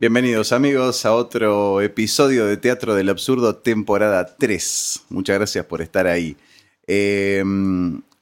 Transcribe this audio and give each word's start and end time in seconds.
Bienvenidos 0.00 0.52
amigos 0.52 1.04
a 1.04 1.12
otro 1.12 1.80
episodio 1.80 2.46
de 2.46 2.56
Teatro 2.56 2.94
del 2.94 3.08
Absurdo, 3.08 3.56
temporada 3.56 4.36
3. 4.38 5.00
Muchas 5.08 5.36
gracias 5.36 5.64
por 5.66 5.82
estar 5.82 6.06
ahí. 6.06 6.36
Eh, 6.86 7.42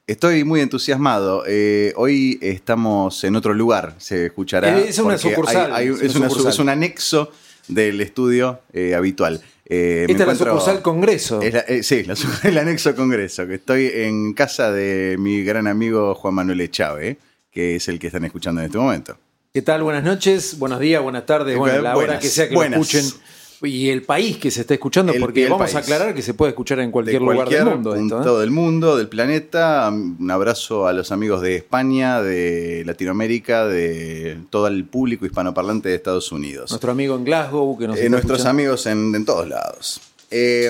estoy 0.07 0.43
muy 0.43 0.61
entusiasmado. 0.61 1.43
Eh, 1.45 1.93
hoy 1.95 2.39
estamos 2.41 3.23
en 3.23 3.35
otro 3.35 3.53
lugar, 3.53 3.93
se 3.99 4.25
escuchará. 4.27 4.79
Es 4.79 4.97
una 4.97 5.17
sucursal, 5.19 5.71
hay- 5.73 5.87
hay- 5.89 5.93
es 5.93 6.01
es, 6.01 6.15
una 6.15 6.21
una 6.21 6.29
su- 6.29 6.35
sucursal. 6.37 6.53
es 6.53 6.59
un 6.59 6.69
anexo 6.69 7.31
del 7.67 8.01
estudio 8.01 8.61
eh, 8.73 8.95
habitual. 8.95 9.41
Eh, 9.69 10.07
Esta 10.09 10.23
es 10.23 10.27
la 10.29 10.35
sucursal 10.35 10.81
Congreso. 10.81 11.41
es 11.43 11.53
la- 11.53 11.65
sí, 11.83 12.03
la 12.05 12.15
el 12.43 12.57
anexo 12.57 12.95
Congreso, 12.95 13.45
que 13.45 13.55
estoy 13.55 13.91
en 13.93 14.33
casa 14.33 14.71
de 14.71 15.15
mi 15.19 15.43
gran 15.43 15.67
amigo 15.67 16.15
Juan 16.15 16.33
Manuel 16.33 16.61
Echave, 16.61 17.17
que 17.51 17.75
es 17.75 17.87
el 17.87 17.99
que 17.99 18.07
están 18.07 18.25
escuchando 18.25 18.61
en 18.61 18.65
este 18.65 18.77
momento. 18.79 19.15
¿Qué 19.57 19.63
tal? 19.63 19.81
Buenas 19.81 20.03
noches, 20.03 20.59
buenos 20.59 20.79
días, 20.79 21.01
buenas 21.01 21.25
tardes, 21.25 21.57
bueno, 21.57 21.81
la 21.81 21.97
hora 21.97 22.19
que 22.19 22.27
sea 22.27 22.47
que 22.47 22.53
buenas. 22.53 22.77
lo 22.77 22.83
escuchen. 22.83 23.19
Y 23.63 23.89
el 23.89 24.03
país 24.03 24.37
que 24.37 24.51
se 24.51 24.61
está 24.61 24.75
escuchando, 24.75 25.11
El- 25.13 25.19
porque 25.19 25.45
el 25.45 25.49
vamos 25.49 25.73
a 25.73 25.79
aclarar 25.79 26.13
que 26.13 26.21
se 26.21 26.35
puede 26.35 26.51
escuchar 26.51 26.77
en 26.77 26.91
cualquier, 26.91 27.15
de 27.19 27.25
lugar 27.25 27.49
del 27.49 27.65
mundo. 27.65 27.95
esto, 27.95 28.17
punto 28.17 28.37
¿eh? 28.37 28.41
del 28.41 28.51
mundo, 28.51 28.95
del 28.97 29.07
planeta. 29.09 29.89
Un 29.91 30.29
abrazo 30.29 30.85
a 30.85 30.93
los 30.93 31.11
amigos 31.11 31.41
de 31.41 31.55
España, 31.55 32.21
de 32.21 32.83
Latinoamérica, 32.85 33.65
de 33.65 34.37
todo 34.51 34.67
el 34.67 34.85
público 34.85 35.25
hispanoparlante 35.25 35.89
de 35.89 35.95
Estados 35.95 36.31
Unidos. 36.31 36.69
Nuestro 36.69 36.91
amigo 36.91 37.15
en 37.15 37.23
Glasgow, 37.23 37.75
que 37.79 37.87
nos 37.87 37.95
Eh, 37.97 38.01
está 38.01 38.09
nuestros 38.11 38.37
escuchando. 38.37 38.61
amigos 38.61 38.85
en, 38.85 39.15
en 39.15 39.25
todos 39.25 39.47
lados. 39.47 40.01
Eh, 40.29 40.69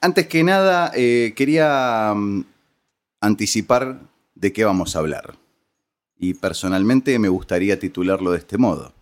antes 0.00 0.26
que 0.26 0.42
nada, 0.42 0.90
eh, 0.92 1.34
quería 1.36 2.14
mm, 2.16 2.44
anticipar 3.20 4.00
de 4.34 4.52
qué 4.52 4.64
vamos 4.64 4.96
a 4.96 4.98
hablar. 4.98 5.34
Y 6.18 6.34
personalmente 6.34 7.18
me 7.18 7.28
gustaría 7.28 7.78
titularlo 7.78 8.32
de 8.32 8.38
este 8.38 8.58
modo. 8.58 8.92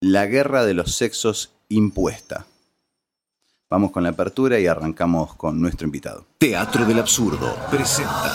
La 0.00 0.26
guerra 0.26 0.64
de 0.64 0.74
los 0.74 0.94
sexos 0.94 1.52
impuesta. 1.68 2.46
Vamos 3.70 3.90
con 3.90 4.02
la 4.02 4.10
apertura 4.10 4.60
y 4.60 4.66
arrancamos 4.66 5.34
con 5.34 5.58
nuestro 5.60 5.86
invitado. 5.86 6.26
Teatro 6.36 6.84
del 6.84 6.98
Absurdo 6.98 7.56
presenta 7.70 8.34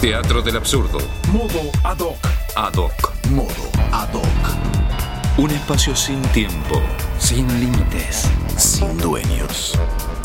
Teatro 0.00 0.40
del 0.42 0.56
absurdo. 0.56 0.98
Modo 1.32 1.72
Ad 1.82 1.98
hoc. 1.98 2.16
Ad 2.54 2.74
hoc. 2.76 3.12
Modo 3.30 3.68
Ad 3.90 4.14
hoc. 4.14 5.38
Un 5.38 5.50
espacio 5.50 5.96
sin 5.96 6.22
tiempo. 6.30 6.80
Sin 7.18 7.48
límites. 7.58 8.30
Sin 8.56 8.96
dueños. 8.98 9.76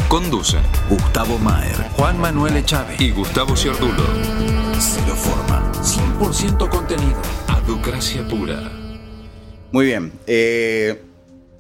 Conducen 0.07 0.61
Gustavo 0.89 1.39
Maer. 1.39 1.89
Juan 1.97 2.19
Manuel 2.19 2.57
Echave. 2.57 2.95
y 2.99 3.09
Gustavo 3.09 3.55
Ciardulo. 3.55 4.03
Cero 4.85 5.15
forma. 5.15 5.71
100% 5.81 6.69
contenido. 6.69 7.21
Aducracia 7.47 8.27
pura. 8.27 8.71
Muy 9.71 9.85
bien. 9.87 10.11
eh, 10.27 11.01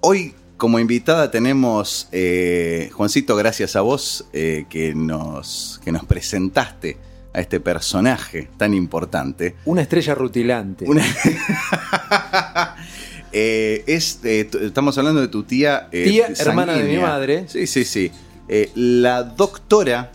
hoy 0.01 0.33
como 0.57 0.79
invitada 0.79 1.29
tenemos, 1.31 2.07
eh, 2.11 2.89
Juancito, 2.93 3.35
gracias 3.35 3.75
a 3.75 3.81
vos 3.81 4.25
eh, 4.33 4.65
que, 4.69 4.93
nos, 4.95 5.79
que 5.83 5.91
nos 5.91 6.05
presentaste 6.05 6.97
a 7.33 7.39
este 7.41 7.59
personaje 7.59 8.49
tan 8.57 8.73
importante. 8.73 9.55
Una 9.65 9.81
estrella 9.81 10.15
rutilante. 10.15 10.85
Una- 10.87 11.03
Eh, 13.35 13.83
es, 13.87 14.19
eh, 14.25 14.43
t- 14.43 14.63
estamos 14.63 14.95
hablando 14.99 15.19
de 15.19 15.27
tu 15.27 15.41
tía. 15.41 15.87
eh, 15.91 16.03
Tía, 16.03 16.27
hermana 16.37 16.73
de 16.73 16.83
mi 16.83 16.99
madre. 17.01 17.45
Sí, 17.47 17.65
sí, 17.65 17.83
sí. 17.83 18.11
Eh, 18.47 18.69
la 18.75 19.23
doctora 19.23 20.11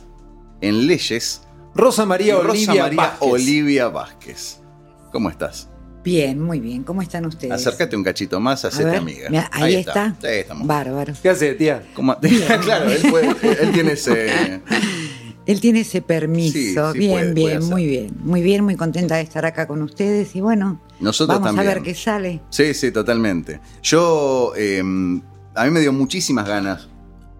en 0.61 0.87
leyes, 0.87 1.41
Rosa 1.79 2.05
María 2.05 2.34
Rosa 2.34 2.51
Olivia 2.51 2.83
María 2.83 2.97
Vázquez. 2.97 3.19
Olivia 3.33 3.89
Vázquez. 3.89 4.61
¿Cómo 5.12 5.31
estás? 5.31 5.69
Bien, 6.03 6.41
muy 6.43 6.59
bien. 6.59 6.83
¿Cómo 6.83 7.03
están 7.03 7.25
ustedes? 7.27 7.53
Acércate 7.53 7.95
un 7.97 8.03
cachito 8.03 8.41
más, 8.41 8.65
A 8.65 8.69
hacete 8.69 8.84
ver, 8.87 8.97
amiga. 8.97 9.31
mira, 9.31 9.48
ahí, 9.53 9.77
está. 9.77 10.17
Sí, 10.21 10.27
estamos. 10.27 10.67
Bárbaro. 10.67 11.12
¿Qué 11.23 11.29
hace, 11.29 11.55
tía? 11.55 11.84
¿Cómo? 11.95 12.17
claro, 12.65 12.91
él, 12.91 13.01
puede- 13.09 13.62
él 13.62 13.73
tiene 13.73 13.93
ese. 13.93 14.61
Él 15.47 15.62
tiene 15.62 15.81
ese 15.81 16.03
permiso. 16.03 16.59
Sí, 16.59 16.75
sí, 16.93 16.99
bien, 16.99 17.11
puede- 17.12 17.33
bien, 17.33 17.59
puede 17.61 17.71
muy 17.71 17.87
bien. 17.87 18.11
Muy 18.22 18.43
bien, 18.43 18.65
muy 18.65 18.77
contenta 18.77 19.17
de 19.17 19.22
estar 19.22 19.47
acá 19.47 19.67
con 19.67 19.81
ustedes. 19.81 20.37
Y 20.37 20.43
bueno, 20.43 20.78
Nosotros 21.00 21.38
vamos 21.38 21.49
también. 21.56 21.71
a 21.71 21.75
ver 21.75 21.83
qué 21.83 21.94
sale. 21.94 22.43
Sí, 22.50 22.75
sí, 22.75 22.93
totalmente. 22.93 23.59
Yo, 23.83 24.53
eh, 24.59 24.81
a 24.81 25.65
mí 25.65 25.71
me 25.71 25.81
dio 25.81 25.91
muchísimas 25.94 26.47
ganas 26.47 26.88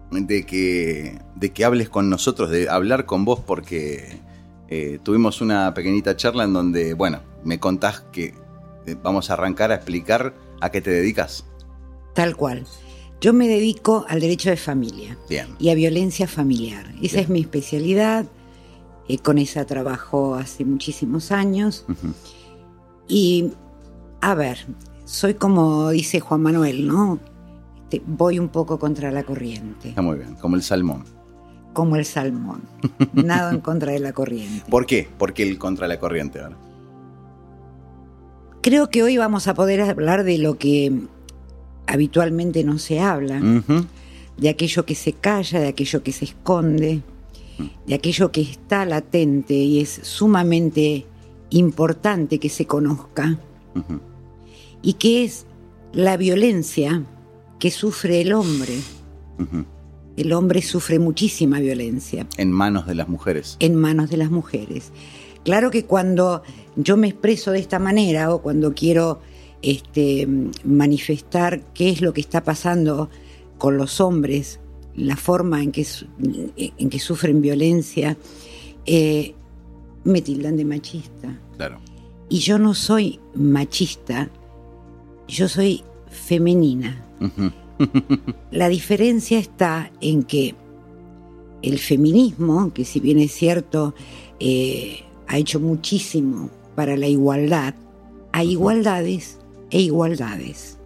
de 0.09 0.43
que, 0.43 1.19
de 1.35 1.51
que 1.51 1.63
hables 1.65 1.87
con 1.89 2.09
nosotros, 2.09 2.49
de 2.49 2.67
hablar 2.67 3.05
con 3.05 3.25
vos, 3.25 3.41
porque 3.45 4.17
eh, 4.71 4.99
tuvimos 5.01 5.41
una 5.41 5.73
pequeñita 5.73 6.15
charla 6.15 6.43
en 6.43 6.53
donde, 6.53 6.93
bueno, 6.93 7.21
me 7.43 7.59
contás 7.59 8.01
que 8.11 8.35
eh, 8.85 8.95
vamos 9.01 9.29
a 9.29 9.33
arrancar 9.33 9.71
a 9.71 9.75
explicar 9.75 10.35
a 10.61 10.69
qué 10.69 10.79
te 10.79 10.91
dedicas. 10.91 11.45
Tal 12.13 12.35
cual. 12.35 12.65
Yo 13.19 13.33
me 13.33 13.47
dedico 13.47 14.05
al 14.07 14.19
derecho 14.19 14.49
de 14.49 14.57
familia 14.57 15.17
Bien. 15.27 15.47
y 15.57 15.69
a 15.69 15.75
violencia 15.75 16.27
familiar. 16.27 16.85
Esa 17.01 17.15
Bien. 17.15 17.19
es 17.23 17.29
mi 17.29 17.41
especialidad. 17.41 18.25
Eh, 19.07 19.17
con 19.17 19.39
esa 19.39 19.65
trabajo 19.65 20.35
hace 20.35 20.63
muchísimos 20.65 21.31
años. 21.31 21.85
Y, 23.07 23.51
a 24.21 24.35
ver, 24.35 24.59
soy 25.03 25.33
como 25.33 25.89
dice 25.89 26.19
Juan 26.19 26.41
Manuel, 26.41 26.87
¿no? 26.87 27.19
Este, 27.89 28.03
voy 28.05 28.37
un 28.37 28.49
poco 28.49 28.77
contra 28.77 29.09
la 29.09 29.23
corriente. 29.23 29.89
Está 29.89 30.03
muy 30.03 30.17
bien, 30.17 30.35
como 30.35 30.55
el 30.55 30.61
salmón. 30.61 31.05
Como 31.73 31.95
el 31.95 32.05
salmón. 32.05 32.61
Nado 33.13 33.51
en 33.51 33.61
contra 33.61 33.91
de 33.91 33.99
la 33.99 34.13
corriente. 34.13 34.69
¿Por 34.69 34.85
qué? 34.85 35.07
Porque 35.17 35.43
el 35.43 35.57
contra 35.57 35.87
la 35.87 35.99
corriente 35.99 36.39
ahora. 36.39 36.57
Creo 38.61 38.89
que 38.89 39.03
hoy 39.03 39.17
vamos 39.17 39.47
a 39.47 39.53
poder 39.53 39.81
hablar 39.81 40.23
de 40.23 40.37
lo 40.37 40.57
que 40.57 40.91
habitualmente 41.87 42.63
no 42.63 42.77
se 42.77 42.99
habla, 42.99 43.41
de 44.37 44.49
aquello 44.49 44.85
que 44.85 44.95
se 44.95 45.13
calla, 45.13 45.59
de 45.59 45.69
aquello 45.69 46.03
que 46.03 46.11
se 46.11 46.25
esconde, 46.25 47.01
de 47.87 47.95
aquello 47.95 48.31
que 48.31 48.41
está 48.41 48.85
latente 48.85 49.53
y 49.53 49.79
es 49.79 50.01
sumamente 50.03 51.05
importante 51.49 52.37
que 52.37 52.49
se 52.49 52.65
conozca, 52.65 53.39
y 54.81 54.93
que 54.93 55.23
es 55.23 55.45
la 55.93 56.17
violencia 56.17 57.03
que 57.59 57.71
sufre 57.71 58.21
el 58.21 58.33
hombre. 58.33 58.75
El 60.19 60.33
hombre 60.33 60.61
sufre 60.61 60.99
muchísima 60.99 61.61
violencia. 61.61 62.27
En 62.35 62.51
manos 62.51 62.85
de 62.85 62.93
las 62.93 63.07
mujeres. 63.07 63.55
en 63.61 63.75
manos 63.75 64.09
de 64.09 64.17
las 64.17 64.29
mujeres. 64.29 64.91
Claro 65.45 65.71
que 65.71 65.85
cuando 65.85 66.43
yo 66.75 66.97
me 66.97 67.07
expreso 67.07 67.51
de 67.51 67.59
esta 67.59 67.79
manera 67.79 68.33
o 68.33 68.41
cuando 68.41 68.73
quiero 68.73 69.21
este, 69.61 70.27
manifestar 70.65 71.61
qué 71.73 71.89
es 71.89 72.01
lo 72.01 72.11
que 72.11 72.19
está 72.19 72.43
pasando 72.43 73.09
con 73.57 73.77
los 73.77 74.01
hombres, 74.01 74.59
la 74.93 75.15
forma 75.15 75.63
en 75.63 75.71
que, 75.71 75.87
en 76.57 76.89
que 76.89 76.99
sufren 76.99 77.41
violencia, 77.41 78.17
eh, 78.85 79.35
me 80.03 80.21
tildan 80.21 80.57
de 80.57 80.65
machista. 80.65 81.39
Claro. 81.55 81.79
Y 82.27 82.39
yo 82.39 82.59
no 82.59 82.73
soy 82.73 83.21
machista, 83.35 84.29
yo 85.29 85.47
soy 85.47 85.81
femenina. 86.09 87.05
La 88.51 88.69
diferencia 88.69 89.39
está 89.39 89.91
en 90.01 90.23
que 90.23 90.55
el 91.61 91.79
feminismo, 91.79 92.73
que 92.73 92.85
si 92.85 92.99
bien 92.99 93.19
es 93.19 93.31
cierto, 93.33 93.93
eh, 94.39 95.01
ha 95.27 95.37
hecho 95.37 95.59
muchísimo 95.59 96.49
para 96.75 96.95
la 96.97 97.07
igualdad, 97.07 97.73
hay 98.31 98.51
igualdades 98.51 99.39
e 99.69 99.81
igualdades. 99.81 100.77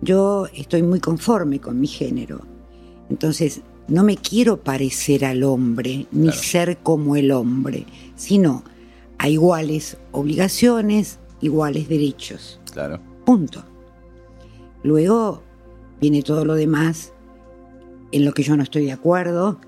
Yo 0.00 0.46
estoy 0.54 0.82
muy 0.82 1.00
conforme 1.00 1.60
con 1.60 1.80
mi 1.80 1.86
género, 1.86 2.40
entonces 3.10 3.60
no 3.88 4.04
me 4.04 4.16
quiero 4.16 4.58
parecer 4.58 5.24
al 5.24 5.42
hombre, 5.42 6.06
ni 6.12 6.28
Claro. 6.28 6.38
ser 6.42 6.78
como 6.78 7.16
el 7.16 7.30
hombre, 7.30 7.86
sino 8.16 8.62
a 9.18 9.28
iguales 9.28 9.96
obligaciones, 10.12 11.18
iguales 11.40 11.88
derechos. 11.88 12.60
Claro. 12.72 13.00
Punto. 13.24 13.64
Luego 14.82 15.42
viene 16.00 16.22
todo 16.22 16.44
lo 16.44 16.54
demás 16.54 17.12
en 18.12 18.24
lo 18.24 18.32
que 18.32 18.42
yo 18.42 18.56
no 18.56 18.62
estoy 18.62 18.84
de 18.86 18.92
acuerdo, 18.92 19.60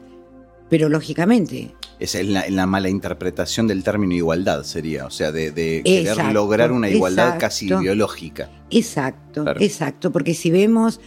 pero 0.69 0.89
lógicamente, 0.89 1.75
Esa 1.99 2.21
es 2.21 2.29
la, 2.29 2.49
la 2.49 2.67
mala 2.67 2.89
interpretación 2.89 3.67
del 3.67 3.83
término 3.85 4.15
igualdad, 4.15 4.63
sería. 4.63 5.05
O 5.07 5.11
sea, 5.11 5.33
de, 5.33 5.51
de 5.51 5.83
querer 5.85 6.07
Exacto, 6.09 6.33
lograr 6.33 6.73
una 6.73 6.89
igualdad 6.89 7.39
casi 7.39 7.67
biológica. 7.75 8.49
exacto, 8.71 9.43
Claro. 9.43 9.61
exacto, 9.61 10.11
porque 10.11 10.33
si 10.35 10.51
vemos, 10.51 11.01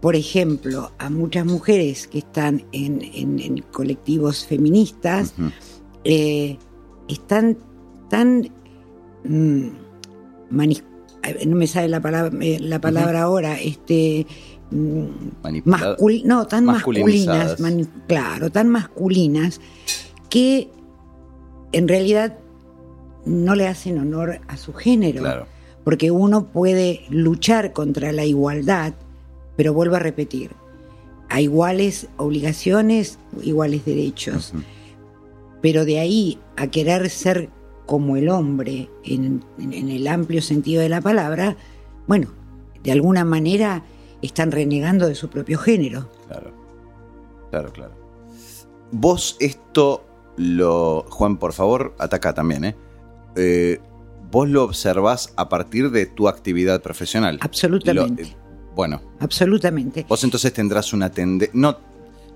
por 0.00 0.14
ejemplo, 0.14 0.92
a 0.98 1.10
muchas 1.10 1.44
mujeres 1.46 2.06
que 2.06 2.18
están 2.18 2.64
en, 2.72 3.02
en- 3.02 3.40
en 3.40 3.58
colectivos 3.72 4.44
feministas, 4.46 5.34
eh, 6.04 6.56
están 7.08 7.56
tan... 8.08 8.48
mm, 9.24 9.66
no 10.50 11.56
me 11.56 11.66
sale 11.66 11.88
la 11.88 12.00
palabra, 12.00 12.32
eh, 12.40 12.58
la 12.60 12.80
palabra 12.80 13.22
ahora, 13.22 13.58
este... 13.60 14.26
mascul- 15.64 16.24
no, 16.24 16.46
tan 16.46 16.64
masculinas, 16.64 17.56
claro, 18.06 18.50
tan 18.50 18.68
masculinas, 18.68 19.60
que 20.30 20.70
en 21.72 21.88
realidad 21.88 22.38
no 23.24 23.54
le 23.54 23.66
hacen 23.68 23.98
honor 23.98 24.40
a 24.48 24.56
su 24.56 24.72
género. 24.72 25.20
Claro. 25.20 25.46
Porque 25.84 26.10
uno 26.10 26.46
puede 26.46 27.02
luchar 27.08 27.72
contra 27.72 28.12
la 28.12 28.24
igualdad 28.26 28.92
Pero 29.56 29.72
vuelvo 29.74 29.96
a 29.96 29.98
repetir, 29.98 30.50
a 31.28 31.40
iguales 31.40 32.06
obligaciones, 32.16 33.18
iguales 33.42 33.84
derechos. 33.84 34.52
Pero 35.60 35.84
de 35.84 35.98
ahí 35.98 36.38
a 36.56 36.68
querer 36.68 37.10
ser 37.10 37.48
como 37.86 38.16
el 38.16 38.28
hombre 38.28 38.88
en, 39.04 39.42
en- 39.58 39.72
en 39.72 39.88
el 39.88 40.06
amplio 40.06 40.42
sentido 40.42 40.80
de 40.80 40.88
la 40.88 41.00
palabra, 41.00 41.56
bueno, 42.06 42.28
de 42.84 42.92
alguna 42.92 43.24
manera 43.24 43.82
están 44.22 44.50
renegando 44.52 45.06
de 45.06 45.14
su 45.14 45.28
propio 45.28 45.58
género. 45.58 46.08
Claro. 46.28 46.52
Claro, 47.50 47.72
claro. 47.72 47.92
Vos 48.92 49.36
esto 49.40 50.04
lo. 50.36 51.04
Juan, 51.08 51.36
por 51.38 51.52
favor, 51.52 51.94
ataca 51.98 52.34
también, 52.34 52.64
¿eh? 52.64 52.76
Eh, 53.36 53.80
vos 54.30 54.48
lo 54.48 54.64
observás 54.64 55.32
a 55.36 55.48
partir 55.48 55.90
de 55.90 56.06
tu 56.06 56.28
actividad 56.28 56.82
profesional. 56.82 57.38
Absolutamente. 57.40 58.22
Lo- 58.24 58.28
eh, 58.28 58.36
bueno, 58.74 59.02
Absolutamente. 59.20 60.04
vos 60.08 60.22
entonces 60.24 60.52
tendrás 60.52 60.92
una 60.92 61.10
tendencia. 61.10 61.50
No, 61.58 61.78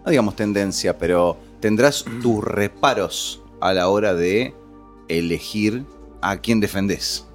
no 0.05 0.11
digamos 0.11 0.35
tendencia, 0.37 0.99
pero 0.99 1.37
tendrás 1.61 2.05
tus 2.23 2.43
reparos 2.43 3.43
a 3.61 3.73
la 3.73 3.89
hora 3.89 4.15
de 4.15 4.55
elegir 5.09 5.85
a 6.21 6.39
quién 6.39 6.59
defendés. 6.61 7.27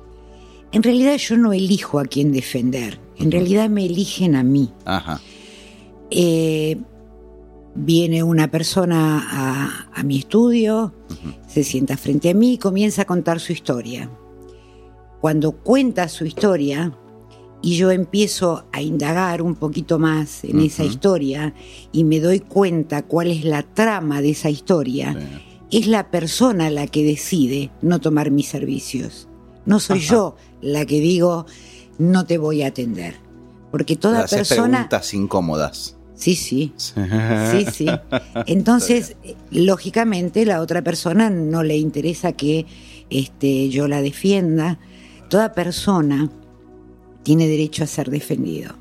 En 0.72 0.84
realidad 0.84 1.16
yo 1.18 1.38
no 1.38 1.54
elijo 1.54 2.00
a 2.00 2.06
quién 2.06 2.32
defender, 2.34 3.00
en 3.20 3.32
realidad 3.32 3.70
me 3.70 3.86
eligen 3.86 4.36
a 4.36 4.44
mí. 4.44 4.72
Ajá. 4.86 5.20
Eh, 6.10 6.78
viene 7.76 8.24
una 8.24 8.50
persona 8.50 9.24
a, 9.30 9.90
a 9.94 10.04
mi 10.04 10.18
estudio, 10.20 10.94
se 11.48 11.64
sienta 11.64 11.98
frente 11.98 12.30
a 12.30 12.34
mí 12.34 12.54
y 12.54 12.58
comienza 12.58 13.04
a 13.04 13.06
contar 13.06 13.40
su 13.40 13.52
historia. 13.54 14.10
Cuando 15.22 15.52
cuenta 15.52 16.08
su 16.08 16.26
historia 16.26 16.94
y 17.62 17.76
yo 17.76 17.92
empiezo 17.92 18.66
a 18.72 18.82
indagar 18.82 19.42
un 19.42 19.56
poquito 19.56 19.98
más 20.00 20.44
en 20.44 20.60
esa 20.60 20.84
historia 20.86 21.54
y 21.92 22.04
me 22.04 22.20
doy 22.20 22.40
cuenta 22.40 23.02
cuál 23.04 23.32
es 23.32 23.44
la 23.44 23.64
trama 23.64 24.22
de 24.22 24.30
esa 24.32 24.50
historia, 24.50 25.16
Sí. 25.70 25.80
es 25.80 25.88
la 25.88 26.10
persona 26.12 26.70
la 26.70 26.88
que 26.88 27.04
decide 27.04 27.72
no 27.82 28.00
tomar 28.00 28.32
mis 28.32 28.48
servicios. 28.48 29.28
No 29.66 29.80
soy 29.80 29.98
Ajá. 30.00 30.08
yo 30.14 30.36
la 30.62 30.86
que 30.86 31.00
digo 31.02 31.46
no 31.98 32.26
te 32.26 32.38
voy 32.38 32.64
a 32.64 32.68
atender. 32.68 33.16
Porque 33.72 33.96
toda 33.96 34.24
haces 34.24 34.48
persona... 34.48 34.88
preguntas 34.88 35.14
incómodas. 35.14 35.98
Sí, 36.16 36.36
sí. 36.36 36.74
Sí, 36.78 37.66
sí. 37.72 37.86
Entonces, 38.48 39.16
eh, 39.24 39.36
lógicamente, 39.52 40.46
la 40.46 40.62
otra 40.62 40.82
persona 40.82 41.30
no 41.30 41.64
le 41.64 41.78
interesa 41.78 42.32
que 42.32 42.66
este, 43.10 43.70
yo 43.70 43.88
la 43.88 44.02
defienda. 44.02 44.80
Toda 45.30 45.54
persona 45.54 46.30
tiene 47.24 47.48
derecho 47.48 47.84
a 47.84 47.88
ser 47.88 48.10
defendido. 48.10 48.76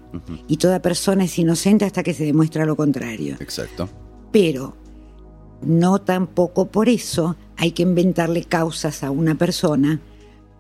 Y 0.49 0.57
toda 0.57 0.81
persona 0.81 1.25
es 1.25 1.39
inocente 1.39 1.85
hasta 1.85 2.03
que 2.03 2.15
se 2.15 2.25
demuestra 2.25 2.65
lo 2.65 2.75
contrario. 2.75 3.37
Exacto. 3.41 3.89
Pero 4.33 4.77
no 5.63 6.01
tampoco 6.01 6.69
por 6.69 6.89
eso 6.89 7.37
hay 7.57 7.73
que 7.73 7.83
inventarle 7.83 8.45
causas 8.45 9.03
a 9.03 9.11
una 9.11 9.35
persona 9.35 10.01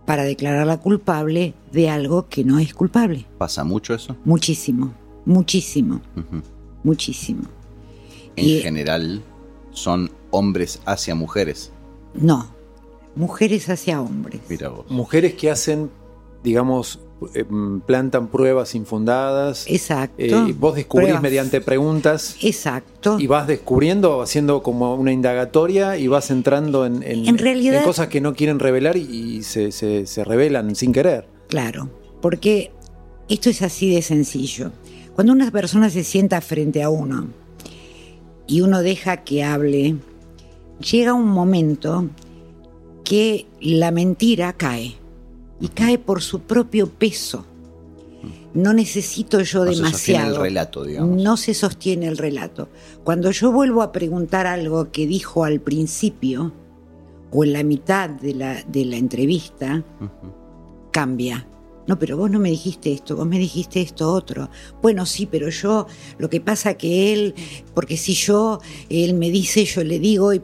para 0.06 0.24
declararla 0.24 0.78
culpable 0.78 1.52
de 1.72 1.90
algo 1.90 2.28
que 2.28 2.44
no 2.44 2.58
es 2.58 2.72
culpable. 2.72 3.26
¿Pasa 3.38 3.64
mucho 3.64 3.92
eso? 3.94 4.16
Muchísimo, 4.24 4.94
muchísimo, 5.24 6.00
muchísimo. 6.84 7.42
En 8.36 8.44
Y- 8.44 8.60
general, 8.60 9.22
son 9.72 10.10
hombres 10.30 10.80
hacia 10.86 11.14
mujeres. 11.14 11.72
No, 12.14 12.46
mujeres 13.14 13.68
hacia 13.68 14.00
hombres. 14.00 14.40
Mira 14.48 14.68
vos. 14.68 14.90
Mujeres 14.90 15.34
que 15.34 15.50
hacen, 15.50 15.90
digamos, 16.42 17.00
plantan 17.86 18.28
pruebas 18.28 18.74
infundadas. 18.74 19.64
Exacto. 19.68 20.14
eh, 20.18 20.54
vos 20.58 20.74
descubrís 20.74 21.06
Pruebas. 21.08 21.22
mediante 21.22 21.60
preguntas 21.60 22.36
Exacto. 22.42 23.18
y 23.18 23.26
vas 23.26 23.46
descubriendo, 23.46 24.20
haciendo 24.22 24.62
como 24.62 24.94
una 24.94 25.12
indagatoria 25.12 25.96
y 25.96 26.08
vas 26.08 26.30
entrando 26.30 26.84
en, 26.84 27.02
en- 27.02 27.26
En 27.26 27.38
realidad- 27.38 27.78
en 27.78 27.84
cosas 27.84 28.08
que 28.08 28.20
no 28.20 28.34
quieren 28.34 28.58
revelar 28.58 28.96
y, 28.96 29.02
y 29.02 29.42
se, 29.42 29.72
se- 29.72 30.06
se 30.06 30.24
revelan 30.24 30.74
sin 30.76 30.92
querer. 30.92 31.26
Claro, 31.48 31.88
porque 32.20 32.70
esto 33.28 33.48
es 33.50 33.62
así 33.62 33.94
de 33.94 34.02
sencillo. 34.02 34.72
Cuando 35.14 35.32
una 35.32 35.50
persona 35.50 35.88
se 35.88 36.04
sienta 36.04 36.40
frente 36.42 36.82
a 36.82 36.90
uno 36.90 37.28
y 38.46 38.60
uno 38.60 38.82
deja 38.82 39.18
que 39.24 39.42
hable, 39.42 39.96
llega 40.90 41.14
un 41.14 41.28
momento 41.28 42.08
que 43.04 43.46
la 43.60 43.90
mentira 43.90 44.52
cae 44.52 44.96
y 45.60 45.68
cae 45.68 45.98
por 45.98 46.22
su 46.22 46.40
propio 46.40 46.88
peso. 46.88 47.46
No 48.54 48.72
necesito 48.72 49.40
yo 49.42 49.64
No 49.66 49.72
se 49.72 49.76
sostiene 49.76 49.88
demasiado. 49.90 50.34
el 50.36 50.40
relato, 50.40 50.84
digamos. 50.84 51.22
No 51.22 51.36
se 51.36 51.52
sostiene 51.54 52.06
el 52.06 52.16
relato. 52.16 52.68
Cuando 53.04 53.30
yo 53.30 53.52
vuelvo 53.52 53.82
a 53.82 53.92
preguntar 53.92 54.46
algo 54.46 54.90
que 54.90 55.06
dijo 55.06 55.44
al 55.44 55.60
principio 55.60 56.52
o 57.30 57.44
en 57.44 57.52
la 57.52 57.62
mitad 57.62 58.08
de 58.08 58.34
la, 58.34 58.62
de 58.62 58.86
la 58.86 58.96
entrevista, 58.96 59.84
cambia. 60.90 61.46
No, 61.86 61.98
pero 61.98 62.16
vos 62.16 62.30
no 62.30 62.38
me 62.38 62.50
dijiste 62.50 62.92
esto, 62.92 63.14
vos 63.14 63.26
me 63.26 63.38
dijiste 63.38 63.80
esto 63.80 64.10
otro. 64.10 64.48
Bueno, 64.82 65.06
sí, 65.06 65.26
pero 65.26 65.50
yo, 65.50 65.86
lo 66.18 66.28
que 66.30 66.40
pasa 66.40 66.74
que 66.74 67.12
él, 67.12 67.34
porque 67.74 67.96
si 67.96 68.14
yo, 68.14 68.60
él 68.88 69.14
me 69.14 69.30
dice, 69.30 69.64
yo 69.66 69.84
le 69.84 69.98
digo, 70.00 70.32
y, 70.32 70.40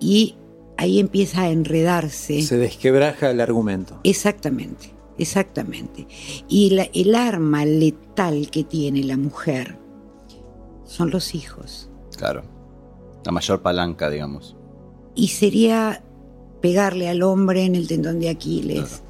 y 0.00 0.36
ahí 0.76 0.98
empieza 1.00 1.42
a 1.42 1.50
enredarse. 1.50 2.42
Se 2.42 2.56
desquebraja 2.58 3.30
el 3.30 3.40
argumento. 3.40 3.98
Exactamente, 4.04 4.92
exactamente. 5.18 6.06
Y 6.48 6.70
la- 6.70 6.88
el 6.94 7.14
arma 7.14 7.64
letal 7.64 8.50
que 8.50 8.64
tiene 8.64 9.02
la 9.04 9.16
mujer 9.16 9.76
son 10.84 11.10
los 11.10 11.34
hijos. 11.34 11.88
Claro. 12.16 12.42
La 13.24 13.32
mayor 13.32 13.60
palanca, 13.62 14.08
digamos. 14.08 14.56
Y 15.14 15.28
sería 15.28 16.02
pegarle 16.60 17.08
al 17.08 17.22
hombre 17.22 17.64
en 17.64 17.74
el 17.74 17.88
tendón 17.88 18.20
de 18.20 18.28
Aquiles, 18.28 18.78
Claro. 18.88 19.02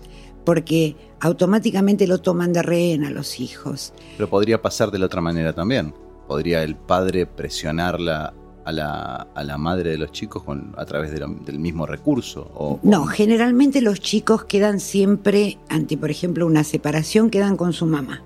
porque 0.45 0.97
automáticamente 1.21 2.07
lo 2.07 2.19
toman 2.21 2.53
de 2.53 2.63
rehén 2.63 3.05
a 3.05 3.11
los 3.11 3.41
hijos. 3.41 3.93
Pero 4.17 4.29
podría 4.31 4.61
pasar 4.63 4.91
de 4.91 4.99
la 4.99 5.07
otra 5.07 5.21
manera 5.21 5.53
también. 5.53 5.95
Podría 6.29 6.63
el 6.63 6.77
padre 6.77 7.27
presionarla 7.27 8.35
a 8.67 8.73
la, 8.73 9.29
a 9.35 9.45
la 9.45 9.57
madre 9.59 9.91
de 9.91 9.99
los 9.99 10.11
chicos 10.13 10.43
con, 10.43 10.75
a 10.77 10.85
través 10.85 11.13
de 11.13 11.21
lo- 11.21 11.29
del 11.29 11.59
mismo 11.61 11.87
recurso. 11.87 12.51
O, 12.55 12.81
No, 12.83 13.03
o- 13.03 13.07
generalmente 13.07 13.81
los 13.81 14.01
chicos 14.01 14.45
quedan 14.45 14.81
siempre, 14.81 15.59
ante 15.69 15.97
por 15.97 16.11
ejemplo 16.11 16.45
una 16.47 16.65
separación, 16.65 17.31
quedan 17.31 17.57
con 17.57 17.73
su 17.73 17.87
mamá. 17.87 18.23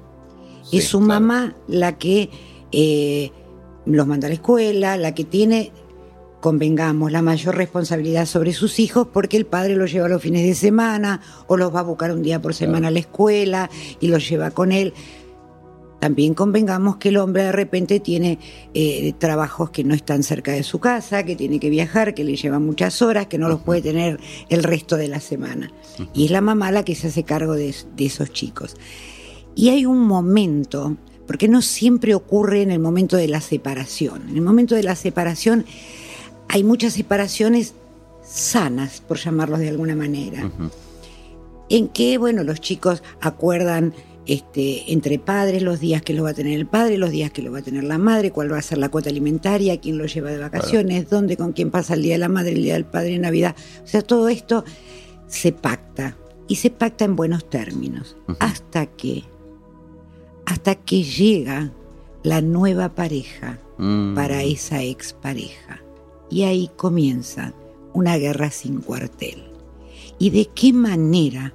Sí, 0.64 0.78
es 0.78 0.88
su 0.88 0.98
claro. 0.98 1.20
mamá 1.20 1.54
la 1.68 1.98
que 1.98 2.30
eh, 2.72 3.30
los 3.84 4.06
manda 4.06 4.26
a 4.26 4.30
la 4.30 4.34
escuela, 4.34 4.96
la 4.96 5.14
que 5.14 5.24
tiene, 5.24 5.72
convengamos, 6.40 7.12
la 7.12 7.20
mayor 7.20 7.54
responsabilidad 7.56 8.24
sobre 8.24 8.54
sus 8.54 8.78
hijos 8.78 9.06
porque 9.12 9.36
el 9.36 9.44
padre 9.44 9.76
los 9.76 9.92
lleva 9.92 10.08
los 10.08 10.22
fines 10.22 10.46
de 10.46 10.54
semana 10.54 11.20
o 11.48 11.56
los 11.58 11.74
va 11.74 11.80
a 11.80 11.82
buscar 11.82 12.12
un 12.12 12.22
día 12.22 12.40
por 12.40 12.54
semana 12.54 12.88
a 12.88 12.90
la 12.90 13.00
escuela 13.00 13.68
y 14.00 14.08
los 14.08 14.26
lleva 14.28 14.50
con 14.52 14.72
él. 14.72 14.94
También 16.00 16.34
convengamos 16.34 16.96
que 16.96 17.10
el 17.10 17.18
hombre 17.18 17.44
de 17.44 17.52
repente 17.52 18.00
tiene 18.00 18.38
eh, 18.74 19.12
trabajos 19.18 19.70
que 19.70 19.84
no 19.84 19.94
están 19.94 20.22
cerca 20.22 20.52
de 20.52 20.62
su 20.62 20.80
casa, 20.80 21.24
que 21.24 21.36
tiene 21.36 21.60
que 21.60 21.70
viajar, 21.70 22.14
que 22.14 22.24
le 22.24 22.36
llevan 22.36 22.64
muchas 22.64 23.02
horas, 23.02 23.26
que 23.26 23.38
no 23.38 23.48
los 23.48 23.60
puede 23.60 23.82
tener 23.82 24.18
el 24.48 24.62
resto 24.62 24.96
de 24.96 25.08
la 25.08 25.20
semana. 25.20 25.70
Y 26.14 26.24
es 26.24 26.30
la 26.30 26.40
mamá 26.40 26.72
la 26.72 26.84
que 26.84 26.94
se 26.94 27.08
hace 27.08 27.22
cargo 27.24 27.54
de, 27.54 27.74
de 27.96 28.06
esos 28.06 28.32
chicos. 28.32 28.76
Y 29.54 29.68
hay 29.68 29.84
un 29.84 30.00
momento, 30.00 30.96
porque 31.26 31.48
no 31.48 31.60
siempre 31.60 32.14
ocurre 32.14 32.62
en 32.62 32.70
el 32.70 32.78
momento 32.78 33.16
de 33.16 33.28
la 33.28 33.42
separación. 33.42 34.30
En 34.30 34.36
el 34.36 34.42
momento 34.42 34.74
de 34.74 34.82
la 34.82 34.96
separación 34.96 35.66
hay 36.48 36.64
muchas 36.64 36.94
separaciones 36.94 37.74
sanas, 38.24 39.02
por 39.06 39.18
llamarlos 39.18 39.60
de 39.60 39.68
alguna 39.68 39.94
manera 39.94 40.50
en 41.70 41.88
que, 41.88 42.18
bueno, 42.18 42.44
los 42.44 42.60
chicos 42.60 43.02
acuerdan 43.20 43.94
este, 44.32 44.92
entre 44.92 45.18
padres 45.18 45.62
los 45.62 45.80
días 45.80 46.02
que 46.02 46.14
lo 46.14 46.24
va 46.24 46.30
a 46.30 46.34
tener 46.34 46.58
el 46.58 46.66
padre, 46.66 46.98
los 46.98 47.10
días 47.10 47.30
que 47.30 47.42
lo 47.42 47.52
va 47.52 47.58
a 47.58 47.62
tener 47.62 47.84
la 47.84 47.98
madre, 47.98 48.30
cuál 48.30 48.52
va 48.52 48.58
a 48.58 48.62
ser 48.62 48.78
la 48.78 48.88
cuota 48.88 49.10
alimentaria, 49.10 49.80
quién 49.80 49.98
lo 49.98 50.06
lleva 50.06 50.30
de 50.30 50.38
vacaciones, 50.38 51.08
dónde, 51.08 51.36
con 51.36 51.52
quién 51.52 51.70
pasa 51.70 51.94
el 51.94 52.02
día 52.02 52.14
de 52.14 52.18
la 52.18 52.28
madre, 52.28 52.52
el 52.52 52.62
día 52.62 52.74
del 52.74 52.84
padre, 52.84 53.18
Navidad. 53.18 53.54
O 53.82 53.86
sea, 53.86 54.02
todo 54.02 54.28
esto 54.28 54.64
se 55.26 55.52
pacta 55.52 56.16
y 56.48 56.56
se 56.56 56.70
pacta 56.70 57.04
en 57.04 57.16
buenos 57.16 57.48
términos. 57.48 58.16
Hasta 58.38 58.86
que, 58.86 59.24
hasta 60.46 60.74
que 60.74 61.02
llega 61.02 61.72
la 62.22 62.40
nueva 62.40 62.94
pareja 62.94 63.58
Mm. 63.80 64.14
para 64.14 64.42
esa 64.42 64.82
expareja. 64.82 65.80
Y 66.28 66.42
ahí 66.42 66.70
comienza 66.76 67.54
una 67.94 68.18
guerra 68.18 68.50
sin 68.50 68.82
cuartel. 68.82 69.42
¿Y 70.18 70.28
de 70.28 70.50
qué 70.54 70.74
manera 70.74 71.54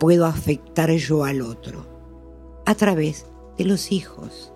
puedo 0.00 0.26
afectar 0.26 0.90
yo 0.90 1.22
al 1.22 1.42
otro? 1.42 1.86
A 2.70 2.74
través 2.76 3.26
de 3.58 3.64
los 3.64 3.90
hijos. 3.90 4.52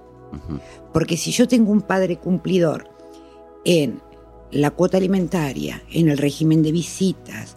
Porque 0.93 1.17
si 1.17 1.33
yo 1.33 1.49
tengo 1.49 1.73
un 1.73 1.83
padre 1.83 2.17
cumplidor 2.19 2.89
en 3.65 4.01
la 4.53 4.71
cuota 4.71 4.99
alimentaria, 4.99 5.83
en 5.91 6.09
el 6.09 6.19
régimen 6.19 6.63
de 6.63 6.71
visitas, 6.71 7.57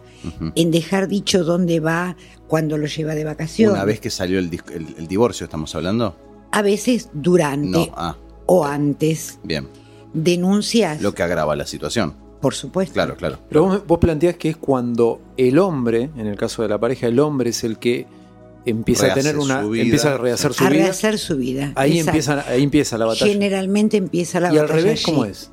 en 0.56 0.70
dejar 0.72 1.06
dicho 1.06 1.44
dónde 1.44 1.78
va 1.78 2.16
cuando 2.48 2.76
lo 2.76 2.86
lleva 2.88 3.14
de 3.14 3.22
vacaciones. 3.22 3.74
Una 3.76 3.84
vez 3.84 4.00
que 4.00 4.10
salió 4.10 4.40
el, 4.40 4.50
dis- 4.50 4.68
el- 4.72 4.96
el 4.98 5.06
divorcio, 5.06 5.44
¿estamos 5.44 5.74
hablando? 5.76 6.16
A 6.50 6.62
veces 6.62 7.08
durante 7.12 7.68
No, 7.68 7.86
ah, 7.96 8.16
o 8.46 8.64
antes 8.64 9.38
bien. 9.44 9.68
denuncias, 10.12 11.00
Lo 11.02 11.14
que 11.14 11.22
agrava 11.22 11.54
la 11.54 11.66
situación. 11.66 12.14
por 12.40 12.54
supuesto. 12.54 12.94
Claro, 12.94 13.16
claro. 13.16 13.38
Pero 13.48 13.64
vos, 13.64 13.86
vos 13.86 13.98
planteás 13.98 14.36
que 14.36 14.48
es 14.50 14.56
cuando 14.56 15.20
el 15.36 15.58
hombre, 15.58 16.10
en 16.16 16.26
el 16.26 16.36
caso 16.36 16.62
de 16.62 16.68
la 16.68 16.78
pareja, 16.78 17.06
el 17.06 17.18
hombre 17.20 17.50
es 17.50 17.62
el 17.64 17.78
que 17.78 18.06
empieza 18.68 19.04
Rehace 19.04 19.20
a 19.20 19.22
tener 19.22 19.38
una. 19.38 19.62
vida. 19.62 19.82
empieza 19.82 20.14
a 20.14 20.18
rehacer 20.18 20.54
su 20.54 20.64
a 20.64 20.68
vida. 20.70 20.82
rehacer 20.84 21.18
su 21.18 21.36
vida. 21.36 21.72
Ahí 21.74 21.92
Exacto. 21.98 22.10
empieza, 22.10 22.44
ahí 22.48 22.62
empieza 22.62 22.98
la 22.98 23.06
batalla. 23.06 23.32
Generalmente 23.32 23.96
empieza 23.96 24.40
la 24.40 24.52
y 24.52 24.56
al 24.58 24.62
batalla 24.66 24.82
revés, 24.82 25.02
¿cómo 25.02 25.24
es? 25.24 25.50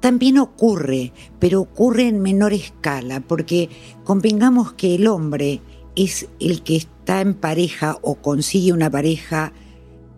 También 0.00 0.38
ocurre, 0.38 1.12
pero 1.38 1.60
ocurre 1.60 2.08
en 2.08 2.20
menor 2.20 2.52
escala, 2.52 3.20
porque 3.20 3.68
convengamos 4.04 4.72
que 4.72 4.96
el 4.96 5.06
hombre 5.06 5.60
es 5.94 6.26
el 6.40 6.62
que 6.62 6.76
está 6.76 7.20
en 7.20 7.34
pareja 7.34 7.98
o 8.02 8.16
consigue 8.16 8.72
una 8.72 8.90
pareja 8.90 9.52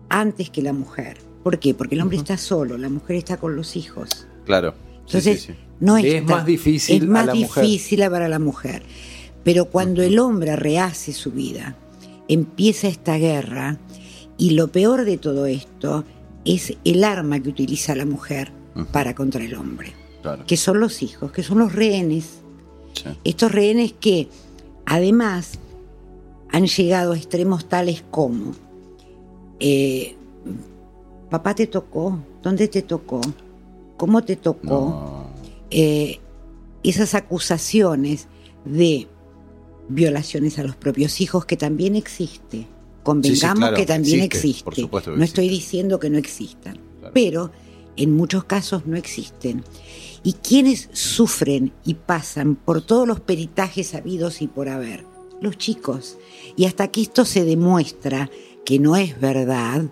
antes 0.09 0.49
que 0.49 0.63
la 0.63 0.73
mujer. 0.73 1.17
¿Por 1.43 1.59
qué? 1.59 1.75
Porque 1.75 1.93
el 1.93 2.01
hombre 2.01 2.17
está 2.17 2.37
solo, 2.37 2.77
la 2.79 2.89
mujer 2.89 3.17
está 3.17 3.37
con 3.37 3.55
los 3.55 3.75
hijos. 3.75 4.25
Claro. 4.45 4.73
Sí, 5.05 5.17
Entonces, 5.17 5.41
sí, 5.41 5.47
sí. 5.53 5.59
no 5.79 5.97
es 5.97 6.05
está- 6.05 6.35
más 6.37 6.45
difícil 6.47 6.95
es 7.03 7.03
a 7.03 7.11
más 7.11 7.25
la 7.27 7.35
mujer. 7.35 7.63
difícil 7.65 7.99
para 8.09 8.27
la 8.27 8.39
mujer. 8.39 8.81
Pero 9.45 9.65
cuando 9.69 10.01
el 10.03 10.19
hombre 10.19 10.57
rehace 10.57 11.13
su 11.13 11.31
vida, 11.31 11.77
empieza 12.27 12.89
esta 12.89 13.15
guerra, 13.17 13.77
y 14.37 14.49
lo 14.49 14.67
peor 14.67 15.05
de 15.05 15.17
todo 15.17 15.45
esto 15.45 16.03
es 16.43 16.73
el 16.83 17.05
arma 17.05 17.39
que 17.39 17.47
utiliza 17.49 17.95
la 17.95 18.05
mujer 18.05 18.51
para 18.91 19.15
contra 19.15 19.41
el 19.45 19.55
hombre, 19.55 19.93
Claro. 20.21 20.43
que 20.45 20.57
son 20.57 20.81
los 20.81 21.01
hijos, 21.01 21.31
que 21.31 21.43
son 21.43 21.59
los 21.59 21.71
rehenes. 21.73 22.39
Sí. 22.93 23.09
Estos 23.23 23.51
rehenes 23.53 23.93
que 23.93 24.27
además 24.85 25.59
han 26.51 26.65
llegado 26.67 27.13
a 27.13 27.17
extremos 27.17 27.69
tales 27.69 28.03
como, 28.11 28.53
eh, 29.59 30.15
papá 31.29 31.55
te 31.55 31.67
tocó, 31.67 32.19
¿dónde 32.43 32.67
te 32.67 32.81
tocó? 32.81 33.21
¿Cómo 33.97 34.23
te 34.23 34.35
tocó? 34.35 34.65
No. 34.67 35.25
eh, 35.71 36.19
esas 36.83 37.15
acusaciones 37.15 38.27
de 38.65 39.07
violaciones 39.89 40.57
a 40.59 40.63
los 40.63 40.75
propios 40.75 41.21
hijos 41.21 41.45
que 41.45 41.57
también 41.57 41.95
existe. 41.95 42.67
Convengamos 43.03 43.39
Sí, 43.39 43.47
sí, 43.47 43.55
claro, 43.57 43.77
que 43.77 43.85
también 43.85 44.19
existe, 44.21 44.47
existe. 44.47 44.63
por 44.63 44.75
supuesto 44.75 45.11
que 45.11 45.17
no 45.17 45.23
estoy 45.23 45.47
diciendo 45.49 45.99
que 45.99 46.09
no 46.09 46.17
existan, 46.17 46.79
Claro. 46.99 47.11
pero 47.13 47.51
en 47.97 48.15
muchos 48.15 48.43
casos 48.45 48.85
no 48.87 48.97
existen. 48.97 49.63
Y 50.23 50.33
quienes 50.33 50.89
sufren 50.91 51.71
y 51.85 51.93
pasan 51.93 52.55
por 52.55 52.81
todos 52.81 53.07
los 53.07 53.19
peritajes 53.19 53.93
habidos 53.93 54.41
y 54.41 54.47
por 54.47 54.69
haber, 54.69 55.05
los 55.39 55.57
chicos. 55.57 56.17
Y 56.55 56.65
hasta 56.65 56.87
que 56.87 57.01
esto 57.01 57.25
se 57.25 57.45
demuestra 57.45 58.31
que 58.65 58.79
no 58.79 58.95
es 58.95 59.19
verdad 59.21 59.83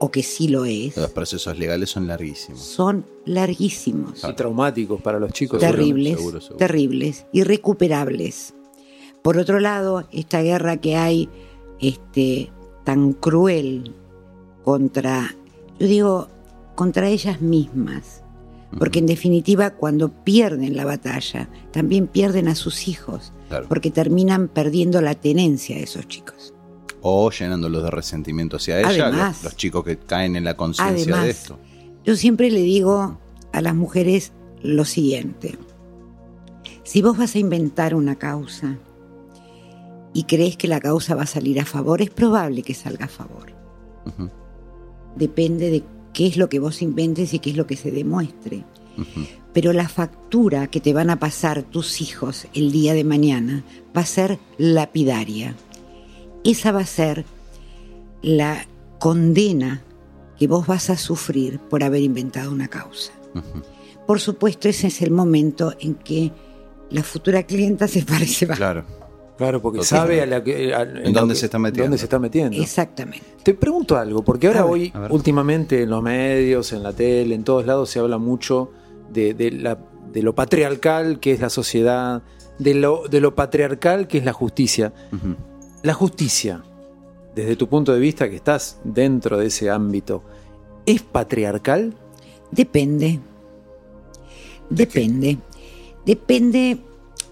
o 0.00 0.10
que 0.10 0.24
sí 0.24 0.48
lo 0.48 0.64
es, 0.64 0.96
Los 0.96 1.10
procesos 1.12 1.56
legales 1.56 1.88
son 1.90 2.08
larguísimos. 2.08 2.60
son 2.60 3.06
larguísimos 3.24 4.24
Y 4.28 4.32
traumáticos 4.34 5.00
para 5.00 5.20
los 5.20 5.32
chicos. 5.32 5.60
terribles, 5.60 6.16
seguro, 6.16 6.40
seguro. 6.40 6.56
terribles, 6.58 7.26
irrecuperables. 7.32 8.54
Por 9.26 9.38
otro 9.38 9.58
lado, 9.58 10.06
esta 10.12 10.40
guerra 10.40 10.76
que 10.76 10.94
hay 10.94 11.28
este, 11.80 12.52
tan 12.84 13.12
cruel 13.12 13.92
contra, 14.62 15.34
yo 15.80 15.86
digo, 15.88 16.28
contra 16.76 17.08
ellas 17.08 17.40
mismas. 17.40 18.22
Porque 18.78 19.00
en 19.00 19.06
definitiva, 19.06 19.70
cuando 19.70 20.10
pierden 20.22 20.76
la 20.76 20.84
batalla, 20.84 21.48
también 21.72 22.06
pierden 22.06 22.46
a 22.46 22.54
sus 22.54 22.86
hijos, 22.86 23.32
Claro. 23.48 23.66
porque 23.68 23.90
terminan 23.90 24.46
perdiendo 24.46 25.00
la 25.00 25.16
tenencia 25.16 25.74
de 25.74 25.82
esos 25.82 26.06
chicos. 26.06 26.54
O 27.02 27.28
llenándolos 27.32 27.82
de 27.82 27.90
resentimiento 27.90 28.58
hacia 28.58 28.78
ella, 28.78 29.08
Además- 29.08 29.38
los, 29.38 29.44
los 29.46 29.56
chicos 29.56 29.82
que 29.82 29.98
caen 29.98 30.36
en 30.36 30.44
la 30.44 30.56
conciencia 30.56 31.16
de 31.16 31.30
esto. 31.30 31.58
Yo 32.04 32.14
siempre 32.14 32.48
le 32.48 32.60
digo 32.60 33.18
a 33.52 33.60
las 33.60 33.74
mujeres 33.74 34.30
lo 34.62 34.84
siguiente. 34.84 35.58
Si 36.84 37.02
vos 37.02 37.18
vas 37.18 37.34
a 37.34 37.40
inventar 37.40 37.92
una 37.96 38.14
causa 38.14 38.78
y 40.16 40.24
crees 40.24 40.56
que 40.56 40.66
la 40.66 40.80
causa 40.80 41.14
va 41.14 41.24
a 41.24 41.26
salir 41.26 41.60
a 41.60 41.66
favor, 41.66 42.00
es 42.00 42.08
probable 42.08 42.62
que 42.62 42.72
salga 42.72 43.04
a 43.04 43.08
favor. 43.08 43.52
Depende 45.14 45.68
de 45.68 45.82
qué 46.14 46.26
es 46.26 46.38
lo 46.38 46.48
que 46.48 46.58
vos 46.58 46.80
inventes 46.80 47.34
y 47.34 47.38
qué 47.38 47.50
es 47.50 47.56
lo 47.56 47.66
que 47.66 47.76
se 47.76 47.90
demuestre. 47.90 48.64
Pero 49.52 49.74
la 49.74 49.90
factura 49.90 50.68
que 50.68 50.80
te 50.80 50.94
van 50.94 51.10
a 51.10 51.18
pasar 51.18 51.64
tus 51.64 52.00
hijos 52.00 52.46
el 52.54 52.72
día 52.72 52.94
de 52.94 53.04
mañana 53.04 53.62
va 53.94 54.00
a 54.00 54.06
ser 54.06 54.38
lapidaria. 54.56 55.54
Esa 56.44 56.72
va 56.72 56.80
a 56.80 56.86
ser 56.86 57.26
la 58.22 58.66
condena 58.98 59.82
que 60.38 60.46
vos 60.46 60.66
vas 60.66 60.88
a 60.88 60.96
sufrir 60.96 61.58
por 61.58 61.84
haber 61.84 62.00
inventado 62.00 62.52
una 62.52 62.68
causa. 62.68 63.12
Por 64.06 64.18
supuesto, 64.18 64.66
ese 64.66 64.86
es 64.86 65.02
el 65.02 65.10
momento 65.10 65.74
en 65.78 65.94
que 65.94 66.32
la 66.88 67.02
futura 67.02 67.42
clienta 67.42 67.86
se 67.86 68.02
parece 68.06 68.46
va. 68.46 68.54
Claro. 68.54 69.05
Claro, 69.36 69.60
porque 69.60 69.82
sabe 69.82 70.22
a 70.22 70.26
la 70.26 70.42
que, 70.42 70.74
a- 70.74 70.82
¿En 70.82 71.12
dónde 71.12 71.34
que- 71.34 71.40
se 71.40 71.46
está 71.46 71.58
metiendo? 71.58 71.84
dónde 71.84 71.98
se 71.98 72.04
está 72.04 72.18
metiendo. 72.18 72.60
Exactamente. 72.60 73.24
Te 73.42 73.52
pregunto 73.54 73.96
algo, 73.98 74.22
porque 74.22 74.46
ahora 74.46 74.62
ver, 74.64 74.72
hoy, 74.72 74.92
últimamente 75.10 75.82
en 75.82 75.90
los 75.90 76.02
medios, 76.02 76.72
en 76.72 76.82
la 76.82 76.92
tele, 76.92 77.34
en 77.34 77.44
todos 77.44 77.66
lados 77.66 77.90
se 77.90 77.98
habla 77.98 78.16
mucho 78.18 78.70
de, 79.12 79.34
de 79.34 79.50
la- 79.50 79.78
de 80.12 80.22
lo 80.22 80.34
patriarcal 80.34 81.20
que 81.20 81.32
es 81.32 81.40
la 81.40 81.50
sociedad, 81.50 82.22
de 82.58 82.74
lo, 82.74 83.02
de 83.10 83.20
lo 83.20 83.34
patriarcal 83.34 84.08
que 84.08 84.16
es 84.18 84.24
la 84.24 84.32
justicia. 84.32 84.94
La 85.82 85.92
justicia, 85.92 86.62
desde 87.34 87.54
tu 87.56 87.68
punto 87.68 87.92
de 87.92 88.00
vista 88.00 88.30
que 88.30 88.36
estás 88.36 88.78
dentro 88.84 89.36
de 89.36 89.46
ese 89.48 89.68
ámbito, 89.68 90.22
¿es 90.86 91.02
patriarcal? 91.02 91.92
Depende. 92.50 93.20
Depende. 94.70 95.38
Depende. 96.04 96.78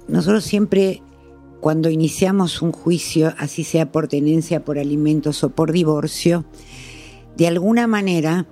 Nosotros 0.08 0.44
siempre, 0.44 1.02
cuando 1.64 1.88
iniciamos 1.88 2.60
un 2.60 2.72
juicio, 2.72 3.32
así 3.38 3.64
sea 3.64 3.90
por 3.90 4.06
tenencia, 4.06 4.66
por 4.66 4.78
alimentos 4.78 5.42
o 5.44 5.48
por 5.48 5.72
divorcio, 5.72 6.44
de 7.38 7.46
alguna 7.46 7.86
manera 7.86 8.46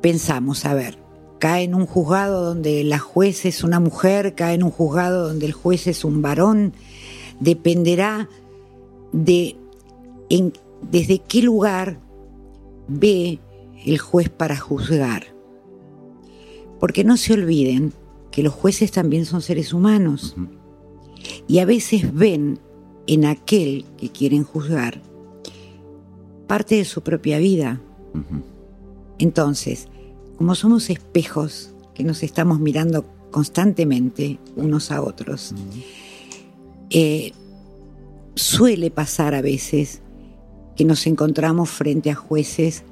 pensamos, 0.00 0.64
a 0.64 0.72
ver, 0.72 0.96
cae 1.38 1.64
en 1.64 1.74
un 1.74 1.84
juzgado 1.84 2.42
donde 2.42 2.84
la 2.84 2.98
juez 2.98 3.44
es 3.44 3.62
una 3.64 3.80
mujer, 3.80 4.34
cae 4.34 4.54
en 4.54 4.62
un 4.62 4.70
juzgado 4.70 5.28
donde 5.28 5.44
el 5.44 5.52
juez 5.52 5.86
es 5.88 6.06
un 6.06 6.22
varón, 6.22 6.72
dependerá 7.38 8.30
de 9.12 9.58
en- 10.30 10.54
desde 10.90 11.18
qué 11.18 11.42
lugar 11.42 12.00
ve 12.88 13.40
el 13.84 13.98
juez 13.98 14.30
para 14.30 14.56
juzgar. 14.56 15.34
Porque 16.80 17.04
no 17.04 17.18
se 17.18 17.34
olviden 17.34 17.92
que 18.30 18.42
los 18.42 18.54
jueces 18.54 18.90
también 18.90 19.26
son 19.26 19.42
seres 19.42 19.74
humanos. 19.74 20.34
Y 21.46 21.58
a 21.58 21.64
veces 21.64 22.14
ven 22.14 22.58
en 23.06 23.24
aquel 23.24 23.84
que 23.96 24.10
quieren 24.10 24.44
juzgar 24.44 25.00
parte 26.46 26.76
de 26.76 26.84
su 26.84 27.02
propia 27.02 27.38
vida. 27.38 27.80
Entonces, 29.18 29.88
como 30.36 30.54
somos 30.54 30.90
espejos 30.90 31.70
que 31.94 32.04
nos 32.04 32.22
estamos 32.22 32.58
mirando 32.60 33.04
constantemente 33.30 34.38
unos 34.56 34.90
a 34.90 35.02
otros, 35.02 35.54
eh, 36.90 37.32
suele 38.34 38.90
pasar 38.90 39.34
a 39.34 39.42
veces 39.42 40.00
que 40.76 40.84
nos 40.84 41.06
encontramos 41.06 41.68
frente 41.68 42.10
a 42.10 42.14
jueces 42.14 42.84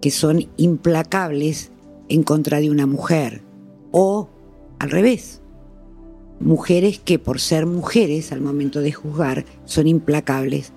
que 0.00 0.10
son 0.10 0.46
implacables 0.56 1.72
en 2.08 2.22
contra 2.22 2.60
de 2.60 2.70
una 2.70 2.86
mujer 2.86 3.42
o 3.90 4.28
al 4.78 4.90
revés. 4.90 5.40
Mujeres 6.40 6.98
que 6.98 7.18
por 7.18 7.40
ser 7.40 7.66
mujeres 7.66 8.30
al 8.32 8.40
momento 8.40 8.80
de 8.80 8.92
juzgar 8.92 9.44
son 9.64 9.86
implacables 9.86 10.72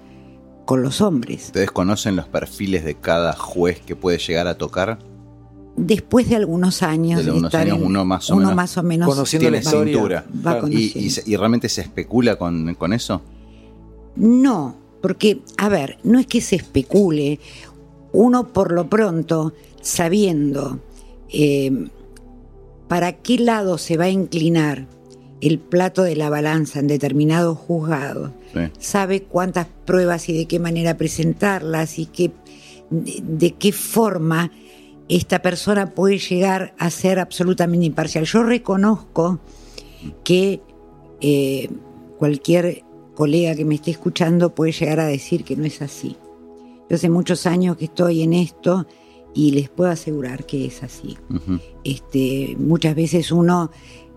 con 0.65 0.81
los 0.83 1.01
hombres. 1.01 1.47
¿Ustedes 1.47 1.71
conocen 1.71 2.15
los 2.15 2.27
perfiles 2.27 2.85
de 2.85 2.95
cada 2.95 3.33
juez 3.33 3.81
que 3.81 3.95
puede 3.95 4.17
llegar 4.19 4.47
a 4.47 4.57
tocar? 4.57 4.99
Después 5.75 6.29
de 6.29 6.35
algunos 6.35 6.81
años, 6.83 7.23
De 7.25 7.31
unos 7.31 7.45
estar 7.45 7.61
años 7.61 7.77
en- 7.77 7.85
uno 7.85 8.05
más 8.05 8.29
o 8.29 8.33
uno 8.35 8.41
menos 8.43 8.55
más 8.55 8.77
o 8.77 8.83
menos 8.83 9.07
Conociendo 9.09 9.43
Tiene 9.43 9.57
la 9.57 9.63
historia. 9.63 9.93
cintura. 9.93 10.25
va 10.45 10.59
Claro. 10.59 10.67
¿Y, 10.69 11.09
y 11.25 11.35
realmente 11.35 11.69
se 11.69 11.81
especula 11.81 12.37
con, 12.37 12.75
con 12.75 12.93
eso? 12.93 13.21
No, 14.15 14.75
porque, 15.01 15.41
a 15.57 15.69
ver, 15.69 15.97
no 16.03 16.19
es 16.19 16.27
que 16.27 16.41
se 16.41 16.55
especule, 16.57 17.39
uno 18.11 18.47
por 18.47 18.71
lo 18.73 18.89
pronto, 18.89 19.53
sabiendo 19.81 20.79
eh, 21.31 21.87
para 22.87 23.13
qué 23.13 23.37
lado 23.39 23.77
se 23.77 23.97
va 23.97 24.05
a 24.05 24.09
inclinar 24.09 24.87
el 25.41 25.59
plato 25.59 26.03
de 26.03 26.15
la 26.15 26.29
balanza 26.29 26.79
en 26.79 26.87
determinado 26.87 27.55
juzgado, 27.55 28.33
Sí. 28.53 28.59
sabe 28.79 29.23
cuántas 29.23 29.67
pruebas 29.85 30.27
y 30.29 30.37
de 30.37 30.45
qué 30.47 30.59
manera 30.59 30.97
presentarlas 30.97 31.99
y 31.99 32.07
qué, 32.07 32.31
de, 32.89 33.21
de 33.23 33.51
qué 33.51 33.71
forma 33.71 34.51
esta 35.07 35.41
persona 35.41 35.91
puede 35.93 36.17
llegar 36.17 36.73
a 36.77 36.89
ser 36.89 37.19
absolutamente 37.19 37.85
imparcial. 37.85 38.25
Yo 38.25 38.43
reconozco 38.43 39.39
que 40.23 40.61
eh, 41.21 41.69
cualquier 42.17 42.83
colega 43.15 43.55
que 43.55 43.65
me 43.65 43.75
esté 43.75 43.91
escuchando 43.91 44.53
puede 44.55 44.71
llegar 44.71 44.99
a 44.99 45.05
decir 45.07 45.43
que 45.43 45.55
no 45.55 45.65
es 45.65 45.81
así. 45.81 46.15
Yo 46.89 46.95
hace 46.95 47.09
muchos 47.09 47.45
años 47.45 47.77
que 47.77 47.85
estoy 47.85 48.23
en 48.23 48.33
esto 48.33 48.87
y 49.33 49.51
les 49.51 49.69
puedo 49.69 49.89
asegurar 49.91 50.45
que 50.45 50.65
es 50.65 50.81
así. 50.83 51.17
Este, 51.83 52.55
muchas 52.57 52.95
veces 52.95 53.31
uno, 53.31 53.71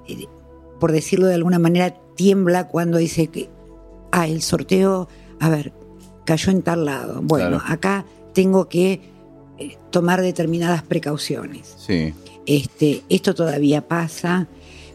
eh, 0.08 0.26
por 0.82 0.90
decirlo 0.90 1.28
de 1.28 1.34
alguna 1.34 1.60
manera, 1.60 1.94
tiembla 2.16 2.66
cuando 2.66 2.98
dice 2.98 3.28
que, 3.28 3.48
ah, 4.10 4.26
el 4.26 4.42
sorteo, 4.42 5.08
a 5.38 5.48
ver, 5.48 5.72
cayó 6.26 6.50
en 6.50 6.62
tal 6.62 6.84
lado. 6.86 7.20
Bueno, 7.22 7.58
Claro. 7.58 7.64
acá 7.72 8.04
tengo 8.34 8.68
que 8.68 9.00
eh, 9.58 9.78
tomar 9.92 10.20
determinadas 10.22 10.82
precauciones. 10.82 11.76
Sí. 11.78 12.12
Este, 12.46 13.02
esto 13.08 13.32
todavía 13.32 13.86
pasa. 13.86 14.48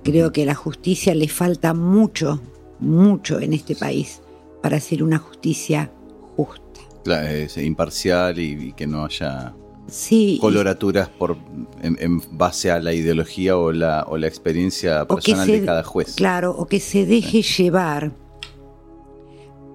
Creo 0.03 0.33
que 0.33 0.43
a 0.43 0.47
la 0.47 0.55
justicia 0.55 1.15
le 1.15 1.29
falta 1.29 1.73
mucho, 1.73 2.41
mucho 2.79 3.39
en 3.39 3.53
este 3.53 3.73
país 3.73 4.21
para 4.61 4.75
hacer 4.77 5.01
una 5.03 5.19
justicia 5.19 5.89
justa. 6.35 6.81
Cla- 7.05 7.29
es 7.31 7.55
imparcial 7.57 8.39
y, 8.39 8.51
y 8.67 8.73
que 8.73 8.87
no 8.87 9.05
haya 9.05 9.53
Sí, 9.89 10.37
coloraturas 10.41 11.07
por 11.07 11.37
en, 11.81 11.97
en 12.01 12.21
base 12.37 12.71
a 12.71 12.79
la 12.79 12.93
ideología 12.93 13.57
o 13.57 13.71
la, 13.71 14.03
o 14.07 14.17
la 14.17 14.27
experiencia 14.27 15.05
personal 15.07 15.45
se- 15.45 15.59
de 15.61 15.65
cada 15.65 15.83
juez. 15.83 16.15
Claro, 16.15 16.51
o 16.57 16.65
que 16.65 16.79
se 16.79 17.05
deje 17.05 17.41
llevar 17.41 18.11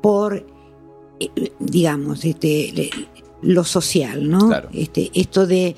por, 0.03 0.47
eh, 1.21 1.29
digamos, 1.59 2.25
este, 2.25 2.91
lo 3.41 3.65
social, 3.65 4.29
¿no? 4.29 4.49
Claro. 4.49 4.69
Este, 4.73 5.11
esto 5.15 5.47
de 5.47 5.75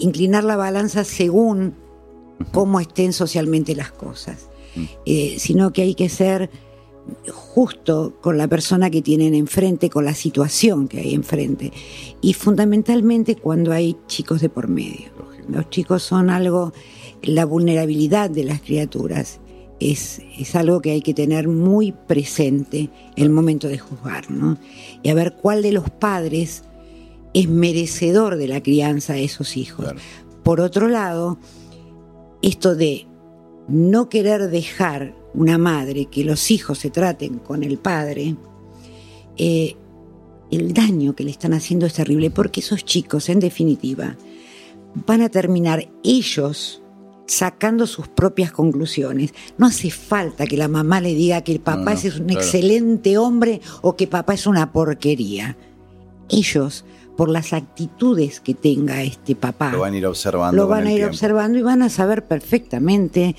inclinar 0.00 0.44
la 0.44 0.56
balanza 0.56 1.04
según 1.04 1.74
cómo 2.52 2.80
estén 2.80 3.12
socialmente 3.12 3.74
las 3.74 3.90
cosas, 3.92 4.48
Mm. 4.76 4.84
Eh, 5.06 5.36
sino 5.38 5.72
que 5.72 5.80
hay 5.82 5.94
que 5.94 6.08
ser 6.10 6.50
justo 7.32 8.14
con 8.20 8.38
la 8.38 8.48
persona 8.48 8.90
que 8.90 9.02
tienen 9.02 9.34
enfrente, 9.34 9.90
con 9.90 10.04
la 10.04 10.14
situación 10.14 10.88
que 10.88 11.00
hay 11.00 11.14
enfrente, 11.14 11.72
y 12.20 12.34
fundamentalmente 12.34 13.36
cuando 13.36 13.72
hay 13.72 13.96
chicos 14.06 14.40
de 14.40 14.48
por 14.48 14.68
medio. 14.68 15.10
Los 15.48 15.70
chicos 15.70 16.02
son 16.02 16.30
algo, 16.30 16.72
la 17.22 17.44
vulnerabilidad 17.44 18.30
de 18.30 18.44
las 18.44 18.60
criaturas 18.60 19.40
es, 19.80 20.20
es 20.38 20.54
algo 20.54 20.80
que 20.80 20.90
hay 20.90 21.02
que 21.02 21.14
tener 21.14 21.48
muy 21.48 21.92
presente 21.92 22.90
en 23.16 23.24
el 23.24 23.30
momento 23.30 23.68
de 23.68 23.78
juzgar, 23.78 24.30
¿no? 24.30 24.58
Y 25.02 25.08
a 25.08 25.14
ver 25.14 25.34
cuál 25.34 25.62
de 25.62 25.72
los 25.72 25.88
padres 25.88 26.64
es 27.34 27.48
merecedor 27.48 28.36
de 28.36 28.48
la 28.48 28.62
crianza 28.62 29.14
de 29.14 29.24
esos 29.24 29.56
hijos. 29.56 29.84
Claro. 29.84 30.00
Por 30.42 30.60
otro 30.60 30.88
lado, 30.88 31.38
esto 32.42 32.74
de 32.74 33.06
no 33.68 34.08
querer 34.08 34.48
dejar 34.48 35.14
una 35.38 35.56
madre 35.56 36.06
que 36.06 36.24
los 36.24 36.50
hijos 36.50 36.78
se 36.78 36.90
traten 36.90 37.38
con 37.38 37.62
el 37.62 37.78
padre, 37.78 38.34
eh, 39.36 39.76
el 40.50 40.72
daño 40.74 41.14
que 41.14 41.22
le 41.22 41.30
están 41.30 41.52
haciendo 41.54 41.86
es 41.86 41.92
terrible 41.94 42.30
porque 42.30 42.58
esos 42.60 42.84
chicos, 42.84 43.28
en 43.28 43.38
definitiva, 43.38 44.16
van 45.06 45.22
a 45.22 45.28
terminar 45.28 45.88
ellos 46.02 46.82
sacando 47.26 47.86
sus 47.86 48.08
propias 48.08 48.50
conclusiones. 48.50 49.32
No 49.58 49.66
hace 49.66 49.90
falta 49.90 50.46
que 50.46 50.56
la 50.56 50.66
mamá 50.66 51.00
le 51.00 51.14
diga 51.14 51.42
que 51.42 51.52
el 51.52 51.60
papá 51.60 51.94
No, 51.94 52.00
no, 52.02 52.08
es 52.08 52.18
un 52.18 52.26
claro. 52.26 52.40
excelente 52.40 53.16
hombre 53.18 53.60
o 53.82 53.94
que 53.94 54.06
papá 54.08 54.34
es 54.34 54.46
una 54.46 54.72
porquería. 54.72 55.56
Ellos, 56.30 56.84
por 57.16 57.28
las 57.28 57.52
actitudes 57.52 58.40
que 58.40 58.54
tenga 58.54 59.02
este 59.02 59.36
papá, 59.36 59.70
Lo 59.70 59.80
van 59.80 59.94
a 59.94 59.98
ir 59.98 60.06
observando. 60.06 60.60
lo 60.60 60.66
van 60.68 60.86
a 60.86 60.90
ir 60.90 60.96
tiempo. 60.96 61.12
observando 61.12 61.58
y 61.58 61.62
van 61.62 61.82
a 61.82 61.90
saber 61.90 62.26
perfectamente 62.26 63.36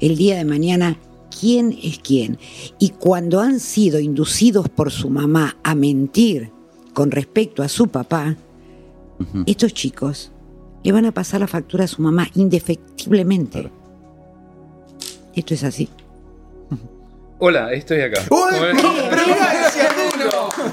el 0.00 0.16
día 0.16 0.36
de 0.36 0.44
mañana 0.44 0.98
quién 1.40 1.76
es 1.82 1.98
quién. 1.98 2.38
Y 2.78 2.90
cuando 2.90 3.40
han 3.40 3.60
sido 3.60 3.98
inducidos 4.00 4.68
por 4.68 4.90
su 4.90 5.10
mamá 5.10 5.56
a 5.62 5.74
mentir 5.74 6.50
con 6.94 7.10
respecto 7.10 7.62
a 7.62 7.68
su 7.68 7.88
papá, 7.88 8.36
estos 9.46 9.74
chicos 9.74 10.30
le 10.84 10.92
van 10.92 11.04
a 11.06 11.12
pasar 11.12 11.40
la 11.40 11.46
factura 11.48 11.84
a 11.84 11.88
su 11.88 12.00
mamá 12.02 12.28
indefectiblemente. 12.34 13.60
Claro. 13.60 13.70
Esto 15.34 15.54
es 15.54 15.64
así. 15.64 15.88
Hola, 17.40 17.72
estoy 17.72 18.00
acá. 18.00 18.22
¡Uy! 18.30 18.56
¡Pero 18.60 19.26
gracias! 19.28 19.86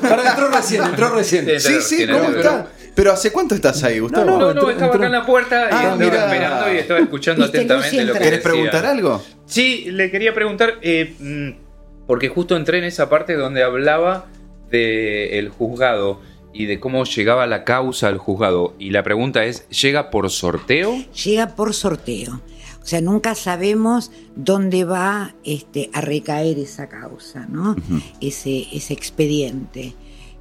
Ahora 0.03 0.29
entró 0.31 0.49
recién, 0.49 0.83
entró 0.83 1.09
recién. 1.09 1.47
Sí, 1.59 1.73
Sí, 1.81 2.07
¿cómo 2.07 2.29
está? 2.29 2.67
Pero 2.95 3.11
¿hace 3.11 3.31
cuánto 3.31 3.53
estás 3.55 3.83
ahí, 3.83 3.99
Gustavo? 3.99 4.25
No, 4.25 4.39
no, 4.39 4.49
entró- 4.51 4.69
estaba 4.71 4.85
entró. 4.85 4.99
acá 4.99 5.05
en 5.05 5.11
la 5.11 5.25
puerta 5.25 5.55
y 5.55 5.73
Ah, 5.73 5.77
estaba 5.77 5.95
mira. 5.97 6.25
esperando 6.25 6.73
y 6.73 6.77
estaba 6.77 6.99
escuchando 7.01 7.41
Viste, 7.43 7.57
atentamente 7.57 8.05
lo 8.05 8.13
que. 8.13 8.19
¿Querés 8.19 8.31
decía. 8.31 8.51
preguntar 8.51 8.85
algo? 8.85 9.21
Sí, 9.45 9.85
le 9.91 10.11
quería 10.11 10.33
preguntar, 10.33 10.79
eh, 10.81 11.15
mm, 11.19 12.05
porque 12.07 12.29
justo 12.29 12.55
entré 12.55 12.79
en 12.79 12.83
esa 12.83 13.09
parte 13.09 13.35
donde 13.35 13.63
hablaba 13.63 14.27
del 14.69 15.49
juzgado 15.49 16.21
y 16.53 16.65
de 16.65 16.79
cómo 16.79 17.03
llegaba 17.03 17.47
la 17.47 17.63
causa 17.63 18.07
al 18.07 18.17
juzgado. 18.17 18.73
Y 18.79 18.91
la 18.91 19.03
pregunta 19.03 19.45
es, 19.45 19.67
¿llega 19.69 20.09
por 20.09 20.29
sorteo? 20.29 20.95
Llega 21.23 21.55
por 21.55 21.73
sorteo. 21.73 22.41
O 22.81 22.87
sea, 22.87 23.01
nunca 23.01 23.35
sabemos 23.35 24.11
dónde 24.35 24.83
va 24.83 25.35
este, 25.43 25.89
a 25.93 26.01
recaer 26.01 26.59
esa 26.59 26.87
causa, 26.87 27.47
¿no? 27.47 27.75
ese, 28.21 28.67
ese 28.71 28.93
expediente. 28.93 29.95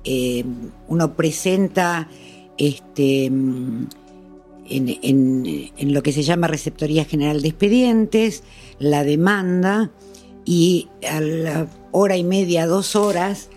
Eh, 0.05 0.45
uno 0.87 1.15
presenta 1.15 2.09
este, 2.59 3.31
mm, 3.31 3.87
en, 4.69 4.89
en- 5.03 5.71
en 5.77 5.95
lo 5.95 6.03
que 6.03 6.13
se 6.13 6.23
llama 6.23 6.47
Receptoría 6.49 7.05
General 7.05 7.43
de 7.43 7.49
Expedientes 7.49 8.43
la 8.79 9.05
demanda 9.05 9.91
y 10.45 10.89
a 11.09 11.21
la 11.21 11.67
hora 11.93 12.17
y 12.17 12.25
media, 12.25 12.67
dos 12.67 12.97
horas, 12.97 13.49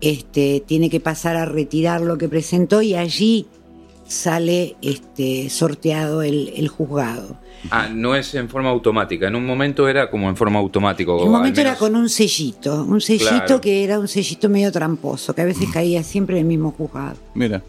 este, 0.00 0.62
tiene 0.66 0.90
que 0.90 0.98
pasar 1.00 1.36
a 1.36 1.44
retirar 1.44 2.00
lo 2.00 2.18
que 2.18 2.28
presentó 2.28 2.82
y 2.82 2.94
allí 2.94 3.46
sale 4.06 4.76
este, 4.82 5.48
sorteado 5.50 6.22
el, 6.22 6.52
el 6.56 6.68
juzgado. 6.68 7.38
Ah, 7.70 7.88
no 7.94 8.16
es 8.16 8.34
en 8.34 8.48
forma 8.48 8.70
automática. 8.70 9.28
En 9.28 9.36
un 9.36 9.46
momento 9.46 9.88
era 9.88 10.10
como 10.10 10.28
en 10.28 10.36
forma 10.36 10.58
automática. 10.58 11.12
En 11.12 11.18
un 11.20 11.30
momento 11.30 11.60
era 11.60 11.76
con 11.76 11.94
un 11.94 12.08
sellito, 12.08 12.84
un 12.84 13.00
sellito 13.00 13.28
Claro. 13.46 13.60
que 13.60 13.84
era 13.84 14.00
un 14.00 14.08
sellito 14.08 14.48
medio 14.48 14.72
tramposo, 14.72 15.32
que 15.34 15.42
a 15.42 15.44
veces 15.44 15.68
caía 15.72 16.02
siempre 16.02 16.36
en 16.36 16.40
el 16.42 16.48
mismo 16.48 16.72
juzgado. 16.76 17.16
Mira. 17.34 17.62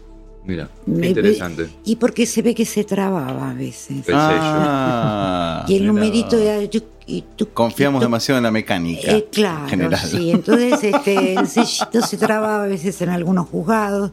Mira, 0.46 0.68
qué 0.84 1.06
interesante. 1.08 1.68
Y 1.84 1.96
porque 1.96 2.26
se 2.26 2.42
ve 2.42 2.54
que 2.54 2.64
se 2.66 2.84
trababa 2.84 3.50
a 3.50 3.54
veces. 3.54 4.06
El 4.08 4.14
Ah, 4.14 5.64
y 5.68 5.74
el 5.76 5.80
mira. 5.82 5.92
numerito 5.92 6.36
era... 6.38 6.62
yo- 6.64 6.80
y 7.06 7.22
tú- 7.36 7.48
Confiamos 7.52 7.98
y 7.98 8.00
tú- 8.00 8.06
demasiado 8.06 8.38
en 8.38 8.44
la 8.44 8.50
mecánica. 8.50 9.12
Eh, 9.12 9.26
claro, 9.30 9.68
general. 9.68 10.00
sí. 10.00 10.30
Entonces 10.30 10.82
este, 10.84 11.34
el 11.38 11.46
sellito 11.48 12.00
se 12.00 12.16
trababa 12.16 12.64
a 12.64 12.66
veces 12.66 13.00
en 13.02 13.10
algunos 13.10 13.46
juzgados 13.48 14.10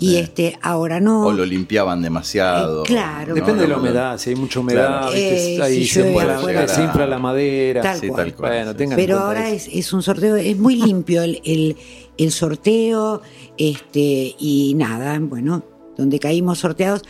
y 0.00 0.10
Sí. 0.10 0.16
este 0.18 0.58
ahora 0.62 1.00
no. 1.00 1.26
O 1.26 1.32
lo 1.32 1.44
limpiaban 1.44 2.00
demasiado. 2.02 2.82
Eh, 2.82 2.86
claro. 2.86 3.34
Depende 3.34 3.62
de 3.62 3.68
la 3.68 3.76
humedad, 3.78 4.16
si 4.18 4.30
hay 4.30 4.36
mucha 4.36 4.60
humedad. 4.60 5.10
Eh, 5.14 5.58
ahí 5.62 5.84
si 5.84 5.86
se, 5.88 6.00
llueve 6.02 6.14
infla, 6.14 6.36
afuera. 6.38 6.68
se 6.68 6.82
infla 6.84 7.06
la 7.06 7.18
madera. 7.18 7.82
Tal 7.82 7.98
Sí, 8.00 8.08
cual. 8.08 8.24
tal 8.26 8.34
cual. 8.36 8.52
Bueno, 8.52 8.70
sí, 8.72 8.76
tengan 8.78 8.96
Pero 8.96 9.18
ahora 9.18 9.50
es, 9.50 9.68
es 9.72 9.92
un 9.92 10.02
sorteo, 10.02 10.36
es 10.36 10.56
muy 10.56 10.76
limpio 10.76 11.22
el, 11.22 11.40
el- 11.44 11.76
el 12.16 12.32
sorteo, 12.32 13.22
este, 13.56 14.34
y 14.38 14.74
nada, 14.76 15.18
bueno, 15.20 15.62
donde 15.96 16.18
caímos 16.18 16.58
sorteados, 16.60 17.02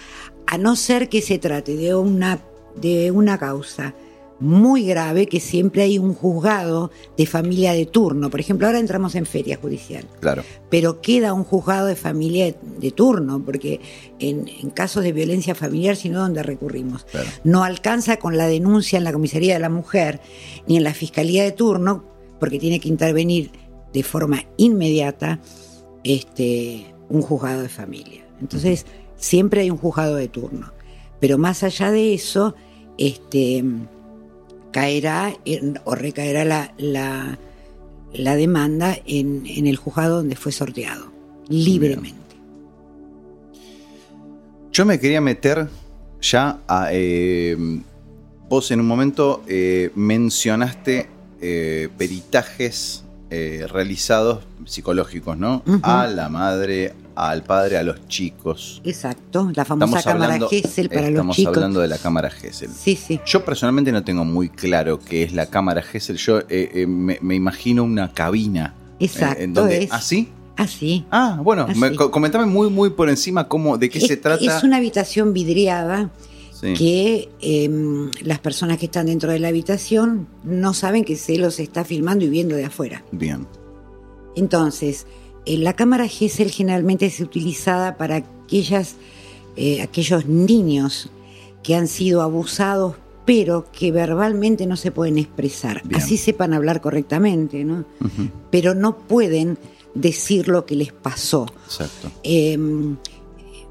a 0.47 0.59
no 0.59 0.77
ser 0.77 1.09
que 1.09 1.21
se 1.23 1.39
trate 1.39 1.77
de 1.77 1.95
una, 1.95 2.41
de 2.77 3.11
una 3.11 3.39
causa 3.39 3.95
muy 4.41 4.85
grave, 4.85 5.27
que 5.27 5.41
siempre 5.41 5.83
hay 5.83 5.99
un 5.99 6.15
juzgado 6.15 6.91
de 7.17 7.27
familia 7.27 7.73
de 7.73 7.87
turno. 7.87 8.31
Por 8.31 8.39
ejemplo, 8.41 8.67
ahora 8.67 8.79
entramos 8.79 9.15
en 9.17 9.27
feria 9.27 9.57
judicial, 9.61 10.05
Claro. 10.21 10.43
pero 10.71 11.01
queda 11.01 11.33
un 11.33 11.43
juzgado 11.45 11.87
de 11.87 11.97
familia 11.97 12.55
de, 12.79 12.91
turno, 12.93 13.43
porque 13.45 13.81
en, 14.21 14.47
en 14.49 14.71
casos 14.71 15.03
de 15.03 15.13
violencia 15.13 15.55
familiar, 15.55 15.97
sino 15.97 16.21
donde 16.21 16.43
recurrimos 16.43 17.05
Claro. 17.05 17.29
no 17.45 17.65
alcanza 17.65 18.19
con 18.19 18.37
la 18.37 18.47
denuncia 18.47 18.97
en 18.97 19.05
la 19.05 19.13
comisaría 19.13 19.55
de 19.55 19.61
la 19.61 19.71
mujer 19.71 20.21
ni 20.67 20.77
en 20.77 20.85
la 20.85 20.95
fiscalía 20.95 21.43
de 21.43 21.53
turno, 21.53 22.05
porque 22.39 22.59
tiene 22.61 22.79
que 22.79 22.89
intervenir 22.89 23.51
de 23.93 24.03
forma 24.05 24.45
inmediata 24.57 25.41
este, 26.05 26.87
un 27.09 27.23
juzgado 27.23 27.63
de 27.63 27.69
familia. 27.69 28.25
Entonces, 28.41 28.87
siempre 29.17 29.63
hay 29.63 29.71
un 29.71 29.79
juzgado 29.79 30.15
de 30.15 30.29
turno. 30.29 30.73
Pero 31.21 31.39
más 31.39 31.65
allá 31.65 31.91
de 31.91 32.15
eso, 32.15 32.55
este, 32.99 33.65
caerá 34.73 35.35
o 35.85 35.95
recaerá 35.95 36.45
la, 36.45 36.75
la, 36.79 37.39
la 38.13 38.37
demanda 38.37 38.97
en, 39.07 39.45
en 39.47 39.67
el 39.67 39.77
juzgado 39.77 40.17
donde 40.17 40.37
fue 40.37 40.53
sorteado, 40.53 41.13
libremente. 41.49 42.37
Yo 44.73 44.85
me 44.85 45.01
quería 45.01 45.21
meter 45.21 45.69
ya 46.21 46.61
a. 46.69 46.89
eh, 46.93 47.57
vos 48.49 48.71
en 48.71 48.81
un 48.81 48.87
momento 48.87 49.43
eh, 49.47 49.91
mencionaste 49.95 51.09
eh, 51.41 51.89
peritajes 51.99 53.05
realizados 53.31 54.47
psicológicos, 54.65 55.37
¿no? 55.37 55.63
A 55.83 56.07
la 56.07 56.31
madre, 56.31 56.95
al 57.27 57.43
padre, 57.43 57.77
a 57.79 57.83
los 57.83 58.07
chicos. 58.09 58.81
Exacto, 58.85 59.51
la 59.55 59.65
famosa 59.65 60.03
cámara 60.03 60.39
Gesell 60.49 60.89
para 60.89 61.03
los 61.03 61.11
estamos 61.11 61.37
chicos. 61.37 61.57
hablando 61.57 61.81
de 61.81 61.89
la 61.89 61.99
cámara 61.99 62.31
Gesell. 62.31 62.71
Sí, 62.71 62.95
sí. 62.97 63.21
Yo 63.27 63.45
personalmente 63.45 63.91
no 63.93 64.05
tengo 64.05 64.25
muy 64.25 64.49
claro 64.49 64.99
qué 65.01 65.25
es 65.25 65.33
la 65.33 65.47
cámara 65.47 65.83
Gesell. 65.83 66.17
Yo 66.17 66.39
eh, 66.41 66.45
eh, 66.75 66.87
me, 66.87 67.19
me 67.21 67.35
imagino 67.35 67.83
una 67.85 68.13
cabina. 68.13 68.75
eh, 69.01 69.05
Exacto, 69.07 69.43
en 69.43 69.53
donde, 69.55 69.85
es. 69.85 69.93
¿Ah, 69.93 70.01
sí? 70.01 70.29
Así. 70.57 71.05
Ah, 71.11 71.39
bueno, 71.43 71.67
Ah, 71.69 71.73
me- 71.77 71.95
comentame 71.95 72.47
muy, 72.47 72.69
muy 72.71 72.91
por 72.91 73.09
encima 73.09 73.47
cómo, 73.49 73.79
de 73.79 73.89
qué 73.91 74.01
se 74.01 74.17
trata. 74.17 74.45
Es 74.45 74.63
una 74.65 74.77
habitación 74.79 75.33
vidriada 75.33 76.11
Sí. 76.61 76.75
que 76.75 77.29
em, 77.41 78.11
las 78.25 78.41
personas 78.41 78.79
que 78.79 78.87
están 78.87 79.07
dentro 79.07 79.31
de 79.31 79.39
la 79.39 79.47
habitación 79.49 80.27
no 80.43 80.75
saben 80.75 81.05
que 81.05 81.15
se 81.15 81.39
los 81.39 81.61
está 81.61 81.85
filmando 81.85 82.25
y 82.25 82.29
viendo 82.29 82.57
de 82.57 82.65
afuera. 82.65 83.05
Bien. 83.13 83.47
Entonces, 84.35 85.07
la 85.57 85.75
cámara 85.75 86.07
Gesell 86.09 86.51
generalmente 86.51 87.07
es 87.07 87.21
utilizada 87.21 87.97
para 87.97 88.17
aquellas, 88.17 88.97
eh, 89.57 89.83
aquellos 89.83 90.27
niños 90.27 91.11
que 91.63 91.75
han 91.75 91.89
sido 91.89 92.23
abusados, 92.23 92.97
pero 93.25 93.67
que 93.73 93.93
verbalmente 93.93 94.67
no 94.67 94.77
se 94.77 94.91
pueden 94.91 95.19
expresar. 95.19 95.83
Bien. 95.85 96.01
Así 96.01 96.17
sepan 96.17 96.55
hablar 96.55 96.81
correctamente, 96.81 97.65
¿no? 97.65 97.85
Pero 98.51 98.75
no 98.75 98.97
pueden 98.97 99.59
decir 99.95 100.49
lo 100.49 100.65
que 100.65 100.77
les 100.77 100.93
pasó. 100.93 101.47
Exacto. 101.67 102.11
Eh, 102.23 102.57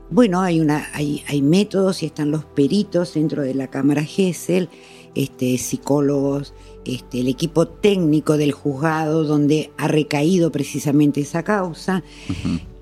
bueno, 0.09 0.41
hay, 0.41 0.59
una, 0.59 0.89
hay, 0.93 1.23
hay 1.27 1.41
métodos 1.41 2.01
y 2.01 2.05
están 2.05 2.31
los 2.31 2.45
peritos 2.45 3.13
dentro 3.13 3.41
de 3.41 3.53
la 3.53 3.67
Cámara 3.67 4.03
Gesell, 4.03 4.69
este, 5.17 5.57
psicólogos, 5.57 6.53
este, 6.85 7.21
el 7.21 7.27
equipo 7.27 7.67
técnico 7.67 8.37
del 8.37 8.51
juzgado 8.51 9.23
donde 9.23 9.71
ha 9.77 9.87
recaído 9.87 10.51
precisamente 10.51 11.21
esa 11.21 11.43
causa, 11.43 12.03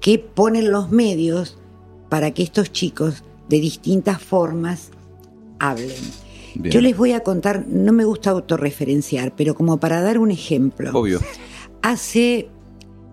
que 0.02 0.20
ponen 0.20 0.70
los 0.70 0.92
medios 0.92 1.58
para 2.10 2.32
que 2.32 2.44
estos 2.44 2.72
chicos 2.72 3.24
de 3.48 3.60
distintas 3.60 4.22
formas 4.22 4.92
hablen. 5.60 5.96
Bien. 6.56 6.74
Yo 6.74 6.82
les 6.82 6.96
voy 6.96 7.14
a 7.14 7.22
contar, 7.22 7.66
no 7.68 7.94
me 7.94 8.06
gusta 8.06 8.32
autorreferenciar, 8.32 9.34
pero 9.36 9.56
como 9.56 9.78
para 9.78 10.02
dar 10.02 10.20
un 10.20 10.32
ejemplo. 10.32 10.92
Obvio. 10.94 11.22
Hace 11.82 12.50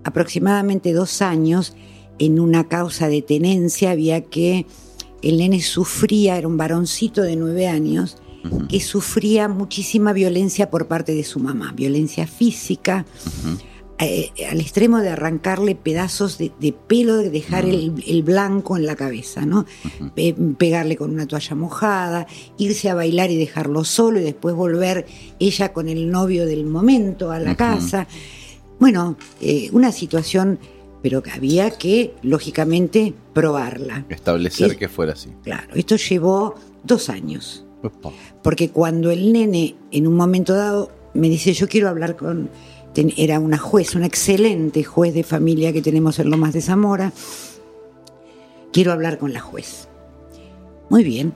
aproximadamente 0.04 0.92
dos 0.92 1.22
años, 1.22 1.76
en 2.18 2.40
una 2.40 2.68
causa 2.68 3.08
de 3.08 3.22
tenencia, 3.22 3.92
había 3.92 4.22
que 4.22 4.66
el 5.22 5.38
nene 5.38 5.60
sufría, 5.60 6.36
era 6.38 6.48
un 6.48 6.56
varoncito 6.56 7.22
de 7.22 7.36
nueve 7.36 7.68
años, 7.68 8.21
Que 8.68 8.80
sufría 8.80 9.48
muchísima 9.48 10.12
violencia 10.12 10.70
por 10.70 10.86
parte 10.88 11.14
de 11.14 11.24
su 11.24 11.38
mamá, 11.40 11.72
violencia 11.76 12.26
física, 12.26 13.04
eh, 13.98 14.30
al 14.50 14.60
extremo 14.60 14.98
de 14.98 15.10
arrancarle 15.10 15.76
pedazos 15.76 16.36
de, 16.38 16.50
de 16.58 16.72
pelo, 16.72 17.16
de 17.18 17.30
dejar 17.30 17.64
el, 17.66 18.02
el 18.04 18.22
blanco 18.24 18.76
en 18.76 18.84
la 18.84 18.96
cabeza, 18.96 19.46
¿no? 19.46 19.64
Pe- 20.16 20.34
pegarle 20.58 20.96
con 20.96 21.12
una 21.12 21.26
toalla 21.26 21.54
mojada, 21.54 22.26
irse 22.58 22.88
a 22.90 22.94
bailar 22.96 23.30
y 23.30 23.36
dejarlo 23.36 23.84
solo 23.84 24.18
y 24.18 24.24
después 24.24 24.56
volver 24.56 25.06
ella 25.38 25.72
con 25.72 25.88
el 25.88 26.10
novio 26.10 26.46
del 26.46 26.64
momento 26.64 27.30
a 27.30 27.38
la 27.38 27.54
casa. 27.56 28.08
Bueno, 28.80 29.16
eh, 29.40 29.68
una 29.72 29.92
situación, 29.92 30.58
pero 31.00 31.22
que 31.22 31.30
había 31.30 31.70
que, 31.70 32.14
lógicamente, 32.22 33.14
probarla. 33.32 34.04
Establecer 34.08 34.72
Es- 34.72 34.76
que 34.78 34.88
fuera 34.88 35.12
así. 35.12 35.28
Claro, 35.44 35.68
esto 35.74 35.94
llevó 35.94 36.56
dos 36.82 37.08
años. 37.08 37.64
Opa. 37.84 38.10
Porque 38.42 38.70
cuando 38.70 39.10
el 39.10 39.32
nene 39.32 39.76
en 39.90 40.06
un 40.06 40.14
momento 40.14 40.54
dado 40.54 40.90
me 41.14 41.28
dice, 41.28 41.52
yo 41.52 41.68
quiero 41.68 41.88
hablar 41.88 42.16
con... 42.16 42.50
Era 42.94 43.40
una 43.40 43.56
juez, 43.56 43.94
una 43.94 44.06
excelente 44.06 44.84
juez 44.84 45.14
de 45.14 45.22
familia 45.22 45.72
que 45.72 45.80
tenemos 45.80 46.18
en 46.18 46.30
Lomas 46.30 46.52
de 46.52 46.60
Zamora. 46.60 47.12
Quiero 48.70 48.92
hablar 48.92 49.18
con 49.18 49.32
la 49.32 49.40
juez. 49.40 49.88
Muy 50.90 51.02
bien, 51.02 51.32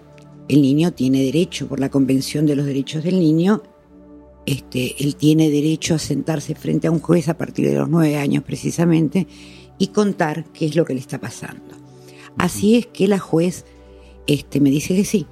el 0.49 0.61
niño 0.61 0.93
tiene 0.93 1.23
derecho, 1.23 1.67
por 1.67 1.81
la 1.81 1.89
Convención 1.89 2.45
de 2.45 2.57
los 2.57 2.67
Derechos 2.67 3.05
del 3.05 3.19
Niño, 3.19 3.63
este, 4.47 5.03
él 5.03 5.17
tiene 5.17 5.51
derecho 5.51 5.95
a 5.95 5.99
sentarse 5.99 6.55
frente 6.55 6.87
a 6.87 6.93
un 6.93 7.01
juez 7.01 7.29
a 7.29 7.37
partir 7.37 7.67
de 7.67 7.75
los 7.75 7.89
nueve 7.89 8.17
años 8.17 8.45
precisamente 8.45 9.27
y 9.77 9.89
contar 9.89 10.45
qué 10.53 10.67
es 10.67 10.77
lo 10.77 10.85
que 10.85 10.95
le 10.95 11.01
está 11.01 11.19
pasando. 11.19 11.75
Así 12.39 12.77
es 12.77 12.87
que 12.87 13.09
la 13.09 13.19
juez 13.19 13.65
este, 14.29 14.61
me 14.61 14.71
dice 14.71 14.95
que 14.95 15.05
sí, 15.05 15.27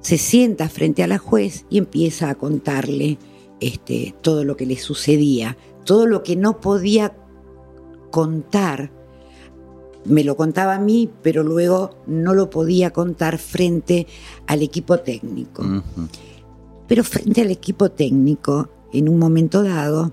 se 0.00 0.18
sienta 0.18 0.68
frente 0.68 1.02
a 1.02 1.06
la 1.06 1.18
juez 1.18 1.66
y 1.70 1.78
empieza 1.78 2.30
a 2.30 2.34
contarle 2.34 3.18
este, 3.60 4.14
todo 4.22 4.44
lo 4.44 4.56
que 4.56 4.66
le 4.66 4.76
sucedía, 4.76 5.56
todo 5.84 6.06
lo 6.06 6.22
que 6.22 6.36
no 6.36 6.60
podía 6.60 7.16
contar. 8.10 8.90
Me 10.04 10.24
lo 10.24 10.36
contaba 10.36 10.76
a 10.76 10.80
mí, 10.80 11.10
pero 11.22 11.42
luego 11.42 11.90
no 12.06 12.32
lo 12.34 12.48
podía 12.48 12.90
contar 12.90 13.38
frente 13.38 14.06
al 14.46 14.62
equipo 14.62 14.98
técnico. 15.00 15.62
Pero 16.88 17.04
frente 17.04 17.42
al 17.42 17.50
equipo 17.50 17.90
técnico, 17.90 18.70
en 18.92 19.08
un 19.08 19.18
momento 19.18 19.62
dado, 19.62 20.12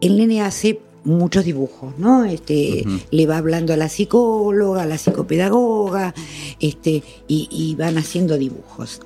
el 0.00 0.16
nene 0.16 0.42
hace 0.42 0.80
muchos 1.04 1.44
dibujos, 1.44 1.98
¿no? 1.98 2.24
Este. 2.24 2.84
Le 3.10 3.26
va 3.26 3.36
hablando 3.38 3.72
a 3.72 3.76
la 3.76 3.88
psicóloga, 3.88 4.82
a 4.82 4.86
la 4.86 4.98
psicopedagoga, 4.98 6.14
este, 6.60 7.02
y, 7.28 7.48
y 7.50 7.74
van 7.76 7.98
haciendo 7.98 8.36
dibujos. 8.38 9.00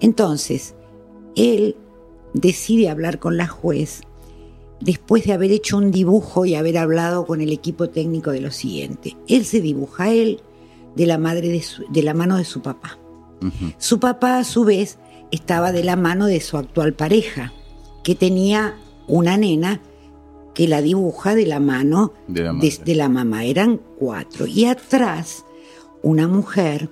Entonces, 0.00 0.74
él 1.36 1.76
decide 2.34 2.88
hablar 2.88 3.18
con 3.18 3.36
la 3.36 3.46
juez 3.46 4.00
después 4.80 5.24
de 5.24 5.32
haber 5.32 5.52
hecho 5.52 5.76
un 5.76 5.90
dibujo 5.92 6.44
y 6.44 6.54
haber 6.56 6.76
hablado 6.78 7.24
con 7.26 7.40
el 7.40 7.52
equipo 7.52 7.88
técnico 7.90 8.30
de 8.32 8.40
lo 8.40 8.50
siguiente. 8.50 9.16
Él 9.28 9.44
se 9.44 9.60
dibuja 9.60 10.04
a 10.04 10.12
él 10.12 10.40
de 10.96 11.06
la, 11.06 11.18
madre 11.18 11.48
de, 11.48 11.62
su- 11.62 11.84
de 11.90 12.02
la 12.02 12.14
mano 12.14 12.36
de 12.36 12.44
su 12.44 12.62
papá. 12.62 12.98
Su 13.78 13.98
papá, 14.00 14.38
a 14.38 14.44
su 14.44 14.64
vez, 14.64 14.98
estaba 15.30 15.72
de 15.72 15.82
la 15.84 15.96
mano 15.96 16.26
de 16.26 16.40
su 16.40 16.56
actual 16.56 16.94
pareja, 16.94 17.52
que 18.04 18.14
tenía 18.14 18.76
una 19.08 19.36
nena 19.36 19.80
que 20.54 20.68
la 20.68 20.82
dibuja 20.82 21.34
de 21.34 21.46
la 21.46 21.60
mano 21.60 22.12
De 22.28 22.42
la 22.42 22.52
de, 22.52 23.08
mamá. 23.08 23.44
Eran 23.44 23.80
cuatro. 23.98 24.46
Y 24.46 24.64
atrás, 24.66 25.44
una 26.02 26.28
mujer 26.28 26.90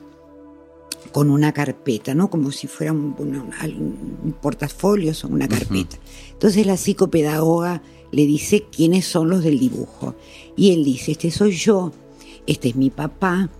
con 1.12 1.30
una 1.30 1.52
carpeta, 1.52 2.14
¿no? 2.14 2.30
Como 2.30 2.52
si 2.52 2.66
fuera 2.68 2.92
un- 2.92 3.14
un 3.18 4.32
portafolio 4.40 5.12
o 5.12 5.26
una 5.28 5.48
carpeta. 5.48 5.96
Entonces 6.32 6.66
la 6.66 6.76
psicopedagoga 6.76 7.82
le 8.12 8.26
dice 8.26 8.64
quiénes 8.74 9.06
son 9.06 9.28
los 9.28 9.42
del 9.42 9.58
dibujo. 9.58 10.14
Y 10.56 10.72
él 10.72 10.84
dice, 10.84 11.12
este 11.12 11.30
soy 11.30 11.52
yo, 11.52 11.92
este 12.46 12.68
es 12.70 12.76
mi 12.76 12.90
papá, 12.90 13.50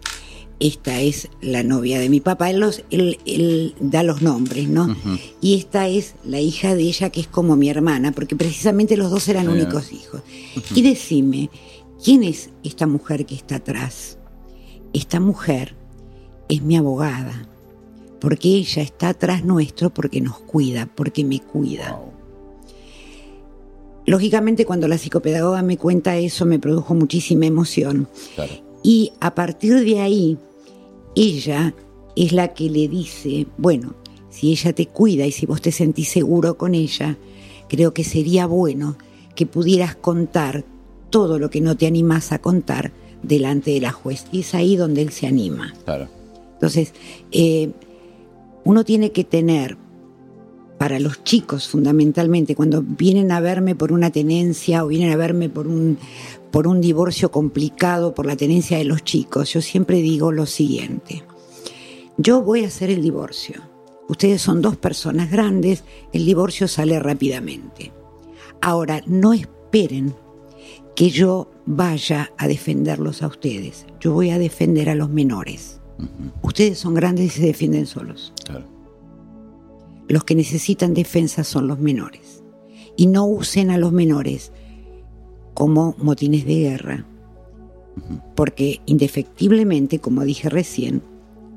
esta 0.61 1.01
es 1.01 1.29
la 1.41 1.63
novia 1.63 1.99
de 1.99 2.09
mi 2.11 2.21
papá. 2.21 2.51
Él, 2.51 2.61
los- 2.61 2.85
él- 2.91 3.19
él 3.27 3.75
da 3.81 4.03
los 4.03 4.21
nombres, 4.23 4.69
¿no? 4.69 4.95
Y 5.41 5.55
esta 5.55 5.89
es 5.89 6.15
la 6.25 6.39
hija 6.41 6.75
de 6.75 6.83
ella, 6.83 7.11
que 7.11 7.21
es 7.21 7.27
como 7.27 7.57
mi 7.57 7.69
hermana, 7.71 8.13
porque 8.13 8.37
precisamente 8.37 8.97
los 8.97 9.11
dos 9.11 9.27
eran 9.29 9.49
únicos 9.49 9.93
hijos. 9.93 10.21
Y 10.75 10.83
decime, 10.83 11.51
¿quién 12.05 12.23
es 12.23 12.51
esta 12.63 12.87
mujer 12.87 13.25
que 13.27 13.35
está 13.35 13.57
atrás? 13.57 14.19
Esta 14.93 15.19
mujer 15.19 15.75
es 16.49 16.61
mi 16.63 16.77
abogada, 16.77 17.49
porque 18.21 18.49
ella 18.57 18.83
está 18.83 19.09
atrás 19.11 19.45
nuestro 19.45 19.89
porque 19.91 20.21
nos 20.21 20.39
cuida, 20.41 20.87
porque 20.95 21.25
me 21.25 21.41
cuida. 21.41 21.93
Wow. 21.97 22.11
Lógicamente, 24.07 24.65
cuando 24.65 24.89
la 24.89 24.99
psicopedagoga 24.99 25.63
me 25.63 25.77
cuenta 25.77 26.17
eso, 26.17 26.45
me 26.45 26.59
produjo 26.59 26.95
muchísima 26.95 27.47
emoción. 27.47 28.09
Claro. 28.35 28.53
Y 28.83 29.13
a 29.21 29.35
partir 29.35 29.85
de 29.85 30.01
ahí, 30.01 30.39
ella 31.15 31.75
es 32.17 32.33
la 32.33 32.49
que 32.49 32.69
le 32.71 32.89
dice, 32.89 33.47
bueno, 33.57 33.95
si 34.31 34.53
ella 34.53 34.73
te 34.73 34.87
cuida 34.87 35.27
y 35.27 35.33
si 35.33 35.47
vos 35.47 35.61
te 35.61 35.73
sentís 35.73 36.09
seguro 36.09 36.57
con 36.57 36.75
ella, 36.75 37.17
creo 37.69 37.93
que 37.93 38.05
sería 38.05 38.47
bueno 38.47 38.97
que 39.35 39.47
pudieras 39.47 39.97
contar 39.97 40.65
todo 41.11 41.39
lo 41.39 41.51
que 41.51 41.61
no 41.61 41.77
te 41.77 41.87
animás 41.87 42.33
a 42.33 42.41
contar 42.41 42.93
delante 43.23 43.73
de 43.73 43.81
la 43.81 43.93
juez. 43.93 44.27
Y 44.33 44.41
es 44.41 44.55
ahí 44.55 44.77
donde 44.77 45.03
él 45.03 45.11
se 45.11 45.27
anima. 45.27 45.75
Claro. 45.85 46.09
Entonces, 46.55 46.93
eh, 47.33 47.71
uno 48.65 48.85
tiene 48.85 49.13
que 49.13 49.25
tener, 49.25 49.77
para 50.79 51.01
los 51.01 51.25
chicos 51.25 51.69
fundamentalmente, 51.69 52.55
cuando 52.55 52.83
vienen 52.83 53.33
a 53.33 53.41
verme 53.41 53.75
por 53.75 53.93
una 53.93 54.11
tenencia 54.11 54.85
o 54.85 54.89
vienen 54.89 55.11
a 55.11 55.17
verme 55.17 55.49
por 55.49 55.67
un, 55.67 55.99
por 56.51 56.67
un 56.67 56.81
divorcio 56.81 57.31
complicado, 57.31 58.15
por 58.15 58.27
la 58.27 58.37
tenencia 58.37 58.79
de 58.79 58.85
los 58.85 59.05
chicos, 59.05 59.53
yo 59.53 59.61
siempre 59.61 60.03
digo 60.03 60.33
lo 60.33 60.47
siguiente. 60.47 61.25
Yo 62.17 62.43
voy 62.43 62.65
a 62.65 62.69
hacer 62.69 62.91
el 62.91 63.03
divorcio. 63.03 63.63
Ustedes 64.09 64.43
son 64.43 64.61
dos 64.61 64.77
personas 64.77 65.31
grandes, 65.31 65.85
el 66.13 66.25
divorcio 66.25 66.67
sale 66.67 66.99
rápidamente. 66.99 67.93
Ahora, 68.61 69.03
no 69.07 69.33
esperen 69.33 70.15
que 70.97 71.11
yo 71.11 71.51
vaya 71.65 72.33
a 72.37 72.49
defenderlos 72.49 73.23
a 73.23 73.29
ustedes. 73.29 73.87
Yo 74.01 74.13
voy 74.13 74.31
a 74.31 74.39
defender 74.39 74.91
a 74.91 74.95
los 74.95 75.09
menores. 75.09 75.81
Ustedes 76.43 76.79
son 76.79 76.95
grandes 76.95 77.27
y 77.27 77.41
se 77.41 77.47
defienden 77.47 77.87
solos. 77.87 78.33
Claro. 78.45 78.65
Los 80.09 80.25
que 80.25 80.35
necesitan 80.35 80.93
defensa 80.93 81.45
son 81.45 81.69
los 81.69 81.79
menores. 81.79 82.43
Y 82.97 83.07
no 83.07 83.25
usen 83.27 83.71
a 83.71 83.79
los 83.79 83.93
menores 83.93 84.53
como 85.61 85.95
motines 85.99 86.47
de 86.47 86.55
guerra. 86.55 87.05
Porque 88.35 88.81
indefectiblemente, 88.87 89.99
como 89.99 90.25
dije 90.25 90.49
recién, 90.49 91.03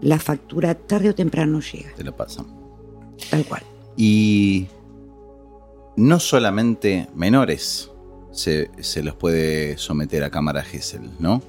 la 0.02 0.20
factura 0.20 0.76
tarde 0.76 1.12
o 1.12 1.16
temprano 1.16 1.62
llega. 1.62 1.94
Te 1.96 2.04
lo 2.04 2.13
pasan. 2.13 2.48
Tal 3.30 3.46
cual. 3.46 3.63
Y 3.96 4.68
no 5.96 6.20
solamente 6.20 7.08
menores, 7.16 7.92
se, 8.32 8.72
se 8.82 9.04
los 9.04 9.16
puede 9.16 9.78
someter 9.78 10.26
a 10.26 10.30
cámara 10.30 10.63
Gesell, 10.63 11.10
¿no? 11.20 11.42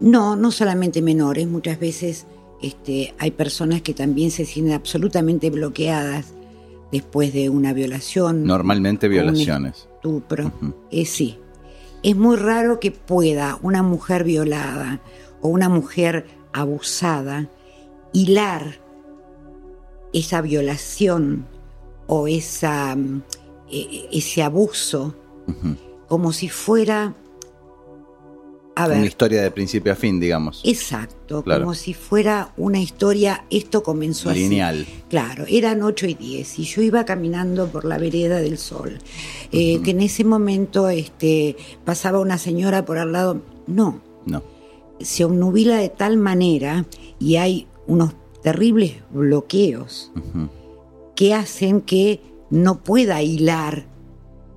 No, 0.00 0.34
no 0.34 0.50
solamente 0.50 1.00
menores, 1.00 1.46
muchas 1.46 1.78
veces 1.78 2.26
este, 2.60 3.14
hay 3.20 3.30
personas 3.30 3.82
que 3.82 3.94
también 3.94 4.32
se 4.32 4.46
sienten 4.46 4.74
absolutamente 4.74 5.48
bloqueadas 5.48 6.34
después 6.90 7.32
de 7.32 7.50
una 7.50 7.72
violación. 7.72 8.42
Normalmente 8.42 9.06
un 9.06 9.12
violaciones. 9.12 9.88
Ujú. 10.02 10.74
Eh, 10.90 11.04
sí. 11.04 11.38
Es 12.04 12.14
muy 12.14 12.36
raro 12.36 12.80
que 12.80 12.90
pueda 12.90 13.58
una 13.62 13.82
mujer 13.82 14.24
violada 14.24 15.00
o 15.40 15.48
una 15.48 15.70
mujer 15.70 16.26
abusada 16.52 17.48
hilar 18.12 18.78
esa 20.12 20.42
violación 20.42 21.46
o 22.06 22.28
esa, 22.28 22.94
mm, 22.94 23.22
e- 23.70 24.08
ese 24.12 24.42
abuso 24.42 25.16
como 26.06 26.32
si 26.32 26.48
fuera... 26.48 27.14
A 28.76 28.86
Una 28.86 29.06
historia 29.06 29.40
de 29.40 29.52
principio 29.52 29.92
a 29.92 29.94
fin, 29.94 30.18
digamos. 30.18 30.60
exacto, 30.64 31.44
Claro. 31.44 31.60
como 31.62 31.74
si 31.74 31.94
fuera 31.94 32.52
una 32.56 32.80
historia, 32.80 33.44
esto 33.48 33.84
comenzó 33.84 34.30
así. 34.30 34.40
Lineal. 34.40 34.84
Claro, 35.08 35.44
eran 35.48 35.82
8 35.82 36.06
y 36.06 36.14
10 36.14 36.58
y 36.58 36.64
yo 36.64 36.82
iba 36.82 37.04
caminando 37.04 37.68
por 37.68 37.84
la 37.84 37.98
vereda 37.98 38.38
del 38.40 38.58
sol. 38.58 38.98
Eh, 39.52 39.80
Que 39.84 39.92
en 39.92 40.00
ese 40.00 40.24
momento 40.24 40.88
este, 40.88 41.56
pasaba 41.84 42.18
una 42.18 42.36
señora 42.36 42.84
por 42.84 42.98
al 42.98 43.12
lado. 43.12 43.40
No, 43.68 44.00
No. 44.26 44.42
se 44.98 45.24
obnubila 45.24 45.76
de 45.76 45.88
tal 45.90 46.16
manera 46.16 46.84
y 47.20 47.36
hay 47.36 47.68
unos 47.86 48.14
terribles 48.42 48.94
bloqueos 49.10 50.10
que 51.14 51.32
hacen 51.32 51.80
que 51.80 52.20
no 52.50 52.82
pueda 52.82 53.22
hilar 53.22 53.86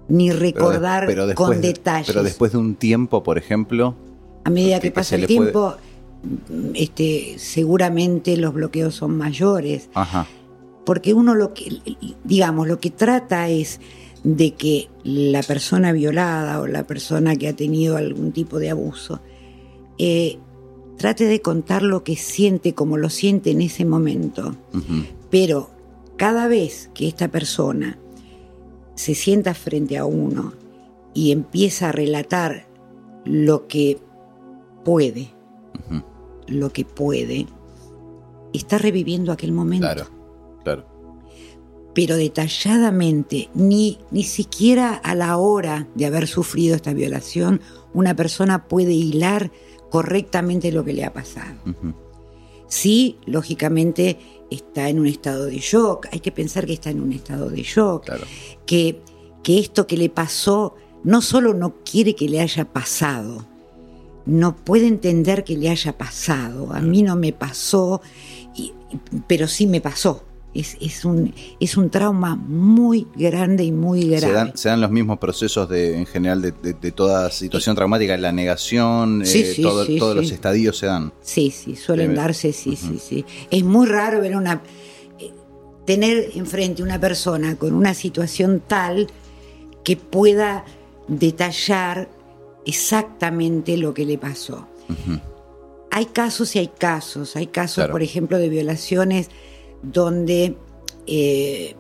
ni 0.10 0.30
Pero 0.30 0.40
de- 0.40 0.46
recordar 0.46 1.06
pero 1.06 1.36
con 1.36 1.62
de- 1.62 1.68
detalles. 1.68 2.08
Pero 2.08 2.24
después 2.24 2.52
de 2.54 2.58
un 2.58 2.76
tiempo, 2.76 3.22
por 3.24 3.38
ejemplo, 3.38 3.94
A 4.48 4.50
medida 4.50 4.80
que- 4.80 4.92
pasa 4.92 5.16
el 5.16 5.22
puede- 5.22 5.28
tiempo, 5.28 5.76
este, 6.74 7.36
seguramente 7.38 8.38
los 8.38 8.54
bloqueos 8.54 8.96
son 8.96 9.18
mayores. 9.18 9.90
ajá, 9.94 10.28
porque 10.86 11.14
uno 11.14 11.36
lo 11.36 11.54
que, 11.54 11.82
digamos, 12.24 12.66
lo 12.68 12.80
que 12.80 12.92
trata 12.92 13.50
es 13.50 13.82
de 14.24 14.54
que 14.54 14.88
la 15.04 15.44
persona 15.44 15.92
violada 15.92 16.62
o 16.62 16.68
la 16.68 16.88
persona 16.88 17.36
que 17.36 17.50
ha 17.50 17.54
tenido 17.56 17.98
algún 17.98 18.32
tipo 18.32 18.58
de 18.58 18.70
abuso 18.70 19.20
eh, 20.00 20.38
trate 20.98 21.26
de 21.26 21.42
contar 21.42 21.84
lo 21.84 22.04
que 22.06 22.16
siente 22.16 22.74
como 22.74 22.96
lo 22.98 23.10
siente 23.10 23.52
en 23.52 23.62
ese 23.62 23.84
momento. 23.84 24.56
Pero 25.30 25.70
cada 26.16 26.48
vez 26.48 26.90
que 26.94 27.08
esta 27.08 27.28
persona 27.28 28.00
se 28.96 29.14
sienta 29.14 29.54
frente 29.54 29.98
a 29.98 30.06
uno 30.06 30.54
y 31.14 31.32
empieza 31.34 31.90
a 31.90 31.92
relatar 31.92 32.68
lo 33.26 33.68
que 33.68 33.98
puede, 34.88 35.28
lo 36.48 36.72
que 36.72 36.86
puede, 36.86 37.46
está 38.54 38.78
reviviendo 38.78 39.34
aquel 39.34 39.52
momento. 39.52 39.86
claro, 39.86 40.06
claro. 40.64 40.86
pero 41.94 42.16
detalladamente, 42.16 43.50
ni, 43.54 43.98
ni 44.12 44.24
siquiera 44.24 44.94
a 44.94 45.14
la 45.14 45.36
hora 45.36 45.90
de 45.96 46.06
haber 46.06 46.26
sufrido 46.26 46.74
esta 46.74 46.94
violación, 46.94 47.60
una 47.94 48.16
persona 48.16 48.70
puede 48.70 48.94
hilar 48.94 49.52
correctamente 49.90 50.72
lo 50.72 50.86
que 50.86 50.94
le 50.94 51.04
ha 51.04 51.12
pasado. 51.12 51.58
Sí, 52.70 53.18
lógicamente 53.26 54.18
está 54.50 54.88
en 54.88 55.00
un 55.00 55.08
estado 55.08 55.48
de 55.48 55.58
shock, 55.60 56.08
hay 56.14 56.22
que 56.22 56.32
pensar 56.32 56.66
que 56.66 56.74
está 56.74 56.92
en 56.92 57.02
un 57.02 57.12
estado 57.12 57.50
de 57.50 57.62
shock, 57.64 58.06
Claro. 58.06 58.24
que, 58.66 59.02
que 59.44 59.60
esto 59.60 59.86
que 59.86 59.98
le 59.98 60.10
pasó 60.10 60.76
no 61.04 61.22
solo 61.22 61.54
no 61.54 61.76
quiere 61.84 62.16
que 62.16 62.30
le 62.30 62.40
haya 62.40 62.72
pasado, 62.72 63.46
no 64.28 64.56
puede 64.56 64.88
entender 64.88 65.44
que 65.44 65.56
le 65.58 65.70
haya 65.70 65.98
pasado. 65.98 66.74
A 66.74 66.82
mí 66.82 67.02
no 67.02 67.16
me 67.16 67.34
pasó, 67.34 68.02
y- 68.56 68.74
pero 69.28 69.48
sí 69.48 69.66
me 69.68 69.82
pasó. 69.82 70.24
Es, 70.54 70.76
es 70.82 71.06
un, 71.06 71.34
es 71.60 71.78
un 71.78 71.90
trauma 71.92 72.36
muy 72.36 73.06
grande 73.16 73.64
y 73.64 73.72
muy 73.72 74.02
grave. 74.10 74.22
Se 74.22 74.32
dan, 74.32 74.52
se 74.58 74.70
dan 74.70 74.82
los 74.82 74.90
mismos 74.90 75.20
procesos 75.20 75.70
de, 75.70 75.98
en 75.98 76.06
general 76.08 76.42
de, 76.42 76.52
de- 76.52 76.74
de 76.74 76.92
toda 76.92 77.30
situación 77.30 77.76
traumática, 77.76 78.18
la 78.18 78.32
negación, 78.32 79.22
Sí, 79.24 79.42
eh, 79.42 79.54
sí, 79.56 79.62
todo- 79.62 79.86
sí, 79.86 79.98
todos 80.00 80.16
sí. 80.16 80.22
los 80.22 80.32
estadios 80.32 80.78
se 80.78 80.88
dan. 80.88 81.14
Sí, 81.22 81.52
sí, 81.52 81.76
suelen 81.76 82.12
Debe- 82.12 82.16
darse, 82.16 82.54
sí, 82.54 82.76
sí, 82.76 82.98
sí. 83.00 83.24
Es 83.52 83.64
muy 83.64 83.86
raro 83.88 84.20
ver 84.20 84.36
una 84.36 84.62
eh, 85.20 85.32
tener 85.86 86.32
enfrente 86.36 86.82
una 86.82 87.00
persona 87.00 87.56
con 87.56 87.74
una 87.74 87.94
situación 87.94 88.64
tal 88.68 89.08
que 89.84 89.96
pueda 89.96 90.66
detallar 91.08 92.10
exactamente 92.68 93.78
lo 93.78 93.94
que 93.94 94.06
le 94.06 94.18
pasó. 94.18 94.68
Hay 95.92 96.06
casos 96.08 96.56
y 96.56 96.60
hay 96.60 96.68
casos. 96.68 97.36
Hay 97.36 97.48
casos, 97.48 97.76
Claro. 97.76 97.92
por 97.94 98.04
ejemplo, 98.04 98.38
de 98.38 98.50
violaciones 98.50 99.30
donde 99.82 100.56
eh, 101.08 101.76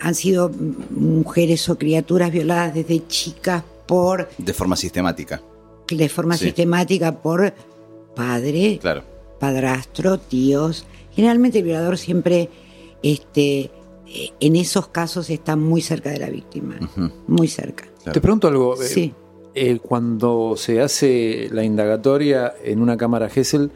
han 0.00 0.14
sido 0.14 0.50
mujeres 0.90 1.68
o 1.68 1.76
criaturas 1.78 2.30
violadas 2.30 2.74
desde 2.74 3.06
chicas 3.08 3.62
por 3.86 4.28
De 4.38 4.52
forma 4.54 4.76
sistemática, 4.76 5.42
de 5.88 6.08
forma 6.08 6.36
Sí. 6.36 6.46
sistemática 6.46 7.20
por 7.20 7.52
padre, 8.14 8.78
claro. 8.80 9.02
padrastro, 9.40 10.18
tíos. 10.18 10.86
Generalmente 11.12 11.58
el 11.58 11.64
violador 11.64 11.98
siempre, 11.98 12.48
este, 13.02 13.70
eh, 14.06 14.30
en 14.40 14.56
esos 14.56 14.88
casos 14.88 15.28
está 15.30 15.56
muy 15.56 15.80
cerca 15.82 16.10
de 16.10 16.18
la 16.18 16.30
víctima, 16.30 16.78
muy 17.26 17.48
cerca. 17.48 17.84
Claro. 18.02 18.12
Te 18.12 18.20
pregunto 18.20 18.48
algo. 18.48 18.80
eh, 18.82 18.86
Sí. 18.86 19.12
Eh, 19.54 19.78
cuando 19.78 20.54
se 20.56 20.80
hace 20.80 21.48
la 21.52 21.62
indagatoria 21.64 22.54
en 22.64 22.80
una 22.80 22.96
cámara 22.96 23.28
Gesell, 23.28 23.70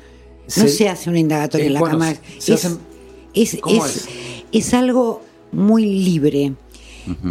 No 0.57 0.69
se 0.69 0.89
hace 0.89 1.11
una 1.11 1.19
indagatoria 1.19 1.65
eh, 1.65 1.69
en 1.69 1.75
la 1.75 1.81
bueno, 1.81 1.95
cámara. 1.99 2.19
es, 2.39 2.49
hacen- 2.51 2.79
es, 3.35 3.59
¿Cómo 3.61 3.85
es- 3.87 4.09
es 4.53 4.75
algo 4.75 5.23
muy 5.53 5.85
libre. 5.85 6.53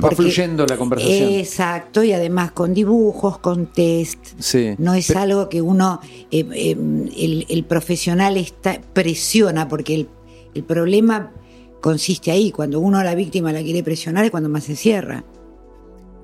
Va 0.03 0.09
fluyendo 0.09 0.65
la 0.65 0.75
conversación. 0.75 1.29
Exacto, 1.33 2.03
y 2.03 2.11
además 2.11 2.51
con 2.51 2.73
dibujos, 2.73 3.37
con 3.37 3.67
test. 3.67 4.17
sí. 4.39 4.73
No 4.79 4.95
es 4.95 5.07
Pero- 5.07 5.19
algo 5.19 5.49
que 5.49 5.61
uno, 5.61 5.99
eh, 6.31 6.45
eh, 6.51 6.71
el, 7.15 7.45
el 7.47 7.63
profesional 7.63 8.37
está, 8.37 8.81
presiona, 8.93 9.67
porque 9.67 9.93
el, 9.93 10.09
el 10.55 10.63
problema 10.63 11.31
consiste 11.79 12.31
ahí. 12.31 12.49
Cuando 12.51 12.79
uno 12.79 12.97
a 12.97 13.03
la 13.03 13.13
víctima 13.13 13.53
la 13.53 13.61
quiere 13.61 13.83
presionar 13.83 14.25
es 14.25 14.31
cuando 14.31 14.49
más 14.49 14.63
se 14.63 14.75
cierra. 14.75 15.23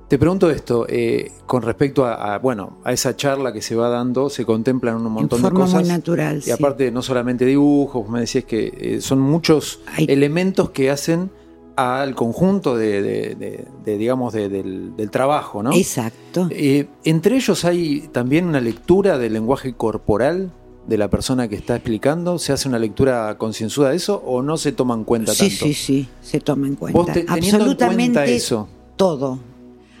Te 0.08 0.18
pregunto 0.18 0.50
esto, 0.50 0.86
eh, 0.88 1.32
con 1.46 1.62
respecto 1.62 2.04
a, 2.04 2.34
a, 2.34 2.38
bueno, 2.38 2.78
a 2.84 2.92
esa 2.92 3.16
charla 3.16 3.52
que 3.52 3.62
se 3.62 3.74
va 3.74 3.88
dando, 3.88 4.28
se 4.28 4.44
contemplan 4.44 4.96
un 4.96 5.10
montón 5.10 5.38
en 5.38 5.42
de 5.42 5.48
forma 5.50 5.64
cosas. 5.64 5.80
muy 5.80 5.88
natural. 5.88 6.38
Y 6.38 6.42
sí. 6.42 6.50
aparte, 6.50 6.90
no 6.90 7.00
solamente 7.02 7.44
dibujos, 7.46 8.08
me 8.08 8.20
decías 8.20 8.44
que 8.44 8.72
eh, 8.78 9.00
son 9.00 9.18
muchos 9.20 9.80
elementos 9.96 10.70
que 10.70 10.90
hacen 10.90 11.30
al 11.76 12.14
conjunto 12.14 12.76
de, 12.76 13.02
de- 13.02 13.34
de- 13.34 13.64
de, 13.84 13.98
digamos, 13.98 14.32
de- 14.34 14.48
del, 14.48 14.94
del 14.94 15.10
trabajo, 15.10 15.62
¿no? 15.62 15.72
Exacto. 15.72 16.48
Eh, 16.50 16.86
entre 17.04 17.36
ellos 17.36 17.64
hay 17.64 18.08
también 18.12 18.46
una 18.46 18.60
lectura 18.60 19.18
del 19.18 19.32
lenguaje 19.32 19.72
corporal 19.74 20.52
de 20.86 20.98
la 20.98 21.08
persona 21.08 21.48
que 21.48 21.56
está 21.56 21.74
explicando. 21.76 22.38
¿Se 22.38 22.52
hace 22.52 22.68
una 22.68 22.78
lectura 22.78 23.36
concienzuda 23.38 23.90
de 23.90 23.96
eso 23.96 24.22
o 24.24 24.42
no 24.42 24.56
se 24.58 24.70
toma 24.70 24.94
en 24.94 25.02
cuenta 25.04 25.32
Sí, 25.32 25.48
tanto? 25.48 25.64
sí, 25.64 25.74
sí, 25.74 26.08
se 26.20 26.40
toma 26.40 26.68
en 26.68 26.76
cuenta. 26.76 26.96
Vos 26.98 27.06
te- 27.06 27.24
teniendo 27.24 27.32
en 27.38 27.54
Absolutamente 27.62 28.12
cuenta 28.20 28.24
eso, 28.26 28.68
todo. 28.96 29.38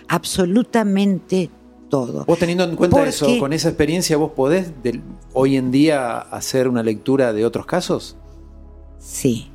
Absolutamente 0.08 1.50
todo. 1.88 2.24
vos 2.24 2.38
teniendo 2.38 2.64
en 2.64 2.76
cuenta 2.76 2.96
Porque- 2.96 3.10
eso, 3.10 3.26
con 3.38 3.52
esa 3.52 3.68
experiencia, 3.68 4.16
¿vos 4.16 4.32
podés 4.32 4.72
hoy 5.32 5.56
en 5.56 5.70
día 5.70 6.18
hacer 6.18 6.68
una 6.68 6.82
lectura 6.82 7.32
de 7.32 7.44
otros 7.44 7.66
casos? 7.66 8.16
Sí. 8.98 9.50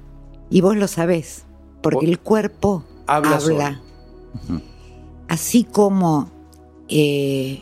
Y 0.50 0.62
vos 0.62 0.76
lo 0.76 0.88
sabés, 0.88 1.46
porque 1.82 2.06
el 2.06 2.20
cuerpo 2.20 2.84
Habla. 3.08 3.82
Así 5.28 5.64
como 5.64 6.30
eh, 6.88 7.62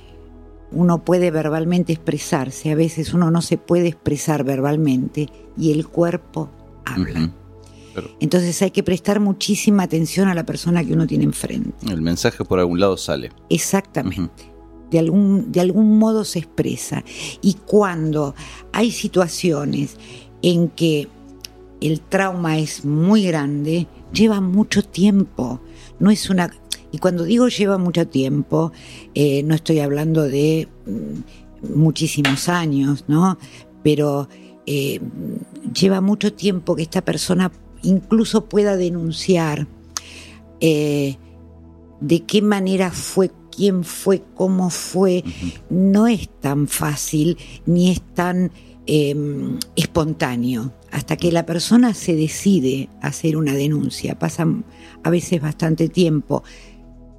uno 0.71 1.03
puede 1.03 1.31
verbalmente 1.31 1.93
expresarse, 1.93 2.71
a 2.71 2.75
veces 2.75 3.13
uno 3.13 3.31
no 3.31 3.41
se 3.41 3.57
puede 3.57 3.87
expresar 3.87 4.43
verbalmente 4.43 5.29
y 5.57 5.71
el 5.71 5.87
cuerpo 5.87 6.49
habla. 6.85 7.31
Claro. 7.97 8.15
Entonces 8.19 8.61
hay 8.61 8.69
que 8.69 8.83
prestar 8.83 9.19
muchísima 9.19 9.81
atención 9.81 10.27
a 10.27 10.35
la 10.35 10.45
persona 10.45 10.85
que 10.85 10.93
uno 10.93 11.07
tiene 11.07 11.23
enfrente. 11.23 11.73
El 11.91 12.03
mensaje 12.03 12.45
por 12.45 12.59
algún 12.59 12.79
lado 12.79 12.95
sale. 12.95 13.31
Exactamente. 13.49 14.51
De 14.91 14.99
algún, 14.99 15.51
de 15.51 15.61
algún 15.61 15.97
modo 15.97 16.23
se 16.23 16.37
expresa. 16.37 17.03
Y 17.41 17.55
cuando 17.65 18.35
hay 18.71 18.91
situaciones 18.91 19.97
en 20.43 20.69
que 20.69 21.07
el 21.81 22.01
trauma 22.01 22.59
es 22.59 22.85
muy 22.85 23.23
grande, 23.23 23.87
lleva 24.13 24.41
mucho 24.41 24.83
tiempo. 24.83 25.59
No 25.99 26.11
es 26.11 26.29
una. 26.29 26.51
Y 26.91 26.99
cuando 26.99 27.23
digo 27.23 27.47
lleva 27.47 27.79
mucho 27.79 28.07
tiempo, 28.07 28.73
eh, 29.15 29.41
no 29.41 29.55
estoy 29.55 29.79
hablando 29.79 30.21
de 30.21 30.67
mm, 30.85 31.73
muchísimos 31.75 32.47
años, 32.47 33.05
¿no? 33.07 33.39
Pero 33.81 34.29
eh, 34.67 34.99
lleva 35.73 35.99
mucho 35.99 36.31
tiempo 36.33 36.75
que 36.75 36.83
esta 36.83 37.01
persona 37.01 37.51
incluso 37.87 38.45
pueda 38.45 38.75
denunciar 38.77 39.67
eh, 40.59 41.17
de 42.01 42.19
qué 42.23 42.41
manera 42.41 42.91
fue 42.91 43.31
quién 43.55 43.83
fue, 43.83 44.21
cómo 44.35 44.69
fue, 44.69 45.23
no 45.69 46.05
es 46.07 46.29
tan 46.41 46.67
fácil 46.67 47.37
ni 47.65 47.89
es 47.89 48.01
tan 48.13 48.51
eh, 48.85 49.15
espontáneo. 49.75 50.73
Hasta 50.91 51.17
que 51.17 51.31
la 51.31 51.45
persona 51.45 51.93
se 51.93 52.15
decide 52.15 52.89
a 53.01 53.07
hacer 53.07 53.35
una 53.35 53.53
denuncia, 53.53 54.17
pasa 54.19 54.45
a 55.03 55.09
veces 55.09 55.41
bastante 55.41 55.89
tiempo. 55.89 56.43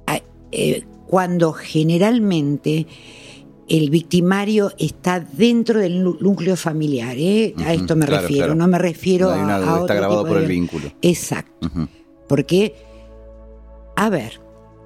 A- 0.07 0.21
eh, 0.51 0.85
cuando 1.07 1.53
generalmente 1.53 2.87
el 3.69 3.89
victimario 3.89 4.71
está 4.77 5.19
dentro 5.19 5.79
del 5.79 6.03
núcleo 6.03 6.55
familiar, 6.57 7.15
¿eh? 7.17 7.53
a 7.65 7.73
esto 7.73 7.95
me 7.95 8.05
claro, 8.05 8.23
refiero, 8.23 8.45
claro. 8.47 8.55
no 8.59 8.67
me 8.67 8.77
refiero 8.79 9.29
una- 9.29 9.55
a, 9.55 9.57
a 9.57 9.59
está 9.61 9.73
otro 9.83 9.95
grabado 9.95 10.21
tipo 10.23 10.27
por 10.29 10.37
de- 10.39 10.43
el 10.45 10.49
vínculo. 10.49 10.91
Exacto. 11.01 11.69
Porque, 12.27 12.75
a 13.95 14.09
ver, 14.09 14.39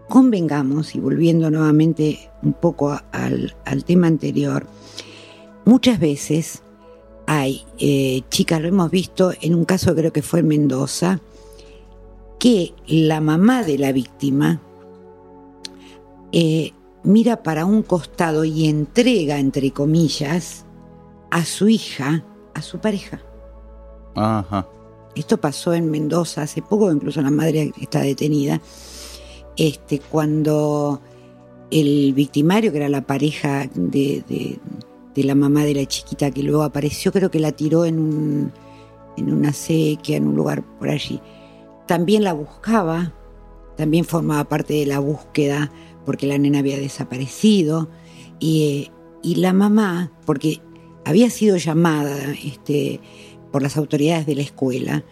convengamos, 0.09 0.95
y 0.95 0.99
volviendo 0.99 1.49
nuevamente 1.49 2.29
un 2.41 2.53
poco 2.53 2.91
al 3.11 3.83
tema 3.85 4.07
anterior, 4.07 4.67
muchas 5.65 5.99
veces 5.99 6.61
hay 7.25 7.63
eh, 7.79 8.21
chicas, 8.29 8.61
lo 8.61 8.67
hemos 8.67 8.91
visto 8.91 9.31
en 9.41 9.55
un 9.55 9.63
caso 9.65 9.95
creo 9.95 10.11
que 10.11 10.21
fue 10.21 10.41
en 10.41 10.47
Mendoza, 10.49 11.21
que 12.37 12.73
la 12.87 13.21
mamá 13.21 13.63
de 13.63 13.77
la 13.77 13.93
víctima 13.93 14.59
eh, 16.33 16.71
mira 17.03 17.43
para 17.43 17.65
un 17.65 17.83
costado 17.83 18.43
y 18.45 18.67
entrega, 18.67 19.39
entre 19.39 19.71
comillas, 19.71 20.65
a 21.31 21.45
su 21.45 21.67
hija, 21.69 22.23
a 22.53 22.61
su 22.61 22.79
pareja. 22.79 23.21
Ajá. 24.15 24.67
Esto 25.15 25.39
pasó 25.39 25.73
en 25.73 25.91
Mendoza 25.91 26.43
hace 26.43 26.61
poco, 26.61 26.91
incluso 26.91 27.21
la 27.21 27.31
madre 27.31 27.71
está 27.79 28.01
detenida. 28.01 28.61
Este, 29.55 29.99
cuando 29.99 31.01
el 31.69 32.13
victimario, 32.13 32.71
que 32.71 32.77
era 32.77 32.89
la 32.89 33.01
pareja 33.01 33.67
de, 33.73 34.23
de- 34.27 34.59
de 35.13 35.23
la 35.23 35.35
mamá 35.35 35.63
de 35.63 35.75
la 35.75 35.85
chiquita 35.85 36.31
que 36.31 36.41
luego 36.41 36.63
apareció, 36.63 37.11
creo 37.11 37.29
que 37.29 37.39
la 37.39 37.51
tiró 37.51 37.85
en, 37.85 37.99
un, 37.99 38.51
en 39.15 39.31
una 39.31 39.53
sequía, 39.53 40.17
en 40.17 40.27
un 40.27 40.35
lugar 40.35 40.63
por 40.79 40.89
allí. 40.89 41.21
También 41.85 42.23
la 42.23 42.33
buscaba, 42.33 43.13
también 43.77 44.05
formaba 44.05 44.43
parte 44.45 44.73
de 44.73 44.87
la 44.87 44.97
búsqueda 44.97 45.71
porque 46.05 46.27
la 46.27 46.37
nena 46.37 46.59
había 46.59 46.77
desaparecido. 46.77 47.89
Y, 48.39 48.63
eh, 48.63 48.91
y 49.21 49.35
la 49.35 49.53
mamá, 49.53 50.11
porque 50.25 50.61
había 51.05 51.29
sido 51.29 51.57
llamada 51.57 52.33
este, 52.43 52.99
por 53.51 53.61
las 53.61 53.77
autoridades 53.77 54.25
de 54.25 54.35
la 54.35 54.41
escuela, 54.41 55.03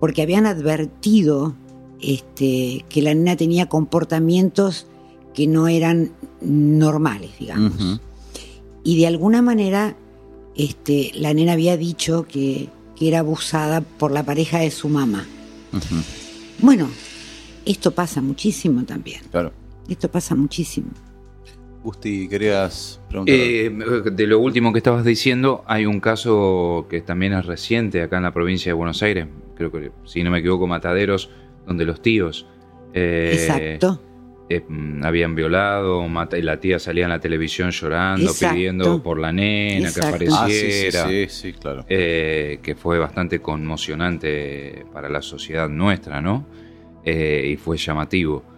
porque 0.00 0.22
habían 0.22 0.46
advertido 0.46 1.54
este, 2.00 2.84
que 2.88 3.02
la 3.02 3.14
nena 3.14 3.36
tenía 3.36 3.66
comportamientos 3.66 4.86
que 5.34 5.46
no 5.46 5.68
eran 5.68 6.12
normales, 6.40 7.30
digamos. 7.38 8.00
Y 8.84 8.98
de 8.98 9.06
alguna 9.06 9.42
manera 9.42 9.96
este, 10.56 11.12
la 11.14 11.32
nena 11.34 11.52
había 11.52 11.76
dicho 11.76 12.26
que, 12.26 12.68
que 12.96 13.08
era 13.08 13.20
abusada 13.20 13.80
por 13.80 14.10
la 14.10 14.24
pareja 14.24 14.58
de 14.58 14.70
su 14.70 14.88
mamá. 14.88 15.26
Bueno, 16.60 16.88
esto 17.64 17.92
pasa 17.92 18.20
muchísimo 18.20 18.84
también. 18.84 19.20
Claro. 19.30 19.52
Esto 19.88 20.10
pasa 20.10 20.34
muchísimo. 20.34 20.88
Gusti, 21.82 22.28
querías 22.28 23.00
preguntar. 23.08 23.34
Eh, 23.38 23.70
de 24.12 24.26
lo 24.26 24.40
último 24.40 24.72
que 24.72 24.78
estabas 24.78 25.04
diciendo, 25.04 25.64
hay 25.66 25.86
un 25.86 26.00
caso 26.00 26.86
que 26.90 27.00
también 27.00 27.32
es 27.32 27.46
reciente 27.46 28.02
acá 28.02 28.18
en 28.18 28.24
la 28.24 28.32
provincia 28.32 28.70
de 28.70 28.74
Buenos 28.74 29.02
Aires, 29.02 29.26
creo 29.56 29.70
que 29.70 29.92
si 30.04 30.22
no 30.22 30.30
me 30.30 30.40
equivoco, 30.40 30.66
Mataderos, 30.66 31.30
donde 31.66 31.84
los 31.84 32.02
tíos 32.02 32.46
eh, 32.92 33.30
Exacto. 33.32 34.02
eh, 34.48 34.64
mm, 34.66 35.04
habían 35.04 35.34
violado, 35.34 36.04
y 36.36 36.42
la 36.42 36.58
tía 36.58 36.78
salía 36.78 37.04
en 37.04 37.10
la 37.10 37.20
televisión 37.20 37.70
llorando, 37.70 38.30
Exacto. 38.30 38.54
pidiendo 38.54 39.02
por 39.02 39.18
la 39.18 39.32
nena 39.32 39.88
Exacto. 39.88 40.18
que 40.18 40.28
ah, 40.30 40.46
sí, 40.48 40.52
sí, 40.52 40.66
apareciera. 40.88 41.08
sí, 41.08 41.26
sí, 41.28 41.52
claro. 41.52 41.84
eh, 41.88 42.58
que 42.62 42.74
fue 42.74 42.98
bastante 42.98 43.40
conmocionante 43.40 44.84
para 44.92 45.08
la 45.08 45.22
sociedad 45.22 45.68
nuestra, 45.68 46.20
¿no? 46.20 46.46
Eh, 47.04 47.50
y 47.52 47.56
fue 47.56 47.76
llamativo. 47.76 48.57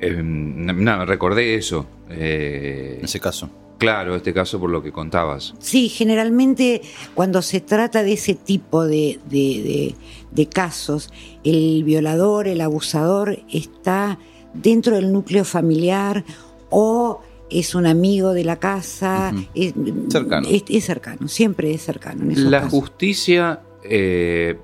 Eh, 0.00 0.22
nada, 0.22 1.04
recordé 1.04 1.54
eso. 1.54 1.86
eh, 2.08 2.96
En 2.98 3.04
ese 3.04 3.20
caso. 3.20 3.50
claro, 3.78 4.14
este 4.16 4.32
caso 4.32 4.58
por 4.60 4.70
lo 4.70 4.82
que 4.82 4.92
contabas. 4.92 5.54
Sí, 5.58 5.88
generalmente 5.88 6.82
cuando 7.14 7.40
se 7.42 7.60
trata 7.60 8.02
de 8.02 8.12
ese 8.14 8.34
tipo 8.34 8.84
de, 8.86 9.18
de- 9.28 9.62
de- 9.62 9.94
de 10.30 10.48
casos, 10.48 11.10
el 11.44 11.82
violador, 11.84 12.46
el 12.48 12.60
abusador 12.60 13.38
está 13.52 14.18
dentro 14.54 14.94
del 14.96 15.12
núcleo 15.12 15.44
familiar 15.44 16.24
o 16.70 17.20
es 17.50 17.74
un 17.74 17.86
amigo 17.86 18.32
de 18.32 18.44
la 18.44 18.58
casa. 18.60 19.32
Es, 19.54 19.74
Cercano. 20.08 20.46
Es, 20.48 20.64
es 20.68 20.84
cercano, 20.84 21.26
siempre 21.28 21.72
es 21.72 21.82
cercano. 21.82 22.22
En 22.24 22.30
esos 22.32 22.44
La 22.44 22.60
casos. 22.62 22.78
justicia, 22.78 23.60
eh, 23.82 24.56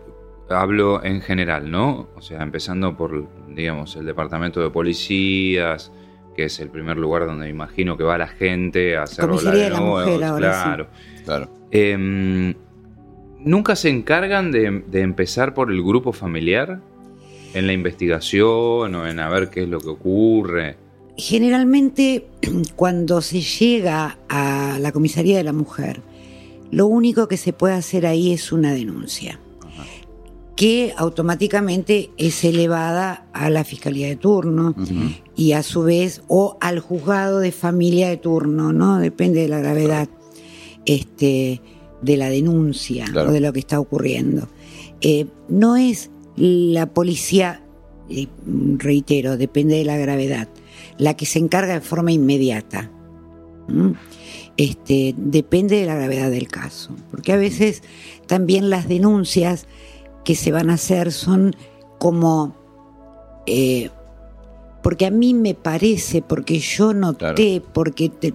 hablo 0.49 1.03
en 1.05 1.21
general, 1.21 1.69
¿no? 1.71 2.09
O 2.15 2.23
sea, 2.23 2.43
empezando 2.43 2.97
por, 2.97 3.27
digamos, 3.57 3.97
el 3.97 4.07
departamento 4.07 4.61
de 4.61 4.71
policías, 4.71 5.91
que 6.37 6.45
es 6.45 6.61
el 6.61 6.69
primer 6.69 6.99
lugar 6.99 7.27
donde 7.27 7.49
imagino 7.49 7.97
que 7.97 8.05
va 8.05 8.19
la 8.19 8.29
gente 8.29 8.97
a 8.97 9.05
hacer 9.05 9.27
Comisaría 9.27 9.65
de 9.65 9.71
la 9.71 9.81
mujer 9.81 10.23
ahora, 10.23 10.53
sí. 10.53 10.63
claro. 10.63 10.87
Claro. 11.25 11.51
Em, 11.71 12.55
¿Nunca 13.41 13.75
se 13.75 13.89
encargan 13.89 14.53
de, 14.53 14.85
de 14.87 15.01
empezar 15.01 15.55
por 15.55 15.73
el 15.73 15.83
grupo 15.83 16.13
familiar? 16.13 16.81
En 17.55 17.67
la 17.67 17.73
investigación 17.73 18.95
o 18.95 19.07
en 19.07 19.19
a 19.19 19.31
ver 19.31 19.49
qué 19.49 19.63
es 19.63 19.69
lo 19.69 19.81
que 19.81 19.89
ocurre. 19.89 20.77
Generalmente 21.17 22.27
cuando 22.77 23.23
se 23.23 23.41
llega 23.41 24.19
a 24.29 24.79
la 24.79 24.93
comisaría 24.93 25.39
de 25.39 25.45
la 25.45 25.55
mujer, 25.55 26.03
lo 26.71 26.87
único 26.87 27.29
que 27.29 27.37
se 27.37 27.53
puede 27.53 27.75
hacer 27.75 28.07
ahí 28.07 28.33
es 28.33 28.53
una 28.53 28.73
denuncia, 28.73 29.41
que 30.57 30.95
automáticamente 30.97 32.11
es 32.17 32.43
elevada 32.43 33.27
a 33.35 33.51
la 33.51 33.63
fiscalía 33.63 34.09
de 34.09 34.17
turno 34.17 34.75
y 35.37 35.53
a 35.53 35.63
su 35.63 35.83
vez 35.83 36.23
o 36.29 36.57
al 36.61 36.81
juzgado 36.81 37.41
de 37.41 37.53
familia 37.53 38.09
de 38.09 38.17
turno, 38.17 38.73
¿no? 38.73 38.99
Depende 38.99 39.43
de 39.43 39.49
la 39.49 39.59
gravedad 39.61 40.09
este, 40.87 41.61
de 42.01 42.17
la 42.17 42.31
denuncia 42.31 43.05
Claro. 43.05 43.29
o 43.31 43.33
de 43.33 43.41
lo 43.41 43.53
que 43.53 43.59
está 43.59 43.79
ocurriendo. 43.79 44.49
Eh, 45.03 45.27
no 45.49 45.77
es 45.77 46.11
la 46.37 46.87
policía, 46.87 47.61
eh, 48.09 48.27
reitero, 48.79 49.37
depende 49.37 49.77
de 49.77 49.85
la 49.85 49.99
gravedad, 49.99 50.49
la 50.97 51.15
que 51.15 51.27
se 51.27 51.39
encarga 51.39 51.75
de 51.75 51.81
forma 51.83 52.13
inmediata. 52.13 52.91
¿Mm? 53.69 53.91
Este, 54.57 55.15
depende 55.19 55.77
de 55.77 55.85
la 55.85 55.97
gravedad 55.97 56.31
del 56.31 56.49
caso, 56.49 56.97
porque 57.11 57.33
a 57.33 57.37
veces 57.37 57.83
también 58.27 58.71
las 58.71 58.89
denuncias 58.89 59.67
que 60.27 60.35
se 60.35 60.51
van 60.51 60.71
a 60.71 60.75
hacer 60.75 61.13
son 61.13 61.55
como 61.99 62.57
eh, 63.47 63.91
porque 64.83 65.07
a 65.07 65.11
mí 65.11 65.35
me 65.35 65.55
parece, 65.55 66.21
porque 66.21 66.59
yo 66.59 66.93
noté, 66.93 67.63
porque 67.73 68.09
te, 68.09 68.35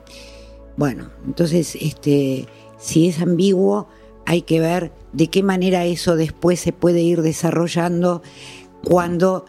bueno, 0.77 1.09
entonces 1.25 1.77
este 1.79 2.47
si 2.77 3.09
es 3.09 3.21
ambiguo 3.21 3.87
hay 4.25 4.41
que 4.43 4.61
ver 4.61 4.93
de 5.11 5.27
qué 5.27 5.43
manera 5.43 5.85
eso 5.85 6.15
después 6.15 6.61
se 6.61 6.71
puede 6.71 7.01
ir 7.01 7.21
desarrollando 7.21 8.21
cuando 8.85 9.45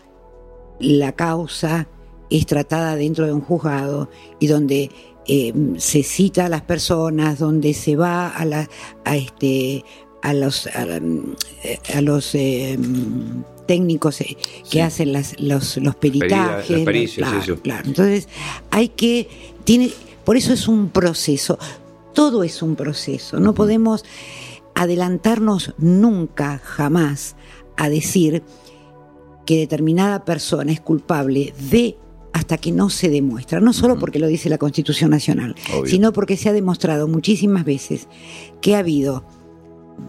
la 0.81 1.12
causa 1.12 1.87
es 2.28 2.46
tratada 2.46 2.96
dentro 2.96 3.24
de 3.24 3.33
un 3.33 3.40
juzgado 3.40 4.11
y 4.40 4.48
donde 4.48 4.90
eh, 5.28 5.52
se 5.76 6.02
cita 6.02 6.46
a 6.46 6.48
las 6.48 6.62
personas, 6.62 7.38
donde 7.38 7.72
se 7.72 7.94
va 7.94 8.28
a 8.28 8.44
la 8.44 8.68
a 9.05 9.16
este 9.16 9.85
a 10.22 10.32
los 10.35 10.66
a, 10.68 12.00
los 12.00 12.35
eh, 12.35 12.78
técnicos 13.66 14.20
eh, 14.20 14.37
que 14.64 14.70
Sí. 14.70 14.80
hacen 14.80 15.12
las, 15.12 15.38
los, 15.40 15.76
los 15.78 15.94
peritajes, 15.96 16.80
pericias, 16.85 17.29
claro, 17.29 17.42
eso. 17.42 17.56
claro. 17.62 17.88
Entonces 17.88 18.29
hay 18.70 18.88
que 18.88 19.29
tiene 19.64 19.90
por 20.25 20.37
eso 20.37 20.52
es 20.52 20.68
un 20.68 20.88
proceso. 20.90 21.58
Todo 22.14 22.44
es 22.44 22.62
un 22.62 22.77
proceso. 22.77 23.40
No 23.40 23.54
podemos 23.54 24.04
adelantarnos 24.75 25.75
nunca, 25.79 26.60
jamás, 26.62 27.37
a 27.77 27.88
decir 27.88 28.42
que 29.46 29.58
determinada 29.58 30.25
persona 30.25 30.73
es 30.73 30.81
culpable 30.81 31.52
de 31.70 31.96
hasta 32.33 32.56
que 32.56 32.73
no 32.73 32.88
se 32.88 33.10
demuestra, 33.10 33.60
no 33.60 33.73
solo 33.75 33.98
porque 33.98 34.18
lo 34.18 34.27
dice 34.27 34.48
la 34.48 34.56
Constitución 34.56 35.10
Nacional, 35.10 35.54
Obvio. 35.75 35.87
sino 35.90 36.12
porque 36.14 36.37
se 36.38 36.48
ha 36.48 36.52
demostrado 36.54 37.06
muchísimas 37.08 37.64
veces 37.64 38.08
que 38.62 38.75
ha 38.75 38.79
habido 38.79 39.25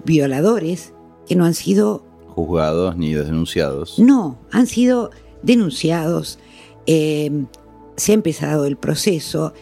violadores 0.06 0.94
que 1.28 1.36
no 1.36 1.46
han 1.46 1.54
sido 1.54 2.04
Juzgados 2.28 2.98
ni 2.98 3.14
denunciados. 3.14 4.00
no, 4.00 4.40
han 4.52 4.68
sido 4.68 5.12
denunciados, 5.44 6.40
eh, 6.88 7.46
se 7.96 8.12
ha 8.12 8.16
empezado 8.16 8.66
el 8.66 8.76
proceso, 8.76 9.54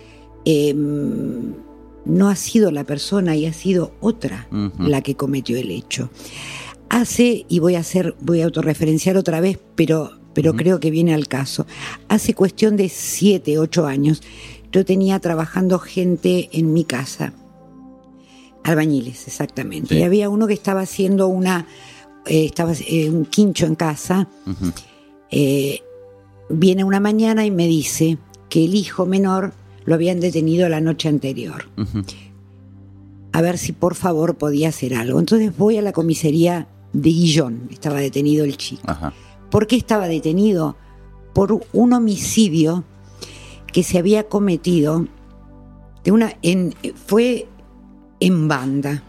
eh, 0.45 0.73
no 0.73 2.29
ha 2.29 2.35
sido 2.35 2.71
la 2.71 2.85
persona 2.85 3.35
y 3.35 3.45
ha 3.45 3.53
sido 3.53 3.91
otra 3.99 4.47
la 4.79 5.01
que 5.01 5.15
cometió 5.15 5.57
el 5.57 5.69
hecho. 5.69 6.09
Hace, 6.89 7.45
y 7.47 7.59
voy 7.59 7.75
a 7.75 7.79
hacer, 7.79 8.15
voy 8.21 8.41
a 8.41 8.45
autorreferenciar 8.45 9.17
otra 9.17 9.39
vez, 9.39 9.59
pero 9.75 10.11
pero 10.33 10.55
creo 10.55 10.79
que 10.79 10.91
viene 10.91 11.13
al 11.13 11.27
caso. 11.27 11.65
Hace 12.07 12.33
cuestión 12.33 12.77
de 12.77 12.89
siete, 12.89 13.57
ocho 13.57 13.85
años, 13.85 14.21
yo 14.71 14.85
tenía 14.85 15.19
trabajando 15.19 15.79
gente 15.79 16.49
en 16.53 16.73
mi 16.73 16.85
casa, 16.85 17.33
albañiles 18.63 19.27
exactamente, 19.27 19.95
Sí. 19.95 19.99
y 20.01 20.03
había 20.03 20.29
uno 20.29 20.47
que 20.47 20.53
estaba 20.53 20.81
haciendo 20.81 21.27
una, 21.27 21.67
eh, 22.25 22.45
estaba 22.45 22.73
eh, 22.87 23.09
un 23.09 23.25
quincho 23.25 23.65
en 23.65 23.75
casa, 23.75 24.27
eh, 25.31 25.79
viene 26.49 26.83
una 26.83 26.99
mañana 26.99 27.45
y 27.45 27.51
me 27.51 27.67
dice 27.67 28.17
que 28.49 28.65
el 28.65 28.75
hijo 28.75 29.05
menor 29.05 29.53
lo 29.85 29.95
habían 29.95 30.19
detenido 30.19 30.67
la 30.69 30.81
noche 30.81 31.09
anterior. 31.09 31.69
A 33.33 33.41
ver 33.41 33.57
si 33.57 33.71
por 33.71 33.95
favor 33.95 34.35
podía 34.35 34.69
hacer 34.69 34.93
algo. 34.93 35.19
Entonces 35.19 35.55
voy 35.57 35.77
a 35.77 35.81
la 35.81 35.93
comisaría 35.93 36.67
de 36.93 37.09
Guillón, 37.09 37.69
estaba 37.71 37.99
detenido 37.99 38.43
el 38.43 38.57
chico. 38.57 38.83
Ajá. 38.85 39.13
¿Por 39.49 39.67
qué 39.67 39.77
estaba 39.77 40.07
detenido? 40.07 40.75
Por 41.33 41.61
un 41.71 41.93
homicidio 41.93 42.83
que 43.71 43.83
se 43.83 43.97
había 43.97 44.27
cometido 44.27 45.07
de 46.03 46.11
una 46.11 46.33
en, 46.41 46.75
fue 47.07 47.47
en 48.21 48.47
banda. 48.47 49.03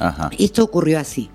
Ajá. 0.00 0.30
Esto 0.38 0.64
ocurrió 0.64 0.98
así. 0.98 1.28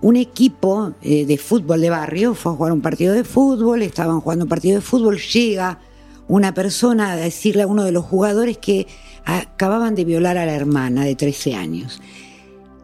Un 0.00 0.16
equipo 0.16 0.92
eh, 1.02 1.26
de 1.26 1.38
fútbol 1.38 1.80
de 1.80 1.90
barrio 1.90 2.34
fue 2.34 2.52
a 2.52 2.54
jugar 2.54 2.72
un 2.72 2.82
partido 2.82 3.14
de 3.14 3.24
fútbol, 3.24 3.82
estaban 3.82 4.20
jugando 4.20 4.44
un 4.44 4.48
partido 4.48 4.76
de 4.76 4.82
fútbol, 4.82 5.18
llega 5.18 5.80
una 6.28 6.54
persona 6.54 7.12
a 7.12 7.16
decirle 7.16 7.62
a 7.62 7.66
uno 7.66 7.84
de 7.84 7.92
los 7.92 8.04
jugadores 8.04 8.58
que 8.58 8.86
acababan 9.24 9.94
de 9.94 10.04
violar 10.04 10.36
a 10.36 10.46
la 10.46 10.54
hermana 10.54 11.04
de 11.04 11.14
13 11.16 11.54
años. 11.54 12.00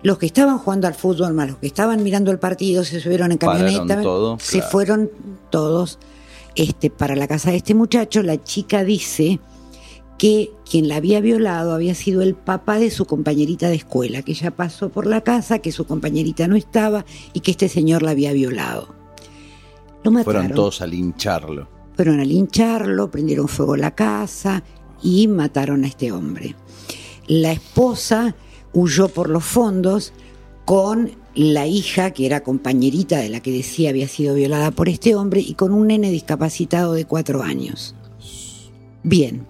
Los 0.03 0.17
que 0.17 0.27
estaban 0.27 0.59
jugando 0.59 0.87
al 0.87 0.95
fútbol, 0.95 1.35
más 1.35 1.49
los 1.49 1.59
que 1.59 1.67
estaban 1.67 2.03
mirando 2.03 2.31
el 2.31 2.39
partido, 2.39 2.85
se 2.85 3.01
subieron 3.01 3.33
en 3.33 3.39
camioneta, 3.39 4.01
todo, 4.01 4.39
se 4.41 4.59
claro. 4.59 4.71
fueron 4.71 5.11
todos 5.51 5.99
este, 6.55 6.89
para 6.89 7.17
la 7.17 7.29
casa 7.29 7.51
de 7.51 7.59
este 7.59 7.75
muchacho. 7.75 8.23
La 8.23 8.43
chica 8.43 8.83
dice 8.83 9.41
que 10.21 10.53
quien 10.71 10.87
la 10.87 10.97
había 10.97 11.23
violado 11.23 11.73
había 11.73 11.95
sido 11.95 12.21
el 12.21 12.35
papá 12.35 12.79
de 12.79 12.91
su 12.91 13.07
compañerita 13.07 13.71
de 13.71 13.77
escuela, 13.77 14.21
que 14.21 14.33
ella 14.33 14.51
pasó 14.51 14.91
por 14.91 15.07
la 15.07 15.23
casa, 15.23 15.61
que 15.61 15.73
su 15.73 15.87
compañerita 15.87 16.47
no 16.47 16.57
estaba 16.57 17.07
y 17.33 17.41
que 17.41 17.53
este 17.53 17.71
señor 17.71 18.03
la 18.03 18.11
había 18.11 18.35
violado. 18.35 18.95
Lo 20.05 20.11
mataron. 20.11 20.43
Fueron 20.43 20.55
todos 20.55 20.83
a 20.83 20.87
lincharlo. 20.87 21.69
Fueron 21.97 22.21
a 22.21 22.27
lincharlo, 22.27 23.11
prendieron 23.11 23.49
fuego 23.49 23.73
a 23.73 23.79
la 23.79 23.95
casa 23.95 24.63
y 25.03 25.27
mataron 25.27 25.85
a 25.85 25.87
este 25.87 26.13
hombre. 26.13 26.55
La 27.27 27.53
esposa 27.53 28.37
huyó 28.75 29.09
por 29.09 29.31
los 29.31 29.43
fondos 29.43 30.13
con 30.67 31.13
la 31.35 31.67
hija, 31.67 32.11
que 32.11 32.27
era 32.27 32.43
compañerita 32.43 33.17
de 33.17 33.31
la 33.31 33.41
que 33.41 33.53
decía 33.53 33.89
había 33.89 34.07
sido 34.07 34.35
violada 34.35 34.71
por 34.71 34.91
este 34.91 35.15
hombre, 35.15 35.41
y 35.41 35.55
con 35.55 35.73
un 35.73 35.87
nene 35.87 36.11
discapacitado 36.11 36.93
de 36.93 37.07
cuatro 37.07 37.43
años. 37.43 37.95
Bien. 39.03 39.47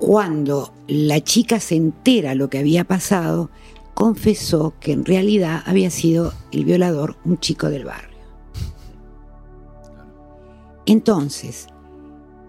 Cuando 0.00 0.72
la 0.88 1.20
chica 1.20 1.60
se 1.60 1.76
entera 1.76 2.34
lo 2.34 2.48
que 2.48 2.58
había 2.58 2.84
pasado, 2.84 3.50
confesó 3.92 4.72
que 4.80 4.92
en 4.92 5.04
realidad 5.04 5.62
había 5.66 5.90
sido 5.90 6.32
el 6.52 6.64
violador 6.64 7.18
un 7.26 7.38
chico 7.38 7.68
del 7.68 7.84
barrio. 7.84 8.16
Entonces, 10.86 11.66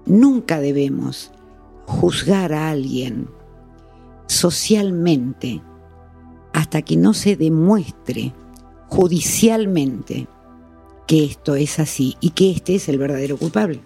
nunca 0.06 0.62
debemos 0.62 1.32
juzgar 1.86 2.54
a 2.54 2.70
alguien 2.70 3.28
socialmente 4.28 5.62
hasta 6.54 6.82
que 6.84 6.96
no 6.96 7.14
se 7.14 7.36
demuestre 7.36 8.34
judicialmente 8.88 10.30
que 11.06 11.26
esto 11.26 11.56
es 11.56 11.80
así 11.80 12.16
y 12.22 12.30
que 12.30 12.52
este 12.52 12.76
es 12.76 12.88
el 12.88 12.98
verdadero 12.98 13.36
culpable. 13.36 13.82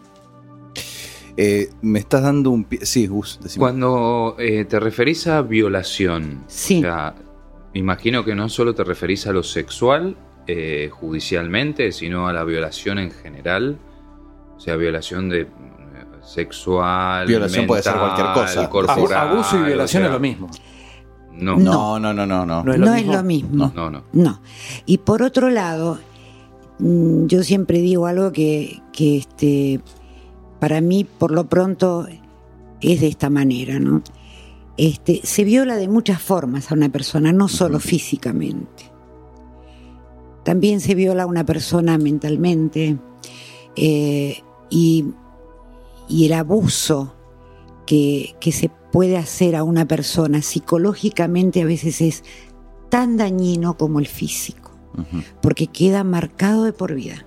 Eh, 1.37 1.69
me 1.81 1.99
estás 1.99 2.23
dando 2.23 2.49
un 2.51 2.63
pie. 2.63 2.85
Sí, 2.85 3.07
Gus, 3.07 3.39
decime. 3.41 3.59
Cuando 3.61 4.35
eh, 4.39 4.65
te 4.65 4.79
referís 4.79 5.27
a 5.27 5.41
violación, 5.41 6.43
Sí. 6.47 6.77
o 6.79 6.81
sea, 6.81 7.15
imagino 7.73 8.23
que 8.23 8.35
no 8.35 8.47
solo 8.49 8.73
te 8.73 8.83
referís 8.83 9.27
a 9.27 9.33
lo 9.33 9.43
sexual 9.43 10.15
eh, 10.47 10.89
judicialmente, 10.91 11.91
sino 11.91 12.27
a 12.27 12.33
la 12.33 12.43
violación 12.43 12.99
en 12.99 13.11
general. 13.11 13.77
O 14.55 14.59
sea, 14.59 14.75
violación 14.77 15.27
de 15.29 15.47
sexual. 16.23 17.27
Violación 17.27 17.67
puede 17.67 17.83
ser 17.83 17.93
cualquier 17.93 18.27
cosa. 18.33 18.69
corporal, 18.69 19.29
Abuso 19.29 19.59
y 19.59 19.63
violación 19.63 20.03
o 20.03 20.05
sea, 20.05 20.07
es 20.07 20.13
lo 20.13 20.19
mismo. 20.19 20.49
No, 21.33 21.57
No, 21.57 21.99
no, 21.99 22.13
no, 22.13 22.25
no, 22.25 22.45
no. 22.45 22.63
No 22.63 22.73
es 22.73 22.79
No 22.79 23.13
lo 23.17 23.23
mismo. 23.23 23.71
no, 23.75 23.89
no. 23.89 24.03
No. 24.13 24.41
Y 24.85 24.99
por 24.99 25.21
otro 25.21 25.49
lado, 25.49 25.99
mm, 26.79 27.25
yo 27.27 27.43
siempre 27.43 27.79
digo 27.79 28.07
algo 28.07 28.31
que, 28.31 28.81
que 28.93 29.17
este, 29.17 29.81
para 30.65 30.81
mí, 30.81 31.03
por 31.03 31.29
lo 31.29 31.47
pronto, 31.47 32.07
es 32.81 32.99
de 32.99 33.05
esta 33.05 33.29
manera, 33.29 33.77
¿no? 33.77 34.01
Este, 34.77 35.21
se 35.23 35.43
viola 35.43 35.75
de 35.75 35.87
muchas 35.87 36.19
formas 36.19 36.71
a 36.71 36.73
una 36.73 36.89
persona, 36.89 37.31
no 37.31 37.47
solo 37.47 37.79
físicamente. 37.79 38.91
También 40.43 40.81
se 40.81 40.95
viola 40.95 41.21
a 41.21 41.25
una 41.27 41.45
persona 41.45 41.99
mentalmente. 41.99 42.97
eh, 43.75 44.41
y, 44.71 45.05
y 46.09 46.25
el 46.25 46.33
abuso 46.33 47.13
que, 47.85 48.35
que 48.39 48.51
se 48.51 48.71
puede 48.91 49.17
hacer 49.17 49.55
a 49.55 49.63
una 49.63 49.85
persona 49.87 50.41
psicológicamente 50.41 51.61
a 51.61 51.65
veces 51.65 52.01
es 52.01 52.23
tan 52.89 53.17
dañino 53.17 53.77
como 53.77 53.99
el 53.99 54.07
físico, 54.07 54.71
porque 55.43 55.67
queda 55.67 56.03
marcado 56.03 56.63
de 56.63 56.73
por 56.73 56.95
vida. 56.95 57.23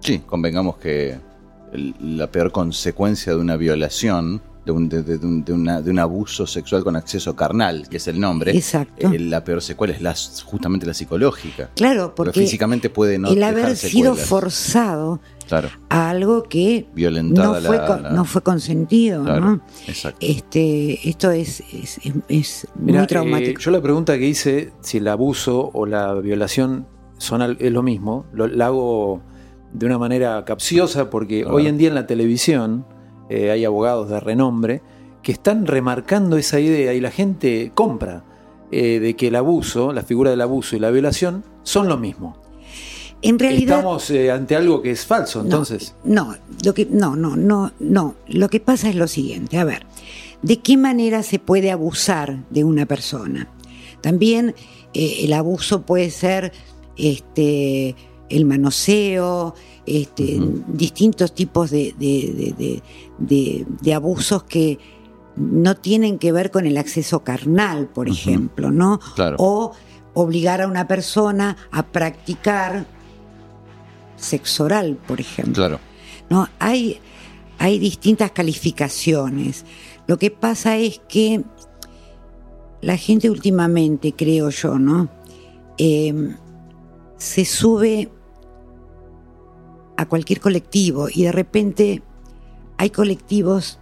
Sí, 0.00 0.20
convengamos 0.20 0.78
que 0.78 1.28
la 1.72 2.30
peor 2.30 2.52
consecuencia 2.52 3.32
de 3.32 3.38
una 3.38 3.56
violación, 3.56 4.42
de 4.66 4.72
un, 4.72 4.88
de, 4.90 5.02
de- 5.02 5.16
de 5.18 5.26
un- 5.26 5.42
de 5.44 5.52
una- 5.54 5.80
de 5.80 5.90
un 5.90 5.98
abuso 5.98 6.46
sexual 6.46 6.84
con 6.84 6.94
acceso 6.94 7.34
carnal, 7.34 7.88
que 7.88 7.96
es 7.96 8.06
el 8.08 8.20
nombre, 8.20 8.54
Exacto. 8.54 9.10
eh, 9.10 9.18
la 9.18 9.42
peor 9.42 9.62
secuela 9.62 9.94
es 9.94 10.02
la, 10.02 10.14
justamente 10.44 10.84
la 10.86 10.92
psicológica. 10.94 11.70
Claro, 11.76 12.14
Porque 12.14 12.30
porque 12.32 12.40
físicamente 12.40 12.90
puede 12.90 13.18
no 13.18 13.28
el 13.30 13.36
dejar 13.36 13.54
haber 13.54 13.76
sido 13.76 14.14
forzado 14.16 15.20
Claro, 15.48 15.68
a 15.88 16.10
algo 16.10 16.42
que 16.42 16.86
violentada 16.94 17.58
no 17.60 17.66
fue, 17.66 17.76
la, 17.78 17.86
con- 17.86 18.02
la- 18.02 18.10
no 18.10 18.24
fue 18.26 18.42
consentido, 18.42 19.24
claro, 19.24 19.40
¿no? 19.40 19.60
exacto. 19.88 20.18
Este, 20.20 21.08
esto 21.08 21.30
es, 21.30 21.60
es, 21.72 21.98
es- 22.04 22.14
es 22.28 22.66
Mirá, 22.76 22.98
muy 23.00 23.06
traumático. 23.06 23.58
eh, 23.60 23.62
yo 23.64 23.70
la 23.70 23.80
pregunta 23.80 24.18
que 24.18 24.26
hice, 24.26 24.72
si 24.80 24.98
el 24.98 25.08
abuso 25.08 25.70
o 25.72 25.86
la 25.86 26.14
violación 26.14 26.86
son 27.16 27.40
al- 27.42 27.56
es 27.60 27.72
lo 27.72 27.82
mismo, 27.82 28.26
lo, 28.34 28.46
la 28.46 28.66
hago 28.66 29.22
de 29.72 29.86
una 29.86 29.98
manera 29.98 30.44
capciosa 30.44 31.10
porque 31.10 31.42
Claro. 31.42 31.56
hoy 31.56 31.66
en 31.66 31.78
día 31.78 31.88
en 31.88 31.94
la 31.94 32.06
televisión 32.06 32.84
eh, 33.28 33.50
hay 33.50 33.64
abogados 33.64 34.08
de 34.10 34.18
renombre 34.20 34.82
que 35.22 35.32
están 35.32 35.66
remarcando 35.66 36.36
esa 36.36 36.58
idea 36.60 36.94
y 36.94 37.00
la 37.00 37.10
gente 37.10 37.72
compra 37.74 38.24
eh, 38.72 38.98
de 39.00 39.14
que 39.16 39.28
el 39.28 39.36
abuso, 39.36 39.92
la 39.92 40.02
figura 40.02 40.30
del 40.30 40.40
abuso 40.40 40.76
y 40.76 40.78
la 40.78 40.90
violación 40.90 41.44
son 41.62 41.88
lo 41.88 41.96
mismo. 41.98 42.36
en 43.22 43.38
realidad, 43.38 43.78
Estamos 43.78 44.10
eh, 44.10 44.30
ante 44.30 44.56
algo 44.56 44.80
que 44.80 44.92
es 44.92 45.04
falso, 45.04 45.42
entonces. 45.42 45.94
No, 46.04 46.34
lo 46.64 46.72
que, 46.72 46.86
no, 46.86 47.16
no, 47.16 47.36
no, 47.36 47.72
no. 47.78 48.14
Lo 48.28 48.48
que 48.48 48.60
pasa 48.60 48.88
es 48.88 48.94
lo 48.94 49.06
siguiente, 49.08 49.58
a 49.58 49.64
ver, 49.64 49.84
¿de 50.42 50.58
qué 50.60 50.76
manera 50.78 51.22
se 51.22 51.38
puede 51.38 51.70
abusar 51.70 52.38
de 52.48 52.64
una 52.64 52.86
persona? 52.86 53.48
También 54.00 54.54
eh, 54.94 55.18
el 55.24 55.32
abuso 55.34 55.82
puede 55.82 56.10
ser 56.10 56.52
este, 56.96 57.94
el 58.30 58.44
manoseo, 58.46 59.54
este, 59.86 60.40
distintos 60.68 61.34
tipos 61.34 61.70
de, 61.70 61.94
de- 61.98 62.32
de- 62.34 62.54
de- 62.56 62.82
de- 63.18 63.66
de 63.82 63.94
abusos 63.94 64.44
que 64.44 64.78
no 65.36 65.76
tienen 65.76 66.18
que 66.18 66.32
ver 66.32 66.50
con 66.50 66.66
el 66.66 66.76
acceso 66.78 67.22
carnal, 67.24 67.88
por 67.88 68.08
ejemplo, 68.08 68.70
¿no? 68.70 68.98
Claro. 69.14 69.36
O 69.38 69.72
obligar 70.14 70.60
a 70.62 70.66
una 70.66 70.86
persona 70.88 71.56
a 71.70 71.84
practicar 71.86 72.86
sexo 74.16 74.64
oral, 74.64 74.98
por 75.06 75.20
ejemplo. 75.20 75.54
Claro. 75.54 75.80
¿no? 76.28 76.48
Hay, 76.58 76.98
hay 77.58 77.78
distintas 77.78 78.30
calificaciones. 78.32 79.64
Lo 80.06 80.18
que 80.18 80.30
pasa 80.30 80.76
es 80.76 81.00
que 81.08 81.42
la 82.82 82.96
gente 82.96 83.30
últimamente, 83.30 84.12
creo 84.12 84.50
yo, 84.50 84.78
¿no? 84.78 85.08
Eh, 85.78 86.34
se 87.16 87.44
sube 87.44 88.10
a 90.00 90.06
cualquier 90.06 90.40
colectivo 90.40 91.08
y 91.12 91.24
de 91.24 91.32
repente 91.32 92.02
hay 92.78 92.88
colectivos 92.88 93.78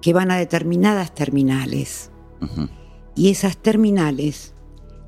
que 0.00 0.12
van 0.12 0.30
a 0.30 0.36
determinadas 0.36 1.12
terminales 1.12 2.12
y 3.16 3.30
esas 3.30 3.56
terminales 3.56 4.54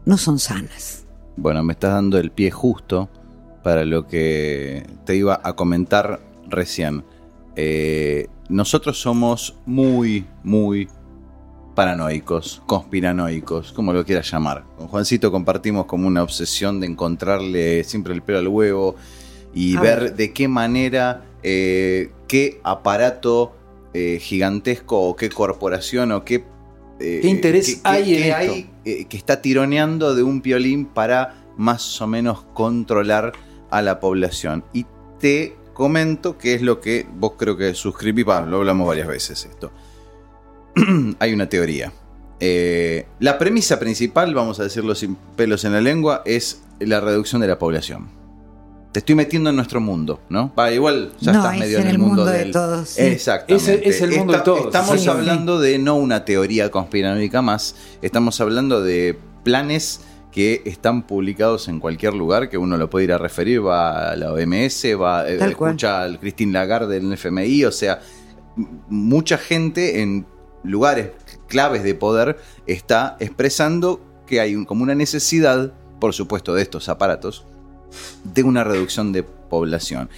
no 0.04 0.18
son 0.18 0.40
sanas. 0.40 1.06
Bueno, 1.36 1.62
me 1.62 1.74
estás 1.74 1.92
dando 1.92 2.18
el 2.18 2.32
pie 2.32 2.50
justo 2.50 3.08
para 3.62 3.84
lo 3.84 4.08
que 4.08 4.84
te 5.04 5.14
iba 5.14 5.40
a 5.42 5.54
comentar 5.54 6.20
recién. 6.48 7.04
Eh, 7.54 8.26
nosotros 8.48 9.00
somos 9.00 9.56
muy, 9.66 10.26
muy 10.42 10.88
paranoicos, 11.76 12.60
conspiranoicos, 12.66 13.72
como 13.72 13.92
lo 13.92 14.04
quieras 14.04 14.28
llamar. 14.32 14.64
Con 14.76 14.88
Juancito 14.88 15.30
compartimos 15.30 15.86
como 15.86 16.08
una 16.08 16.24
obsesión 16.24 16.80
de 16.80 16.88
encontrarle 16.88 17.84
siempre 17.84 18.14
el 18.14 18.22
pelo 18.22 18.38
al 18.38 18.48
huevo 18.48 18.96
y 19.54 19.76
ver, 19.76 20.00
ver. 20.00 20.14
de 20.16 20.32
qué 20.32 20.48
manera, 20.48 21.24
eh, 21.42 22.10
qué 22.28 22.60
aparato 22.64 23.54
eh, 23.94 24.18
gigantesco 24.20 25.00
o 25.00 25.14
qué 25.16 25.28
corporación 25.30 26.12
o 26.12 26.24
qué... 26.24 26.44
eh, 27.00 27.20
¿Qué 27.22 27.28
interés 27.28 27.66
qué- 27.66 27.74
qué- 27.74 27.80
hay 27.84 28.14
en 28.14 28.22
qué 28.22 28.28
esto? 28.30 28.52
hay, 28.86 29.04
que 29.06 29.16
está 29.16 29.40
tironeando 29.40 30.14
de 30.14 30.22
un 30.22 30.40
piolín 30.40 30.84
para 30.86 31.36
más 31.56 32.00
o 32.02 32.06
menos 32.06 32.42
controlar 32.54 33.32
a 33.70 33.82
la 33.82 34.00
población. 34.00 34.64
Y 34.72 34.84
te 35.20 35.56
comento 35.72 36.36
que 36.38 36.54
es 36.54 36.62
lo 36.62 36.80
que 36.80 37.06
vos 37.16 37.32
creo 37.38 37.56
que 37.56 37.74
suscribí, 37.74 38.24
lo 38.24 38.32
hablamos 38.32 38.86
varias 38.88 39.06
veces 39.08 39.44
esto. 39.44 39.70
hay 41.18 41.32
una 41.32 41.48
teoría. 41.48 41.92
Eh, 42.40 43.06
la 43.20 43.38
premisa 43.38 43.78
principal, 43.78 44.34
vamos 44.34 44.58
a 44.60 44.64
decirlo 44.64 44.94
sin 44.94 45.14
pelos 45.36 45.64
en 45.64 45.72
la 45.72 45.80
lengua, 45.80 46.22
es 46.26 46.62
la 46.80 47.00
reducción 47.00 47.40
de 47.40 47.46
la 47.48 47.58
población. 47.58 48.08
Te 48.94 49.00
estoy 49.00 49.16
metiendo 49.16 49.50
en 49.50 49.56
nuestro 49.56 49.80
mundo, 49.80 50.20
¿no? 50.28 50.52
Va, 50.56 50.70
igual 50.70 51.10
ya 51.20 51.32
No, 51.32 51.38
estás 51.40 51.54
es 51.54 51.60
medio 51.60 51.78
en 51.80 51.86
el 51.88 51.90
el 51.94 51.98
mundo, 51.98 52.14
mundo 52.18 52.30
de 52.30 52.38
del- 52.38 52.52
todos, 52.52 52.88
sí. 52.90 53.02
Exactamente. 53.02 53.88
Es 53.88 54.00
el 54.00 54.12
mundo 54.12 54.34
de 54.34 54.38
todos, 54.38 54.66
Estamos 54.66 55.00
sí. 55.00 55.08
hablando 55.08 55.58
de 55.58 55.78
no 55.80 55.96
una 55.96 56.24
teoría 56.24 56.70
conspiranoica 56.70 57.42
más, 57.42 57.74
estamos 58.02 58.40
hablando 58.40 58.80
de 58.82 59.18
planes 59.42 60.00
que 60.30 60.62
están 60.64 61.02
publicados 61.08 61.66
en 61.66 61.80
cualquier 61.80 62.14
lugar, 62.14 62.48
que 62.48 62.56
uno 62.56 62.76
lo 62.76 62.88
puede 62.88 63.06
ir 63.06 63.12
a 63.12 63.18
referir, 63.18 63.66
va 63.66 64.10
a 64.12 64.16
la 64.16 64.32
OMS, 64.32 64.84
va 64.94 65.28
eh, 65.28 65.38
Tal 65.38 65.56
cual. 65.56 65.70
escucha 65.72 66.02
al 66.02 66.20
Christine 66.20 66.52
Lagarde 66.52 66.94
del 67.00 67.12
FMI, 67.12 67.64
o 67.64 67.72
sea, 67.72 68.00
mucha 68.88 69.38
gente 69.38 70.02
en 70.02 70.24
lugares 70.62 71.10
claves 71.48 71.82
de 71.82 71.94
poder 71.96 72.38
está 72.66 73.16
expresando 73.20 74.00
que 74.26 74.40
hay 74.40 74.54
un- 74.54 74.64
como 74.64 74.82
una 74.84 74.94
necesidad, 74.94 75.72
por 76.00 76.14
supuesto, 76.14 76.54
de 76.54 76.62
estos 76.62 76.88
aparatos, 76.88 77.44
de 78.24 78.42
una 78.42 78.64
reducción 78.64 79.12
de 79.12 79.22
población. 79.22 80.08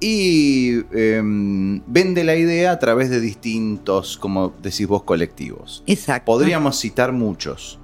Y 0.00 0.80
em, 0.90 1.80
vende 1.86 2.24
la 2.24 2.34
idea 2.34 2.72
a 2.72 2.78
través 2.80 3.08
de 3.08 3.20
distintos, 3.20 4.18
como 4.18 4.52
decís 4.60 4.88
vos, 4.88 5.04
colectivos. 5.04 5.84
Exacto. 5.86 6.26
Podríamos 6.26 6.80
citar 6.80 7.12
muchos. 7.12 7.78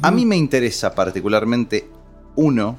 A 0.00 0.10
mí 0.10 0.24
me 0.24 0.36
interesa 0.36 0.94
particularmente 0.94 1.90
uno 2.36 2.78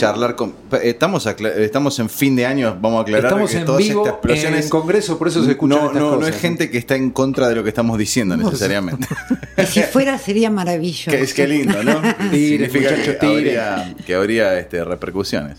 charlar 0.00 0.36
con. 0.36 0.54
Estamos, 0.82 1.26
acla- 1.26 1.54
estamos 1.56 1.98
en 1.98 2.08
fin 2.10 2.34
de 2.36 2.46
año, 2.46 2.76
vamos 2.80 2.98
a 2.98 3.02
aclarar 3.02 3.24
Estamos 3.26 3.50
que 3.50 3.58
en 3.58 3.64
todas 3.64 3.82
vivo 3.82 4.00
estas 4.04 4.14
explosiones. 4.14 4.64
en 4.64 4.70
Congreso, 4.70 5.18
por 5.18 5.28
eso 5.28 5.44
se 5.44 5.50
escuchan 5.52 5.78
no, 5.78 5.86
estas 5.86 6.00
no, 6.02 6.16
no 6.16 6.26
es 6.26 6.36
gente 6.36 6.70
que 6.70 6.78
está 6.78 6.96
en 6.96 7.10
contra 7.10 7.48
de 7.48 7.54
lo 7.54 7.62
que 7.62 7.68
estamos 7.68 7.98
diciendo 7.98 8.36
necesariamente. 8.36 9.06
Y 9.58 9.66
si 9.66 9.82
fuera 9.82 10.16
sería 10.18 10.50
maravilloso. 10.50 11.10
que 11.10 11.20
es 11.20 11.34
que 11.34 11.46
lindo, 11.46 11.82
¿no? 11.84 12.00
Tire, 12.30 12.66
Significa 12.70 12.90
muchacho, 12.92 13.12
que 13.12 13.16
tire. 13.18 13.60
habría, 13.60 13.96
que 14.06 14.14
habría, 14.14 14.58
este, 14.58 14.82
repercusiones. 14.84 15.58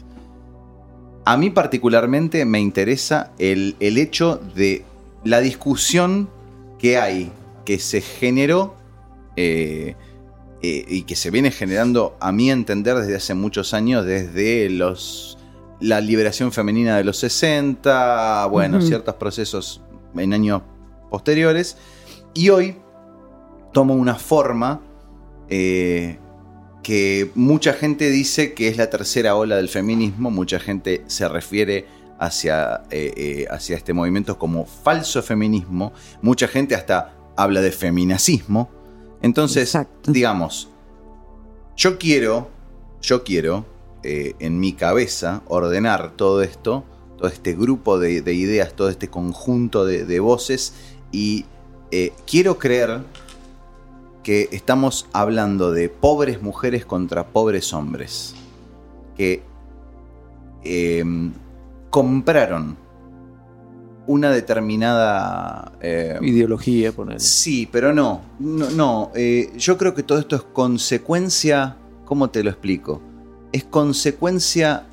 A 1.24 1.38
mí 1.38 1.52
particularmente 1.52 2.44
me 2.46 2.60
interesa 2.60 3.32
el, 3.38 3.76
el 3.80 3.98
hecho 4.00 4.42
de 4.56 4.84
la 5.24 5.40
discusión 5.40 6.30
que 6.80 6.98
hay, 6.98 7.32
que 7.64 7.78
se 7.78 8.02
generó 8.02 8.76
eh, 9.36 9.96
eh, 10.62 10.86
y 10.88 11.04
que 11.04 11.16
se 11.16 11.32
viene 11.32 11.52
generando, 11.52 12.18
a 12.20 12.32
mi 12.32 12.52
entender, 12.52 12.98
desde 12.98 13.16
hace 13.16 13.34
muchos 13.34 13.74
años, 13.74 14.06
desde 14.06 14.70
los 14.70 15.38
la 15.80 16.00
liberación 16.00 16.52
femenina 16.52 16.96
de 16.96 17.04
los 17.04 17.18
60, 17.18 18.46
bueno, 18.46 18.82
ciertos 18.82 19.16
procesos 19.16 19.82
en 20.16 20.34
años 20.34 20.62
posteriores, 21.10 21.76
y 22.36 22.50
hoy 22.50 22.78
toma 23.74 23.96
una 23.96 24.16
forma 24.16 24.82
eh, 25.50 26.20
que 26.84 27.32
mucha 27.36 27.74
gente 27.74 28.10
dice 28.10 28.54
que 28.54 28.68
es 28.68 28.78
la 28.78 28.90
tercera 28.90 29.36
ola 29.36 29.56
del 29.56 29.70
feminismo, 29.70 30.32
mucha 30.32 30.60
gente 30.60 31.04
se 31.08 31.28
refiere 31.28 31.86
hacia, 32.20 32.84
eh, 32.92 33.14
eh, 33.18 33.48
hacia 33.50 33.76
este 33.76 33.94
movimiento 33.94 34.38
como 34.38 34.66
falso 34.66 35.22
feminismo, 35.24 35.94
mucha 36.22 36.48
gente 36.48 36.76
hasta 36.76 37.14
habla 37.36 37.62
de 37.62 37.72
feminacismo. 37.72 38.70
Entonces, 39.22 39.64
Exacto. 39.64 40.12
digamos, 40.12 40.70
yo 41.76 41.98
quiero, 41.98 42.50
yo 43.02 43.24
quiero 43.24 43.66
eh, 44.04 44.36
en 44.40 44.60
mi 44.60 44.74
cabeza 44.74 45.42
ordenar 45.48 46.14
todo 46.16 46.42
esto, 46.42 46.84
todo 47.18 47.28
este 47.28 47.54
grupo 47.54 48.00
de, 48.00 48.22
de 48.22 48.34
ideas, 48.34 48.74
todo 48.74 48.90
este 48.90 49.10
conjunto 49.10 49.86
de, 49.86 50.06
de 50.06 50.20
voces 50.20 50.74
y 51.12 51.46
eh, 51.92 52.14
quiero 52.26 52.58
creer 52.58 53.04
que 54.24 54.48
estamos 54.52 55.08
hablando 55.14 55.72
de 55.72 55.90
pobres 55.90 56.42
mujeres 56.42 56.86
contra 56.86 57.28
pobres 57.28 57.74
hombres 57.74 58.36
que 59.18 59.44
eh, 60.64 61.04
compraron 61.90 62.78
una 64.08 64.32
determinada 64.32 65.74
eh, 65.82 66.18
Ideología, 66.22 66.92
poner. 66.92 67.20
Sí, 67.20 67.68
pero 67.72 67.94
no. 67.94 68.22
No, 68.40 68.70
no, 68.72 69.12
eh, 69.16 69.52
yo 69.58 69.78
creo 69.78 69.94
que 69.94 70.04
todo 70.04 70.20
esto 70.20 70.36
es 70.36 70.42
consecuencia. 70.42 71.78
¿Cómo 72.06 72.30
te 72.30 72.44
lo 72.44 72.50
explico? 72.50 73.02
Es 73.52 73.64
consecuencia 73.64 74.86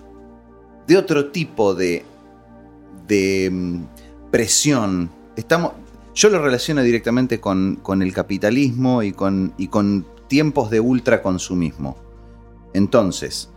de 0.86 0.96
otro 0.96 1.30
tipo 1.30 1.74
de. 1.74 2.04
de 3.06 3.48
mm, 3.50 3.82
presión. 4.30 5.10
Estamos. 5.36 5.72
Yo 6.14 6.30
lo 6.30 6.42
relaciono 6.42 6.82
directamente 6.82 7.40
con, 7.40 7.76
con 7.76 8.02
el 8.02 8.12
capitalismo 8.12 9.02
y 9.04 9.12
con, 9.12 9.54
y 9.56 9.68
con 9.68 10.04
tiempos 10.26 10.68
de 10.68 10.80
ultraconsumismo. 10.80 11.96
Entonces, 12.74 13.50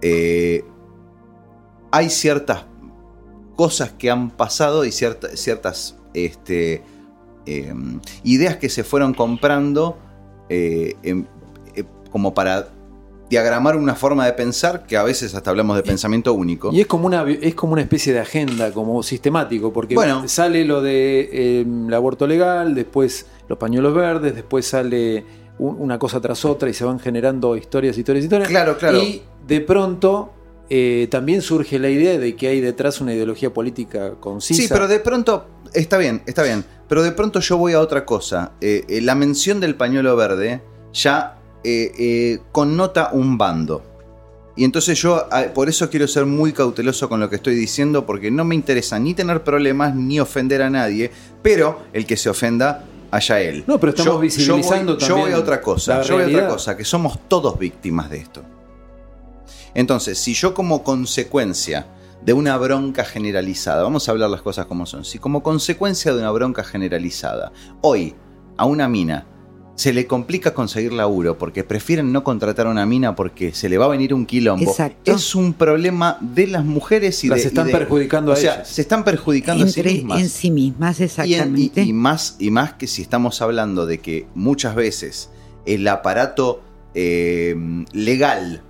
eh, 0.00 0.64
hay 1.90 2.10
ciertas 2.10 2.64
cosas 3.62 3.92
que 3.96 4.10
han 4.10 4.30
pasado 4.30 4.84
y 4.84 4.90
cierta- 4.90 5.36
ciertas 5.36 5.96
este, 6.14 6.82
eh, 7.46 7.72
ideas 8.24 8.56
que 8.56 8.68
se 8.68 8.82
fueron 8.82 9.14
comprando 9.14 9.96
eh, 10.48 10.96
em- 11.04 11.26
eh, 11.76 11.84
como 12.10 12.34
para 12.34 12.70
diagramar 13.30 13.76
una 13.76 13.94
forma 13.94 14.26
de 14.26 14.32
pensar 14.32 14.84
que 14.86 14.96
a 14.96 15.04
veces 15.04 15.34
hasta 15.36 15.48
hablamos 15.50 15.76
de 15.76 15.84
pensamiento 15.84 16.34
único. 16.34 16.70
Y 16.72 16.80
es 16.80 16.86
como 16.88 17.06
una 17.06 17.22
es 17.30 17.54
como 17.54 17.72
una 17.74 17.82
especie 17.82 18.12
de 18.12 18.18
agenda, 18.18 18.72
como 18.72 19.00
sistemático, 19.04 19.72
porque 19.72 19.94
Bueno. 19.94 20.26
sale 20.28 20.64
lo 20.64 20.82
de 20.82 21.60
el 21.62 21.94
aborto 21.94 22.26
legal, 22.26 22.74
después 22.74 23.26
los 23.48 23.58
pañuelos 23.58 23.94
verdes, 23.94 24.34
después 24.34 24.66
sale 24.66 25.24
un- 25.58 25.76
una 25.78 25.98
cosa 26.00 26.20
tras 26.20 26.44
otra 26.44 26.68
y 26.68 26.74
se 26.74 26.84
van 26.84 26.98
generando 26.98 27.56
historias, 27.56 27.96
historias, 27.96 28.24
historias. 28.24 28.48
Claro, 28.48 28.76
claro. 28.76 28.98
Y 28.98 29.22
de 29.46 29.60
pronto 29.60 30.32
eh, 30.74 31.06
también 31.10 31.42
surge 31.42 31.78
la 31.78 31.90
idea 31.90 32.18
de 32.18 32.34
que 32.34 32.48
hay 32.48 32.62
detrás 32.62 33.02
una 33.02 33.12
ideología 33.12 33.52
política 33.52 34.14
concisa. 34.18 34.62
Sí, 34.62 34.68
pero 34.70 34.88
de 34.88 35.00
pronto, 35.00 35.44
está 35.74 35.98
bien, 35.98 36.22
está 36.24 36.42
bien, 36.42 36.64
pero 36.88 37.02
de 37.02 37.12
pronto 37.12 37.40
yo 37.40 37.58
voy 37.58 37.74
a 37.74 37.80
otra 37.80 38.06
cosa. 38.06 38.52
Eh, 38.62 38.82
eh, 38.88 39.02
la 39.02 39.14
mención 39.14 39.60
del 39.60 39.74
pañuelo 39.74 40.16
verde 40.16 40.62
ya 40.94 41.36
connota 42.52 43.10
un 43.12 43.36
bando. 43.36 43.82
Y 44.56 44.64
entonces 44.64 44.98
yo 44.98 45.26
ah, 45.30 45.44
por 45.52 45.68
eso 45.68 45.90
quiero 45.90 46.08
ser 46.08 46.24
muy 46.24 46.54
cauteloso 46.54 47.06
con 47.06 47.20
lo 47.20 47.28
que 47.28 47.36
estoy 47.36 47.54
diciendo 47.54 48.06
porque 48.06 48.30
no 48.30 48.42
me 48.46 48.54
interesa 48.54 48.98
ni 48.98 49.12
tener 49.12 49.44
problemas 49.44 49.94
ni 49.94 50.20
ofender 50.20 50.62
a 50.62 50.70
nadie, 50.70 51.10
pero 51.42 51.82
el 51.92 52.06
que 52.06 52.16
se 52.16 52.30
ofenda 52.30 52.86
allá 53.10 53.42
él. 53.42 53.62
No, 53.66 53.78
pero 53.78 53.90
estamos 53.90 54.14
Yo- 54.14 54.20
visibilizando 54.20 54.96
yo 54.96 54.96
voy, 54.96 55.00
yo 55.00 55.06
también 55.06 55.26
voy 55.26 55.32
a 55.34 55.38
otra 55.38 55.60
cosa, 55.60 56.00
yo 56.00 56.14
voy 56.14 56.22
a 56.22 56.26
otra 56.28 56.48
cosa, 56.48 56.76
que 56.78 56.84
somos 56.86 57.18
todos 57.28 57.58
víctimas 57.58 58.08
de 58.08 58.16
esto. 58.16 58.42
Entonces, 59.74 60.18
si 60.18 60.34
yo 60.34 60.54
como 60.54 60.82
consecuencia 60.84 61.86
de 62.24 62.32
una 62.32 62.56
bronca 62.56 63.04
generalizada, 63.04 63.82
vamos 63.82 64.08
a 64.08 64.12
hablar 64.12 64.30
las 64.30 64.42
cosas 64.42 64.66
como 64.66 64.86
son, 64.86 65.04
si 65.04 65.18
como 65.18 65.42
consecuencia 65.42 66.12
de 66.12 66.18
una 66.20 66.30
bronca 66.30 66.62
generalizada, 66.62 67.52
hoy 67.80 68.14
a 68.56 68.64
una 68.66 68.88
mina 68.88 69.26
se 69.74 69.92
le 69.94 70.06
complica 70.06 70.52
conseguir 70.52 70.92
laburo 70.92 71.38
porque 71.38 71.64
prefieren 71.64 72.12
no 72.12 72.22
contratar 72.22 72.66
a 72.66 72.70
una 72.70 72.84
mina 72.84 73.16
porque 73.16 73.54
se 73.54 73.70
le 73.70 73.78
va 73.78 73.86
a 73.86 73.88
venir 73.88 74.12
un 74.12 74.26
quilombo, 74.26 74.70
Exacto. 74.70 75.10
es 75.10 75.34
un 75.34 75.54
problema 75.54 76.18
de 76.20 76.46
las 76.46 76.62
mujeres 76.64 77.24
y 77.24 77.28
Las 77.28 77.38
de... 77.38 77.44
y 77.44 77.46
están 77.48 77.66
de- 77.68 77.72
perjudicando 77.72 78.30
o 78.32 78.34
a 78.34 78.36
sea, 78.36 78.54
ellas. 78.56 78.68
se 78.68 78.82
están 78.82 79.02
perjudicando 79.02 79.64
a 79.64 79.68
sí 79.68 79.82
mismas. 79.82 80.20
en 80.20 80.28
sí 80.28 80.50
mismas, 80.50 81.00
Y, 81.00 81.02
en- 81.02 81.06
y- 81.08 81.64
exactamente. 81.64 81.82
y 81.82 81.92
más, 81.94 82.36
y 82.38 82.50
más 82.50 82.74
que 82.74 82.86
si 82.86 83.00
estamos 83.02 83.40
hablando 83.40 83.86
de 83.86 83.98
que 83.98 84.26
muchas 84.34 84.74
veces 84.74 85.30
el 85.64 85.88
aparato 85.88 86.60
eh, 86.94 87.56
legal 87.92 88.62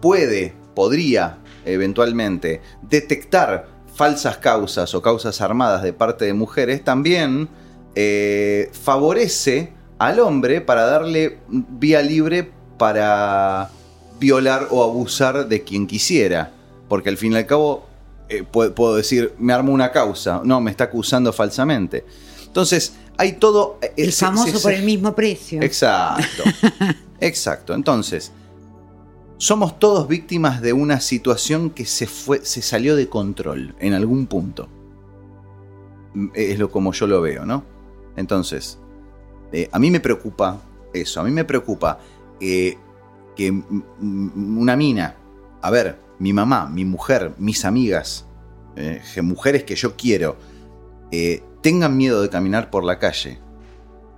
puede, 0.00 0.54
podría 0.74 1.38
eventualmente 1.64 2.60
detectar 2.82 3.68
falsas 3.94 4.38
causas 4.38 4.94
o 4.94 5.02
causas 5.02 5.40
armadas 5.40 5.82
de 5.82 5.92
parte 5.92 6.24
de 6.24 6.32
mujeres, 6.34 6.82
también 6.82 7.48
eh, 7.94 8.70
favorece 8.72 9.72
al 9.98 10.18
hombre 10.20 10.60
para 10.60 10.86
darle 10.86 11.38
vía 11.48 12.02
libre 12.02 12.50
para 12.78 13.70
violar 14.18 14.68
o 14.70 14.82
abusar 14.82 15.46
de 15.48 15.62
quien 15.62 15.86
quisiera. 15.86 16.52
Porque 16.88 17.08
al 17.10 17.16
fin 17.16 17.32
y 17.32 17.36
al 17.36 17.46
cabo 17.46 17.86
eh, 18.28 18.42
puedo, 18.42 18.74
puedo 18.74 18.96
decir, 18.96 19.34
me 19.38 19.52
armo 19.52 19.72
una 19.72 19.92
causa. 19.92 20.40
No, 20.44 20.60
me 20.60 20.70
está 20.70 20.84
acusando 20.84 21.32
falsamente. 21.32 22.04
Entonces, 22.46 22.94
hay 23.18 23.32
todo... 23.34 23.78
eh, 23.82 23.92
el 23.96 24.12
famoso 24.12 24.56
se- 24.58 24.62
por 24.62 24.72
el 24.72 24.82
mismo 24.82 25.14
precio. 25.14 25.62
Exacto. 25.62 26.42
Exacto. 27.20 27.74
Entonces, 27.74 28.32
somos 29.42 29.80
todos 29.80 30.06
víctimas 30.06 30.62
de 30.62 30.72
una 30.72 31.00
situación 31.00 31.70
que 31.70 31.84
se, 31.84 32.06
fue, 32.06 32.44
se 32.44 32.62
salió 32.62 32.94
de 32.94 33.08
control 33.08 33.74
en 33.80 33.92
algún 33.92 34.28
punto. 34.28 34.68
Mm, 36.14 36.28
Es 36.32 36.60
lo 36.60 36.70
como 36.70 36.92
yo 36.92 37.08
lo 37.08 37.20
veo, 37.20 37.44
¿no? 37.44 37.64
Entonces, 38.14 38.78
eh, 39.50 39.68
a 39.72 39.80
mí 39.80 39.90
me 39.90 39.98
preocupa 39.98 40.62
eso, 40.94 41.20
a 41.20 41.24
mí 41.24 41.32
me 41.32 41.44
preocupa 41.44 41.98
eh, 42.40 42.78
que 43.34 43.50
una 43.50 44.76
mina, 44.76 45.16
a 45.60 45.70
ver, 45.72 45.98
mi 46.20 46.32
mamá, 46.32 46.68
mi 46.68 46.84
mujer, 46.84 47.34
mis 47.38 47.64
amigas, 47.64 48.24
eh, 48.76 49.02
mujeres 49.22 49.64
que 49.64 49.74
yo 49.74 49.96
quiero, 49.96 50.36
tengan 51.62 51.96
miedo 51.96 52.22
de 52.22 52.30
caminar 52.30 52.70
por 52.70 52.84
la 52.84 53.00
calle 53.00 53.40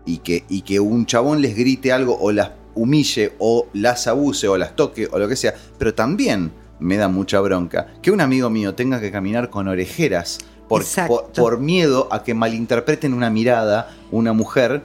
y 0.05 0.19
que, 0.19 0.45
y 0.51 0.61
que 0.63 0.81
un 0.81 1.07
chabón 1.07 1.41
les 1.41 1.57
grite 1.57 1.93
algo 1.93 2.19
o 2.21 2.31
las 2.31 2.51
humille 2.75 3.33
o 3.39 3.69
las 3.73 4.07
abuse 4.07 4.49
o 4.49 4.57
las 4.57 4.75
toque 4.77 5.09
o 5.11 5.19
lo 5.19 5.29
que 5.29 5.37
sea, 5.37 5.55
pero 5.79 5.95
también 5.95 6.51
me 6.81 6.97
da 6.97 7.09
mucha 7.09 7.41
bronca 7.41 7.87
que 8.03 8.11
un 8.11 8.21
amigo 8.21 8.51
mío 8.51 8.75
tenga 8.75 9.01
que 9.01 9.11
caminar 9.11 9.49
con 9.51 9.69
orejeras 9.69 10.39
por, 10.69 10.85
por, 11.07 11.31
por 11.33 11.59
miedo 11.61 12.09
a 12.11 12.23
que 12.25 12.35
malinterpreten 12.35 13.15
una 13.15 13.31
mirada 13.31 13.95
una 14.11 14.33
mujer. 14.33 14.83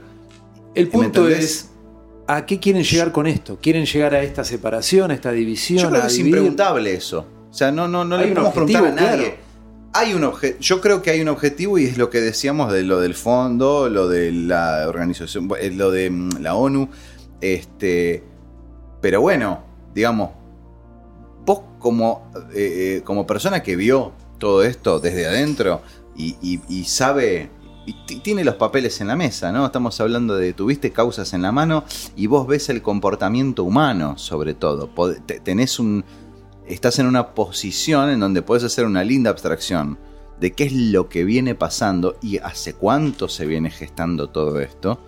El 0.75 0.85
¿Me 0.85 0.91
punto 0.91 1.27
es, 1.29 1.69
¿a 2.27 2.45
qué 2.45 2.59
quieren 2.59 2.83
llegar 2.83 3.11
con 3.11 3.27
esto? 3.27 3.57
¿Quieren 3.61 3.85
llegar 3.85 4.13
a 4.13 4.21
esta 4.21 4.43
separación, 4.43 5.11
a 5.11 5.13
esta 5.15 5.31
división? 5.31 5.79
Yo 5.83 5.89
creo 5.89 5.99
a 6.01 6.03
que 6.03 6.07
es 6.07 6.13
dividir? 6.15 6.35
impreguntable 6.35 6.93
eso. 6.93 7.25
O 7.49 7.53
sea, 7.53 7.71
no, 7.71 7.87
no, 7.87 8.05
no 8.05 8.15
Hay 8.17 8.25
le 8.25 8.27
un 8.29 8.33
podemos 8.35 8.53
preguntar 8.53 8.83
a 8.83 8.89
objetivo, 8.89 9.07
nadie. 9.09 9.23
claro. 9.29 9.49
Hay 9.91 10.13
un 10.13 10.21
obje- 10.21 10.55
yo 10.59 10.81
creo 10.81 11.01
que 11.01 11.09
hay 11.09 11.21
un 11.21 11.29
objetivo 11.29 11.79
y 11.79 11.85
es 11.85 11.97
lo 11.97 12.11
que 12.11 12.21
decíamos 12.21 12.71
de 12.71 12.83
lo 12.83 12.99
del 12.99 13.15
fondo, 13.15 13.89
lo 13.89 14.07
de 14.07 14.31
la 14.31 14.85
organización, 14.87 15.49
lo 15.73 15.89
de 15.89 16.09
mm, 16.11 16.29
la 16.41 16.53
ONU. 16.53 16.89
Este, 17.41 18.23
pero 19.01 19.21
bueno, 19.21 19.59
digamos, 19.93 20.31
vos 21.45 21.61
como, 21.79 22.29
eh, 22.53 22.97
eh, 22.97 23.01
como 23.03 23.25
persona 23.25 23.63
que 23.63 23.75
vio 23.75 24.11
todo 24.37 24.63
esto 24.63 24.99
desde 24.99 25.25
adentro 25.27 25.81
y, 26.15 26.35
y- 26.41 26.83
sabe, 26.85 27.49
y 27.85 27.93
tiene 28.19 28.43
los 28.43 28.55
papeles 28.55 28.99
en 29.01 29.07
la 29.07 29.15
mesa, 29.15 29.51
¿no? 29.51 29.65
Estamos 29.65 29.99
hablando 30.01 30.35
de 30.35 30.53
tuviste 30.53 30.91
causas 30.91 31.33
en 31.33 31.41
la 31.41 31.51
mano 31.51 31.85
y 32.15 32.27
vos 32.27 32.45
ves 32.45 32.69
el 32.69 32.81
comportamiento 32.81 33.63
humano, 33.63 34.17
sobre 34.17 34.53
todo. 34.53 34.93
Pod- 34.93 35.21
te- 35.25 35.39
Tenés 35.39 35.79
un. 35.79 36.03
Estás 36.67 36.99
en 36.99 37.07
una 37.07 37.33
posición 37.33 38.09
en 38.09 38.19
donde 38.19 38.41
podés 38.43 38.63
hacer 38.63 38.85
una 38.85 39.03
linda 39.03 39.31
abstracción 39.31 39.97
de 40.39 40.51
qué 40.53 40.65
es 40.65 40.73
lo 40.73 41.09
que 41.09 41.23
viene 41.23 41.55
pasando 41.55 42.17
y 42.21 42.37
hace 42.37 42.73
cuánto 42.73 43.27
se 43.27 43.45
viene 43.47 43.71
gestando 43.71 44.29
todo 44.29 44.59
esto. 44.59 44.99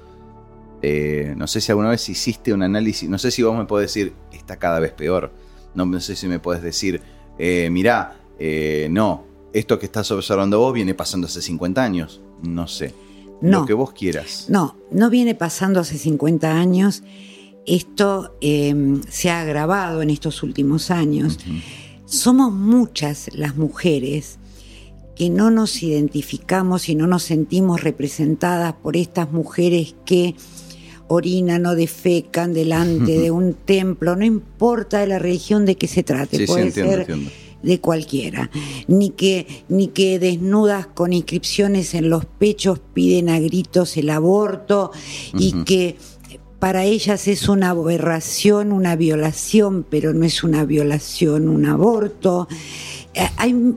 Eh, 0.81 1.33
no 1.37 1.47
sé 1.47 1.61
si 1.61 1.71
alguna 1.71 1.89
vez 1.89 2.07
hiciste 2.09 2.53
un 2.53 2.63
análisis, 2.63 3.09
no 3.09 3.17
sé 3.17 3.29
si 3.31 3.43
vos 3.43 3.55
me 3.55 3.65
podés 3.65 3.93
decir, 3.93 4.13
está 4.31 4.57
cada 4.57 4.79
vez 4.79 4.91
peor. 4.91 5.31
No, 5.75 5.85
no 5.85 5.99
sé 5.99 6.15
si 6.15 6.27
me 6.27 6.39
podés 6.39 6.61
decir, 6.61 7.01
eh, 7.37 7.69
mirá, 7.69 8.19
eh, 8.39 8.87
no, 8.91 9.25
esto 9.53 9.79
que 9.79 9.85
estás 9.85 10.09
observando 10.11 10.59
vos 10.59 10.73
viene 10.73 10.93
pasando 10.93 11.27
hace 11.27 11.41
50 11.41 11.83
años. 11.83 12.21
No 12.43 12.67
sé. 12.67 12.93
No. 13.41 13.61
Lo 13.61 13.65
que 13.65 13.73
vos 13.73 13.93
quieras. 13.93 14.45
No, 14.49 14.75
no 14.91 15.09
viene 15.09 15.35
pasando 15.35 15.79
hace 15.79 15.97
50 15.97 16.51
años. 16.51 17.03
Esto 17.65 18.35
eh, 18.41 18.99
se 19.09 19.29
ha 19.29 19.41
agravado 19.41 20.01
en 20.01 20.09
estos 20.09 20.43
últimos 20.43 20.91
años. 20.91 21.39
Somos 22.05 22.51
muchas 22.51 23.29
las 23.33 23.55
mujeres 23.55 24.39
que 25.15 25.29
no 25.29 25.51
nos 25.51 25.83
identificamos 25.83 26.89
y 26.89 26.95
no 26.95 27.07
nos 27.07 27.23
sentimos 27.23 27.83
representadas 27.83 28.73
por 28.73 28.97
estas 28.97 29.31
mujeres 29.31 29.95
que 30.05 30.35
orinan 31.11 31.65
o 31.65 31.75
defecan 31.75 32.53
delante 32.53 33.19
de 33.19 33.31
un 33.31 33.53
templo, 33.53 34.15
no 34.15 34.23
importa 34.23 34.99
de 34.99 35.07
la 35.07 35.19
religión 35.19 35.65
de 35.65 35.75
que 35.75 35.87
se 35.87 36.03
trate, 36.03 36.37
Sí, 36.37 36.43
sí, 36.43 36.47
puede 36.47 36.67
entiendo, 36.67 36.91
ser 36.91 36.99
entiendo. 37.01 37.31
de 37.63 37.79
cualquiera, 37.81 38.49
ni 38.87 39.09
que, 39.09 39.45
ni 39.67 39.89
que 39.89 40.19
desnudas 40.19 40.87
con 40.87 41.11
inscripciones 41.11 41.93
en 41.95 42.09
los 42.09 42.23
pechos 42.25 42.79
piden 42.93 43.27
a 43.27 43.39
gritos 43.39 43.97
el 43.97 44.09
aborto 44.09 44.91
y 45.37 45.63
que 45.63 45.97
para 46.59 46.85
ellas 46.85 47.27
es 47.27 47.49
una 47.49 47.71
aberración, 47.71 48.71
una 48.71 48.95
violación, 48.95 49.85
pero 49.89 50.13
no 50.13 50.25
es 50.25 50.43
una 50.43 50.63
violación, 50.63 51.49
un 51.49 51.65
aborto. 51.65 52.47
Eh, 53.13 53.27
hay, 53.35 53.73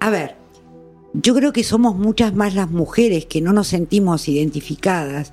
a 0.00 0.10
ver, 0.10 0.34
yo 1.14 1.34
creo 1.34 1.52
que 1.52 1.62
somos 1.62 1.94
muchas 1.94 2.34
más 2.34 2.54
las 2.54 2.70
mujeres 2.70 3.26
que 3.26 3.42
no 3.42 3.52
nos 3.52 3.68
sentimos 3.68 4.28
identificadas 4.28 5.32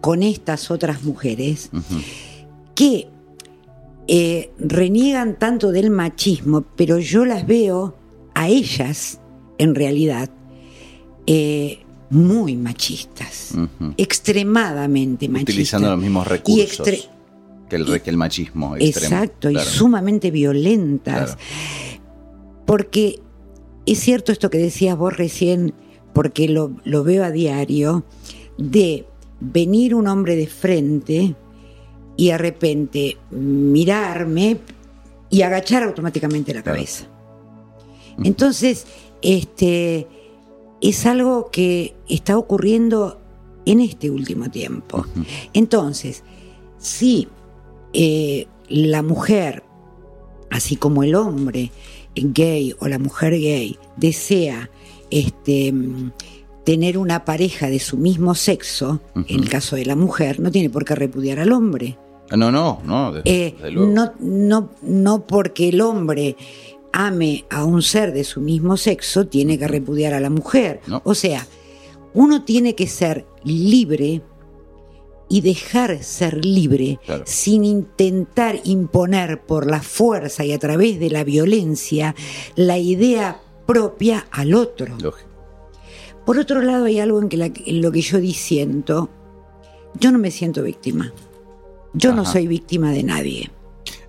con 0.00 0.22
estas 0.22 0.70
otras 0.70 1.02
mujeres 1.02 1.70
que 2.74 3.08
eh, 4.08 4.50
reniegan 4.58 5.38
tanto 5.38 5.70
del 5.72 5.90
machismo, 5.90 6.62
pero 6.76 6.98
yo 6.98 7.24
las 7.24 7.46
veo 7.46 7.94
a 8.34 8.48
ellas, 8.48 9.20
en 9.58 9.74
realidad, 9.74 10.30
eh, 11.26 11.80
muy 12.08 12.56
machistas, 12.56 13.54
extremadamente 13.96 15.28
machistas. 15.28 15.54
Utilizando 15.54 15.90
los 15.90 16.00
mismos 16.00 16.26
recursos 16.26 16.88
que, 17.68 17.76
el, 17.76 17.86
re- 17.86 18.02
que 18.02 18.10
el 18.10 18.16
machismo 18.16 18.74
extremo. 18.76 19.14
Exacto, 19.14 19.48
Claro. 19.50 19.68
y 19.68 19.72
sumamente 19.72 20.30
violentas. 20.32 21.36
Claro. 21.36 21.40
Porque 22.66 23.20
es 23.86 24.00
cierto 24.00 24.32
esto 24.32 24.50
que 24.50 24.58
decías 24.58 24.96
vos 24.96 25.16
recién, 25.16 25.72
porque 26.12 26.48
lo, 26.48 26.72
lo 26.84 27.04
veo 27.04 27.22
a 27.24 27.30
diario, 27.30 28.04
de 28.58 29.06
venir 29.40 29.94
un 29.94 30.06
hombre 30.06 30.36
de 30.36 30.46
frente 30.46 31.34
y 32.16 32.28
de 32.28 32.38
repente 32.38 33.16
mirarme 33.30 34.58
y 35.30 35.42
agachar 35.42 35.82
automáticamente 35.82 36.52
la 36.52 36.62
cabeza. 36.62 37.06
Entonces, 38.22 38.86
este 39.22 40.06
es 40.80 41.06
algo 41.06 41.50
que 41.50 41.94
está 42.08 42.36
ocurriendo 42.36 43.20
en 43.64 43.80
este 43.80 44.10
último 44.10 44.50
tiempo. 44.50 45.06
Entonces, 45.52 46.22
si 46.78 47.28
eh, 47.92 48.46
la 48.68 49.02
mujer, 49.02 49.62
así 50.50 50.76
como 50.76 51.02
el 51.02 51.14
hombre 51.14 51.70
gay 52.14 52.74
o 52.80 52.88
la 52.88 52.98
mujer 52.98 53.32
gay, 53.32 53.78
desea 53.96 54.70
este, 55.10 55.72
tener 56.64 56.98
una 56.98 57.24
pareja 57.24 57.68
de 57.68 57.78
su 57.78 57.96
mismo 57.96 58.34
sexo, 58.34 59.00
en 59.14 59.40
el 59.40 59.48
caso 59.48 59.76
de 59.76 59.86
la 59.86 59.96
mujer, 59.96 60.40
no 60.40 60.50
tiene 60.50 60.70
por 60.70 60.84
qué 60.84 60.94
repudiar 60.94 61.38
al 61.40 61.52
hombre. 61.52 61.96
No, 62.30 62.50
no, 62.52 62.80
no. 62.84 63.12
de- 63.12 63.22
Eh, 63.24 63.54
luego. 63.72 63.86
no, 63.92 64.12
no, 64.20 64.70
no 64.82 65.26
porque 65.26 65.70
el 65.70 65.80
hombre 65.80 66.36
ame 66.92 67.44
a 67.50 67.64
un 67.64 67.82
ser 67.82 68.12
de 68.12 68.24
su 68.24 68.40
mismo 68.40 68.76
sexo, 68.76 69.26
tiene 69.26 69.58
que 69.58 69.66
repudiar 69.68 70.12
a 70.14 70.20
la 70.20 70.30
mujer. 70.30 70.80
No. 70.86 71.00
O 71.04 71.14
sea, 71.14 71.46
uno 72.14 72.44
tiene 72.44 72.74
que 72.74 72.86
ser 72.86 73.26
libre 73.44 74.22
y 75.28 75.40
dejar 75.42 76.02
ser 76.02 76.44
libre 76.44 76.98
Claro. 77.06 77.22
sin 77.26 77.64
intentar 77.64 78.60
imponer 78.64 79.40
por 79.40 79.68
la 79.70 79.80
fuerza 79.80 80.44
y 80.44 80.52
a 80.52 80.58
través 80.58 80.98
de 81.00 81.08
la 81.10 81.22
violencia 81.24 82.14
la 82.56 82.78
idea 82.78 83.40
propia 83.66 84.26
al 84.32 84.54
otro. 84.54 84.96
Lógico. 85.00 85.29
Por 86.26 86.38
otro 86.38 86.60
lado, 86.62 86.84
hay 86.84 86.98
algo 87.00 87.20
en, 87.20 87.28
que 87.28 87.36
la- 87.36 87.46
en 87.66 87.82
lo 87.82 87.90
que 87.92 88.00
yo 88.02 88.18
disiento. 88.20 89.08
Yo 89.98 90.12
no 90.12 90.18
me 90.18 90.30
siento 90.30 90.62
víctima. 90.62 91.12
Yo 91.92 92.10
no 92.14 92.22
soy 92.24 92.46
víctima 92.46 92.92
de 92.92 93.02
nadie. 93.02 93.50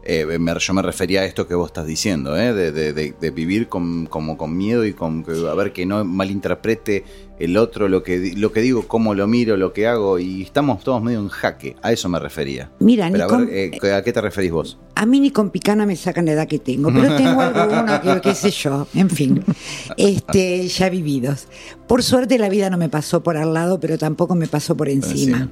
Eh, 0.04 0.26
me- 0.40 0.54
yo 0.60 0.74
me 0.74 0.82
refería 0.82 1.22
a 1.22 1.26
esto 1.26 1.48
que 1.48 1.54
vos 1.54 1.68
estás 1.70 1.86
diciendo, 1.86 2.36
¿eh? 2.36 2.54
de, 2.54 2.72
de- 2.72 2.92
de- 2.94 3.14
de 3.20 3.32
vivir 3.32 3.68
con, 3.68 4.08
como 4.08 4.36
con 4.36 4.58
miedo 4.58 4.84
y 4.86 4.94
con 4.94 5.24
que, 5.24 5.32
a 5.48 5.54
ver 5.54 5.74
que 5.74 5.86
no 5.86 6.04
malinterprete 6.04 7.04
el 7.38 7.56
otro 7.58 7.88
lo 7.88 8.02
que, 8.02 8.34
lo 8.36 8.52
que 8.52 8.62
digo, 8.62 8.88
cómo 8.88 9.14
lo 9.14 9.28
miro, 9.28 9.58
lo 9.58 9.74
que 9.74 9.86
hago, 9.88 10.18
y 10.20 10.42
estamos 10.42 10.84
todos 10.84 11.04
medio 11.04 11.20
en 11.20 11.28
jaque. 11.28 11.76
A 11.84 11.92
eso 11.92 12.10
me 12.10 12.18
refería. 12.20 12.72
Mira, 12.80 13.10
Pero 13.12 13.24
a 13.24 13.28
ver, 13.28 13.36
con- 13.36 13.50
eh, 13.52 13.94
¿a 13.94 14.02
qué 14.04 14.12
te 14.14 14.22
referís 14.22 14.52
vos? 14.52 14.78
a 14.96 15.06
mí 15.06 15.20
ni 15.20 15.32
con 15.32 15.50
picana 15.50 15.86
me 15.88 15.96
sacan 15.96 16.26
la 16.26 16.34
edad 16.34 16.48
que 16.48 16.60
tengo, 16.60 16.92
pero 16.94 17.16
tengo 17.16 17.40
alguna 17.42 18.02
que 18.02 18.22
qué 18.22 18.36
sé 18.36 18.52
yo, 18.52 18.88
en 18.96 19.10
fin, 19.10 19.44
este, 19.98 20.68
ya 20.68 20.90
vividos. 20.90 21.48
Por 21.88 22.04
suerte 22.04 22.38
la 22.38 22.50
vida 22.50 22.70
no 22.70 22.78
me 22.78 22.90
pasó 22.90 23.22
por 23.24 23.38
al 23.38 23.54
lado, 23.54 23.80
pero 23.80 23.98
tampoco 23.98 24.36
me 24.36 24.48
pasó 24.48 24.76
por 24.78 24.90
encima. 24.90 25.38
encima. 25.38 25.52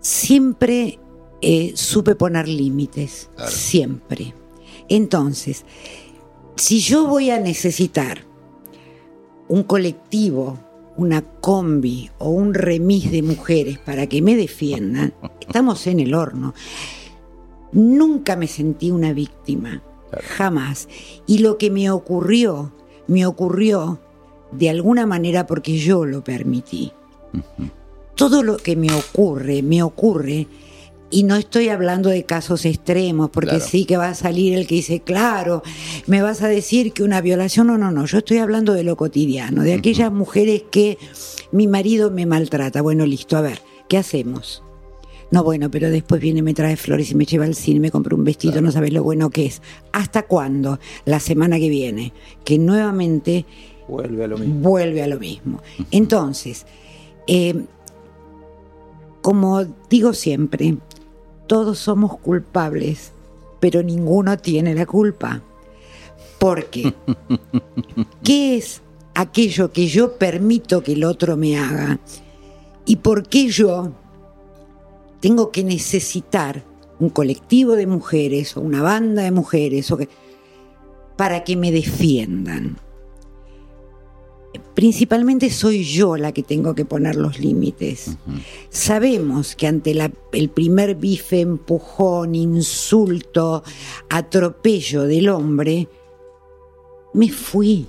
Siempre 0.00 0.98
eh, 1.48 1.72
supe 1.76 2.16
poner 2.16 2.48
límites, 2.48 3.30
Claro. 3.36 3.50
siempre. 3.52 4.34
Entonces, 4.88 5.64
si 6.56 6.80
yo 6.80 7.06
voy 7.06 7.30
a 7.30 7.38
necesitar 7.38 8.18
un 9.48 9.62
colectivo, 9.62 10.58
una 10.96 11.22
combi 11.22 12.10
o 12.18 12.30
un 12.30 12.52
remis 12.54 13.10
de 13.12 13.22
mujeres 13.22 13.78
para 13.78 14.06
que 14.08 14.22
me 14.22 14.34
defiendan, 14.34 15.14
estamos 15.40 15.86
en 15.86 16.00
el 16.00 16.14
horno. 16.14 16.52
Nunca 17.72 18.34
me 18.36 18.46
sentí 18.48 18.90
una 18.90 19.12
víctima, 19.12 19.82
Claro. 20.10 20.24
jamás. 20.36 20.88
Y 21.26 21.38
lo 21.38 21.58
que 21.58 21.70
me 21.70 21.90
ocurrió, 21.90 22.72
me 23.06 23.24
ocurrió 23.26 24.00
de 24.52 24.70
alguna 24.70 25.06
manera 25.06 25.46
porque 25.46 25.76
yo 25.78 26.04
lo 26.06 26.22
permití. 26.24 26.92
Todo 28.14 28.42
lo 28.42 28.56
que 28.56 28.76
me 28.76 28.92
ocurre, 28.94 29.62
me 29.62 29.82
ocurre 29.82 30.46
Y 31.08 31.22
no 31.22 31.36
estoy 31.36 31.68
hablando 31.68 32.08
de 32.10 32.24
casos 32.24 32.64
extremos, 32.64 33.30
porque 33.30 33.50
Claro. 33.50 33.64
sí 33.64 33.84
que 33.84 33.96
va 33.96 34.08
a 34.08 34.14
salir 34.14 34.54
el 34.54 34.66
que 34.66 34.74
dice, 34.76 35.00
claro, 35.00 35.62
me 36.08 36.20
vas 36.20 36.42
a 36.42 36.48
decir 36.48 36.92
que 36.92 37.04
una 37.04 37.20
violación, 37.20 37.68
no, 37.68 37.78
no, 37.78 37.92
no, 37.92 38.06
yo 38.06 38.18
estoy 38.18 38.38
hablando 38.38 38.72
de 38.72 38.82
lo 38.82 38.96
cotidiano, 38.96 39.62
de 39.62 39.74
aquellas 39.74 40.10
mujeres 40.12 40.64
que 40.70 40.98
mi 41.52 41.68
marido 41.68 42.10
me 42.10 42.26
maltrata. 42.26 42.82
Bueno, 42.82 43.06
listo, 43.06 43.36
a 43.36 43.40
ver, 43.40 43.60
¿qué 43.88 43.98
hacemos? 43.98 44.64
No, 45.30 45.44
bueno, 45.44 45.70
pero 45.70 45.90
después 45.90 46.20
viene, 46.20 46.42
me 46.42 46.54
trae 46.54 46.76
flores 46.76 47.10
y 47.12 47.14
me 47.14 47.24
lleva 47.24 47.44
al 47.44 47.54
cine, 47.54 47.78
me 47.80 47.90
compra 47.92 48.14
un 48.16 48.24
vestido, 48.24 48.60
no 48.60 48.72
sabes 48.72 48.92
lo 48.92 49.02
bueno 49.04 49.30
que 49.30 49.46
es. 49.46 49.62
¿Hasta 49.92 50.22
cuándo? 50.24 50.78
La 51.04 51.20
semana 51.20 51.58
que 51.58 51.68
viene, 51.68 52.12
que 52.44 52.58
nuevamente 52.58 53.44
Vuelve 53.88 54.24
a 54.24 54.26
lo 54.28 54.38
mismo. 54.38 54.54
vuelve 54.68 55.02
a 55.02 55.06
lo 55.06 55.18
mismo. 55.20 55.62
Entonces, 55.92 56.66
eh, 57.28 57.64
como 59.22 59.64
digo 59.90 60.12
siempre, 60.12 60.76
todos 61.46 61.78
somos 61.78 62.18
culpables, 62.18 63.12
pero 63.60 63.82
ninguno 63.82 64.36
tiene 64.38 64.74
la 64.74 64.86
culpa. 64.86 65.42
Porque, 66.38 66.94
¿qué 68.22 68.56
es 68.56 68.82
aquello 69.14 69.72
que 69.72 69.86
yo 69.86 70.16
permito 70.18 70.82
que 70.82 70.92
el 70.92 71.04
otro 71.04 71.36
me 71.36 71.58
haga? 71.58 71.98
¿Y 72.84 72.96
por 72.96 73.28
qué 73.28 73.48
yo 73.48 73.92
tengo 75.20 75.50
que 75.50 75.64
necesitar 75.64 76.62
un 76.98 77.10
colectivo 77.10 77.72
de 77.74 77.86
mujeres 77.86 78.56
o 78.56 78.60
una 78.60 78.82
banda 78.82 79.22
de 79.22 79.30
mujeres 79.30 79.90
o 79.90 79.96
que- 79.96 80.08
para 81.16 81.42
que 81.44 81.56
me 81.56 81.72
defiendan? 81.72 82.78
Principalmente 84.74 85.50
soy 85.50 85.84
yo 85.84 86.16
la 86.16 86.32
que 86.32 86.42
tengo 86.42 86.74
que 86.74 86.84
poner 86.84 87.16
los 87.16 87.38
límites. 87.38 88.16
Sabemos 88.70 89.56
que 89.56 89.66
ante 89.66 89.94
la- 89.94 90.10
el 90.32 90.48
primer 90.48 90.94
bife, 90.96 91.40
empujón, 91.40 92.34
insulto, 92.34 93.62
atropello 94.10 95.02
del 95.02 95.28
hombre, 95.28 95.88
me 97.14 97.28
fui. 97.30 97.86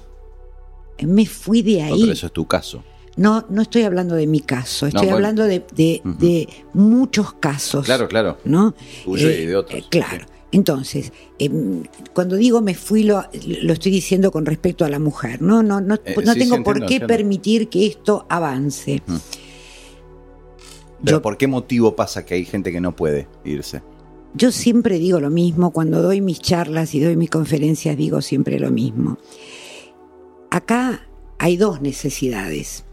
Me 1.02 1.26
fui 1.26 1.62
de 1.62 1.78
No, 1.84 1.94
ahí. 1.94 2.02
pero 2.02 2.14
eso 2.14 2.28
es 2.28 2.34
tu 2.34 2.46
caso. 2.48 2.84
No, 3.18 3.46
no 3.50 3.64
estoy 3.64 3.82
hablando 3.84 4.14
de 4.16 4.28
mi 4.28 4.42
caso, 4.42 4.86
estoy 4.86 5.10
hablando 5.10 5.44
de, 5.44 5.66
de- 5.76 6.02
Ujú. 6.06 6.18
de 6.20 6.48
muchos 6.74 7.34
casos. 7.34 7.84
Claro, 7.86 8.08
claro. 8.08 8.38
¿no? 8.46 8.76
Tuyo 9.04 9.30
y 9.32 9.46
de 9.48 9.56
otros. 9.56 9.88
claro. 9.90 10.26
Entonces, 10.52 11.12
em, 11.40 11.84
cuando 12.14 12.36
digo 12.38 12.62
me 12.62 12.74
fui, 12.74 13.04
lo, 13.04 13.24
lo 13.62 13.74
estoy 13.74 13.92
diciendo 13.92 14.32
con 14.32 14.46
respecto 14.46 14.86
a 14.86 14.90
la 14.90 14.98
mujer. 15.00 15.42
No, 15.42 15.62
no, 15.62 15.82
no, 15.82 15.96
Eh, 16.06 16.16
no 16.24 16.34
sí, 16.34 16.40
tengo 16.40 16.56
sí, 16.56 16.62
por 16.64 16.78
entiendo, 16.78 16.88
qué 16.88 16.94
entiendo. 16.96 17.08
permitir 17.08 17.68
que 17.70 17.86
esto 17.88 18.26
avance. 18.30 19.02
Ujú. 19.08 19.20
Pero 21.04 21.18
Yo- 21.18 21.22
¿por 21.22 21.38
qué 21.38 21.48
motivo 21.48 21.96
pasa 21.96 22.26
que 22.26 22.34
hay 22.36 22.46
gente 22.46 22.72
que 22.72 22.82
no 22.82 22.96
puede 22.96 23.28
irse? 23.46 23.82
Yo 24.34 24.52
siempre 24.52 25.00
digo 25.00 25.20
lo 25.20 25.30
mismo, 25.30 25.72
cuando 25.72 26.02
doy 26.02 26.22
mis 26.22 26.40
charlas 26.40 26.94
y 26.96 27.00
doy 27.00 27.16
mis 27.16 27.30
conferencias 27.30 27.98
digo 27.98 28.22
siempre 28.22 28.60
lo 28.60 28.72
mismo. 28.72 29.18
Acá 30.50 31.08
hay 31.40 31.58
dos 31.58 31.82
necesidades, 31.82 32.84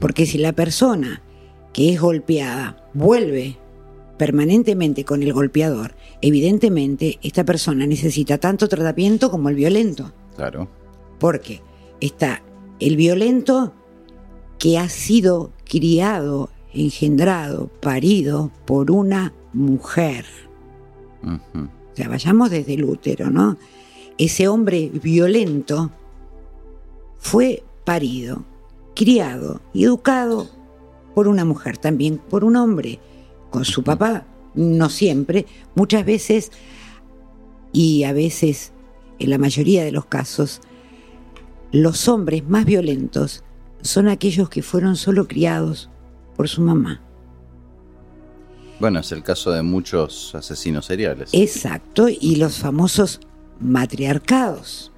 porque 0.00 0.26
si 0.26 0.38
la 0.38 0.52
persona 0.52 1.22
que 1.72 1.92
es 1.92 2.00
golpeada 2.00 2.88
vuelve 2.92 3.56
permanentemente 4.18 5.04
con 5.04 5.22
el 5.22 5.32
golpeador, 5.32 5.94
evidentemente 6.26 7.18
esta 7.22 7.44
persona 7.44 7.86
necesita 7.86 8.38
tanto 8.38 8.66
tratamiento 8.66 9.30
como 9.30 9.50
el 9.50 9.54
violento, 9.56 10.10
Claro. 10.36 10.68
porque 11.18 11.60
está 12.00 12.42
el 12.80 12.96
violento 12.96 13.74
que 14.58 14.78
ha 14.78 14.88
sido 14.88 15.52
criado, 15.68 16.48
engendrado, 16.72 17.68
parido 17.80 18.50
por 18.64 18.90
una 18.90 19.34
mujer. 19.52 20.24
O 21.22 21.96
sea, 21.96 22.08
vayamos 22.08 22.50
desde 22.50 22.72
el 22.74 22.84
útero, 22.84 23.30
¿no? 23.30 23.58
Ese 24.16 24.48
hombre 24.48 24.90
violento 25.02 25.90
fue 27.18 27.62
parido, 27.84 28.44
criado 28.94 29.60
y 29.74 29.84
educado 29.84 30.48
por 31.14 31.28
una 31.28 31.44
mujer, 31.44 31.76
también 31.76 32.16
por 32.16 32.44
un 32.44 32.56
hombre, 32.56 32.98
con 33.50 33.64
su 33.66 33.82
papá, 33.84 34.26
no 34.54 34.88
siempre, 34.88 35.46
muchas 35.74 36.04
veces, 36.04 36.52
y 37.72 38.04
a 38.04 38.12
veces, 38.12 38.72
en 39.18 39.30
la 39.30 39.38
mayoría 39.38 39.84
de 39.84 39.92
los 39.92 40.06
casos, 40.06 40.60
los 41.72 42.08
hombres 42.08 42.48
más 42.48 42.64
violentos 42.64 43.42
son 43.82 44.08
aquellos 44.08 44.48
que 44.48 44.62
fueron 44.62 44.96
solo 44.96 45.26
criados 45.26 45.90
por 46.36 46.48
su 46.48 46.62
mamá. 46.62 47.00
Bueno, 48.80 49.00
es 49.00 49.12
el 49.12 49.22
caso 49.22 49.50
de 49.52 49.62
muchos 49.62 50.34
asesinos 50.34 50.86
seriales. 50.86 51.30
Exacto, 51.32 52.08
y 52.08 52.36
los 52.36 52.58
famosos 52.58 53.20
matriarcados, 53.60 54.92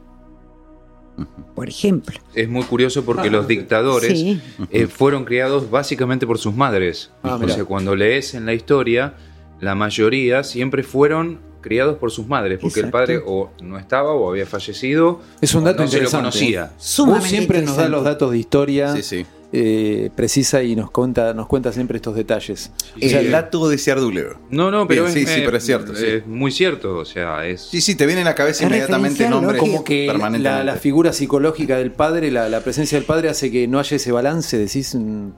por 1.54 1.68
ejemplo. 1.68 2.18
Es 2.34 2.48
muy 2.48 2.64
curioso 2.64 3.04
porque 3.04 3.30
los 3.30 3.46
dictadores 3.46 4.12
Sí, 4.12 4.40
eh, 4.70 4.86
fueron 4.86 5.24
criados 5.24 5.70
básicamente 5.70 6.26
por 6.26 6.38
sus 6.38 6.54
madres. 6.54 7.10
Ah, 7.22 7.38
o 7.42 7.48
sea, 7.48 7.64
cuando 7.64 7.94
lees 7.94 8.34
en 8.34 8.46
la 8.46 8.54
historia, 8.54 9.14
la 9.60 9.74
mayoría 9.74 10.44
siempre 10.44 10.82
fueron 10.82 11.40
criados 11.60 11.96
por 11.98 12.12
sus 12.12 12.26
madres, 12.28 12.58
porque 12.60 12.80
Exacto. 12.80 12.98
el 12.98 13.20
padre 13.20 13.22
o 13.26 13.50
no 13.62 13.76
estaba 13.78 14.12
o 14.12 14.30
había 14.30 14.46
fallecido. 14.46 15.20
Es 15.40 15.54
un 15.54 15.62
o 15.62 15.66
dato 15.66 15.82
no 15.82 15.88
se 15.88 15.96
lo 15.96 16.04
interesante. 16.04 16.22
conocía. 16.38 16.72
Vos 17.06 17.24
siempre 17.24 17.58
nos 17.62 17.76
da 17.76 17.84
interesante. 17.84 17.88
los 17.90 18.04
datos 18.04 18.30
de 18.30 18.38
historia 18.38 18.94
Sí, 18.94 19.02
sí. 19.02 19.26
eh, 19.52 20.10
precisa 20.14 20.62
y 20.62 20.76
nos 20.76 20.92
cuenta, 20.92 21.34
nos 21.34 21.48
cuenta 21.48 21.72
siempre 21.72 21.96
estos 21.96 22.14
detalles. 22.14 22.70
Es 23.00 23.10
Sí. 23.10 23.16
el 23.16 23.32
dato 23.32 23.68
de 23.68 23.78
Ciarduleo. 23.78 24.38
No, 24.50 24.70
no, 24.70 24.86
pero 24.86 25.06
Bien, 25.06 25.16
es, 25.16 25.28
sí, 25.28 25.34
sí, 25.34 25.40
eh, 25.40 25.42
pero 25.44 25.56
es 25.56 25.64
cierto, 25.66 25.96
sí. 25.96 26.04
es 26.06 26.26
muy 26.28 26.52
cierto. 26.52 26.98
O 26.98 27.04
sea, 27.04 27.44
es. 27.44 27.62
Sí, 27.62 27.80
sí, 27.80 27.96
te 27.96 28.06
viene 28.06 28.20
a 28.20 28.24
la 28.24 28.34
cabeza 28.36 28.62
Es 28.64 28.68
inmediatamente 28.70 29.28
nombres. 29.28 29.58
Como 29.58 29.82
que 29.82 30.06
la, 30.38 30.62
la 30.62 30.76
figura 30.76 31.12
psicológica 31.12 31.78
del 31.78 31.90
padre, 31.90 32.30
la, 32.30 32.48
la 32.48 32.60
presencia 32.60 32.96
del 32.96 33.06
padre 33.06 33.28
hace 33.28 33.50
que 33.50 33.66
no 33.66 33.80
haya 33.80 33.96
ese 33.96 34.12
balance, 34.12 34.56
decís. 34.56 34.94
mm, 34.94 35.30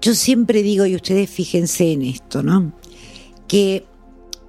Yo 0.00 0.14
siempre 0.16 0.64
digo, 0.64 0.86
y 0.86 0.96
ustedes 0.96 1.30
fíjense 1.30 1.92
en 1.92 2.02
esto, 2.02 2.42
¿no? 2.42 2.72
Que 3.52 3.84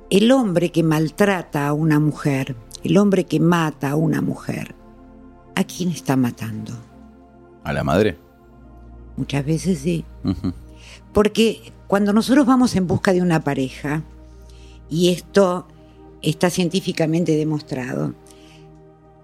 el 0.10 0.32
hombre 0.32 0.72
que 0.72 0.82
maltrata 0.82 1.68
a 1.68 1.74
una 1.74 2.00
mujer, 2.00 2.56
el 2.86 2.96
hombre 2.98 3.26
que 3.26 3.42
mata 3.42 3.92
a 3.92 3.96
una 3.98 4.22
mujer, 4.22 4.76
¿a 5.56 5.66
quién 5.66 5.90
está 5.90 6.16
matando? 6.16 6.72
A 7.66 7.74
la 7.74 7.84
madre. 7.84 8.18
Muchas 9.18 9.46
veces 9.46 9.80
sí. 9.80 10.06
Porque 11.12 11.74
cuando 11.88 12.14
nosotros 12.14 12.46
vamos 12.46 12.78
en 12.78 12.88
busca 12.88 13.12
de 13.12 13.22
una 13.22 13.44
pareja, 13.44 14.04
y 14.90 15.10
esto 15.10 15.68
está 16.22 16.50
científicamente 16.50 17.36
demostrado, 17.36 18.14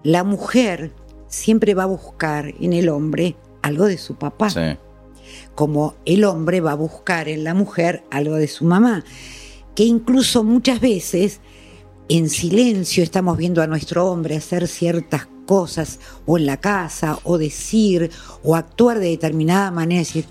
la 0.02 0.24
mujer 0.24 0.92
siempre 1.28 1.72
va 1.72 1.84
a 1.84 1.86
buscar 1.86 2.52
en 2.60 2.74
el 2.74 2.90
hombre 2.90 3.34
algo 3.62 3.86
de 3.86 3.96
su 3.96 4.16
papá, 4.16 4.50
Sí. 4.50 4.76
como 5.54 5.94
el 6.04 6.24
hombre 6.24 6.60
va 6.60 6.72
a 6.72 6.76
buscar 6.76 7.28
en 7.30 7.44
la 7.44 7.54
mujer 7.54 8.04
algo 8.10 8.34
de 8.34 8.46
su 8.46 8.66
mamá, 8.66 9.04
que 9.74 9.84
incluso 9.84 10.44
muchas 10.44 10.80
veces 10.80 11.40
en 12.08 12.28
silencio 12.28 13.02
estamos 13.02 13.36
viendo 13.38 13.62
a 13.62 13.66
nuestro 13.66 14.06
hombre 14.10 14.36
hacer 14.36 14.66
ciertas 14.68 15.28
cosas 15.46 16.00
o 16.26 16.38
en 16.38 16.46
la 16.46 16.58
casa 16.58 17.18
o 17.24 17.38
decir 17.38 18.10
o 18.42 18.56
actuar 18.56 18.98
de 18.98 19.08
determinada 19.10 19.70
manera, 19.70 20.00
decir, 20.00 20.24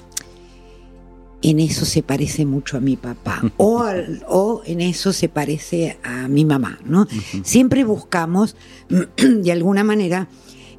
en 1.41 1.59
eso 1.61 1.85
se 1.85 2.03
parece 2.03 2.45
mucho 2.45 2.75
a 2.77 2.81
mi 2.81 2.97
papá 2.97 3.41
o, 3.57 3.79
al- 3.79 4.25
o 4.27 4.61
en 4.65 4.81
eso 4.81 5.13
se 5.13 5.29
parece 5.29 5.97
a 6.03 6.27
mi 6.27 6.43
mamá, 6.45 6.79
¿no? 6.85 7.07
Siempre 7.43 7.83
buscamos 7.85 8.55
de 9.17 9.51
alguna 9.51 9.83
manera 9.85 10.27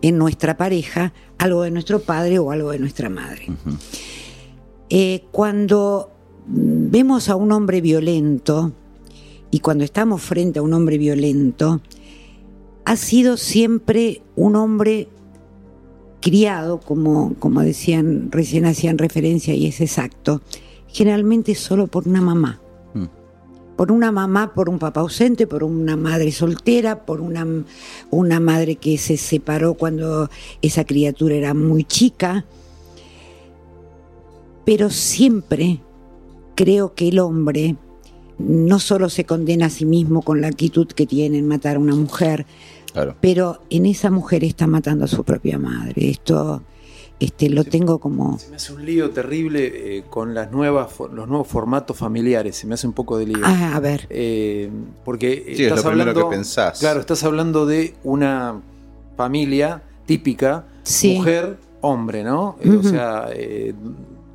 en 0.02 0.18
nuestra 0.18 0.56
pareja 0.56 1.12
algo 1.38 1.62
de 1.62 1.70
nuestro 1.70 2.00
padre 2.00 2.38
o 2.38 2.50
algo 2.50 2.70
de 2.72 2.78
nuestra 2.78 3.08
madre. 3.08 3.46
Eh, 4.90 5.24
cuando 5.30 6.10
vemos 6.52 7.28
a 7.28 7.36
un 7.36 7.52
hombre 7.52 7.80
violento 7.80 8.72
y 9.50 9.60
cuando 9.60 9.84
estamos 9.84 10.22
frente 10.22 10.58
a 10.58 10.62
un 10.62 10.72
hombre 10.72 10.98
violento, 10.98 11.80
ha 12.84 12.96
sido 12.96 13.36
siempre 13.36 14.22
un 14.36 14.56
hombre 14.56 15.08
criado, 16.20 16.80
como, 16.80 17.34
como 17.38 17.62
decían, 17.62 18.30
recién 18.30 18.64
hacían 18.64 18.98
referencia 18.98 19.54
y 19.54 19.66
es 19.66 19.80
exacto, 19.80 20.42
generalmente 20.88 21.54
solo 21.54 21.86
por 21.86 22.06
una 22.06 22.20
mamá. 22.20 22.60
Mm. 22.94 23.06
Por 23.76 23.92
una 23.92 24.12
mamá, 24.12 24.52
por 24.54 24.68
un 24.68 24.78
papá 24.78 25.00
ausente, 25.00 25.46
por 25.46 25.64
una 25.64 25.96
madre 25.96 26.32
soltera, 26.32 27.04
por 27.06 27.20
una, 27.20 27.46
una 28.10 28.40
madre 28.40 28.76
que 28.76 28.98
se 28.98 29.16
separó 29.16 29.74
cuando 29.74 30.28
esa 30.62 30.84
criatura 30.84 31.34
era 31.34 31.54
muy 31.54 31.84
chica. 31.84 32.44
Pero 34.64 34.90
siempre 34.90 35.80
creo 36.64 36.94
que 36.94 37.08
el 37.08 37.18
hombre 37.18 37.76
no 38.38 38.78
solo 38.78 39.08
se 39.08 39.24
condena 39.24 39.66
a 39.66 39.70
sí 39.70 39.84
mismo 39.86 40.22
con 40.22 40.40
la 40.40 40.48
actitud 40.48 40.86
que 40.88 41.06
tiene 41.06 41.38
en 41.38 41.46
matar 41.48 41.76
a 41.76 41.78
una 41.78 41.94
mujer, 41.94 42.46
Claro. 42.92 43.14
pero 43.20 43.60
en 43.70 43.86
esa 43.86 44.10
mujer 44.10 44.44
está 44.44 44.66
matando 44.66 45.04
a 45.04 45.08
su 45.08 45.22
propia 45.24 45.58
madre. 45.58 46.10
Esto 46.10 46.62
este, 47.20 47.48
lo 47.50 47.64
tengo 47.64 47.98
como... 47.98 48.38
Se 48.38 48.48
me 48.50 48.56
hace 48.56 48.72
un 48.72 48.84
lío 48.84 49.10
terrible 49.10 49.98
eh, 49.98 50.04
con 50.10 50.34
las 50.34 50.50
nuevas, 50.50 50.88
fo- 50.96 51.10
los 51.10 51.28
nuevos 51.28 51.46
formatos 51.48 51.96
familiares. 51.96 52.56
Se 52.56 52.66
me 52.66 52.74
hace 52.74 52.86
un 52.86 52.92
poco 52.94 53.16
de 53.18 53.26
lío. 53.26 53.38
Ah, 53.44 53.72
a 53.76 53.80
ver, 53.80 54.06
Eh, 54.10 54.70
porque 55.04 55.52
Sí, 55.54 55.64
es 55.64 55.70
lo 55.70 55.76
primero 55.82 56.10
hablando, 56.10 56.28
que 56.30 56.36
pensás. 56.36 56.78
Claro, 56.80 57.00
estás 57.00 57.22
hablando 57.24 57.64
de 57.66 57.94
una 58.04 58.60
familia 59.16 59.82
típica, 60.06 60.64
Sí. 60.82 61.16
mujer, 61.18 61.58
hombre, 61.82 62.24
¿no? 62.24 62.56
Eh, 62.60 62.70
O 62.70 62.82
sea, 62.82 63.28
eh, 63.32 63.74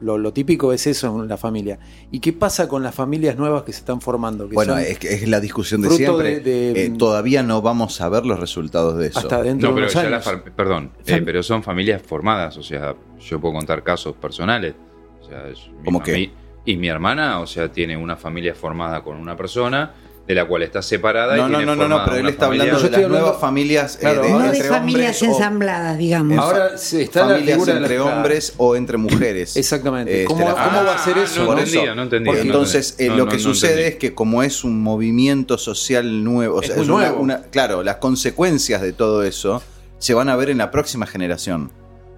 lo, 0.02 0.18
lo 0.18 0.34
típico 0.34 0.74
es 0.74 0.88
eso 0.88 1.22
en 1.22 1.28
la 1.28 1.38
familia. 1.38 1.80
¿Y 2.12 2.20
qué 2.20 2.34
pasa 2.34 2.68
con 2.68 2.84
las 2.84 2.94
familias 2.94 3.38
nuevas 3.38 3.64
que 3.64 3.72
se 3.74 3.80
están 3.80 4.02
formando? 4.02 4.48
Que 4.50 4.56
Bueno, 4.56 4.78
es, 4.78 5.00
que 5.00 5.14
es 5.14 5.28
la 5.28 5.40
discusión 5.40 5.82
de 5.82 5.90
siempre. 5.92 6.40
de- 6.42 6.74
de- 6.74 6.86
Eh, 6.86 6.90
todavía 6.98 7.44
no 7.44 7.62
vamos 7.62 8.02
a 8.02 8.10
ver 8.10 8.26
los 8.26 8.40
resultados 8.40 8.98
de 8.98 9.08
eso. 9.08 9.20
hasta 9.20 9.42
dentro 9.42 9.70
No, 9.70 9.76
de 9.76 9.82
pero 9.82 9.86
unos 9.86 9.94
ya 9.94 10.02
años. 10.18 10.26
la 10.46 10.54
perdón, 10.56 10.92
eh, 11.06 11.22
pero 11.24 11.42
son 11.44 11.64
familias 11.64 12.02
formadas, 12.02 12.58
o 12.58 12.64
sea, 12.64 12.96
yo 13.20 13.40
puedo 13.40 13.54
contar 13.56 13.84
casos 13.84 14.16
personales. 14.16 14.76
O 15.22 15.28
sea, 15.28 15.44
¿Cómo 15.84 16.04
qué? 16.04 16.14
fami- 16.16 16.32
Y 16.66 16.78
mi 16.78 16.88
hermana, 16.88 17.40
o 17.40 17.48
sea, 17.48 17.72
tiene 17.72 17.96
una 17.96 18.16
familia 18.16 18.56
formada 18.56 19.04
con 19.04 19.18
una 19.18 19.36
persona 19.38 19.94
de 20.28 20.34
la 20.34 20.46
cual 20.46 20.64
está 20.64 20.82
separada. 20.82 21.36
y 21.36 21.40
No, 21.40 21.44
no, 21.50 21.58
tiene 21.60 21.66
no, 21.68 21.76
no, 21.76 21.88
no, 22.00 22.04
pero 22.06 22.18
él 22.18 22.28
está 22.30 22.46
familia- 22.48 22.64
hablando 22.64 22.84
de 22.84 22.90
las 22.90 22.98
hablando- 23.04 23.20
nuevas 23.20 23.40
familias 23.42 23.96
eh, 23.96 24.00
Claro, 24.00 24.22
de, 24.24 24.30
no 24.30 24.36
ahora 24.36 24.52
de 24.52 24.58
entre 24.58 24.70
familias 24.70 25.22
hombres 25.22 25.38
ensambladas, 25.38 25.98
digamos. 26.00 26.38
Ahora 26.40 26.78
se 26.80 27.02
está 27.04 27.26
familias 27.28 27.68
entre 27.68 28.00
hombres 28.00 28.54
o 28.58 28.76
entre 28.76 28.98
mujeres. 28.98 29.56
Exactamente. 29.56 30.14
Este, 30.24 30.26
¿Cómo, 30.26 30.46
cómo 30.46 30.84
va 30.84 30.96
a 30.96 30.98
ser 30.98 31.18
Ah, 31.20 31.24
eso? 31.24 31.40
No 31.42 31.46
Por 31.46 31.60
entendía, 31.60 31.84
eso. 31.84 31.96
no 31.96 32.02
entendía. 32.04 32.32
Porque 32.32 32.44
no 32.44 32.52
entonces 32.54 32.96
eh, 32.98 33.08
No, 33.10 33.16
lo 33.18 33.26
que 33.28 33.38
no, 33.38 33.44
no 33.44 33.50
sucede 33.54 33.88
es 33.88 33.96
que 33.98 34.16
como 34.16 34.42
es 34.42 34.64
un 34.64 34.82
movimiento 34.82 35.58
social 35.60 36.24
nuevo, 36.24 36.58
o 36.58 36.62
Es 36.62 36.68
sea, 36.68 36.76
es 36.78 36.82
una- 36.84 36.92
nuevo. 37.10 37.20
una- 37.22 37.42
claro, 37.44 37.84
las 37.84 37.98
consecuencias 37.98 38.82
de 38.82 38.94
todo 38.94 39.22
eso 39.24 39.62
se 40.00 40.14
van 40.16 40.30
a 40.30 40.36
ver 40.36 40.50
en 40.50 40.58
la 40.58 40.72
próxima 40.72 41.06
generación, 41.06 41.72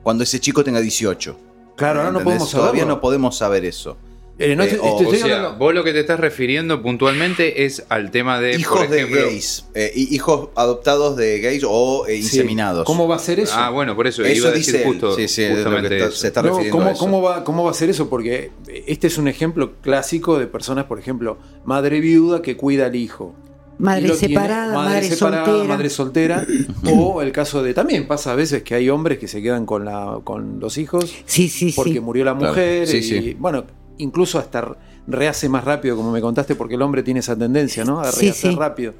cuando 0.04 0.24
ese 0.24 0.40
chico 0.40 0.64
tenga 0.64 0.80
18. 0.80 1.38
Claro, 1.76 2.00
ahora 2.00 2.12
no 2.14 2.22
podemos 2.24 2.50
Todavía 2.50 2.86
no 2.86 3.02
podemos 3.02 3.38
saber 3.38 3.66
eso. 3.66 3.98
Eh, 4.40 4.56
no 4.56 4.64
Eh, 4.64 4.68
estoy- 4.68 4.80
o- 4.88 5.00
estoy 5.02 5.08
O 5.08 5.26
sea, 5.26 5.36
hablando- 5.38 5.58
vos 5.58 5.74
lo 5.74 5.84
que 5.84 5.94
te 5.94 6.00
estás 6.02 6.20
refiriendo 6.20 6.82
puntualmente 6.84 7.66
es 7.66 7.84
al 7.90 8.12
tema 8.12 8.40
de, 8.40 8.56
hijos 8.56 8.86
por 8.86 8.96
ejemplo, 8.96 9.18
de 9.18 9.24
gays, 9.26 9.66
eh, 9.74 9.92
y 9.96 10.14
hijos 10.16 10.50
adoptados 10.56 11.18
de 11.18 11.40
gays 11.40 11.64
o 11.68 12.06
eh, 12.08 12.18
Sí. 12.18 12.22
inseminados. 12.22 12.86
¿Cómo 12.86 13.08
va 13.08 13.16
a 13.16 13.20
ser 13.20 13.40
eso? 13.40 13.54
Ah, 13.56 13.72
bueno, 13.72 13.96
por 13.96 14.06
eso, 14.06 14.24
Eso 14.24 14.38
iba 14.38 14.50
a 14.50 14.52
decir 14.52 14.74
dice 14.76 14.86
justo, 14.86 15.16
Sí, 15.16 15.28
sí, 15.28 15.44
justamente 15.50 15.96
está- 15.98 16.10
eso. 16.10 16.18
se 16.18 16.28
está 16.28 16.42
No, 16.44 16.50
refiriendo 16.50 16.78
¿cómo, 16.78 16.90
a 16.90 16.92
eso. 16.92 17.00
cómo 17.00 17.22
va, 17.24 17.44
¿Cómo 17.44 17.64
va 17.64 17.72
a 17.72 17.74
ser 17.74 17.90
eso? 17.90 18.10
Porque 18.10 18.52
este 18.86 19.08
es 19.08 19.18
un 19.18 19.28
ejemplo 19.28 19.74
clásico 19.82 20.38
de 20.38 20.46
personas, 20.46 20.86
por 20.86 21.00
ejemplo, 21.00 21.38
madre 21.66 22.00
viuda 22.00 22.42
que 22.44 22.56
cuida 22.58 22.86
al 22.86 22.96
hijo. 22.96 23.34
Madre 23.80 24.16
separada, 24.16 24.74
madre, 24.74 25.04
separada, 25.08 25.46
soltera. 25.46 25.68
madre 25.68 25.90
soltera. 25.92 26.48
o 26.92 27.22
el 27.22 27.32
caso 27.32 27.62
de. 27.62 27.74
También 27.76 28.08
pasa 28.08 28.32
a 28.32 28.36
veces 28.36 28.64
que 28.64 28.74
hay 28.74 28.90
hombres 28.90 29.20
que 29.20 29.28
se 29.28 29.40
quedan 29.42 29.66
con, 29.68 29.86
la, 29.86 30.20
con 30.24 30.60
los 30.60 30.78
hijos 30.80 31.14
Sí, 31.26 31.48
sí, 31.48 31.74
porque 31.76 31.94
sí. 31.94 32.00
murió 32.00 32.26
la 32.26 32.36
Claro. 32.36 32.54
mujer. 32.54 32.88
Sí, 32.88 32.98
y, 32.98 33.04
sí. 33.04 33.36
Bueno, 33.40 33.66
incluso 33.98 34.40
hasta 34.40 34.76
rehace 35.08 35.48
más 35.50 35.64
rápido, 35.64 35.96
como 35.96 36.12
me 36.12 36.22
contaste, 36.22 36.56
porque 36.56 36.76
el 36.76 36.82
hombre 36.82 37.04
tiene 37.04 37.20
esa 37.22 37.36
tendencia, 37.36 37.84
¿no? 37.86 38.00
A 38.00 38.12
rehacer 38.12 38.52
sí. 38.52 38.56
rápido. 38.56 38.94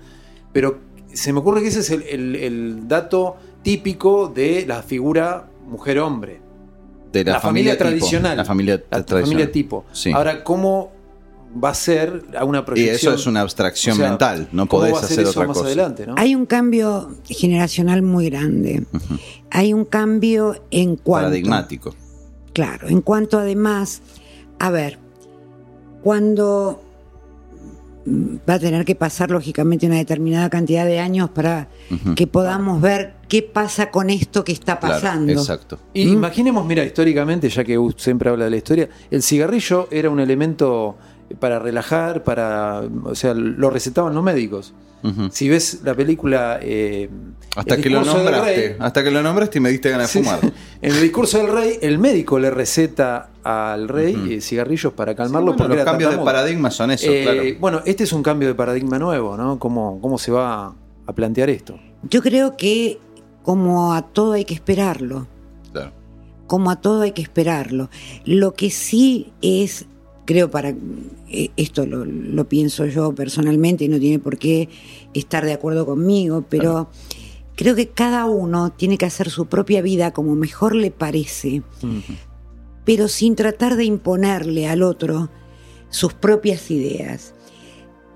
Pero 0.54 0.78
se 1.14 1.34
me 1.34 1.40
ocurre 1.40 1.62
que 1.62 1.68
ese 1.68 1.80
es 1.82 1.90
el, 1.90 2.04
el- 2.04 2.36
el 2.36 2.88
dato 2.88 3.36
típico 3.64 4.28
de 4.28 4.66
la 4.68 4.82
figura 4.84 5.48
mujer-hombre. 5.68 6.42
de 7.12 7.24
la 7.24 7.40
familia 7.40 7.78
tradicional. 7.78 8.38
La 8.38 8.46
familia 8.46 8.76
La 8.76 9.04
tradicional. 9.06 9.24
familia 9.24 9.52
tipo. 9.52 9.86
Sí. 9.92 10.12
Ahora, 10.12 10.44
¿cómo 10.44 10.92
va 11.64 11.70
a 11.70 11.74
ser 11.74 12.24
a 12.38 12.44
una 12.46 12.60
y 12.60 12.62
proyección? 12.64 13.14
eso 13.14 13.22
es 13.22 13.26
una 13.28 13.42
abstracción 13.42 13.94
O 13.96 13.98
sea, 14.00 14.10
mental, 14.10 14.50
no 14.52 14.68
¿cómo 14.68 14.82
podés 14.82 14.94
va 14.94 15.00
a 15.00 15.02
ser 15.04 15.12
hacer 15.12 15.24
eso 15.24 15.32
otra 15.32 15.48
más 15.48 15.58
cosa. 15.58 15.68
adelante, 15.68 16.06
¿no? 16.08 16.16
Hay 16.18 16.36
un 16.36 16.46
cambio 16.46 17.10
generacional 17.26 18.02
muy 18.02 18.30
grande. 18.30 18.84
Hay 19.50 19.74
un 19.74 19.86
cambio 19.86 20.62
en 20.72 20.98
cuanto... 20.98 21.28
Paradigmático. 21.28 21.96
Claro, 22.54 22.88
en 22.90 23.02
cuanto 23.02 23.40
además, 23.40 24.02
a 24.60 24.70
ver, 24.72 24.98
cuando 26.04 26.82
va 28.50 28.54
a 28.54 28.60
tener 28.60 28.86
que 28.86 28.96
pasar 28.96 29.30
lógicamente 29.32 29.86
una 29.86 29.98
determinada 29.98 30.50
cantidad 30.50 30.86
de 30.86 31.00
años 31.00 31.30
para 31.30 31.68
que 32.16 32.26
podamos 32.26 32.82
ver 32.82 33.16
qué 33.28 33.42
pasa 33.44 33.92
con 33.92 34.10
esto 34.10 34.46
que 34.46 34.54
está 34.54 34.80
Claro, 34.80 34.96
pasando. 34.96 35.32
exacto. 35.34 35.78
Y 35.94 36.06
Mm. 36.06 36.14
imaginemos, 36.14 36.66
mira, 36.66 36.86
históricamente, 36.86 37.50
ya 37.50 37.66
que 37.66 37.78
siempre 37.98 38.30
habla 38.30 38.46
de 38.46 38.52
la 38.52 38.58
historia, 38.58 38.88
el 39.12 39.22
cigarrillo 39.22 39.90
era 39.92 40.10
un 40.10 40.22
elemento 40.22 40.96
para 41.42 41.60
relajar, 41.60 42.24
para, 42.24 42.82
o 43.04 43.14
sea, 43.16 43.34
lo 43.34 43.70
recetaban 43.70 44.16
los 44.16 44.24
médicos. 44.24 44.74
Si 45.32 45.48
ves 45.48 45.82
la 45.84 45.94
película 45.94 46.60
eh, 46.62 47.10
Hasta 47.56 47.76
El 47.76 47.82
que 47.82 47.90
lo 47.90 48.04
nombraste, 48.04 48.42
rey, 48.68 48.76
hasta 48.80 49.04
que 49.04 49.12
lo 49.12 49.22
nombraste 49.24 49.58
y 49.58 49.62
me 49.62 49.70
diste 49.70 49.90
ganas 49.90 50.12
de 50.14 50.20
Sí. 50.20 50.26
fumar. 50.26 50.40
En 50.82 50.94
el 50.94 51.02
discurso 51.02 51.38
del 51.38 51.48
rey, 51.52 51.78
el 51.82 51.98
médico 51.98 52.38
le 52.40 52.50
receta 52.52 53.30
al 53.44 53.88
rey 53.88 54.16
eh, 54.32 54.42
cigarrillos 54.42 54.94
para 54.94 55.14
Sí, 55.14 55.18
calmarlo 55.18 55.54
bueno, 55.54 55.58
porque 55.58 55.76
los 55.78 55.86
cambios 55.86 56.12
de 56.12 56.18
paradigma 56.24 56.70
son 56.72 56.92
eso, 56.92 57.10
Eh, 57.10 57.24
claro. 57.24 57.42
Bueno, 57.60 57.82
este 57.86 58.04
es 58.04 58.12
un 58.14 58.22
cambio 58.22 58.48
de 58.50 58.56
paradigma 58.56 59.00
nuevo, 59.00 59.38
¿no? 59.38 59.58
¿Cómo, 59.60 60.00
cómo 60.02 60.18
se 60.18 60.32
va 60.32 60.74
a 61.06 61.14
plantear 61.14 61.50
esto? 61.50 61.80
Yo 62.10 62.22
creo 62.22 62.58
que 62.58 63.00
como 63.44 63.94
a 63.94 64.02
todo 64.02 64.34
hay 64.34 64.44
que 64.46 64.54
esperarlo, 64.54 65.26
claro. 65.72 65.92
como 66.48 66.70
a 66.70 66.76
todo 66.82 67.02
hay 67.04 67.12
que 67.14 67.22
esperarlo. 67.22 67.90
Lo 68.26 68.54
que 68.54 68.70
sí 68.72 69.32
es, 69.42 69.86
creo 70.28 70.52
para 70.52 70.76
eh, 71.30 71.50
esto 71.58 71.88
lo, 71.88 72.06
lo 72.06 72.48
pienso 72.48 72.86
yo 72.86 73.16
personalmente 73.16 73.86
y 73.86 73.88
no 73.88 73.98
tiene 73.98 74.20
por 74.20 74.38
qué 74.38 74.70
estar 75.16 75.44
de 75.46 75.54
acuerdo 75.54 75.88
conmigo, 75.88 76.46
pero 76.48 76.90
creo 77.56 77.76
que 77.76 77.88
cada 77.88 78.26
uno 78.26 78.72
tiene 78.72 79.00
que 79.00 79.08
hacer 79.08 79.32
su 79.32 79.48
propia 79.48 79.82
vida 79.82 80.12
como 80.12 80.36
mejor 80.36 80.76
le 80.76 80.92
parece, 80.92 81.64
pero 82.86 83.08
sin 83.08 83.36
tratar 83.36 83.78
de 83.78 83.86
imponerle 83.86 84.68
al 84.68 84.84
otro 84.84 85.30
sus 85.90 86.14
propias 86.14 86.70
ideas. 86.70 87.34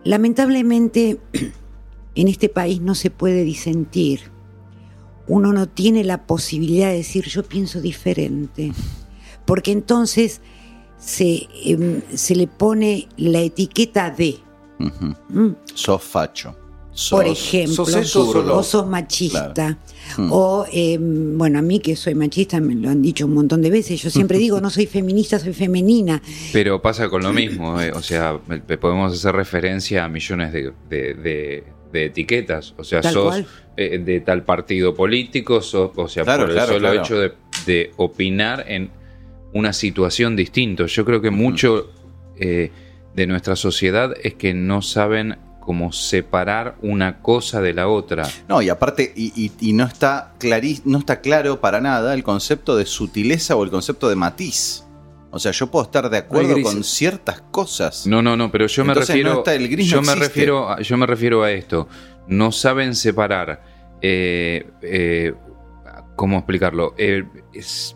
Lamentablemente, 0.03 1.19
en 2.15 2.27
este 2.27 2.49
país 2.49 2.81
no 2.81 2.93
se 2.93 3.09
puede 3.09 3.43
disentir. 3.43 4.31
Uno 5.27 5.53
no 5.53 5.67
tiene 5.67 6.03
la 6.03 6.27
posibilidad 6.27 6.89
de 6.89 6.97
decir 6.97 7.25
yo 7.25 7.43
pienso 7.43 7.81
diferente, 7.81 8.73
porque 9.45 9.71
entonces 9.71 10.41
se, 11.01 11.47
em, 11.65 12.01
se 12.13 12.35
le 12.35 12.47
pone 12.47 13.07
la 13.17 13.39
etiqueta 13.41 14.09
de, 14.11 14.37
Ujú. 14.79 15.15
¿m? 15.33 15.55
Sos 15.73 16.01
facho. 16.03 16.55
Sos, 16.93 17.19
por 17.21 17.25
ejemplo, 17.27 17.85
sos 17.85 18.15
o 18.35 18.63
sos 18.63 18.85
machista, 18.85 19.53
Claro. 19.53 19.77
Mm. 20.17 20.29
o 20.33 20.65
em, 20.71 21.37
bueno, 21.37 21.59
a 21.59 21.61
mí 21.61 21.79
que 21.79 21.95
soy 21.95 22.15
machista 22.15 22.59
me 22.59 22.75
lo 22.75 22.89
han 22.89 23.01
dicho 23.01 23.25
un 23.25 23.33
montón 23.33 23.61
de 23.61 23.69
veces, 23.69 24.01
yo 24.01 24.09
siempre 24.09 24.37
digo 24.37 24.59
no 24.61 24.69
soy 24.69 24.87
feminista, 24.87 25.39
soy 25.39 25.53
femenina, 25.53 26.21
Pero 26.51 26.81
pasa 26.81 27.07
con 27.09 27.23
lo 27.23 27.31
mismo, 27.31 27.79
eh, 27.81 27.91
o 27.93 28.01
sea, 28.01 28.37
podemos 28.79 29.13
hacer 29.13 29.33
referencia 29.33 30.03
a 30.03 30.09
millones 30.09 30.51
de, 30.51 30.73
de- 30.89 31.13
de- 31.13 31.63
de 31.93 32.05
etiquetas, 32.05 32.73
o 32.77 32.83
sea, 32.83 33.01
Tal 33.01 33.13
sos 33.13 33.35
eh, 33.77 33.97
de 33.99 34.19
tal 34.21 34.43
partido 34.43 34.93
político, 34.93 35.61
sos, 35.61 35.91
o 35.95 36.07
sea, 36.09 36.23
Claro, 36.25 36.43
por 36.43 36.51
claro, 36.53 36.71
el 36.73 36.77
solo 36.81 36.87
claro. 36.89 37.01
hecho 37.01 37.19
de, 37.19 37.33
de 37.65 37.91
opinar 37.97 38.65
en 38.67 38.91
una 39.53 39.73
situación 39.73 40.35
distinta. 40.35 40.85
Yo 40.85 41.05
creo 41.05 41.21
que 41.21 41.29
mucho 41.31 41.91
eh, 42.39 42.71
de 43.15 43.27
nuestra 43.27 43.55
sociedad 43.55 44.13
es 44.23 44.35
que 44.35 44.53
no 44.53 44.81
saben 44.81 45.37
cómo 45.59 45.91
separar 45.91 46.75
una 46.81 47.21
cosa 47.21 47.61
de 47.61 47.73
la 47.73 47.87
otra. 47.87 48.27
No, 48.49 48.61
y 48.61 48.69
aparte, 48.69 49.13
y, 49.15 49.31
y- 49.35 49.51
y 49.59 49.73
no, 49.73 49.85
está 49.85 50.33
clarí- 50.39 50.81
no 50.85 50.97
está 50.97 51.21
claro 51.21 51.61
para 51.61 51.79
nada 51.81 52.13
el 52.13 52.23
concepto 52.23 52.75
de 52.75 52.85
sutileza 52.85 53.55
o 53.55 53.63
el 53.63 53.69
concepto 53.69 54.09
de 54.09 54.15
matiz. 54.15 54.85
O 55.33 55.39
sea, 55.39 55.51
yo 55.53 55.67
puedo 55.67 55.85
estar 55.85 56.09
de 56.09 56.17
acuerdo 56.17 56.61
con 56.61 56.83
ciertas 56.83 57.41
cosas. 57.51 58.05
No, 58.07 58.21
no, 58.21 58.35
no, 58.35 58.51
pero 58.51 58.67
yo 58.67 58.83
me 58.83 58.89
Entonces, 58.91 59.09
refiero. 59.15 59.33
no 59.33 59.37
está- 59.39 59.53
el 59.55 59.69
gris 59.69 59.87
yo 59.87 59.97
no 59.97 60.07
me 60.07 60.15
refiero, 60.15 60.69
a, 60.69 60.81
yo 60.81 60.97
me 60.97 61.05
refiero 61.05 61.43
a 61.43 61.51
esto. 61.51 61.87
No 62.27 62.51
saben 62.51 62.95
separar. 62.95 63.63
eh, 64.01 64.67
eh, 64.81 65.33
¿Cómo 66.15 66.37
explicarlo? 66.37 66.93
Eh, 66.97 67.23
es 67.53 67.95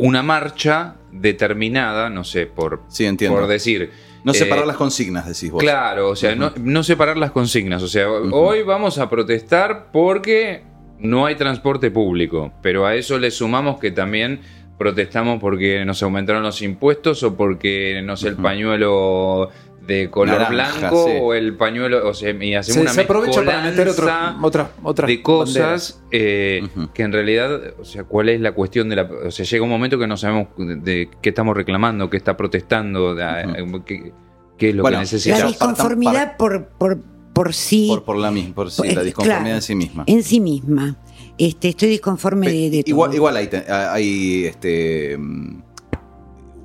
una 0.00 0.22
marcha 0.22 0.96
determinada, 1.12 2.10
no 2.10 2.24
sé, 2.24 2.46
por, 2.46 2.82
Sí, 2.88 3.04
entiendo. 3.04 3.38
por 3.38 3.48
decir. 3.48 3.90
no 4.24 4.34
separar 4.34 4.64
eh, 4.64 4.68
las 4.68 4.76
consignas, 4.76 5.26
decís 5.26 5.50
vos. 5.50 5.62
Claro, 5.62 6.10
o 6.10 6.16
sea, 6.16 6.34
no, 6.34 6.52
no 6.56 6.82
separar 6.82 7.16
las 7.16 7.30
consignas. 7.30 7.82
O 7.82 7.88
sea, 7.88 8.10
hoy 8.10 8.62
vamos 8.62 8.98
a 8.98 9.08
protestar 9.10 9.90
porque 9.92 10.62
no 10.98 11.26
hay 11.26 11.34
transporte 11.34 11.90
público, 11.90 12.52
pero 12.62 12.86
a 12.86 12.94
eso 12.94 13.18
le 13.18 13.30
sumamos 13.30 13.78
que 13.78 13.90
también 13.90 14.40
protestamos 14.78 15.40
porque 15.40 15.84
nos 15.84 16.02
aumentaron 16.02 16.42
los 16.42 16.62
impuestos 16.62 17.22
o 17.22 17.36
porque, 17.36 18.00
no 18.02 18.16
sé, 18.16 18.28
el 18.28 18.36
pañuelo 18.36 19.50
de 19.90 20.10
color 20.10 20.40
Naranja, 20.40 20.78
blanco 20.90 21.04
sí. 21.06 21.12
o 21.20 21.34
el 21.34 21.56
pañuelo, 21.56 22.08
o 22.08 22.14
sea, 22.14 22.30
y 22.30 22.54
hacemos 22.54 22.74
Se, 22.76 22.80
una 22.82 22.92
se 22.92 23.00
aprovecha 23.02 23.42
para 23.44 23.62
meter 23.62 23.88
otro- 23.88 24.04
mezcolanza 24.06 24.46
otras, 24.46 24.68
otras 24.82 25.08
de 25.08 25.22
cosas 25.22 26.02
eh, 26.10 26.66
que 26.94 27.02
en 27.02 27.12
realidad, 27.12 27.74
o 27.78 27.84
sea, 27.84 28.04
cuál 28.04 28.28
es 28.28 28.40
la 28.40 28.52
cuestión 28.52 28.88
de 28.88 28.96
la... 28.96 29.02
O 29.26 29.30
sea, 29.30 29.44
llega 29.44 29.64
un 29.64 29.70
momento 29.70 29.98
que 29.98 30.06
no 30.06 30.16
sabemos 30.16 30.48
de, 30.56 30.76
de 30.76 31.10
qué 31.20 31.28
estamos 31.30 31.56
reclamando, 31.56 32.08
qué 32.08 32.16
está 32.16 32.36
protestando, 32.36 33.14
de- 33.14 33.62
Ujú. 33.62 33.84
qué, 33.84 34.12
qué 34.56 34.68
es 34.70 34.74
lo 34.74 34.82
Bueno, 34.82 34.94
que 34.94 34.98
la 34.98 35.00
necesita. 35.02 35.36
para- 35.36 35.48
disconformidad 35.48 36.36
por, 36.36 36.66
por, 36.68 36.98
por 37.32 37.54
sí, 37.54 37.86
Por, 37.88 38.04
por 38.04 38.16
la, 38.16 38.30
mis- 38.30 38.50
por 38.52 38.70
sí, 38.70 38.82
Eh, 38.84 38.94
la 38.94 39.02
disconformidad 39.02 39.40
claro. 39.42 39.56
en 39.56 39.62
sí 39.62 39.74
misma. 39.74 40.04
en 40.06 40.22
sí 40.22 40.40
misma. 40.40 40.96
Este, 41.38 41.68
estoy 41.70 41.88
disconforme 41.88 42.48
de, 42.48 42.70
de 42.70 42.82
todo. 42.82 42.90
Igual, 42.90 43.14
igual 43.14 43.36
hay, 43.36 43.46
te- 43.46 43.64
hay 43.72 44.44
este, 44.46 45.16
mm, 45.18 45.59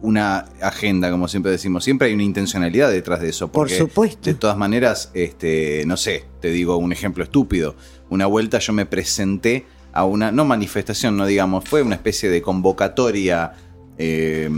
una 0.05 0.45
agenda, 0.61 1.11
como 1.11 1.27
siempre 1.27 1.51
decimos. 1.51 1.83
Siempre 1.83 2.07
hay 2.07 2.13
una 2.13 2.23
intencionalidad 2.23 2.91
detrás 2.91 3.21
de 3.21 3.29
eso. 3.29 3.47
Por 3.47 3.67
Porque 3.67 3.77
supuesto. 3.77 4.29
De 4.29 4.35
todas 4.35 4.57
maneras, 4.57 5.11
este, 5.13 5.83
no 5.85 5.97
sé, 5.97 6.25
te 6.41 6.49
digo 6.49 6.77
un 6.77 6.91
ejemplo 6.91 7.23
estúpido. 7.23 7.75
Una 8.09 8.27
vuelta 8.27 8.59
yo 8.59 8.73
me 8.73 8.85
presenté 8.85 9.65
a 9.91 10.05
una, 10.05 10.31
no 10.31 10.45
manifestación, 10.45 11.17
no 11.17 11.25
digamos, 11.25 11.63
fue 11.67 11.81
una 11.81 11.95
especie 11.95 12.29
de 12.29 12.41
convocatoria 12.41 13.53
eh, 13.97 14.49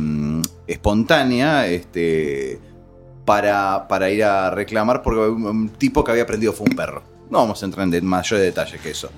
espontánea 0.65 1.67
este, 1.67 2.59
para, 3.23 3.87
para 3.87 4.09
ir 4.09 4.23
a 4.23 4.49
reclamar 4.49 5.03
porque 5.03 5.19
un, 5.19 5.69
tipo 5.69 6.03
que 6.03 6.11
había 6.11 6.25
prendido 6.25 6.53
fue 6.53 6.67
un 6.69 6.75
perro. 6.75 7.03
No 7.29 7.39
vamos 7.39 7.61
a 7.61 7.65
entrar 7.65 7.87
en 7.93 8.05
mayor 8.05 8.39
detalle 8.39 8.79
que 8.79 8.91
eso. 8.91 9.09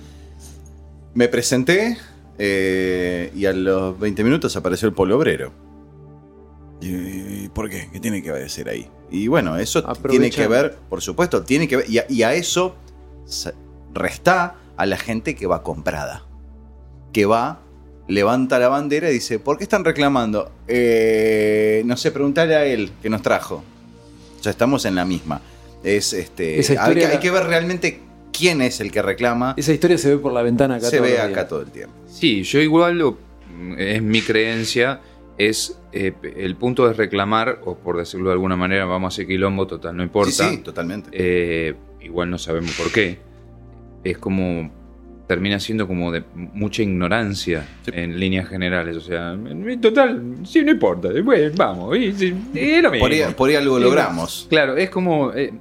Me 1.13 1.27
presenté 1.27 1.97
eh, 2.37 3.31
y 3.35 3.45
a 3.45 3.53
los 3.53 3.99
20 3.99 4.23
minutos 4.23 4.55
apareció 4.55 4.87
el 4.87 4.93
polo 4.93 5.17
obrero. 5.17 5.68
¿Y 6.81 7.49
por 7.49 7.69
qué? 7.69 7.89
¿Qué 7.91 7.99
tiene 7.99 8.21
que 8.23 8.31
decir 8.31 8.69
ahí? 8.69 8.87
Y 9.11 9.27
bueno, 9.27 9.57
eso 9.57 9.83
tiene 10.09 10.29
que 10.29 10.47
ver, 10.47 10.77
por 10.89 11.01
supuesto, 11.01 11.43
tiene 11.43 11.67
que 11.67 11.77
ver, 11.77 11.89
y 11.89 11.97
a, 11.97 12.05
y 12.09 12.23
a 12.23 12.33
eso 12.33 12.75
resta 13.93 14.55
a 14.77 14.85
la 14.85 14.97
gente 14.97 15.35
que 15.35 15.45
va 15.47 15.63
comprada. 15.63 16.23
Que 17.11 17.25
va, 17.25 17.59
levanta 18.07 18.59
la 18.59 18.69
bandera 18.69 19.09
y 19.09 19.13
dice, 19.13 19.39
¿por 19.39 19.57
qué 19.57 19.63
están 19.63 19.83
reclamando? 19.83 20.51
"Eh, 20.67 21.81
no 21.85 21.97
sé, 21.97 22.11
preguntarle 22.11 22.55
a 22.55 22.65
él 22.65 22.91
que 23.01 23.09
nos 23.09 23.21
trajo. 23.21 23.63
Ya 24.41 24.51
estamos 24.51 24.85
en 24.85 24.95
la 24.95 25.05
misma. 25.05 25.41
Es 25.83 26.13
este. 26.13 26.59
Esa 26.59 26.73
hay, 26.73 26.77
que, 26.77 26.83
historia- 26.99 27.09
hay 27.09 27.19
que 27.19 27.31
ver 27.31 27.43
realmente 27.45 27.99
quién 28.31 28.61
es 28.61 28.79
el 28.79 28.91
que 28.91 29.01
reclama. 29.01 29.53
Esa 29.57 29.73
historia 29.73 29.97
se 29.97 30.09
ve 30.09 30.17
por 30.17 30.31
la 30.33 30.43
ventana 30.43 30.75
acá. 30.75 30.89
se 30.89 30.99
ve 31.01 31.19
acá 31.19 31.47
todo 31.47 31.61
el 31.61 31.71
tiempo. 31.71 31.93
Sí, 32.07 32.43
yo 32.43 32.59
igual, 32.59 32.97
lo- 32.99 33.17
es 33.77 34.01
mi 34.01 34.21
creencia, 34.21 35.01
es 35.39 35.81
eh, 35.93 36.13
el 36.37 36.55
punto 36.57 36.85
de 36.85 36.93
reclamar, 36.93 37.61
o 37.65 37.75
por 37.77 37.97
decirlo 37.97 38.27
de 38.29 38.33
alguna 38.33 38.55
manera, 38.55 38.85
vamos 38.85 39.13
a 39.13 39.15
hacer 39.15 39.25
quilombo, 39.25 39.65
total, 39.65 39.97
no 39.97 40.03
importa. 40.03 40.31
Sí, 40.31 40.43
sí, 40.49 40.57
totalmente. 40.57 41.09
Eh, 41.13 41.73
igual 42.01 42.29
no 42.29 42.37
sabemos 42.37 42.71
por 42.77 42.91
qué. 42.91 43.17
Es 44.03 44.17
como. 44.19 44.77
Termina 45.27 45.59
siendo 45.59 45.87
como 45.87 46.11
de 46.11 46.23
mucha 46.33 46.81
ignorancia 46.81 47.63
Sí. 47.83 47.91
en 47.93 48.19
líneas 48.19 48.49
generales. 48.49 48.97
O 48.97 49.01
sea, 49.01 49.33
en 49.33 49.79
total, 49.79 50.37
sí, 50.43 50.63
no 50.63 50.71
importa. 50.71 51.09
Bueno, 51.23 51.51
vamos, 51.55 51.95
y, 51.97 52.11
lo 52.81 52.89
mismo. 52.91 52.99
por, 52.99 53.11
ahí, 53.11 53.21
por 53.37 53.49
ahí 53.49 53.55
algo 53.55 53.77
logramos. 53.79 54.47
Claro, 54.49 54.75
es 54.75 54.89
como. 54.89 55.31
eh, 55.33 55.53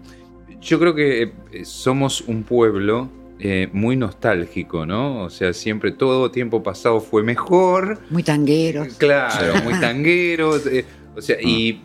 yo 0.61 0.81
creo 0.81 0.95
que 0.95 1.23
eh, 1.53 1.65
somos 1.65 2.23
un 2.23 2.43
pueblo 2.43 3.09
eh, 3.41 3.69
muy 3.73 3.97
nostálgico, 3.97 4.85
¿no? 4.85 5.23
O 5.25 5.31
sea, 5.31 5.53
siempre 5.53 5.93
todo 5.93 6.31
tiempo 6.31 6.63
pasado 6.63 7.01
fue 7.01 7.23
mejor. 7.23 8.01
Muy 8.11 8.23
tangueros. 8.23 8.95
Claro, 8.95 9.63
muy 9.63 9.75
tanguero. 9.81 10.57
eh, 10.57 10.85
o 11.17 11.21
sea, 11.21 11.41
y 11.41 11.83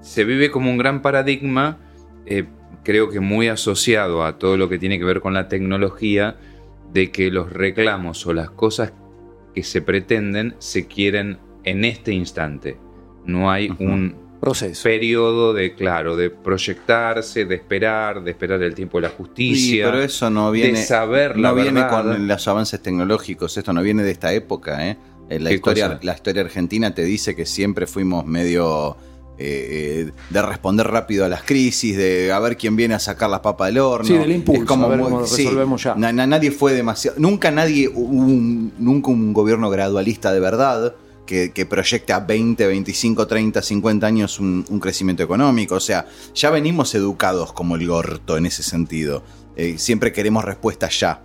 se 0.00 0.24
vive 0.24 0.50
como 0.50 0.70
un 0.70 0.78
gran 0.78 1.02
paradigma, 1.02 1.78
eh, 2.24 2.44
creo 2.84 3.10
que 3.10 3.20
muy 3.20 3.48
asociado 3.48 4.24
a 4.24 4.38
todo 4.38 4.56
lo 4.56 4.68
que 4.68 4.78
tiene 4.78 4.98
que 4.98 5.04
ver 5.04 5.20
con 5.20 5.34
la 5.34 5.48
tecnología, 5.48 6.36
de 6.92 7.10
que 7.10 7.30
los 7.30 7.52
reclamos 7.52 8.26
o 8.26 8.32
las 8.32 8.50
cosas 8.50 8.94
que 9.54 9.62
se 9.62 9.82
pretenden 9.82 10.54
se 10.58 10.86
quieren 10.86 11.38
en 11.64 11.84
este 11.84 12.12
instante. 12.12 12.78
No 13.26 13.50
hay 13.50 13.70
un 13.78 14.27
Proceso. 14.40 14.82
periodo 14.84 15.52
de, 15.52 15.74
claro, 15.74 16.16
de 16.16 16.30
proyectarse, 16.30 17.44
de 17.44 17.54
esperar, 17.56 18.22
de 18.22 18.30
esperar 18.30 18.62
el 18.62 18.74
tiempo 18.74 18.98
de 18.98 19.02
la 19.02 19.08
Sí, 19.08 19.14
justicia, 19.16 19.84
pero 19.86 20.02
eso 20.02 20.30
no 20.30 20.50
viene, 20.50 20.78
de 20.78 20.84
saber 20.84 21.38
la 21.38 21.48
no 21.50 21.54
viene 21.56 21.80
verdad. 21.82 22.02
con 22.04 22.28
los 22.28 22.48
avances 22.48 22.80
tecnológicos, 22.80 23.56
esto 23.56 23.72
no 23.72 23.82
viene 23.82 24.02
de 24.02 24.10
esta 24.12 24.32
época. 24.32 24.86
¿eh? 24.88 24.96
Eh, 25.28 25.40
La, 25.40 25.50
¿Qué 25.50 25.56
historia, 25.56 25.88
cosa? 25.88 26.00
la 26.02 26.14
historia 26.14 26.42
argentina 26.42 26.94
te 26.94 27.04
dice 27.04 27.34
que 27.34 27.46
siempre 27.46 27.86
fuimos 27.86 28.24
medio 28.26 28.96
eh, 29.40 30.06
eh, 30.08 30.12
de 30.30 30.42
responder 30.42 30.86
rápido 30.88 31.24
a 31.24 31.28
las 31.28 31.42
crisis, 31.42 31.96
de 31.96 32.32
a 32.32 32.38
ver 32.40 32.56
quién 32.56 32.74
viene 32.76 32.94
a 32.94 32.98
sacar 32.98 33.30
las 33.30 33.40
papas 33.40 33.68
del 33.68 33.78
horno. 33.78 34.06
Sí, 34.06 34.14
del 34.18 34.32
impulso, 34.32 34.62
Es 34.62 34.68
como 34.68 34.86
a 34.86 34.88
ver 34.88 35.00
cómo 35.00 35.26
sí, 35.26 35.44
resolvemos 35.44 35.82
ya. 35.82 35.94
na- 35.94 36.12
na- 36.12 36.26
nadie 36.26 36.50
fue 36.50 36.72
demasiado. 36.72 37.16
Nunca 37.20 37.50
nadie, 37.50 37.88
hubo 37.88 38.10
un, 38.24 38.72
nunca 38.78 39.10
un 39.10 39.32
gobierno 39.32 39.68
gradualista 39.70 40.32
de 40.32 40.40
verdad. 40.40 40.94
Que, 41.28 41.52
que 41.52 41.66
proyecte 41.66 42.14
a 42.14 42.20
20, 42.20 42.66
25, 42.66 43.26
30, 43.26 43.60
50 43.60 44.06
años 44.06 44.40
un, 44.40 44.64
crecimiento 44.80 45.22
económico. 45.22 45.74
O 45.74 45.80
sea, 45.80 46.06
ya 46.34 46.48
venimos 46.48 46.94
educados 46.94 47.52
como 47.52 47.76
el 47.76 47.86
gorto 47.86 48.38
en 48.38 48.46
ese 48.46 48.62
sentido. 48.62 49.22
Eh, 49.54 49.76
siempre 49.76 50.10
queremos 50.10 50.42
respuestas 50.46 50.98
ya. 50.98 51.22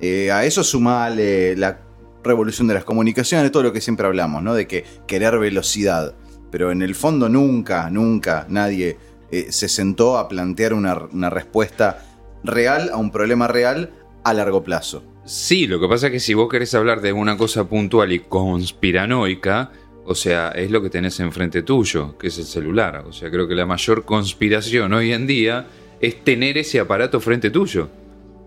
Eh, 0.00 0.32
a 0.32 0.46
eso 0.46 0.64
sumale 0.64 1.54
la 1.54 1.80
revolución 2.24 2.66
de 2.66 2.72
las 2.72 2.84
comunicaciones, 2.84 3.52
todo 3.52 3.62
lo 3.62 3.74
que 3.74 3.82
siempre 3.82 4.06
hablamos, 4.06 4.42
¿no? 4.42 4.54
De 4.54 4.66
que 4.66 4.86
querer 5.06 5.38
velocidad. 5.38 6.14
Pero 6.50 6.72
en 6.72 6.80
el 6.80 6.94
fondo 6.94 7.28
nunca, 7.28 7.90
nunca 7.90 8.46
nadie 8.48 8.96
eh, 9.30 9.48
se 9.50 9.68
sentó 9.68 10.16
a 10.16 10.28
plantear 10.28 10.72
una 10.72 11.28
respuesta 11.28 12.02
real 12.42 12.88
a 12.90 12.96
un 12.96 13.10
problema 13.10 13.48
real 13.48 13.90
a 14.24 14.32
largo 14.32 14.64
plazo. 14.64 15.11
Sí, 15.24 15.66
lo 15.66 15.80
que 15.80 15.88
pasa 15.88 16.06
es 16.08 16.12
que 16.12 16.20
si 16.20 16.34
vos 16.34 16.48
querés 16.48 16.74
hablar 16.74 17.00
de 17.00 17.12
una 17.12 17.36
cosa 17.36 17.64
puntual 17.68 18.12
y 18.12 18.18
conspiranoica, 18.20 19.70
o 20.04 20.14
sea, 20.14 20.48
es 20.48 20.70
lo 20.70 20.82
que 20.82 20.90
tenés 20.90 21.20
enfrente 21.20 21.62
tuyo, 21.62 22.18
que 22.18 22.26
es 22.28 22.38
el 22.38 22.44
celular. 22.44 23.04
O 23.06 23.12
sea, 23.12 23.30
creo 23.30 23.46
que 23.46 23.54
la 23.54 23.66
mayor 23.66 24.04
conspiración 24.04 24.92
hoy 24.92 25.12
en 25.12 25.26
día 25.26 25.66
es 26.00 26.24
tener 26.24 26.58
ese 26.58 26.80
aparato 26.80 27.20
frente 27.20 27.50
tuyo. 27.50 27.88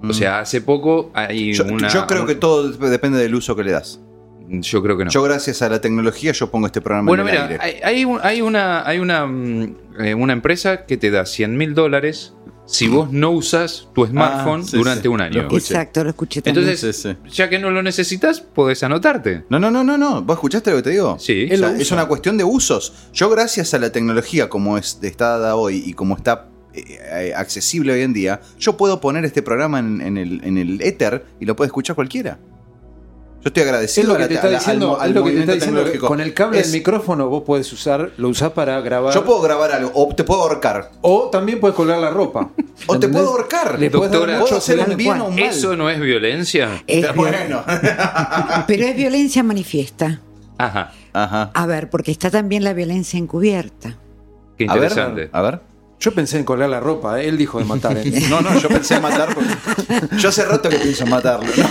O 0.03 0.13
sea, 0.13 0.39
hace 0.39 0.61
poco 0.61 1.11
hay 1.13 1.51
Mm. 1.51 1.53
Yo, 1.53 1.63
una... 1.65 1.87
yo 1.87 2.05
creo 2.05 2.25
que 2.25 2.35
todo 2.35 2.69
depende 2.71 3.17
del 3.17 3.33
uso 3.33 3.55
que 3.55 3.63
le 3.63 3.71
das. 3.71 4.01
Yo 4.47 4.83
creo 4.83 4.97
que 4.97 5.05
no. 5.05 5.09
Yo 5.11 5.23
gracias 5.23 5.61
a 5.63 5.69
la 5.69 5.81
tecnología 5.81 6.31
yo 6.33 6.51
pongo 6.51 6.67
este 6.67 6.79
programa 6.81 7.07
Bueno, 7.07 7.23
en 7.23 7.29
el 7.29 7.33
mira, 7.41 7.45
aire. 7.63 7.79
hay, 7.83 7.95
hay 7.95 8.05
un- 8.05 8.19
hay 8.21 8.41
una, 8.41 8.87
hay 8.87 8.99
una, 8.99 9.25
mm, 9.25 9.75
eh, 10.01 10.13
una 10.13 10.33
empresa 10.33 10.85
que 10.85 10.97
te 10.97 11.09
da 11.09 11.25
100 11.25 11.57
mil 11.57 11.73
dólares 11.73 12.35
si 12.65 12.87
vos 12.87 13.11
no 13.11 13.31
usas 13.31 13.87
tu 13.93 14.05
smartphone. 14.05 14.61
Ah, 14.61 14.67
sí, 14.69 14.77
durante 14.77 15.01
sí, 15.03 15.07
un 15.07 15.17
lo 15.17 15.23
año. 15.23 15.41
escuché. 15.41 15.73
Exacto, 15.73 16.03
lo 16.03 16.09
escuché 16.09 16.41
también. 16.41 16.67
Entonces, 16.67 16.95
Sí, 16.95 17.09
sí. 17.25 17.29
ya 17.35 17.49
que 17.49 17.59
no 17.59 17.69
lo 17.71 17.83
necesitas, 17.83 18.41
podés 18.41 18.81
anotarte. 18.83 19.43
No, 19.49 19.59
no, 19.59 19.69
no, 19.71 19.83
no, 19.83 19.97
no. 19.97 20.21
¿Vos 20.23 20.35
escuchaste 20.35 20.71
lo 20.71 20.77
que 20.77 20.83
te 20.83 20.89
digo? 20.91 21.17
Sí. 21.19 21.47
O 21.49 21.53
Él 21.53 21.59
sea, 21.59 21.69
lo 21.71 21.75
es 21.75 21.91
una 21.91 22.05
cuestión 22.07 22.37
de 22.37 22.43
usos. 22.43 22.93
Yo, 23.13 23.29
gracias 23.29 23.73
a 23.73 23.79
la 23.79 23.91
tecnología 23.91 24.49
como 24.49 24.77
es, 24.77 24.99
está 25.01 25.37
dada 25.37 25.55
hoy 25.55 25.83
y 25.85 25.93
como 25.93 26.15
está 26.15 26.47
eh, 26.73 26.83
eh, 27.11 27.33
accesible 27.35 27.93
hoy 27.93 28.01
en 28.01 28.13
día, 28.13 28.41
yo 28.59 28.75
puedo 28.77 28.99
poner 28.99 29.25
este 29.25 29.41
programa 29.41 29.79
en, 29.79 30.01
en 30.01 30.17
el, 30.17 30.41
en 30.43 30.57
el 30.57 30.81
éter 30.81 31.25
y 31.39 31.45
lo 31.45 31.55
puede 31.55 31.67
escuchar 31.67 31.95
cualquiera. 31.95 32.39
Yo 33.45 33.49
estoy 33.49 33.61
Es 33.61 33.67
agradecido 33.69 34.07
lo 34.07 34.13
a 34.13 34.17
que 34.17 34.21
la- 34.23 34.27
te 34.27 34.33
está 34.33 34.49
diciendo, 34.49 34.99
al, 34.99 35.09
al 35.15 35.21
movimiento 35.21 35.51
diciendo 35.53 35.77
tecnológico. 35.81 36.07
con 36.07 36.19
el 36.19 36.33
cable 36.33 36.59
Es- 36.59 36.71
del 36.71 36.79
micrófono 36.79 37.29
vos 37.29 37.43
podés 37.43 37.71
usar, 37.71 38.09
lo 38.17 38.29
usás 38.29 38.51
para 38.53 38.81
grabar. 38.81 39.13
Yo 39.13 39.23
puedo 39.23 39.39
grabar 39.41 39.71
algo, 39.71 39.91
o 39.93 40.15
te 40.15 40.23
puedo 40.23 40.41
ahorcar. 40.41 40.89
O 41.01 41.29
también 41.31 41.59
puedes 41.59 41.75
colgar 41.75 41.99
la 41.99 42.09
ropa. 42.09 42.49
O 42.87 42.97
te 42.99 43.07
puedo 43.07 43.29
ahorcar. 43.29 43.79
Le 43.79 43.89
Doctora, 43.91 44.33
mucho 44.33 44.45
Puedo 44.45 44.57
hacer 44.57 44.79
tal 44.79 44.89
un 44.91 44.97
bien 44.97 45.09
cual. 45.11 45.21
o 45.21 45.25
un 45.25 45.35
mal. 45.35 45.43
¿Eso 45.43 45.75
no 45.77 45.89
es 45.91 45.99
violencia? 45.99 46.83
Es 46.87 47.15
bueno. 47.15 47.63
Pero 48.67 48.83
es 48.83 48.95
violencia 48.95 49.43
manifiesta. 49.43 50.19
Ajá, 50.57 50.91
Ajá. 51.13 51.51
A 51.53 51.65
ver, 51.67 51.89
porque 51.91 52.11
está 52.11 52.29
también 52.31 52.63
la 52.63 52.73
violencia 52.73 53.19
encubierta. 53.19 53.95
qué 54.57 54.65
A 54.67 54.73
ver, 54.73 54.83
interesante. 54.91 55.29
a 55.31 55.41
ver. 55.41 55.59
Yo 55.99 56.13
pensé 56.13 56.37
en 56.37 56.43
colgar 56.43 56.69
la 56.69 56.79
ropa, 56.79 57.21
¿eh? 57.21 57.27
él 57.29 57.37
dijo 57.37 57.57
de 57.57 57.65
matar. 57.65 57.97
¿eh? 57.97 58.11
No, 58.29 58.41
no, 58.41 58.57
yo 58.59 58.67
pensé 58.67 58.95
en 58.95 59.01
matar. 59.01 59.33
porque- 59.33 60.17
Yo 60.17 60.29
hace 60.29 60.45
rato 60.45 60.69
que 60.69 60.77
pienso 60.77 61.03
en 61.05 61.09
matarlo. 61.09 61.49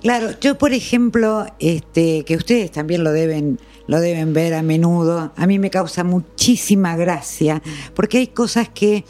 Claro, 0.00 0.28
yo 0.40 0.56
por 0.56 0.72
ejemplo, 0.72 1.44
este, 1.58 2.24
que 2.24 2.36
ustedes 2.36 2.70
también 2.70 3.02
lo 3.02 3.10
deben, 3.12 3.58
lo 3.88 3.98
deben 4.00 4.32
ver 4.32 4.54
a 4.54 4.62
menudo, 4.62 5.32
a 5.36 5.46
mí 5.46 5.58
me 5.58 5.70
causa 5.70 6.04
muchísima 6.04 6.96
gracia, 6.96 7.60
porque 7.94 8.18
hay 8.18 8.26
cosas 8.28 8.68
que 8.68 9.04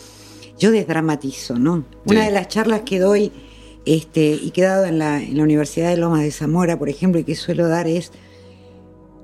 yo 0.59 0.71
desdramatizo, 0.71 1.59
¿no? 1.59 1.85
Una 2.07 2.25
de 2.25 2.31
las 2.31 2.49
charlas 2.49 2.81
que 2.87 2.99
doy 2.99 3.31
este, 3.85 4.39
y 4.43 4.51
que 4.51 4.63
he 4.63 4.65
dado 4.65 4.87
en 4.87 4.99
la, 4.99 5.23
en 5.23 5.37
la 5.37 5.43
Universidad 5.43 5.91
de 5.91 5.99
Lomas 5.99 6.23
de 6.23 6.31
Zamora, 6.31 6.79
por 6.79 6.89
ejemplo, 6.89 7.21
y 7.21 7.25
que 7.25 7.37
suelo 7.37 7.69
dar 7.69 7.87
es 7.87 8.11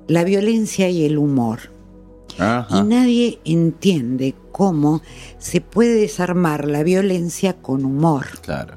la 0.07 0.23
violencia 0.23 0.91
y 0.91 1.07
el 1.07 1.17
humor. 1.17 1.71
Y 2.39 2.83
nadie 2.83 3.39
entiende 3.45 4.35
cómo 4.53 5.03
se 5.39 5.61
puede 5.61 5.95
desarmar 5.95 6.67
la 6.67 6.83
violencia 6.83 7.55
con 7.55 7.85
humor. 7.85 8.27
Claro. 8.41 8.77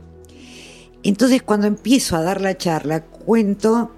Entonces 1.03 1.41
cuando 1.41 1.67
empiezo 1.67 2.17
a 2.17 2.21
dar 2.21 2.41
la 2.41 2.57
charla, 2.57 3.03
cuento, 3.05 3.91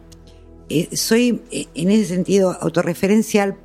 eh, 0.69 0.95
soy 0.95 1.41
eh, 1.51 1.67
en 1.73 1.89
ese 1.89 2.05
sentido 2.05 2.55
autorreferencial, 2.59 3.57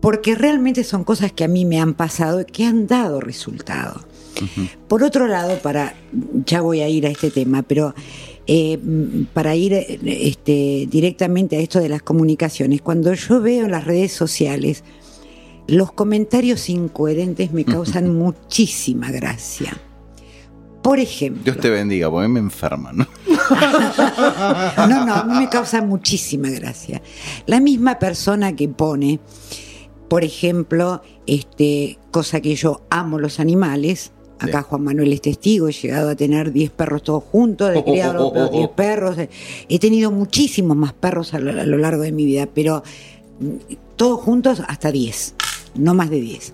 porque 0.00 0.34
realmente 0.34 0.84
son 0.84 1.04
cosas 1.04 1.32
que 1.32 1.44
a 1.44 1.48
mí 1.48 1.64
me 1.64 1.80
han 1.80 1.94
pasado 1.94 2.40
y 2.40 2.44
que 2.44 2.64
han 2.64 2.86
dado 2.86 3.20
resultado. 3.20 4.04
Por 4.88 5.04
otro 5.04 5.28
lado, 5.28 5.58
para, 5.58 5.94
ya 6.46 6.62
voy 6.62 6.80
a 6.80 6.88
ir 6.88 7.06
a 7.06 7.10
este 7.10 7.30
tema, 7.30 7.62
pero 7.62 7.94
eh, 8.46 8.78
para 9.32 9.54
ir 9.54 9.72
este, 9.72 10.88
directamente 10.90 11.56
a 11.56 11.60
esto 11.60 11.80
de 11.80 11.88
las 11.88 12.02
comunicaciones, 12.02 12.82
cuando 12.82 13.14
yo 13.14 13.40
veo 13.40 13.64
en 13.66 13.70
las 13.70 13.84
redes 13.84 14.12
sociales 14.12 14.84
los 15.68 15.92
comentarios 15.92 16.68
incoherentes 16.68 17.52
me 17.52 17.64
causan 17.64 18.14
muchísima 18.18 19.10
gracia 19.10 19.76
Por 20.82 20.98
ejemplo. 20.98 21.44
Dios 21.44 21.58
te 21.58 21.70
bendiga, 21.70 22.10
porque 22.10 22.24
a 22.24 22.28
mí 22.28 22.34
me 22.34 22.40
enferma, 22.40 22.92
¿no? 22.92 23.06
No, 24.88 25.06
no, 25.06 25.14
a 25.14 25.24
mí 25.24 25.38
me 25.38 25.48
causa 25.48 25.82
muchísima 25.82 26.50
gracia. 26.50 27.00
La 27.46 27.60
misma 27.60 27.98
persona 27.98 28.56
que 28.56 28.68
pone, 28.68 29.20
por 30.08 30.24
ejemplo, 30.24 31.02
este, 31.26 31.98
cosa 32.10 32.40
que 32.40 32.56
yo 32.56 32.82
amo 32.90 33.18
los 33.18 33.38
animales. 33.38 34.12
Acá. 34.44 34.62
Juan 34.62 34.84
Manuel 34.84 35.12
es 35.12 35.20
testigo, 35.20 35.68
he 35.68 35.72
llegado 35.72 36.10
a 36.10 36.14
tener 36.16 36.52
10 36.52 36.70
perros 36.70 37.02
todos 37.02 37.24
juntos, 37.24 37.74
he 37.74 37.82
criado 37.84 38.26
Oh, 38.26 38.28
oh, 38.28 38.32
oh, 38.32 38.40
los 38.40 38.50
oh. 38.50 38.56
10 38.58 38.68
perros. 38.70 39.16
He 39.68 39.78
tenido 39.78 40.10
muchísimos 40.10 40.76
más 40.76 40.92
perros 40.92 41.34
a 41.34 41.38
lo, 41.38 41.50
a 41.60 41.64
lo 41.64 41.78
largo 41.78 42.02
de 42.02 42.12
mi 42.12 42.24
vida, 42.24 42.48
pero 42.52 42.82
mm, 43.40 43.74
todos 43.96 44.20
juntos 44.20 44.62
hasta 44.66 44.90
10, 44.92 45.34
no 45.76 45.94
más 45.94 46.10
de 46.10 46.20
10. 46.20 46.52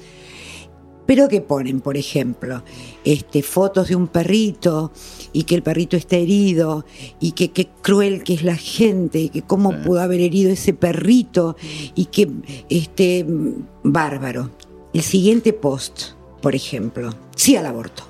Pero 1.07 1.26
que 1.28 1.41
ponen, 1.41 1.80
por 1.80 1.97
ejemplo, 1.97 2.62
este, 3.03 3.43
fotos 3.43 3.89
de 3.89 3.97
un 3.97 4.09
perrito 4.09 4.93
y 5.32 5.45
que 5.45 5.55
el 5.55 5.62
perrito 5.62 5.97
está 5.97 6.16
herido 6.16 6.84
y 7.18 7.32
que 7.32 7.51
qué 7.51 7.68
cruel 7.80 8.22
que 8.24 8.34
es 8.34 8.43
la 8.43 8.57
gente 8.57 9.18
y 9.18 9.28
que 9.30 9.41
cómo 9.41 9.70
Sí. 9.72 9.78
pudo 9.86 10.01
haber 10.03 10.20
herido 10.20 10.51
ese 10.51 10.74
perrito 10.74 11.57
y 11.95 12.05
que 12.07 12.28
este 12.68 13.24
bárbaro. 13.82 14.51
El 14.93 15.01
siguiente 15.01 15.55
post, 15.55 16.11
por 16.41 16.55
ejemplo, 16.55 17.14
sí 17.36 17.57
al 17.57 17.66
aborto. 17.66 18.05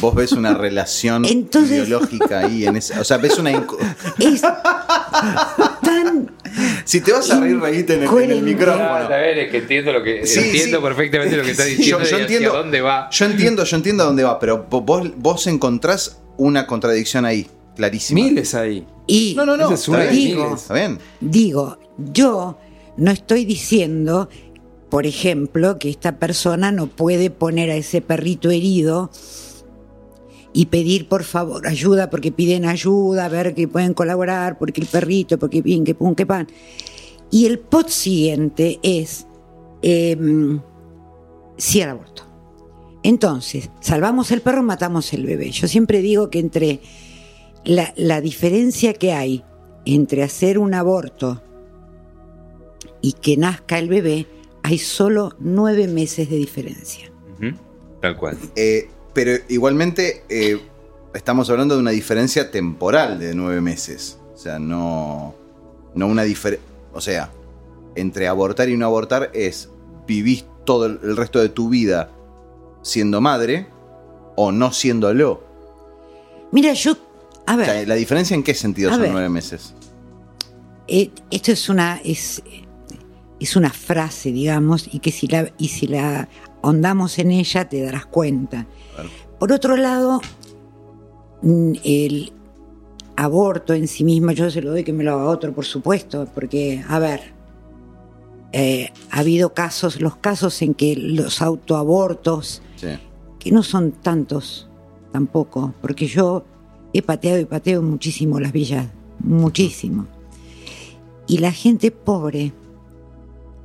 Vos 0.00 0.14
ves 0.14 0.32
una 0.32 0.52
relación 0.54 1.24
Entonces- 1.30 1.86
biológica 1.86 2.40
ahí 2.40 2.66
en 2.66 2.76
ese. 2.76 2.98
O 2.98 3.04
sea, 3.04 3.16
ves 3.18 3.38
una. 3.38 3.50
Es 4.18 4.42
tan 5.82 6.30
Si 6.84 7.00
te 7.00 7.12
vas 7.12 7.30
a 7.30 7.40
reír, 7.40 7.58
reíte 7.58 7.94
en 7.94 8.02
el, 8.02 8.08
en 8.08 8.14
el 8.30 8.38
Incoherente. 8.38 8.42
micrófono. 8.50 8.84
Ah, 8.84 9.02
está 9.02 9.18
bien, 9.22 9.38
es 9.38 9.50
que 9.50 9.58
entiendo 9.58 9.92
lo 9.92 10.02
que 10.02 10.26
Sí, 10.26 10.40
entiendo 10.40 10.78
sí. 10.78 10.82
perfectamente 10.84 11.36
lo 11.36 11.42
que 11.42 11.50
está 11.52 11.64
Sí, 11.64 11.76
diciendo 11.76 12.04
yo, 12.04 12.10
yo 12.10 12.18
y 12.18 12.20
entiendo, 12.22 12.48
hacia 12.50 12.58
dónde 12.58 12.80
va. 12.80 13.08
Yo 13.10 13.24
entiendo, 13.26 13.64
yo 13.64 13.76
entiendo 13.76 14.02
a 14.02 14.06
dónde 14.06 14.22
va, 14.24 14.38
pero 14.38 14.68
vo- 14.68 14.84
vos, 14.84 15.10
vos 15.16 15.46
encontrás 15.46 16.20
una 16.36 16.66
contradicción 16.66 17.24
ahí, 17.24 17.46
clarísima. 17.74 18.20
Miles 18.22 18.54
ahí. 18.54 18.86
y 19.06 19.34
No, 19.36 19.46
no, 19.46 19.56
no. 19.56 19.70
Es 19.72 19.88
bien. 20.70 20.98
Digo, 21.20 21.78
yo 22.12 22.58
no 22.98 23.10
estoy 23.10 23.44
diciendo, 23.44 24.28
por 24.88 25.06
ejemplo, 25.06 25.78
que 25.78 25.90
esta 25.90 26.18
persona 26.18 26.72
no 26.72 26.86
puede 26.86 27.30
poner 27.30 27.70
a 27.70 27.76
ese 27.76 28.00
perrito 28.00 28.50
herido 28.50 29.10
y 30.52 30.66
pedir 30.66 31.08
por 31.08 31.24
favor 31.24 31.66
ayuda 31.66 32.08
porque 32.08 32.32
piden 32.32 32.64
ayuda, 32.64 33.26
a 33.26 33.28
ver 33.28 33.54
que 33.54 33.68
pueden 33.68 33.94
colaborar, 33.94 34.58
porque 34.58 34.80
el 34.80 34.86
perrito, 34.86 35.38
porque 35.38 35.60
bien, 35.60 35.84
que 35.84 35.94
pum, 35.94 36.14
que 36.14 36.24
pan. 36.24 36.46
Y 37.30 37.46
el 37.46 37.58
pot 37.58 37.88
siguiente 37.88 38.78
es 38.82 39.26
em, 39.82 40.60
sí 41.56 41.82
aborto. 41.82 42.22
Entonces, 43.02 43.70
salvamos 43.80 44.30
el 44.30 44.40
perro, 44.40 44.62
matamos 44.62 45.12
el 45.12 45.26
bebé. 45.26 45.50
Yo 45.50 45.68
siempre 45.68 46.00
digo 46.00 46.30
que 46.30 46.38
entre 46.38 46.80
la 47.64 48.20
diferencia 48.20 48.94
que 48.94 49.12
hay 49.12 49.44
entre 49.86 50.22
hacer 50.22 50.58
un 50.58 50.74
aborto 50.74 51.42
y 53.00 53.12
que 53.12 53.36
nazca 53.36 53.78
el 53.78 53.88
bebé, 53.88 54.26
hay 54.66 54.78
solo 54.78 55.32
nueve 55.38 55.86
meses 55.86 56.28
de 56.28 56.34
diferencia. 56.36 57.08
Ujú, 57.36 57.56
Tal 58.00 58.16
cual. 58.16 58.36
Eh, 58.56 58.88
pero 59.14 59.30
igualmente 59.48 60.24
eh, 60.28 60.60
estamos 61.14 61.48
hablando 61.50 61.76
de 61.76 61.80
una 61.82 61.92
diferencia 61.92 62.50
temporal 62.50 63.20
de 63.20 63.32
nueve 63.36 63.60
meses. 63.60 64.18
O 64.34 64.36
sea, 64.36 64.58
no, 64.58 65.36
no 65.94 66.08
una 66.08 66.24
diferencia. 66.24 66.66
O 66.92 67.00
sea, 67.00 67.30
entre 67.94 68.26
abortar 68.26 68.68
y 68.68 68.76
no 68.76 68.86
abortar 68.86 69.30
es 69.34 69.70
vivís 70.04 70.44
todo 70.64 70.86
el, 70.86 71.16
resto 71.16 71.38
de 71.38 71.48
tu 71.48 71.68
vida 71.68 72.10
siendo 72.82 73.20
madre 73.20 73.68
o 74.34 74.50
no 74.50 74.72
siéndolo. 74.72 75.44
Mira, 76.50 76.72
yo, 76.72 76.96
a 77.46 77.54
O 77.54 77.56
ver, 77.56 77.66
sea, 77.66 77.86
¿La 77.86 77.94
diferencia 77.94 78.34
en 78.34 78.42
qué 78.42 78.52
sentido 78.52 78.90
son 78.90 79.02
ver. 79.02 79.12
nueve 79.12 79.28
meses? 79.28 79.74
eh, 80.88 81.10
esto 81.30 81.52
es 81.52 81.68
una, 81.68 82.00
es, 82.04 82.42
es 83.40 83.56
una 83.56 83.70
frase, 83.70 84.32
digamos, 84.32 84.88
y 84.92 84.98
que 85.00 85.12
si 85.12 85.26
la, 85.26 85.50
y 85.58 85.68
si 85.68 85.86
la 85.86 86.28
ahondamos 86.62 87.18
en 87.18 87.30
ella 87.30 87.68
te 87.68 87.82
darás 87.82 88.06
cuenta. 88.06 88.66
Claro. 88.94 89.10
Por 89.38 89.52
otro 89.52 89.76
lado, 89.76 90.20
mm, 91.42 91.72
el 91.84 92.32
aborto 93.16 93.74
en 93.74 93.88
sí 93.88 94.04
mismo, 94.04 94.32
yo 94.32 94.50
se 94.50 94.62
lo 94.62 94.70
doy 94.70 94.84
que 94.84 94.92
me 94.92 95.04
lo 95.04 95.14
haga 95.14 95.26
otro, 95.26 95.54
por 95.54 95.64
supuesto, 95.64 96.26
porque, 96.34 96.84
a 96.88 96.98
ver, 96.98 97.34
eh, 98.52 98.90
ha 99.10 99.20
habido 99.20 99.52
casos, 99.54 100.00
los 100.00 100.16
casos 100.16 100.60
en 100.62 100.74
que 100.74 100.96
los 100.96 101.42
autoabortos, 101.42 102.62
Sí. 102.76 102.88
que 103.38 103.50
no 103.52 103.62
son 103.62 103.92
tantos 103.92 104.68
tampoco, 105.12 105.74
porque 105.80 106.06
yo 106.06 106.44
he 106.92 107.02
pateado 107.02 107.38
y 107.40 107.44
pateo 107.44 107.82
muchísimo 107.82 108.40
las 108.40 108.52
villas, 108.52 108.86
muchísimo. 109.20 110.06
Y 111.26 111.38
la 111.38 111.52
gente 111.52 111.90
pobre, 111.90 112.52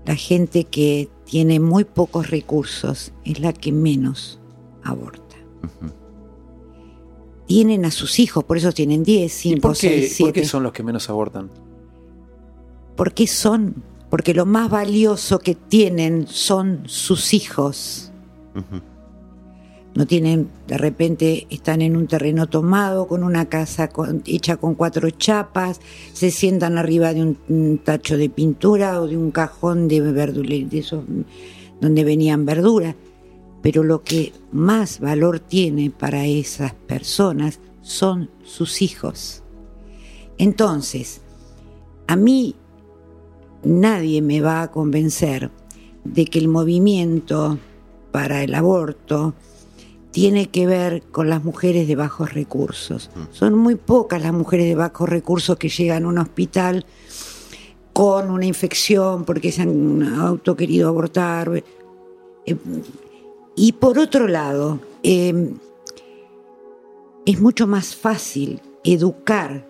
la 0.06 0.16
gente 0.16 0.66
que 0.66 1.10
tiene 1.26 1.60
muy 1.60 1.84
pocos 1.84 2.30
recursos, 2.30 3.14
es 3.24 3.40
la 3.40 3.54
que 3.54 3.72
menos 3.72 4.40
aborta. 4.84 5.22
Tienen 7.46 7.86
a 7.86 7.92
sus 7.92 8.20
hijos, 8.20 8.44
por 8.44 8.58
eso 8.58 8.72
tienen 8.72 9.04
10, 9.04 9.46
¿Y 9.46 9.50
5, 9.50 9.62
por 9.62 9.74
qué, 9.74 10.08
6, 10.08 10.18
por 10.20 10.34
qué 10.34 10.40
7. 10.42 10.46
son 10.46 10.64
los 10.64 10.72
que 10.72 10.84
menos 10.84 11.10
abortan? 11.10 11.50
¿Por 12.96 13.14
qué 13.14 13.28
son? 13.28 13.84
Porque 14.10 14.34
lo 14.34 14.46
más 14.46 14.70
valioso 14.70 15.40
que 15.40 15.56
tienen 15.56 16.28
son 16.28 16.84
sus 16.86 17.34
hijos. 17.34 18.12
Tienen, 20.06 20.50
de 20.68 20.78
repente 20.78 21.48
están 21.50 21.82
en 21.82 21.98
un 21.98 22.08
terreno 22.08 22.48
tomado 22.48 23.08
con 23.08 23.24
una 23.24 23.46
casa 23.46 23.90
hecha 24.26 24.58
con 24.58 24.76
cuatro 24.76 25.10
chapas, 25.10 25.82
se 26.14 26.32
sientan 26.32 26.78
arriba 26.78 27.14
de 27.14 27.36
un, 27.50 27.82
tacho 27.84 28.18
de 28.18 28.30
pintura 28.30 29.02
o 29.02 29.08
de 29.08 29.18
un 29.18 29.32
cajón 29.32 29.88
de 29.88 30.00
verdulería, 30.02 30.84
donde 31.80 32.04
venían 32.04 32.46
verduras. 32.46 32.96
Pero 33.62 33.84
lo 33.84 34.04
que 34.04 34.34
más 34.52 35.00
valor 35.00 35.40
tiene 35.40 35.92
para 35.92 36.26
esas 36.26 36.74
personas 36.74 37.60
son 37.82 38.30
sus 38.44 38.82
hijos. 38.82 39.44
Entonces, 40.38 41.22
a 42.08 42.16
mí 42.16 42.56
nadie 43.64 44.22
me 44.22 44.42
va 44.42 44.64
a 44.64 44.72
convencer 44.72 45.52
de 46.04 46.26
que 46.26 46.40
el 46.40 46.48
movimiento 46.48 47.60
para 48.12 48.44
el 48.44 48.56
aborto 48.56 49.34
tiene 50.12 50.50
que 50.50 50.68
ver 50.68 51.02
con 51.12 51.30
las 51.30 51.44
mujeres 51.44 51.88
de 51.88 51.96
bajos 51.96 52.34
recursos. 52.34 53.10
Son 53.32 53.56
muy 53.56 53.76
pocas 53.76 54.22
las 54.22 54.34
mujeres 54.34 54.68
de 54.68 54.76
bajos 54.76 55.10
recursos 55.10 55.58
que 55.58 55.70
llegan 55.70 56.06
a 56.06 56.10
un 56.10 56.18
hospital 56.18 56.86
con 57.94 58.30
una 58.30 58.46
infección 58.46 59.26
porque 59.26 59.52
se 59.52 59.64
han 59.64 60.04
auto 60.04 60.56
querido 60.56 60.90
abortar. 60.90 61.64
Eh, 62.46 62.56
Y 63.56 63.74
por 63.74 64.00
otro 64.00 64.28
lado, 64.28 64.80
eh, 65.04 65.54
es 67.26 67.40
mucho 67.40 67.68
más 67.68 67.96
fácil 67.96 68.62
educar 68.84 69.68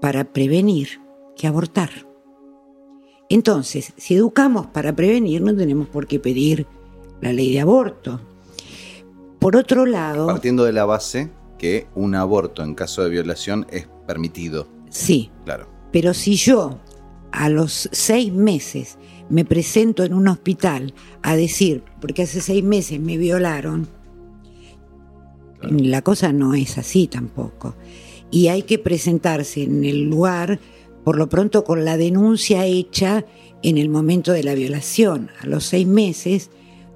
para 0.00 0.24
prevenir 0.24 1.00
que 1.36 1.46
abortar. 1.46 1.90
Entonces, 3.28 3.92
si 3.96 4.14
educamos 4.14 4.66
para 4.68 4.94
prevenir, 4.94 5.42
no 5.42 5.54
tenemos 5.54 5.88
por 5.88 6.06
qué 6.06 6.20
pedir 6.20 6.66
la 7.20 7.32
ley 7.32 7.52
de 7.52 7.60
aborto. 7.60 8.20
Por 9.38 9.56
otro 9.56 9.86
lado, 9.86 10.26
Partiendo 10.26 10.64
de 10.64 10.72
la 10.72 10.84
base 10.84 11.30
que 11.58 11.86
un 11.94 12.14
aborto 12.14 12.62
en 12.62 12.74
caso 12.74 13.02
de 13.02 13.10
violación 13.10 13.66
es 13.70 13.88
permitido. 14.06 14.68
sí, 14.90 15.30
Claro. 15.44 15.68
pero 15.92 16.14
si 16.14 16.34
yo 16.36 16.78
a 17.32 17.48
los 17.48 17.88
seis 17.92 18.32
meses 18.32 18.98
me 19.28 19.44
presento 19.44 20.04
en 20.04 20.14
un 20.14 20.28
hospital 20.28 20.94
a 21.22 21.36
decir, 21.36 21.82
porque 22.00 22.22
hace 22.22 22.40
seis 22.40 22.62
meses 22.64 23.00
me 23.00 23.16
violaron, 23.16 23.88
Claro. 25.60 25.76
la 25.80 26.02
cosa 26.02 26.32
no 26.32 26.54
es 26.54 26.78
así 26.78 27.06
tampoco. 27.08 27.74
Y 28.30 28.48
hay 28.48 28.62
que 28.62 28.78
presentarse 28.78 29.62
en 29.62 29.84
el 29.84 30.04
lugar, 30.04 30.58
por 31.04 31.16
lo 31.16 31.28
pronto 31.28 31.64
con 31.64 31.84
la 31.84 31.96
denuncia 31.96 32.64
hecha 32.66 33.24
en 33.62 33.78
el 33.78 33.88
momento 33.88 34.32
de 34.32 34.42
la 34.42 34.54
violación. 34.54 35.30
A 35.40 35.46
los 35.46 35.64
seis 35.64 35.86
meses 35.86 36.50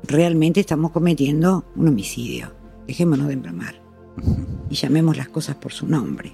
realmente 0.04 0.60
estamos 0.60 0.90
cometiendo 0.90 1.64
un 1.76 1.88
homicidio. 1.88 2.52
Dejémonos 2.86 3.28
de 3.28 3.34
embromar 3.34 3.80
y 4.68 4.74
llamemos 4.74 5.16
las 5.16 5.28
cosas 5.28 5.56
por 5.56 5.72
su 5.72 5.86
nombre. 5.86 6.32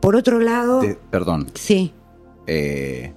Por 0.00 0.16
otro 0.16 0.38
lado, 0.40 0.80
De- 0.80 0.98
perdón. 1.10 1.46
sí, 1.54 1.92
eh, 2.46 3.12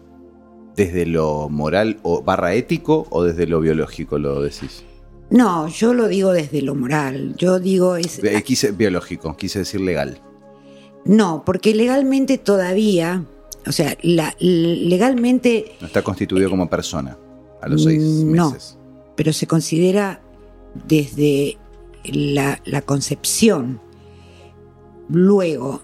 ¿Desde 0.75 1.05
lo 1.05 1.49
moral 1.49 1.99
o 2.01 2.23
barra 2.23 2.55
ético 2.55 3.05
o 3.11 3.23
desde 3.23 3.45
lo 3.45 3.59
biológico 3.61 4.17
lo 4.17 4.41
decís? 4.41 4.83
no, 5.29 5.67
yo 5.67 5.93
lo 5.93 6.07
digo 6.07 6.31
desde 6.31 6.61
lo 6.61 6.73
moral. 6.75 7.35
Yo 7.37 7.59
digo 7.59 7.95
es 7.95 8.19
Eh, 8.23 8.41
quise 8.43 8.71
biológico, 8.71 9.35
quise 9.37 9.59
decir 9.59 9.81
legal. 9.81 10.19
no, 11.05 11.43
porque 11.45 11.73
legalmente 11.75 12.37
todavía, 12.39 13.23
o 13.67 13.71
sea, 13.71 13.95
la, 14.01 14.35
legalmente 14.39 15.75
No 15.79 15.87
está 15.87 16.01
constituido 16.01 16.49
como 16.49 16.69
persona 16.69 17.17
a 17.61 17.67
los 17.69 17.83
seis 17.83 18.01
no. 18.03 18.51
meses. 18.51 18.77
Pero 19.15 19.33
se 19.33 19.47
considera 19.47 20.21
desde 20.87 21.57
la, 22.05 22.59
la 22.65 22.81
concepción. 22.81 23.79
Luego, 25.09 25.81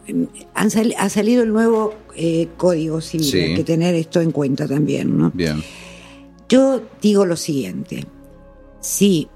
han 0.54 0.72
sal- 0.72 0.96
ha 0.98 1.10
salido 1.10 1.44
el 1.44 1.52
nuevo 1.52 1.94
eh, 2.16 2.48
Código 2.58 3.02
Civil, 3.02 3.26
Sí. 3.28 3.40
hay 3.40 3.56
que 3.56 3.64
tener 3.64 3.94
esto 3.96 4.22
en 4.22 4.32
cuenta 4.32 4.68
también, 4.68 5.18
¿no? 5.18 5.32
Bien. 5.34 5.62
Yo 6.48 6.82
digo 7.02 7.26
lo 7.26 7.36
siguiente, 7.36 8.06
si 8.80 9.28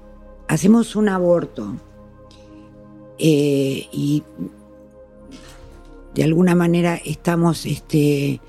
hacemos 0.48 0.96
un 0.96 1.08
aborto 1.08 1.76
eh, 3.18 3.86
y 3.92 4.22
de 6.14 6.24
alguna 6.24 6.54
manera 6.54 6.96
estamos 7.04 7.66
este, 7.66 8.40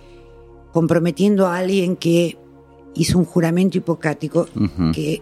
comprometiendo 0.72 1.48
a 1.48 1.58
alguien 1.58 1.96
que 1.96 2.38
hizo 2.96 3.20
un 3.20 3.26
juramento 3.26 3.78
hipocrático 3.78 4.48
que 4.94 5.22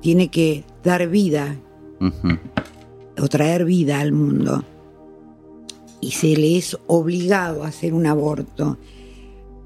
tiene 0.00 0.28
que 0.28 0.64
dar 0.82 1.08
vida 1.08 1.56
o 3.18 3.28
traer 3.28 3.64
vida 3.64 4.00
al 4.00 4.12
mundo 4.12 4.64
y 6.00 6.12
se 6.12 6.28
le 6.36 6.56
es 6.56 6.76
obligado 6.86 7.62
a 7.62 7.68
hacer 7.68 7.92
un 7.92 8.06
aborto, 8.06 8.78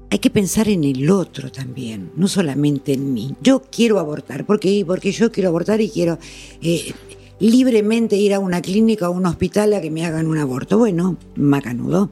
hay 0.09 0.19
que 0.19 0.29
pensar 0.29 0.69
en 0.69 0.83
el 0.83 1.09
otro 1.09 1.51
también, 1.51 2.11
no 2.15 2.27
solamente 2.27 2.93
en 2.93 3.13
mí. 3.13 3.35
Yo 3.41 3.61
quiero 3.71 3.99
abortar, 3.99 4.45
porque 4.45 4.83
porque 4.85 5.11
yo 5.11 5.31
quiero 5.31 5.49
abortar 5.49 5.81
y 5.81 5.89
quiero 5.89 6.19
eh, 6.61 6.93
libremente 7.39 8.15
ir 8.15 8.33
a 8.33 8.39
una 8.39 8.61
clínica 8.61 9.09
o 9.09 9.13
a 9.13 9.17
un 9.17 9.25
hospital 9.25 9.73
a 9.73 9.81
que 9.81 9.91
me 9.91 10.05
hagan 10.05 10.27
un 10.27 10.37
aborto. 10.37 10.77
Bueno, 10.77 11.17
macanudo. 11.35 12.09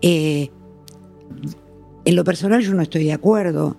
Eh, 0.00 0.50
en 2.04 2.16
lo 2.16 2.24
personal 2.24 2.62
yo 2.62 2.74
no 2.74 2.82
estoy 2.82 3.04
de 3.04 3.12
acuerdo. 3.12 3.76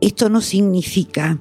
Esto 0.00 0.28
no 0.28 0.40
significa 0.40 1.38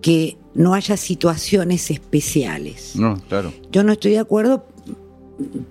que 0.00 0.36
no 0.54 0.74
haya 0.74 0.96
situaciones 0.96 1.90
especiales. 1.90 2.94
No, 2.96 3.16
claro. 3.28 3.52
Yo 3.70 3.82
no 3.84 3.92
estoy 3.92 4.12
de 4.12 4.18
acuerdo, 4.18 4.66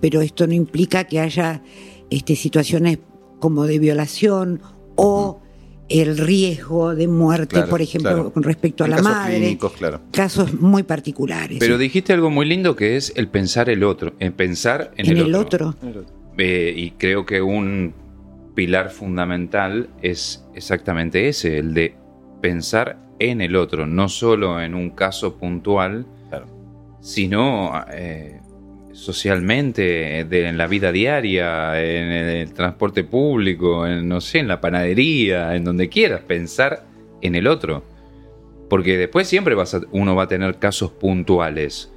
pero 0.00 0.20
esto 0.20 0.46
no 0.46 0.54
implica 0.54 1.04
que 1.04 1.20
haya 1.20 1.62
este, 2.10 2.36
situaciones 2.36 2.98
como 3.38 3.66
de 3.66 3.78
violación 3.78 4.60
o 4.96 5.40
el 5.88 6.18
riesgo 6.18 6.94
de 6.94 7.08
muerte, 7.08 7.54
Claro, 7.56 7.68
por 7.70 7.80
ejemplo, 7.80 8.10
claro. 8.12 8.32
con 8.32 8.42
respecto 8.42 8.84
a 8.84 8.86
En 8.86 8.90
la 8.90 8.96
casos 8.98 9.12
madre. 9.12 9.36
clínicos, 9.38 9.72
claro. 9.72 10.00
Casos 10.12 10.54
muy 10.60 10.82
particulares. 10.82 11.58
Pero 11.60 11.78
dijiste 11.78 12.12
algo 12.12 12.28
muy 12.30 12.46
lindo 12.46 12.76
que 12.76 12.96
es 12.96 13.12
el 13.16 13.28
pensar 13.28 13.70
el 13.70 13.82
otro, 13.84 14.12
en 14.18 14.32
pensar 14.34 14.92
en, 14.96 15.06
en 15.10 15.16
el 15.16 15.34
otro. 15.34 15.74
Eh, 16.36 16.74
y 16.76 16.90
creo 16.92 17.24
que 17.24 17.40
un 17.40 17.94
pilar 18.54 18.90
fundamental 18.90 19.88
es 20.02 20.44
exactamente 20.54 21.28
ese, 21.28 21.58
el 21.58 21.72
de 21.74 21.94
pensar 22.42 22.98
en 23.18 23.40
el 23.40 23.56
otro, 23.56 23.86
no 23.86 24.08
solo 24.08 24.60
en 24.60 24.74
un 24.74 24.90
caso 24.90 25.36
puntual, 25.36 26.06
Claro. 26.28 26.46
sino 27.00 27.72
eh, 27.92 28.40
socialmente, 28.92 30.24
de- 30.24 30.48
en 30.48 30.58
la 30.58 30.66
vida 30.66 30.92
diaria, 30.92 31.80
en 31.80 32.10
el 32.10 32.52
transporte 32.52 33.04
público, 33.04 33.86
en, 33.86 34.08
no 34.08 34.20
sé, 34.20 34.38
en 34.40 34.48
la 34.48 34.60
panadería, 34.60 35.54
en 35.54 35.64
donde 35.64 35.88
quieras, 35.88 36.20
pensar 36.22 36.84
en 37.20 37.34
el 37.34 37.46
otro. 37.46 37.82
Porque 38.68 38.98
después 38.98 39.26
siempre 39.26 39.54
vas 39.54 39.74
a- 39.74 39.80
uno 39.92 40.14
va 40.14 40.24
a 40.24 40.28
tener 40.28 40.58
casos 40.58 40.90
puntuales 40.90 41.92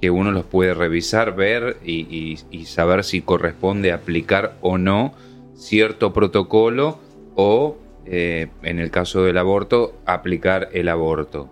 que 0.00 0.10
uno 0.10 0.30
los 0.32 0.44
puede 0.44 0.74
revisar, 0.74 1.34
ver 1.36 1.78
y, 1.84 2.00
y- 2.14 2.38
y 2.50 2.64
saber 2.66 3.04
si 3.04 3.22
corresponde 3.22 3.92
aplicar 3.92 4.56
o 4.60 4.76
no 4.76 5.14
cierto 5.54 6.12
protocolo 6.12 6.98
o, 7.34 7.76
eh, 8.06 8.48
en 8.62 8.78
el 8.78 8.90
caso 8.90 9.22
del 9.22 9.38
aborto, 9.38 9.94
aplicar 10.06 10.68
el 10.72 10.88
aborto. 10.88 11.48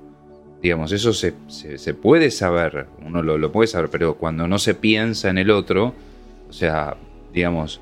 Digamos, 0.62 0.93
eso 0.93 1.12
se, 1.12 1.35
se- 1.48 1.76
se 1.78 1.94
puede 1.94 2.31
saber, 2.31 2.86
uno 3.05 3.22
lo, 3.22 3.36
lo 3.39 3.52
puede 3.52 3.66
saber, 3.66 3.90
pero 3.90 4.14
cuando 4.14 4.48
no 4.48 4.59
se 4.59 4.74
piensa 4.74 5.28
en 5.31 5.39
el 5.39 5.51
otro, 5.51 5.93
o 6.48 6.52
sea, 6.52 6.97
digamos, 7.32 7.81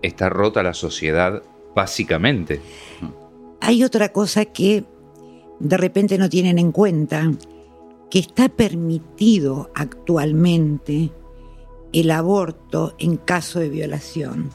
está 0.00 0.28
rota 0.28 0.62
la 0.62 0.74
sociedad 0.74 1.42
básicamente. 1.74 2.60
Hay 3.60 3.84
otra 3.84 4.10
cosa 4.10 4.44
que 4.46 4.84
de 5.60 5.76
repente 5.76 6.16
no 6.18 6.28
tienen 6.28 6.58
en 6.58 6.72
cuenta, 6.72 7.30
que 8.10 8.18
está 8.18 8.48
permitido 8.48 9.70
actualmente 9.74 11.10
el 11.92 12.10
aborto 12.10 12.94
en 12.98 13.16
caso 13.16 13.60
de 13.60 13.68
violación. 13.68 14.50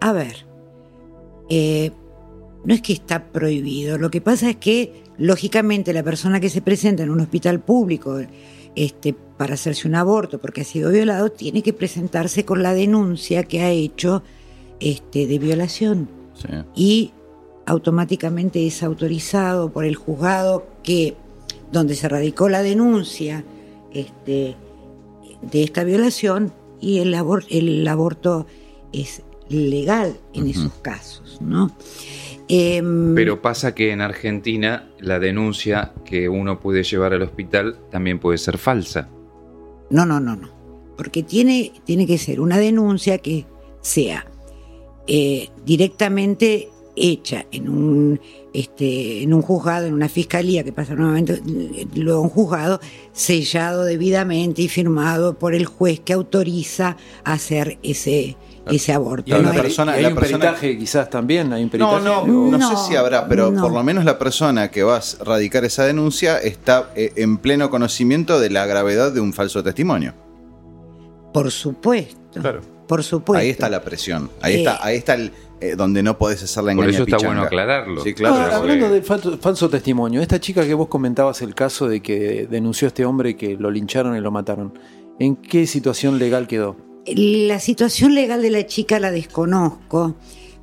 A 0.00 0.12
ver, 0.12 0.46
eh, 1.48 1.90
no 2.64 2.74
es 2.74 2.82
que 2.82 2.92
está 2.92 3.24
prohibido, 3.24 3.98
lo 3.98 4.10
que 4.10 4.20
pasa 4.20 4.50
es 4.50 4.56
que, 4.56 5.02
lógicamente, 5.18 5.92
la 5.92 6.02
persona 6.02 6.40
que 6.40 6.50
se 6.50 6.60
presenta 6.62 7.02
en 7.02 7.10
un 7.10 7.20
hospital 7.20 7.60
público 7.60 8.18
este, 8.74 9.14
para 9.36 9.54
hacerse 9.54 9.88
un 9.88 9.94
aborto 9.94 10.38
porque 10.38 10.60
ha 10.60 10.64
sido 10.64 10.90
violado, 10.90 11.30
tiene 11.30 11.62
que 11.62 11.72
presentarse 11.72 12.44
con 12.44 12.62
la 12.62 12.74
denuncia 12.74 13.42
que 13.44 13.60
ha 13.62 13.70
hecho 13.70 14.22
este, 14.80 15.26
de 15.26 15.38
violación 15.38 16.08
Sí. 16.34 16.48
y 16.76 17.10
automáticamente 17.66 18.66
es 18.66 18.82
autorizado 18.82 19.70
por 19.72 19.84
el 19.84 19.96
juzgado 19.96 20.66
que 20.82 21.16
donde 21.72 21.94
se 21.96 22.08
radicó 22.08 22.48
la 22.48 22.62
denuncia 22.62 23.44
este, 23.92 24.54
de 25.42 25.62
esta 25.62 25.84
violación 25.84 26.52
y 26.80 26.98
el, 26.98 27.12
abor- 27.14 27.44
el 27.50 27.86
aborto 27.88 28.46
es 28.92 29.22
legal 29.48 30.16
en 30.32 30.46
esos 30.48 30.72
casos, 30.82 31.38
¿no? 31.40 31.70
Em, 32.48 33.14
Pero 33.14 33.42
pasa 33.42 33.74
que 33.74 33.92
en 33.92 34.00
Argentina 34.00 34.90
la 34.98 35.18
denuncia 35.18 35.92
que 36.04 36.28
uno 36.28 36.60
puede 36.60 36.82
llevar 36.82 37.12
al 37.12 37.22
hospital 37.22 37.78
también 37.90 38.18
puede 38.18 38.38
ser 38.38 38.56
falsa. 38.56 39.08
No, 39.90 40.06
no, 40.06 40.18
no, 40.18 40.34
no. 40.34 40.48
Porque 40.96 41.22
tiene, 41.22 41.72
tiene 41.84 42.06
que 42.06 42.18
ser 42.18 42.40
una 42.40 42.58
denuncia 42.58 43.18
que 43.18 43.46
sea 43.80 44.26
eh, 45.06 45.48
directamente 45.64 46.68
hecha 46.96 47.46
en 47.52 47.68
un, 47.68 48.20
este, 48.52 49.22
en 49.22 49.32
un 49.32 49.42
juzgado, 49.42 49.86
en 49.86 49.94
una 49.94 50.08
fiscalía 50.08 50.64
que 50.64 50.72
pasa 50.72 50.94
nuevamente, 50.94 51.34
eh, 51.34 51.86
luego 51.94 52.22
un 52.22 52.28
juzgado, 52.28 52.80
sellado 53.12 53.84
debidamente 53.84 54.62
y 54.62 54.68
firmado 54.68 55.38
por 55.38 55.54
el 55.54 55.66
juez 55.66 56.00
que 56.00 56.12
autoriza 56.12 56.96
hacer 57.24 57.78
ese, 57.82 58.36
ese 58.70 58.92
aborto. 58.92 59.24
Y 59.30 59.32
hay, 59.32 59.42
¿no? 59.42 59.50
peri- 59.52 59.62
persona- 59.62 59.92
y 59.92 59.96
hay 59.96 60.02
la 60.02 60.08
un 60.10 60.14
persona- 60.16 60.38
peritaje 60.44 60.78
quizás 60.78 61.10
también, 61.10 61.52
hay 61.52 61.62
un 61.62 61.66
No, 61.68 61.70
peritaje. 61.72 62.04
no, 62.04 62.18
o- 62.20 62.26
no, 62.50 62.58
No, 62.58 62.70
sé 62.84 62.88
si 62.90 62.96
habrá, 62.96 63.26
pero 63.28 63.50
no. 63.50 63.60
por 63.62 63.72
lo 63.72 63.82
menos 63.82 64.04
la 64.04 64.18
persona 64.18 64.70
que 64.70 64.82
va 64.82 64.96
a 64.98 65.24
radicar 65.24 65.64
esa 65.64 65.84
denuncia 65.84 66.38
está 66.38 66.90
eh, 66.96 67.12
en 67.16 67.38
pleno 67.38 67.70
conocimiento 67.70 68.40
de 68.40 68.50
la 68.50 68.66
gravedad 68.66 69.12
de 69.12 69.20
un 69.20 69.32
falso 69.32 69.62
testimonio. 69.62 70.14
Por 71.32 71.50
supuesto. 71.50 72.40
Claro. 72.40 72.60
Por 72.86 73.02
supuesto. 73.04 73.40
Ahí 73.42 73.50
está 73.50 73.68
la 73.68 73.82
presión. 73.82 74.30
Ahí 74.40 74.54
Eh, 74.54 74.58
está, 74.58 74.84
ahí 74.84 74.96
está 74.96 75.14
el, 75.14 75.30
eh, 75.60 75.74
donde 75.76 76.02
no 76.02 76.16
podés 76.16 76.42
hacer 76.42 76.62
la 76.64 76.72
Por 76.72 76.84
engaña 76.84 76.90
eso 76.90 77.02
está 77.02 77.16
pichanga. 77.16 77.34
bueno 77.34 77.42
aclararlo. 77.46 78.02
Sí, 78.02 78.14
claro. 78.14 78.54
Hablando 78.56 78.88
del 78.88 79.02
falso, 79.02 79.36
falso 79.38 79.68
testimonio, 79.68 80.22
esta 80.22 80.40
chica 80.40 80.64
que 80.64 80.72
vos 80.72 80.88
comentabas 80.88 81.42
el 81.42 81.54
caso 81.54 81.86
de 81.86 82.00
que 82.00 82.46
denunció 82.50 82.86
a 82.86 82.88
este 82.88 83.04
hombre 83.04 83.36
que 83.36 83.56
lo 83.58 83.70
lincharon 83.70 84.16
y 84.16 84.20
lo 84.20 84.30
mataron, 84.30 84.72
¿en 85.18 85.36
qué 85.36 85.66
situación 85.66 86.18
legal 86.18 86.46
quedó? 86.46 86.76
La 87.06 87.58
situación 87.58 88.14
legal 88.14 88.42
de 88.42 88.50
la 88.50 88.66
chica 88.66 89.00
la 89.00 89.10
desconozco, 89.10 90.14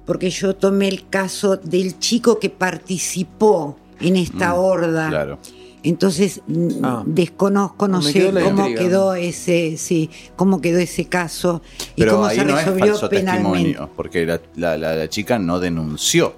porque 0.05 0.29
yo 0.29 0.55
tomé 0.55 0.87
el 0.87 1.07
caso 1.09 1.57
del 1.57 1.97
chico 1.99 2.39
que 2.39 2.49
participó 2.49 3.77
en 3.99 4.15
esta 4.15 4.53
Mm, 4.53 4.57
horda. 4.59 5.09
Claro. 5.09 5.39
Entonces 5.81 6.41
mm, 6.47 6.69
Ah. 6.83 7.03
desconozco, 7.05 7.87
no 7.87 8.01
sé 8.01 8.31
cómo 8.31 8.67
intriga. 8.67 8.81
quedó 8.81 9.13
ese, 9.15 9.77
sí, 9.77 10.09
cómo 10.35 10.59
quedó 10.61 10.79
ese 10.79 11.05
caso 11.05 11.61
y 11.95 12.01
Pero 12.01 12.13
cómo 12.13 12.25
ahí 12.25 12.37
se 12.37 12.45
no 12.45 12.57
es 12.57 12.65
resolvió 12.65 12.85
falso 12.87 13.09
penalmente. 13.09 13.49
testimonio, 13.59 13.89
porque 13.95 14.25
la, 14.25 14.41
la- 14.55 14.77
la- 14.77 14.95
la 14.95 15.09
chica 15.09 15.37
no 15.39 15.59
denunció. 15.59 16.33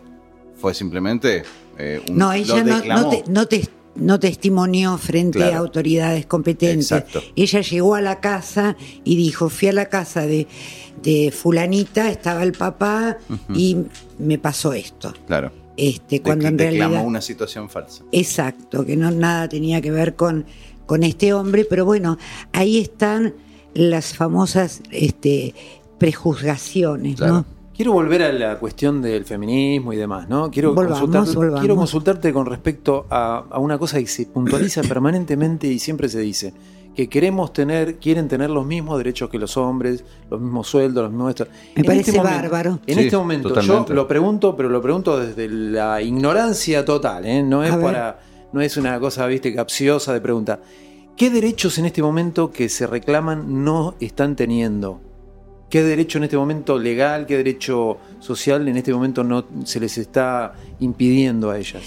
Fue 0.60 0.74
simplemente 0.74 1.44
eh, 1.78 2.02
un, 2.10 2.18
No, 2.18 2.34
ella 2.34 2.64
lo 2.64 2.64
no, 2.65 2.86
no, 3.03 3.10
te- 3.10 3.24
no 3.28 3.45
te- 3.48 3.69
no 3.98 4.19
testimonió 4.19 4.98
frente 4.98 5.40
Claro. 5.40 5.56
a 5.56 5.57
autoridades 5.60 6.26
competentes. 6.26 6.91
Exacto. 6.91 7.22
Ella 7.36 7.61
llegó 7.61 7.95
a 7.95 8.02
la 8.02 8.19
casa 8.19 8.76
y 9.03 9.15
dijo, 9.15 9.49
fui 9.49 9.68
a 9.69 9.74
la 9.74 9.90
casa 9.90 10.26
de, 10.28 10.48
de 11.03 11.32
fulanita, 11.32 12.10
estaba 12.10 12.44
el 12.44 12.52
papá 12.53 13.18
y 13.53 13.78
me 14.19 14.38
pasó 14.38 14.74
esto. 14.74 15.14
Claro. 15.28 15.52
Este, 15.76 16.15
De- 16.18 16.22
cuando 16.22 16.48
en 16.48 16.57
realidad... 16.57 17.06
una 17.06 17.22
situación 17.22 17.69
falsa. 17.69 18.03
Exacto, 18.11 18.86
que 18.86 18.95
no 18.95 19.11
nada 19.11 19.48
tenía 19.49 19.80
que 19.82 19.91
ver 19.91 20.15
con, 20.15 20.45
con 20.86 21.03
este 21.03 21.34
hombre, 21.34 21.65
pero 21.69 21.86
bueno, 21.86 22.18
ahí 22.53 22.80
están 22.80 23.36
las 23.74 24.14
famosas 24.15 24.82
este, 24.91 25.53
prejuzgaciones, 25.99 27.15
Claro. 27.18 27.34
¿no? 27.34 27.45
Quiero 27.78 27.91
volver 27.94 28.24
a 28.24 28.34
la 28.34 28.58
cuestión 28.58 29.02
del 29.04 29.24
feminismo 29.24 29.94
y 29.94 29.98
demás, 29.98 30.28
¿no? 30.28 30.49
Quiero, 30.49 30.74
Volvamos, 30.74 30.99
consultarte, 30.99 31.36
volvamos. 31.36 31.60
quiero 31.60 31.76
consultarte 31.76 32.34
con 32.34 32.48
respecto 32.48 33.06
a, 33.10 33.45
a 33.52 33.60
una 33.60 33.78
cosa 33.78 33.99
que 33.99 34.08
se 34.08 34.26
puntualiza 34.26 34.82
permanentemente 34.90 35.68
y 35.68 35.78
siempre 35.78 36.10
se 36.10 36.20
dice, 36.20 36.54
que 36.95 37.08
queremos 37.08 37.54
tener, 37.54 37.98
quieren 37.99 38.28
tener 38.28 38.49
los 38.49 38.66
mismos 38.66 38.98
derechos 38.98 39.30
que 39.30 39.38
los 39.38 39.56
hombres, 39.58 40.04
los 40.32 40.41
mismos 40.41 40.68
sueldos, 40.68 41.04
los 41.04 41.12
mismos... 41.12 41.30
esto. 41.30 41.45
Me 41.76 41.82
En 41.82 41.86
parece 41.86 42.10
este 42.10 42.18
momento- 42.24 42.41
bárbaro. 42.41 42.80
En 42.88 42.95
Sí, 42.98 43.02
este 43.04 43.18
momento 43.18 43.49
totalmente. 43.49 43.90
yo 43.90 43.94
lo 43.95 44.08
pregunto, 44.08 44.56
pero 44.56 44.70
lo 44.70 44.82
pregunto 44.82 45.20
desde 45.20 45.48
la 45.48 46.02
ignorancia 46.02 46.84
total, 46.84 47.26
¿eh? 47.28 47.44
no 47.44 47.64
es 47.64 47.72
A 47.72 47.78
ver. 47.78 47.86
para 47.86 48.20
no 48.54 48.62
es 48.62 48.76
una 48.78 48.99
cosa, 48.99 49.28
viste, 49.28 49.54
capciosa 49.54 50.14
de 50.14 50.22
pregunta. 50.22 50.60
¿Qué 51.16 51.30
derechos 51.30 51.78
en 51.78 51.86
este 51.86 52.02
momento 52.02 52.52
que 52.52 52.70
se 52.70 52.88
reclaman 52.88 53.64
no 53.64 53.94
están 53.99 54.36
teniendo? 54.36 54.99
¿Qué 55.69 55.84
derecho 55.84 56.18
en 56.18 56.23
este 56.23 56.38
momento 56.38 56.80
legal, 56.80 57.26
qué 57.26 57.38
derecho 57.38 57.98
social 58.19 58.68
en 58.68 58.77
este 58.77 58.94
momento 58.94 59.23
no 59.23 59.45
se 59.65 59.80
les 59.80 59.98
está 59.98 60.53
impidiendo 60.80 61.49
a 61.49 61.57
ellas? 61.57 61.84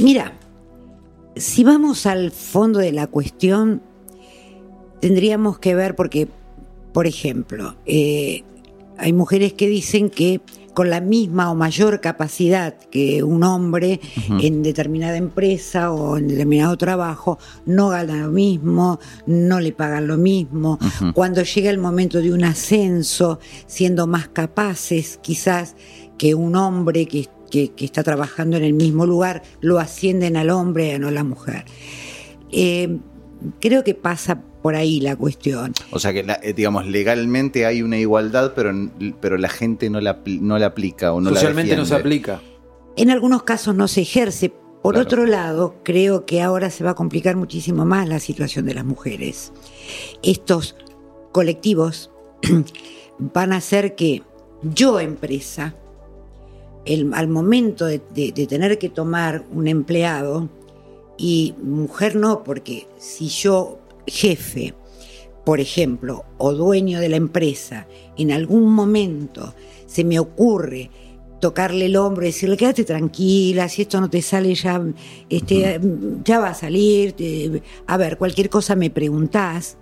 Mira, 0.00 0.34
si 1.34 1.64
vamos 1.64 2.04
al 2.04 2.30
fondo 2.30 2.78
de 2.78 2.92
la 2.92 3.06
cuestión, 3.06 3.80
tendríamos 5.00 5.58
que 5.58 5.74
ver, 5.74 5.94
porque, 5.96 6.28
por 6.92 7.06
ejemplo, 7.06 7.74
eh, 7.86 8.42
hay 8.98 9.12
mujeres 9.14 9.54
que 9.54 9.66
dicen 9.68 10.10
que 10.10 10.42
con 10.78 10.90
la 10.90 11.00
misma 11.00 11.50
o 11.50 11.56
mayor 11.56 12.00
capacidad 12.00 12.72
que 12.92 13.24
un 13.24 13.42
hombre 13.42 13.98
en 14.40 14.62
determinada 14.62 15.16
empresa 15.16 15.90
o 15.90 16.16
en 16.16 16.28
determinado 16.28 16.76
trabajo, 16.76 17.36
no 17.66 17.88
gana 17.88 18.14
lo 18.26 18.30
mismo, 18.30 19.00
no 19.26 19.58
le 19.58 19.72
pagan 19.72 20.06
lo 20.06 20.16
mismo. 20.16 20.78
Cuando 21.14 21.42
llega 21.42 21.70
el 21.70 21.78
momento 21.78 22.20
de 22.22 22.32
un 22.32 22.44
ascenso, 22.44 23.40
siendo 23.66 24.06
más 24.06 24.28
capaces 24.28 25.18
quizás 25.20 25.74
que 26.16 26.36
un 26.36 26.54
hombre 26.54 27.06
que, 27.06 27.26
que- 27.50 27.72
que 27.72 27.84
está 27.84 28.04
trabajando 28.04 28.56
en 28.56 28.62
el 28.62 28.72
mismo 28.74 29.04
lugar, 29.04 29.42
lo 29.60 29.80
ascienden 29.80 30.36
al 30.36 30.50
hombre 30.50 30.94
y 30.94 30.98
no 31.00 31.08
a 31.08 31.10
la 31.10 31.24
mujer. 31.24 31.64
Eh, 32.52 32.98
creo 33.60 33.82
que 33.82 33.94
pasa 33.94 34.42
por 34.62 34.74
ahí 34.74 35.00
la 35.00 35.16
cuestión. 35.16 35.72
O 35.92 35.98
sea 35.98 36.12
que, 36.12 36.22
la- 36.24 36.40
eh, 36.42 36.52
digamos, 36.52 36.86
legalmente 36.86 37.64
hay 37.66 37.82
una 37.82 37.98
igualdad, 37.98 38.52
pero, 38.54 38.72
pero 39.20 39.38
la 39.38 39.48
gente 39.48 39.88
no 39.90 40.00
la, 40.00 40.20
no 40.26 40.58
la 40.58 40.66
aplica 40.66 41.12
o 41.12 41.20
no 41.20 41.30
Socialmente 41.30 41.72
la 41.72 41.78
no 41.78 41.86
se 41.86 41.94
aplica. 41.94 42.40
En 42.96 43.10
algunos 43.10 43.42
casos 43.44 43.74
no 43.74 43.86
se 43.88 44.02
ejerce. 44.02 44.52
Por 44.82 44.94
Claro. 44.94 45.06
otro 45.06 45.26
lado, 45.26 45.74
creo 45.84 46.24
que 46.24 46.40
ahora 46.40 46.70
se 46.70 46.84
va 46.84 46.90
a 46.90 46.94
complicar 46.94 47.34
muchísimo 47.36 47.84
más 47.84 48.08
la 48.08 48.20
situación 48.20 48.64
de 48.66 48.74
las 48.74 48.84
mujeres. 48.84 49.52
Estos 50.22 50.76
colectivos 51.32 52.10
van 53.18 53.52
a 53.52 53.56
hacer 53.56 53.94
que 53.96 54.22
yo, 54.62 55.00
empresa, 55.00 55.74
el- 56.84 57.12
al 57.14 57.28
momento 57.28 57.86
de, 57.86 58.00
de- 58.14 58.32
de 58.32 58.46
tener 58.46 58.78
que 58.78 58.88
tomar 58.88 59.44
un 59.52 59.68
empleado, 59.68 60.48
y 61.16 61.54
mujer 61.62 62.14
no, 62.14 62.44
porque 62.44 62.86
si 62.96 63.26
yo, 63.28 63.80
jefe, 64.10 64.74
por 65.44 65.60
ejemplo, 65.60 66.24
o 66.38 66.52
dueño 66.52 67.00
de 67.00 67.08
la 67.08 67.16
empresa, 67.16 67.86
en 68.16 68.32
algún 68.32 68.72
momento 68.72 69.54
se 69.86 70.04
me 70.04 70.18
ocurre 70.18 70.90
tocarle 71.40 71.86
el 71.86 71.96
hombro 71.96 72.24
y 72.24 72.26
decirle, 72.26 72.56
quédate 72.56 72.84
tranquila, 72.84 73.68
si 73.68 73.82
esto 73.82 74.00
no 74.00 74.10
te 74.10 74.20
sale 74.22 74.54
ya, 74.54 74.82
este, 75.30 75.80
ya 76.24 76.40
va 76.40 76.48
a 76.48 76.54
salir, 76.54 77.12
te- 77.12 77.62
a 77.86 77.96
ver, 77.96 78.18
cualquier 78.18 78.50
cosa 78.50 78.74
me 78.74 78.90
preguntás, 78.90 79.78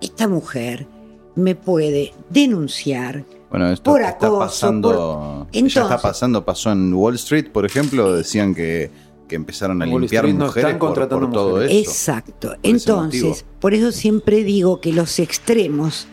esta 0.00 0.28
mujer 0.28 0.86
me 1.34 1.54
puede 1.54 2.12
denunciar 2.30 3.24
Bueno, 3.50 3.70
esto 3.72 3.90
Por 3.92 4.02
está 4.02 4.26
acoso, 4.26 4.38
pasando. 4.40 4.88
por- 4.90 5.52
ya 5.52 5.60
está 5.60 5.80
Entonces- 5.80 6.00
pasando, 6.02 6.44
pasó 6.44 6.70
en 6.70 6.92
Wall 6.92 7.14
Street, 7.14 7.46
por 7.50 7.64
ejemplo, 7.64 8.14
decían 8.14 8.54
que, 8.54 8.90
que 9.28 9.36
empezaron 9.36 9.82
a 9.82 9.86
Wall 9.86 10.00
limpiar 10.00 10.24
Street 10.24 10.40
mujeres 10.42 10.64
están 10.64 10.78
por, 10.78 10.88
contratando 10.88 11.26
por 11.26 11.34
todo 11.34 11.50
mujeres. 11.50 11.76
esto. 11.76 11.90
Exacto. 11.90 12.54
Entonces, 12.62 13.44
por 13.60 13.74
eso 13.74 13.92
siempre 13.92 14.42
digo 14.42 14.80
que 14.80 14.92
los 14.92 15.18
extremos 15.18 16.08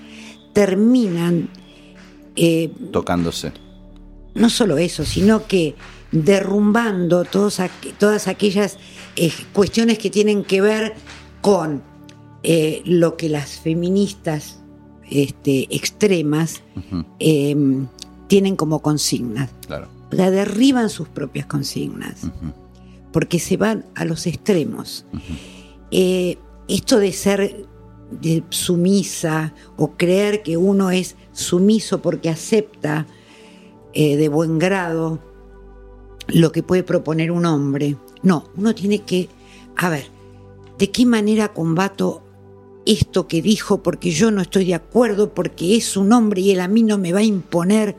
terminan, 0.53 1.49
eh, 2.35 2.71
Tocándose. 2.91 3.51
no 4.35 4.49
solo 4.49 4.77
eso, 4.77 5.05
sino 5.05 5.47
que 5.47 5.75
derrumbando 6.11 7.23
todos 7.25 7.59
aqu- 7.59 7.93
todas 7.97 8.27
aquellas 8.27 8.77
eh, 9.15 9.31
cuestiones 9.53 9.97
que 9.97 10.09
tienen 10.09 10.43
que 10.43 10.61
ver 10.61 10.93
con 11.41 11.81
eh, 12.43 12.81
lo 12.85 13.17
que 13.17 13.29
las 13.29 13.59
feministas 13.59 14.59
este, 15.09 15.67
extremas 15.75 16.61
eh, 17.19 17.55
tienen 18.27 18.55
como 18.55 18.81
consignas. 18.81 19.49
claro. 19.67 19.87
O 20.11 20.15
sea, 20.15 20.29
derriban 20.31 20.89
sus 20.89 21.07
propias 21.09 21.45
consignas. 21.47 22.23
Ujú, 22.23 22.53
porque 23.15 23.39
se 23.39 23.55
van 23.55 23.85
a 23.95 24.03
los 24.03 24.27
extremos. 24.27 25.05
Eh, 25.89 26.37
esto 26.67 26.99
de 26.99 27.13
ser 27.13 27.65
de 28.11 28.43
sumisa 28.49 29.53
o 29.77 29.93
creer 29.95 30.43
que 30.43 30.57
uno 30.57 30.91
es 30.91 31.15
sumiso 31.31 32.01
porque 32.01 32.27
acepta 32.27 33.07
eh, 33.93 34.17
de 34.17 34.27
buen 34.27 34.59
grado 34.59 35.21
lo 36.27 36.51
que 36.51 36.61
puede 36.61 36.83
proponer 36.83 37.31
un 37.31 37.45
hombre. 37.45 37.95
No, 38.21 38.49
uno 38.57 38.75
tiene 38.75 39.03
que, 39.03 39.29
a 39.77 39.89
ver, 39.89 40.07
¿de 40.77 40.91
qué 40.91 41.05
manera 41.05 41.53
combato 41.53 42.21
esto 42.85 43.29
que 43.29 43.41
dijo 43.41 43.81
porque 43.81 44.11
yo 44.11 44.29
no 44.29 44.41
estoy 44.41 44.65
de 44.65 44.75
acuerdo, 44.75 45.33
porque 45.33 45.77
es 45.77 45.95
un 45.95 46.11
hombre 46.11 46.41
y 46.41 46.51
él 46.51 46.59
a 46.59 46.67
mí 46.67 46.83
no 46.83 46.97
me 46.97 47.13
va 47.13 47.19
a 47.19 47.23
imponer? 47.23 47.95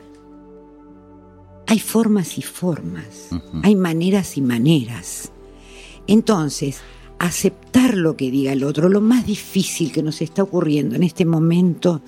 Hay 1.67 1.79
formas 1.79 2.37
y 2.37 2.41
formas, 2.41 3.29
hay 3.63 3.75
maneras 3.75 4.37
y 4.37 4.41
maneras. 4.41 5.31
Entonces, 6.07 6.79
aceptar 7.19 7.95
lo 7.95 8.15
que 8.15 8.31
diga 8.31 8.53
el 8.53 8.63
otro, 8.63 8.89
lo 8.89 9.01
más 9.01 9.25
difícil 9.25 9.91
que 9.91 10.01
nos 10.01 10.21
está 10.21 10.43
ocurriendo 10.43 10.95
en 10.95 11.03
este 11.03 11.25
momento 11.25 12.01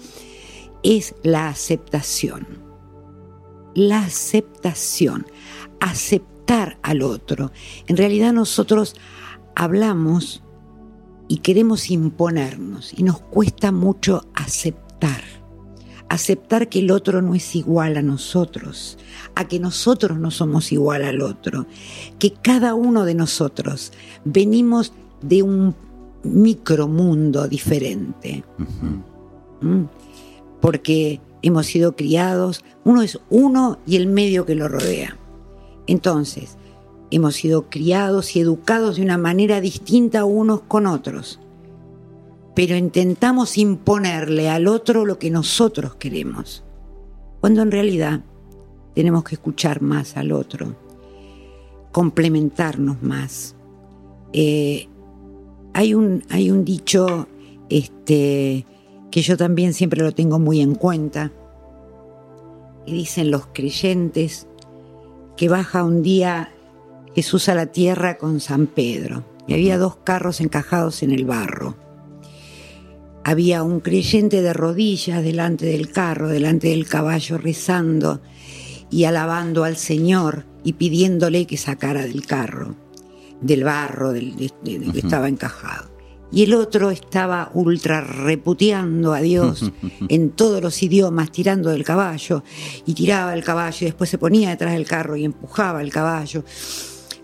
es 0.82 1.16
la 1.24 1.50
aceptación. 1.50 2.48
La 3.76 4.00
aceptación, 4.00 5.28
aceptar 5.80 6.80
al 6.82 7.02
otro. 7.02 7.52
En 7.88 7.98
realidad 7.98 8.34
nosotros 8.34 8.96
hablamos 9.56 10.42
y 11.28 11.38
queremos 11.38 11.92
imponernos 11.92 12.94
y 12.98 13.04
nos 13.04 13.20
cuesta 13.20 13.72
mucho 13.72 14.26
aceptar. 14.34 15.39
Aceptar 16.10 16.70
que 16.70 16.80
el 16.80 16.92
otro 16.92 17.22
no 17.22 17.36
es 17.36 17.56
igual 17.56 17.96
a 17.98 18.02
nosotros, 18.02 18.98
a 19.36 19.48
que 19.48 19.60
nosotros 19.60 20.20
no 20.20 20.32
somos 20.32 20.72
igual 20.72 21.04
al 21.04 21.22
otro, 21.22 21.68
que 22.18 22.34
cada 22.34 22.74
uno 22.74 23.06
de 23.06 23.14
nosotros 23.14 23.94
venimos 24.26 24.92
de 25.22 25.44
un 25.44 25.76
micromundo 26.24 27.48
diferente. 27.48 28.44
Ujú. 28.58 29.68
¿m? 29.68 29.88
Porque 30.62 31.22
hemos 31.42 31.68
sido 31.68 31.96
criados, 31.96 32.64
uno 32.84 33.02
es 33.02 33.20
uno 33.30 33.80
y 33.86 33.96
el 33.96 34.08
medio 34.08 34.46
que 34.46 34.56
lo 34.56 34.68
rodea. 34.68 35.18
Entonces, 35.88 36.58
hemos 37.12 37.36
sido 37.36 37.70
criados 37.70 38.36
y 38.36 38.42
educados 38.42 38.98
de 38.98 39.04
una 39.04 39.18
manera 39.18 39.62
distinta 39.62 40.26
unos 40.26 40.62
con 40.62 40.86
otros. 40.86 41.40
Pero 42.56 42.76
intentamos 42.76 43.58
imponerle 43.58 44.50
al 44.50 44.68
otro 44.68 45.06
lo 45.06 45.20
que 45.20 45.30
nosotros 45.30 45.96
queremos. 45.96 46.64
Cuando 47.40 47.62
en 47.62 47.72
realidad 47.72 48.22
tenemos 48.96 49.24
que 49.24 49.36
escuchar 49.36 49.82
más 49.82 50.18
al 50.18 50.32
otro, 50.32 50.76
complementarnos 51.92 53.02
más. 53.02 53.56
Eh, 54.34 54.88
hay, 55.74 55.94
un, 55.94 56.24
hay 56.30 56.52
un 56.52 56.66
dicho 56.66 57.28
este, 57.70 58.66
que 59.12 59.22
yo 59.22 59.38
también 59.38 59.74
siempre 59.74 60.02
lo 60.02 60.12
tengo 60.12 60.40
muy 60.40 60.62
en 60.62 60.76
cuenta, 60.76 61.32
y 62.86 62.94
dicen 62.94 63.32
los 63.32 63.48
creyentes 63.54 64.48
que 65.38 65.50
baja 65.50 65.84
un 65.84 66.02
día 66.02 66.52
Jesús 67.16 67.50
a 67.50 67.56
la 67.56 67.68
tierra 67.68 68.18
con 68.18 68.40
San 68.40 68.68
Pedro, 68.68 69.24
y 69.48 69.54
había 69.54 69.78
dos 69.78 69.98
carros 69.98 70.42
encajados 70.42 71.04
en 71.04 71.12
el 71.12 71.26
barro. 71.26 71.76
Había 73.24 73.64
un 73.64 73.80
creyente 73.80 74.42
de 74.42 74.54
rodillas 74.54 75.24
delante 75.24 75.66
del 75.66 75.92
carro, 75.92 76.30
delante 76.30 76.70
del 76.70 76.88
caballo, 76.88 77.38
rezando 77.38 78.22
y 78.90 79.04
alabando 79.04 79.64
al 79.64 79.78
Señor 79.78 80.46
y 80.64 80.74
pidiéndole 80.74 81.46
que 81.46 81.58
sacara 81.58 82.02
del 82.04 82.26
carro, 82.26 82.76
del 83.42 83.64
barro 83.64 84.12
del, 84.14 84.36
de- 84.36 84.52
de- 84.64 84.80
de 84.80 84.92
que 84.92 85.00
estaba 85.00 85.28
encajado. 85.30 85.90
Y 86.32 86.44
el 86.44 86.54
otro 86.54 86.92
estaba 86.92 87.50
ultra 87.56 88.02
reputeando 88.02 89.14
a 89.14 89.22
Dios 89.22 89.72
en 90.10 90.30
todos 90.32 90.62
los 90.62 90.82
idiomas, 90.82 91.32
tirando 91.32 91.70
del 91.72 91.84
caballo, 91.84 92.44
y 92.86 92.94
tiraba 92.94 93.34
el 93.34 93.44
caballo, 93.44 93.78
y 93.82 93.86
después 93.86 94.10
se 94.10 94.18
ponía 94.18 94.50
detrás 94.52 94.74
del 94.74 94.86
carro 94.86 95.16
y 95.16 95.26
empujaba 95.26 95.82
el 95.82 95.92
caballo. 95.92 96.44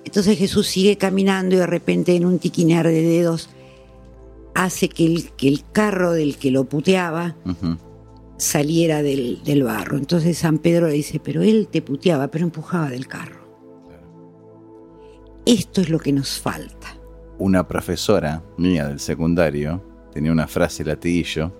Entonces 0.03 0.38
Jesús 0.38 0.67
sigue 0.67 0.97
caminando 0.97 1.55
y 1.55 1.59
de 1.59 1.67
repente 1.67 2.15
en 2.15 2.26
un 2.26 2.38
tiquinear 2.39 2.85
de 2.88 3.01
dedos 3.01 3.49
hace 4.56 4.90
que 4.90 5.06
el, 5.06 5.30
que 5.32 5.48
el 5.48 5.64
carro 5.72 6.14
del 6.14 6.38
que 6.38 6.49
lo 6.49 6.64
puteaba 6.64 7.36
saliera 8.38 9.03
del, 9.03 9.44
del 9.44 9.64
barro. 9.64 9.98
Entonces 9.98 10.38
San 10.38 10.57
Pedro 10.57 10.88
le 10.88 10.94
dice, 10.94 11.19
pero 11.23 11.44
él 11.44 11.68
te 11.69 11.82
puteaba, 11.82 12.30
pero 12.30 12.45
empujaba 12.45 12.90
del 12.90 13.07
carro. 13.07 13.45
Esto 15.45 15.82
es 15.82 15.90
lo 15.90 15.99
que 15.99 16.11
nos 16.11 16.40
falta. 16.40 16.98
Una 17.38 17.68
profesora 17.68 18.44
mía 18.57 18.88
del 18.88 18.99
secundario 18.99 19.84
tenía 20.11 20.32
una 20.32 20.48
frase 20.48 20.84
latiguillo 20.84 21.53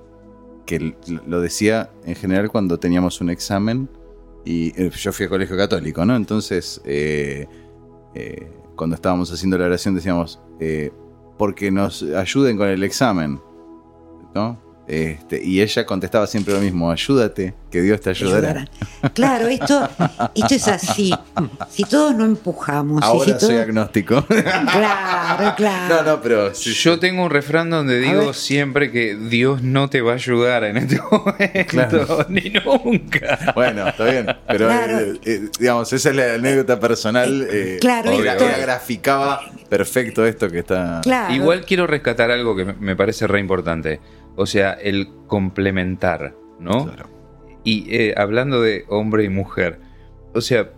que 0.66 0.96
lo 1.28 1.42
decía 1.42 1.92
en 2.06 2.16
general 2.16 2.50
cuando 2.50 2.80
teníamos 2.80 3.22
un 3.22 3.30
examen 3.30 3.88
y 4.44 4.70
eh, 4.82 4.90
yo 4.90 5.12
fui 5.12 5.26
a 5.26 5.30
colegio 5.30 5.58
católico, 5.58 6.06
¿no? 6.06 6.16
Entonces, 6.16 6.82
eh, 6.86 7.46
eh, 8.16 8.50
cuando 8.76 8.96
estábamos 8.96 9.32
haciendo 9.32 9.58
la 9.58 9.66
oración 9.66 9.96
decíamos, 9.96 10.40
eh, 10.60 10.92
porque 11.38 11.72
nos 11.72 12.02
ayuden 12.04 12.58
con 12.58 12.68
el 12.68 12.84
examen, 12.84 13.42
¿no? 14.34 14.60
Este, 14.88 15.44
y 15.44 15.62
ella 15.62 15.84
contestaba 15.84 16.28
siempre 16.28 16.54
lo 16.54 16.60
mismo, 16.60 16.92
ayúdate, 16.92 17.56
que 17.72 17.82
Dios 17.82 18.00
te 18.02 18.12
ayudará. 18.12 18.68
Claro, 19.16 19.48
esto, 19.48 19.90
esto 20.36 20.54
es 20.54 20.68
así. 20.68 21.12
Si 21.72 21.84
todos 21.86 22.14
no 22.16 22.24
empujamos, 22.24 23.02
si 23.04 23.08
Ahora 23.08 23.40
soy 23.40 23.50
todos- 23.50 23.62
agnóstico. 23.64 24.24
Claro, 24.28 25.54
claro. 25.58 25.96
no, 25.96 26.04
no, 26.12 26.22
pero 26.22 26.54
sí, 26.54 26.72
Yo 26.74 27.00
tengo 27.00 27.24
un 27.24 27.30
refrán 27.32 27.70
donde 27.70 28.00
digo 28.00 28.34
siempre 28.34 28.92
que 28.92 29.16
Dios 29.16 29.62
no 29.64 29.90
te 29.90 30.02
va 30.02 30.12
a 30.12 30.16
ayudar 30.16 30.64
en 30.66 30.78
este 30.78 31.00
momento, 31.12 31.66
Claro. 31.68 32.26
ni 32.30 32.52
nunca. 32.52 33.54
Bueno, 33.56 33.88
está 33.88 34.04
bien. 34.06 34.28
Pero, 34.48 34.68
Claro. 34.68 35.00
eh, 35.00 35.20
eh, 35.26 35.42
digamos, 35.60 35.92
esa 35.94 36.10
es 36.12 36.16
la 36.16 36.34
anécdota 36.36 36.80
personal. 36.80 37.48
eh, 37.50 37.78
Claro, 37.82 38.12
que 38.12 38.28
esto- 38.28 38.46
gra- 38.46 38.62
graficaba 38.62 39.42
perfecto 39.70 40.26
esto 40.26 40.48
que 40.50 40.60
está. 40.60 41.02
Claro. 41.02 41.34
Igual 41.34 41.66
quiero 41.66 41.88
rescatar 41.88 42.30
algo 42.32 42.56
que 42.56 42.66
me- 42.66 42.74
me 42.74 42.96
parece 42.96 43.26
re 43.28 43.40
importante. 43.40 44.00
O 44.36 44.46
sea, 44.46 44.74
el 44.74 45.10
complementar, 45.28 46.36
¿no? 46.60 46.86
Claro. 46.86 47.10
Y 47.64 47.86
eh, 47.90 48.14
hablando 48.18 48.62
de 48.62 48.86
hombre 48.90 49.24
y 49.24 49.30
mujer, 49.30 49.80
o 50.34 50.42
sea, 50.42 50.72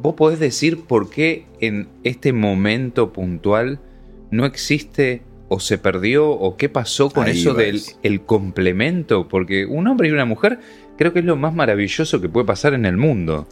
vos 0.00 0.14
podés 0.14 0.38
decir 0.38 0.84
por 0.84 1.10
qué 1.10 1.46
en 1.60 1.88
este 2.02 2.32
momento 2.32 3.12
puntual 3.12 3.80
no 4.30 4.46
existe 4.46 5.22
o 5.48 5.60
se 5.60 5.78
perdió 5.78 6.30
o 6.30 6.56
qué 6.56 6.68
pasó 6.68 7.10
con 7.10 7.26
Ahí 7.26 7.38
eso 7.38 7.54
del 7.54 7.80
el 8.02 8.22
complemento, 8.22 9.28
porque 9.28 9.66
un 9.66 9.86
hombre 9.86 10.08
y 10.08 10.12
una 10.12 10.24
mujer 10.24 10.58
creo 10.96 11.12
que 11.12 11.20
es 11.20 11.24
lo 11.24 11.36
más 11.36 11.54
maravilloso 11.54 12.20
que 12.20 12.28
puede 12.28 12.46
pasar 12.46 12.74
en 12.74 12.86
el 12.86 12.96
mundo, 12.96 13.46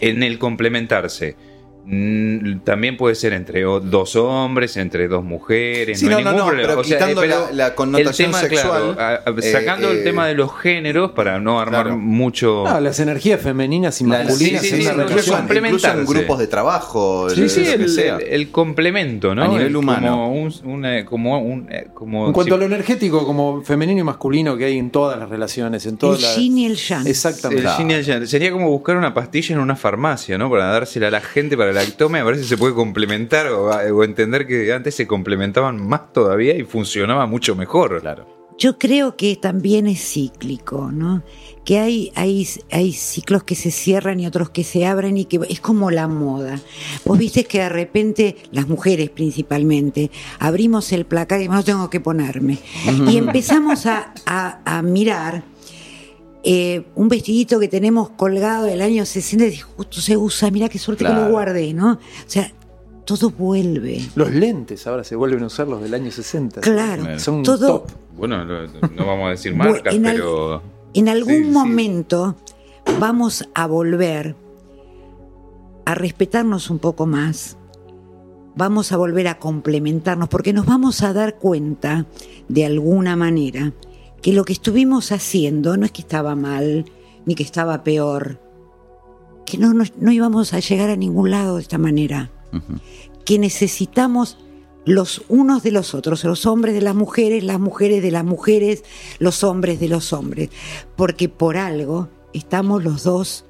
en 0.00 0.22
el 0.22 0.38
complementarse. 0.38 1.36
Mm, 1.86 2.60
También 2.64 2.96
puede 2.96 3.14
ser 3.14 3.32
entre 3.34 3.62
dos 3.62 4.16
hombres, 4.16 4.76
entre 4.76 5.06
dos 5.08 5.22
mujeres. 5.22 5.98
Sí, 6.00 6.06
no, 6.06 6.12
no, 6.12 6.16
hay 6.18 6.24
no, 6.24 6.30
ningún 6.30 6.44
no, 6.46 6.50
problema. 6.50 6.68
pero 6.68 6.80
O 6.80 6.84
sea, 6.84 6.96
quitando 6.98 7.22
eh, 7.22 7.26
pero 7.28 7.46
la- 7.46 7.52
la 7.68 7.74
connotación 7.74 8.26
el 8.30 8.32
tema, 8.36 8.40
sexual, 8.48 8.94
claro, 8.94 9.38
eh, 9.38 9.52
sacando 9.52 9.88
eh, 9.90 9.98
el 9.98 10.04
tema 10.04 10.26
de 10.26 10.34
los 10.34 10.50
géneros 10.58 11.10
para 11.12 11.38
no 11.40 11.60
armar 11.60 11.82
Claro. 11.84 11.98
mucho. 11.98 12.64
No, 12.66 12.80
las 12.80 12.98
energías 13.00 13.40
femeninas 13.40 14.00
y 14.00 14.04
masculinas 14.04 14.62
sí, 14.62 14.68
sí, 14.68 14.74
en 14.86 15.00
incluso, 15.00 15.38
incluso 15.38 15.88
en 15.90 16.06
grupos 16.06 16.38
de 16.38 16.46
trabajo, 16.46 17.28
Sí, 17.30 17.40
lo- 17.42 17.48
sí, 17.48 17.60
lo 17.60 17.66
que 17.66 17.72
el, 17.74 17.88
sea. 17.90 18.16
el- 18.16 18.22
el 18.32 18.50
complemento, 18.50 19.34
¿no? 19.34 19.42
A 19.44 19.48
nivel 19.48 19.66
El- 19.66 19.76
humano. 19.76 20.08
Como 20.12 20.32
un, 20.42 20.54
una- 20.64 21.04
como 21.04 21.38
un- 21.38 21.68
eh, 21.70 21.88
como 21.92 22.28
En 22.28 22.32
cuanto 22.32 22.54
si- 22.54 22.54
a 22.54 22.58
lo 22.60 22.64
energético, 22.66 23.26
como 23.26 23.62
femenino 23.62 24.00
y 24.00 24.04
masculino 24.04 24.56
que 24.56 24.64
hay 24.64 24.78
en 24.78 24.90
todas 24.90 25.18
las 25.18 25.28
relaciones, 25.28 25.84
en 25.86 25.92
el 25.92 25.98
todas 25.98 26.22
las. 26.22 26.36
yin 26.36 26.58
y 26.58 26.66
el 26.66 26.76
yang. 26.76 27.06
Exactamente. 27.06 27.62
el 27.68 27.76
yin 27.76 27.90
y 27.90 27.94
el 27.94 28.04
yang. 28.04 28.26
Sería 28.26 28.50
como 28.52 28.70
buscar 28.70 28.96
una 28.96 29.12
pastilla 29.12 29.54
en 29.54 29.60
una 29.60 29.76
farmacia, 29.76 30.38
¿no? 30.38 30.48
Para 30.50 30.64
dársela 30.66 31.08
a 31.08 31.10
la 31.10 31.20
gente 31.20 31.56
para 31.56 31.73
la 31.74 31.84
que 31.84 31.92
tome, 31.92 32.18
a 32.20 32.24
ver 32.24 32.36
si 32.38 32.44
se 32.44 32.56
puede 32.56 32.74
complementar 32.74 33.48
o, 33.48 33.66
o 33.70 34.04
entender 34.04 34.46
que 34.46 34.72
antes 34.72 34.94
se 34.94 35.06
complementaban 35.06 35.76
más 35.86 36.12
todavía 36.12 36.56
y 36.56 36.62
funcionaba 36.64 37.26
mucho 37.26 37.54
mejor. 37.56 38.00
Claro. 38.00 38.32
Yo 38.56 38.78
creo 38.78 39.16
que 39.16 39.34
también 39.34 39.88
es 39.88 40.00
cíclico, 40.12 40.92
¿no? 40.92 41.24
Que 41.64 41.80
hay, 41.80 42.12
hay, 42.14 42.46
hay 42.70 42.92
ciclos 42.92 43.42
que 43.42 43.56
se 43.56 43.72
cierran 43.72 44.20
y 44.20 44.26
otros 44.28 44.50
que 44.50 44.62
se 44.62 44.86
abren 44.86 45.16
y 45.16 45.24
que 45.24 45.40
es 45.48 45.58
como 45.58 45.90
la 45.90 46.06
moda. 46.06 46.60
Vos 47.04 47.18
viste 47.18 47.44
que 47.46 47.58
de 47.58 47.68
repente, 47.68 48.36
las 48.52 48.68
mujeres 48.68 49.10
principalmente, 49.10 50.12
abrimos 50.38 50.92
el 50.92 51.04
placar 51.04 51.40
y 51.42 51.48
no 51.48 51.64
tengo 51.64 51.90
que 51.90 51.98
ponerme. 51.98 52.58
Y 53.08 53.16
empezamos 53.16 53.86
a, 53.86 54.14
a- 54.24 54.60
a 54.64 54.82
mirar 54.82 55.42
eh, 56.44 56.84
un 56.94 57.08
vestidito 57.08 57.58
que 57.58 57.68
tenemos 57.68 58.10
colgado 58.10 58.66
del 58.66 58.82
año 58.82 59.04
60 59.06 59.46
y 59.46 59.56
justo 59.56 60.00
se 60.00 60.16
usa, 60.16 60.50
mira 60.50 60.68
qué 60.68 60.78
suerte 60.78 61.04
que 61.04 61.10
lo 61.12 61.30
guardé, 61.30 61.72
¿no? 61.72 61.92
O 61.94 61.98
sea, 62.26 62.52
todo 63.06 63.30
vuelve. 63.30 64.00
Los 64.14 64.30
lentes 64.30 64.86
ahora 64.86 65.04
se 65.04 65.16
vuelven 65.16 65.42
a 65.42 65.46
usar 65.46 65.68
los 65.68 65.80
del 65.82 65.94
año 65.94 66.10
60. 66.10 66.60
Claro, 66.60 67.18
Son 67.18 67.42
todo, 67.42 67.80
top. 67.80 67.90
Bueno, 68.16 68.44
no, 68.44 69.06
vamos 69.06 69.26
a 69.26 69.30
decir 69.30 69.54
marcas, 69.54 69.94
en 69.94 70.06
al- 70.06 70.16
pero. 70.16 70.62
En 70.94 71.08
algún 71.08 71.34
Sí, 71.34 71.42
sí. 71.44 71.50
momento 71.50 72.36
vamos 73.00 73.48
a 73.54 73.66
volver 73.66 74.36
a 75.86 75.94
respetarnos 75.94 76.70
un 76.70 76.78
poco 76.78 77.04
más, 77.06 77.56
vamos 78.54 78.92
a 78.92 78.96
volver 78.96 79.28
a 79.28 79.38
complementarnos, 79.38 80.28
porque 80.28 80.52
nos 80.52 80.66
vamos 80.66 81.02
a 81.02 81.12
dar 81.12 81.36
cuenta, 81.38 82.06
de 82.48 82.64
alguna 82.64 83.16
manera, 83.16 83.72
que 84.24 84.32
lo 84.32 84.46
que 84.46 84.54
estuvimos 84.54 85.12
haciendo 85.12 85.76
no 85.76 85.84
es 85.84 85.92
que 85.92 86.00
estaba 86.00 86.34
mal, 86.34 86.86
ni 87.26 87.34
que 87.34 87.42
estaba 87.42 87.84
peor, 87.84 88.40
que 89.44 89.58
no, 89.58 89.74
nos- 89.74 89.92
no 89.98 90.10
íbamos 90.12 90.54
a 90.54 90.60
llegar 90.60 90.88
a 90.88 90.96
ningún 90.96 91.30
lado 91.30 91.56
de 91.56 91.62
esta 91.62 91.76
manera, 91.76 92.30
que 93.26 93.38
necesitamos 93.38 94.38
los 94.86 95.22
unos 95.28 95.62
de 95.62 95.72
los 95.72 95.92
otros, 95.94 96.24
los 96.24 96.46
hombres 96.46 96.74
de 96.74 96.80
las 96.80 96.94
mujeres, 96.94 97.44
las 97.44 97.60
mujeres 97.60 98.02
de 98.02 98.10
las 98.10 98.24
mujeres, 98.24 98.82
los 99.18 99.44
hombres 99.44 99.78
de 99.78 99.88
los 99.88 100.14
hombres, 100.14 100.48
porque 100.96 101.28
por 101.28 101.58
algo 101.58 102.08
estamos 102.32 102.82
los 102.82 103.02
dos 103.04 103.44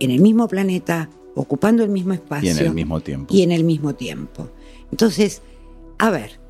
en 0.00 0.10
el 0.12 0.20
mismo 0.22 0.48
planeta, 0.48 1.10
ocupando 1.34 1.82
el 1.84 1.90
mismo 1.90 2.14
Y 2.14 2.16
espacio 2.16 2.50
en 2.52 2.58
el 2.58 2.72
mismo 2.74 3.00
tiempo. 3.00 3.34
y 3.34 3.42
en 3.42 3.52
el 3.52 3.64
mismo 3.64 3.94
tiempo. 3.94 4.48
Entonces, 4.90 5.42
a 5.98 6.08
ver, 6.10 6.40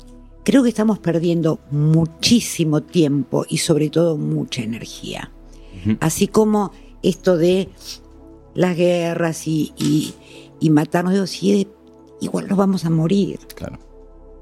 creo 0.43 0.63
que 0.63 0.69
estamos 0.69 0.99
perdiendo 0.99 1.59
muchísimo 1.71 2.81
tiempo 2.81 3.45
y 3.49 3.57
sobre 3.59 3.89
todo 3.89 4.17
mucha 4.17 4.61
energía. 4.61 5.31
Así 5.99 6.27
como 6.27 6.71
esto 7.01 7.37
de 7.37 7.69
las 8.55 8.75
guerras 8.77 9.47
y, 9.47 9.73
y- 9.77 10.13
y 10.59 10.69
matarnos, 10.69 11.13
digo, 11.13 11.27
sí, 11.27 11.67
igual 12.21 12.47
nos 12.47 12.57
vamos 12.57 12.85
a 12.85 12.89
morir, 12.89 13.39
Claro. 13.55 13.77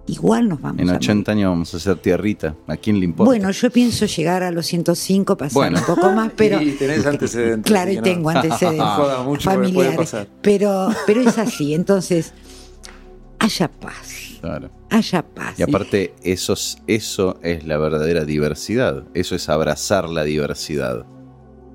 igual 0.05 0.49
nos 0.49 0.61
vamos 0.61 0.81
En 0.81 0.89
a 0.91 0.95
80 0.97 1.31
años 1.31 1.49
vamos 1.49 1.73
a 1.73 1.77
hacer 1.77 1.95
tierrita. 1.97 2.55
¿A 2.67 2.77
quién 2.77 2.97
le 2.97 2.99
morir. 2.99 3.09
importa? 3.09 3.29
Bueno, 3.29 3.49
yo 3.51 3.71
pienso 3.71 4.05
llegar 4.05 4.43
a 4.43 4.51
los 4.51 4.65
105, 4.67 5.35
pasar 5.37 5.53
Bueno. 5.53 5.79
un 5.79 5.85
poco 5.95 6.11
más, 6.11 6.31
pero... 6.35 6.61
Y 6.61 6.73
tenés 6.73 7.05
antecedentes. 7.07 7.71
Claro, 7.71 7.91
y 7.91 7.95
no- 7.95 8.01
tengo 8.03 8.29
antecedentes 8.29 8.85
mucho 9.25 9.49
familiares, 9.49 9.97
pasar. 9.97 10.27
pero, 10.43 10.89
pero 11.07 11.21
es 11.21 11.37
así, 11.39 11.73
entonces, 11.73 12.33
haya 13.39 13.67
paz, 13.71 14.09
Claro. 14.41 14.72
haya 14.89 15.22
paz. 15.22 15.59
Y 15.59 15.63
aparte, 15.63 16.15
eso 16.23 16.53
es, 16.53 16.80
eso 16.88 17.39
es 17.43 17.63
la 17.63 17.77
verdadera 17.77 18.26
diversidad. 18.26 19.03
Eso 19.13 19.35
es 19.35 19.47
abrazar 19.49 20.09
la 20.09 20.23
diversidad. 20.23 21.05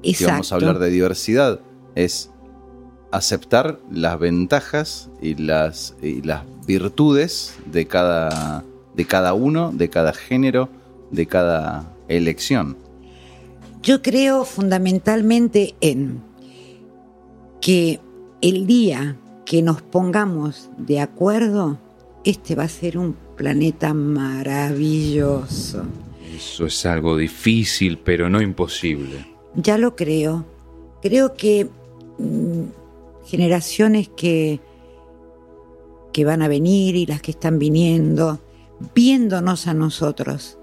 Si 0.02 0.24
vamos 0.24 0.52
a 0.52 0.56
hablar 0.56 0.78
de 0.78 0.90
diversidad, 0.90 1.60
es 1.94 2.30
aceptar 3.12 3.78
las 3.90 4.18
ventajas 4.18 5.10
y 5.22 5.34
las, 5.36 5.94
y 6.02 6.22
las 6.22 6.42
virtudes 6.66 7.54
de 7.66 7.86
cada, 7.86 8.64
de 8.94 9.04
cada 9.06 9.32
uno, 9.32 9.72
de 9.72 9.88
cada 9.88 10.12
género, 10.12 10.68
de 11.10 11.26
cada 11.26 11.94
elección. 12.08 12.76
Yo 13.82 14.02
creo 14.02 14.44
fundamentalmente 14.44 15.76
en 15.80 16.20
que 17.60 18.00
el 18.40 18.66
día 18.66 19.16
que 19.44 19.62
nos 19.62 19.80
pongamos 19.80 20.70
de 20.76 21.00
acuerdo, 21.00 21.78
este 22.26 22.56
va 22.56 22.64
a 22.64 22.68
ser 22.68 22.98
un 22.98 23.16
planeta 23.36 23.94
maravilloso. 23.94 25.84
Eso 26.36 26.66
es 26.66 26.84
algo 26.84 27.16
difícil, 27.16 27.98
pero 27.98 28.28
no 28.28 28.42
imposible. 28.42 29.24
Ya 29.54 29.78
lo 29.78 29.94
creo. 29.94 30.44
Creo 31.00 31.34
que 31.34 31.68
mm, 32.18 32.62
generaciones 33.26 34.08
que, 34.08 34.58
que 36.12 36.24
van 36.24 36.42
a 36.42 36.48
venir 36.48 36.96
y 36.96 37.06
las 37.06 37.22
que 37.22 37.30
están 37.30 37.60
viniendo, 37.60 38.40
viéndonos 38.92 39.68
a 39.68 39.74
nosotros, 39.74 40.58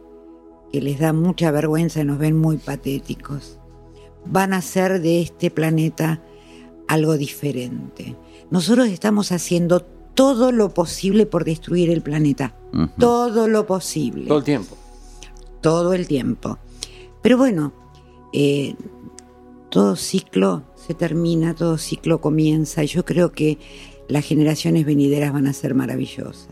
que 0.69 0.81
les 0.81 0.99
da 0.99 1.14
mucha 1.14 1.49
vergüenza 1.52 2.02
y 2.02 2.06
nos 2.06 2.19
ven 2.19 2.38
muy 2.38 2.57
patéticos, 2.57 3.57
van 4.26 4.52
a 4.52 4.57
hacer 4.57 5.02
de 5.02 5.22
este 5.22 5.49
planeta 5.49 6.22
algo 6.90 7.15
diferente. 7.15 8.18
Nosotros 8.52 8.90
estamos 8.90 9.31
haciendo 9.31 9.88
todo 10.14 10.52
lo 10.52 10.73
posible 10.73 11.26
por 11.26 11.44
destruir 11.45 11.90
el 11.90 12.02
planeta. 12.02 12.56
Todo 12.98 13.48
lo 13.48 13.65
posible 13.68 14.27
Todo 14.27 14.40
el 14.40 14.44
tiempo. 14.44 14.77
todo 15.61 15.94
el 15.94 16.07
tiempo. 16.07 16.57
Pero 17.22 17.38
bueno, 17.38 17.72
eh, 18.34 18.76
todo 19.69 19.95
ciclo 19.95 20.64
se 20.76 20.94
termina, 20.94 21.56
todo 21.56 21.77
ciclo 21.77 22.19
comienza 22.19 22.84
y 22.84 22.88
yo 22.88 23.06
creo 23.06 23.31
que 23.31 23.57
las 24.10 24.26
generaciones 24.26 24.85
venideras 24.85 25.31
van 25.31 25.48
a 25.48 25.53
ser 25.53 25.73
maravillosas 25.76 26.49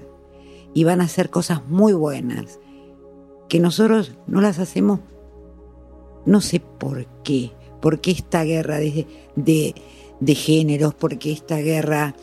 y 0.73 0.83
van 0.85 1.01
a 1.01 1.05
hacer 1.05 1.29
cosas 1.29 1.67
muy 1.67 1.93
buenas 1.93 2.59
que 3.49 3.59
nosotros 3.59 4.13
no 4.27 4.39
las 4.39 4.59
hacemos, 4.59 5.01
no 6.25 6.39
sé 6.39 6.61
por 6.61 7.05
qué, 7.23 7.51
por 7.81 7.99
qué 7.99 8.11
esta 8.11 8.43
guerra 8.45 8.77
de, 8.77 9.05
de, 9.35 9.75
de 10.21 10.35
géneros, 10.35 10.93
por 10.93 11.17
qué 11.17 11.33
esta 11.33 11.57
guerra 11.57 12.15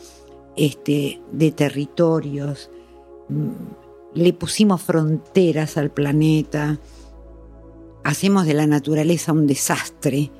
este, 0.59 1.21
de 1.31 1.51
territorios. 1.51 2.69
Mm, 3.29 3.49
Le 4.13 4.33
pusimos 4.33 4.81
fronteras 4.81 5.77
al 5.77 5.89
planeta, 5.89 6.79
hacemos 8.03 8.45
de 8.45 8.53
la 8.53 8.67
naturaleza 8.67 9.31
un 9.31 9.47
desastre 9.47 10.31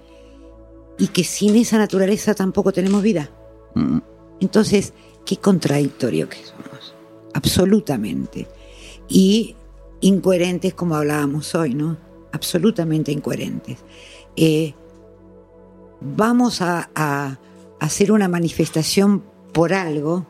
y 0.97 1.07
que 1.07 1.23
sin 1.23 1.55
esa 1.55 1.77
naturaleza 1.77 2.33
tampoco 2.33 2.73
tenemos 2.73 3.01
vida. 3.01 3.29
Mm. 3.75 3.99
Entonces, 4.41 4.93
qué 5.25 5.37
contradictorio 5.37 6.27
que 6.27 6.43
somos, 6.43 6.95
absolutamente. 7.33 8.47
Y 9.07 9.55
incoherentes 10.01 10.73
como 10.73 10.95
hablábamos 10.95 11.55
hoy, 11.55 11.73
¿no? 11.75 11.97
Absolutamente 12.31 13.11
incoherentes. 13.11 13.79
Eh, 14.35 14.73
vamos 16.01 16.61
a, 16.61 16.89
a 16.95 17.39
hacer 17.79 18.11
una 18.11 18.27
manifestación 18.27 19.23
por 19.53 19.73
algo 19.73 20.25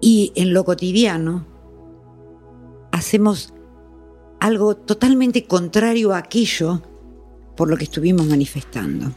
y 0.00 0.32
en 0.34 0.52
lo 0.52 0.64
cotidiano 0.64 1.46
hacemos 2.92 3.52
algo 4.40 4.76
totalmente 4.76 5.44
contrario 5.44 6.12
a 6.12 6.18
aquello 6.18 6.82
por 7.56 7.68
lo 7.68 7.76
que 7.76 7.84
estuvimos 7.84 8.26
manifestando. 8.26 9.12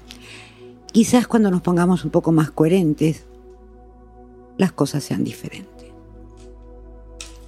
Quizás 0.92 1.28
cuando 1.28 1.52
nos 1.52 1.62
pongamos 1.62 2.04
un 2.04 2.12
poco 2.12 2.32
más 2.32 2.52
coherentes, 2.52 3.26
las 4.58 4.72
cosas 4.72 5.04
sean 5.04 5.24
diferentes. 5.24 5.79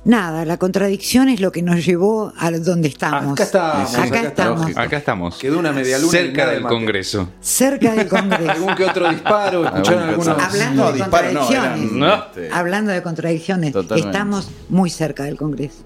Nada, 0.04 0.46
la 0.46 0.58
contradicción 0.58 1.30
es 1.30 1.42
lo 1.42 1.52
que 1.52 1.62
nos 1.62 1.86
llevó 1.86 2.34
a 2.36 2.50
donde 2.50 2.88
estamos. 2.88 3.34
Acá 3.34 3.44
estamos, 3.44 3.94
Acá 3.96 4.04
acá 4.04 4.22
estamos. 4.28 4.78
Acá 4.78 4.98
estamos. 4.98 5.38
Quedó 5.38 5.60
una 5.60 5.72
media 5.72 6.00
luna 6.00 6.12
Cerca 6.12 6.48
del 6.50 6.62
mate. 6.64 6.74
Congreso. 6.74 7.30
Cerca 7.40 7.94
del 7.94 8.08
Congreso. 8.08 8.50
Algún 8.52 8.76
que 8.76 8.86
otro 8.86 9.08
disparo, 9.10 9.64
escucharon 9.66 10.10
algunos. 10.10 10.38
Hablando 10.40 10.88
de 10.88 10.94
disparo, 10.94 11.32
no, 11.34 11.40
contradicciones. 11.42 11.80
eran, 11.92 12.00
No. 12.00 12.16
este, 12.16 12.50
Hablando 12.52 12.92
de 12.92 13.04
contradicciones, 13.04 13.74
Totalmente. 13.74 14.10
estamos 14.10 14.50
muy 14.70 14.90
cerca 14.90 15.24
del 15.24 15.38
Congreso. 15.38 15.84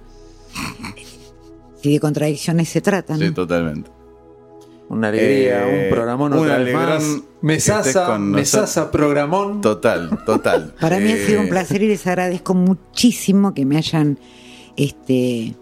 Si 1.84 1.92
de 1.94 2.00
contradicciones 2.00 2.70
se 2.70 2.80
trata, 2.82 3.14
¿no? 3.18 3.20
Sí, 3.20 3.32
totalmente. 3.32 3.92
Una 4.88 5.08
alegría, 5.08 5.68
Eh, 5.68 5.84
un 5.86 5.96
programón 5.96 6.34
un 6.34 6.40
otra 6.40 6.58
vez 6.60 6.74
más. 6.74 7.04
con 8.08 8.32
mesasa, 8.32 8.92
programón. 8.92 9.62
Total, 9.62 10.10
total. 10.26 10.74
Para 10.80 11.00
mí 11.00 11.12
ha 11.12 11.18
sido 11.18 11.40
un 11.42 11.48
Eh, 11.48 11.50
placer 11.50 11.82
y 11.84 11.88
les 11.88 12.06
agradezco 12.06 12.54
muchísimo 12.54 13.54
que 13.54 13.66
me 13.66 13.78
hayan 13.78 14.20
este, 14.78 15.56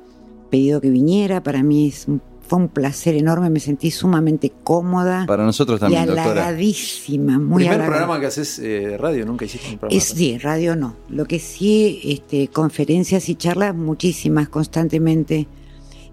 pedido 0.50 0.82
que 0.82 0.90
viniera. 0.90 1.42
Para 1.44 1.64
mí 1.64 1.88
es 1.88 2.08
un- 2.08 2.22
fue 2.46 2.60
un 2.60 2.68
placer 2.68 3.16
enorme, 3.16 3.50
me 3.50 3.62
sentí 3.62 3.90
sumamente 3.90 4.52
cómoda 4.66 5.26
Para 5.26 5.46
nosotros 5.46 5.80
y 5.80 5.82
también, 5.82 6.06
doctora. 6.08 6.32
halagadísima. 6.32 7.40
Muy 7.40 7.64
Primer 7.64 7.76
halagada. 7.80 7.90
programa 7.98 8.20
que 8.20 8.26
haces 8.28 8.60
eh, 8.60 8.64
de 8.90 8.98
radio, 8.98 9.26
nunca 9.26 9.46
hiciste 9.46 9.70
un 9.72 9.78
programa. 9.80 9.98
Es, 9.98 10.04
sí, 10.10 10.38
radio 10.38 10.76
no. 10.76 10.96
Lo 11.10 11.26
que 11.26 11.40
sí, 11.40 12.02
este, 12.04 12.50
conferencias 12.50 13.30
y 13.30 13.36
charlas 13.36 13.74
muchísimas, 13.74 14.50
constantemente. 14.50 15.48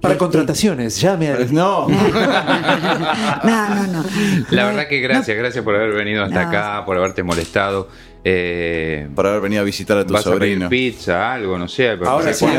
Para 0.00 0.14
Este, 0.14 0.18
contrataciones, 0.24 0.98
llame 1.00 1.28
a. 1.28 1.38
No, 1.50 1.86
No, 3.44 3.74
no, 3.74 3.86
no. 3.86 4.04
La 4.50 4.64
verdad 4.66 4.88
que 4.88 5.00
gracias, 5.00 5.36
gracias 5.36 5.62
por 5.64 5.74
haber 5.76 5.92
venido 5.92 6.24
hasta 6.24 6.42
No. 6.42 6.48
acá, 6.48 6.82
por 6.86 6.96
haberte 6.96 7.22
molestado. 7.22 7.88
Eh, 8.22 9.08
por 9.14 9.26
haber 9.26 9.40
venido 9.40 9.62
a 9.62 9.64
visitar 9.64 9.96
a 9.96 10.06
tu 10.06 10.12
¿Vas 10.12 10.26
a 10.26 10.30
pedir 10.32 10.40
sobrino. 10.58 10.68
pizza, 10.68 11.32
algo? 11.32 11.58
No 11.58 11.68
sé. 11.68 11.96
pero- 11.98 12.10
Ahora 12.10 12.32
sí, 12.34 12.44
no, 12.44 12.52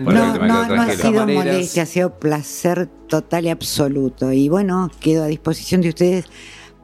No, 0.00 0.66
no, 0.68 0.82
ha 0.82 0.90
sido 0.90 1.26
molestia, 1.26 1.82
ha 1.84 1.86
sido 1.86 2.10
placer 2.18 2.88
total 3.08 3.44
y 3.46 3.50
absoluto. 3.50 4.32
Y 4.32 4.48
bueno, 4.48 4.90
quedo 5.00 5.22
a 5.24 5.26
disposición 5.26 5.80
de 5.80 5.90
ustedes 5.90 6.24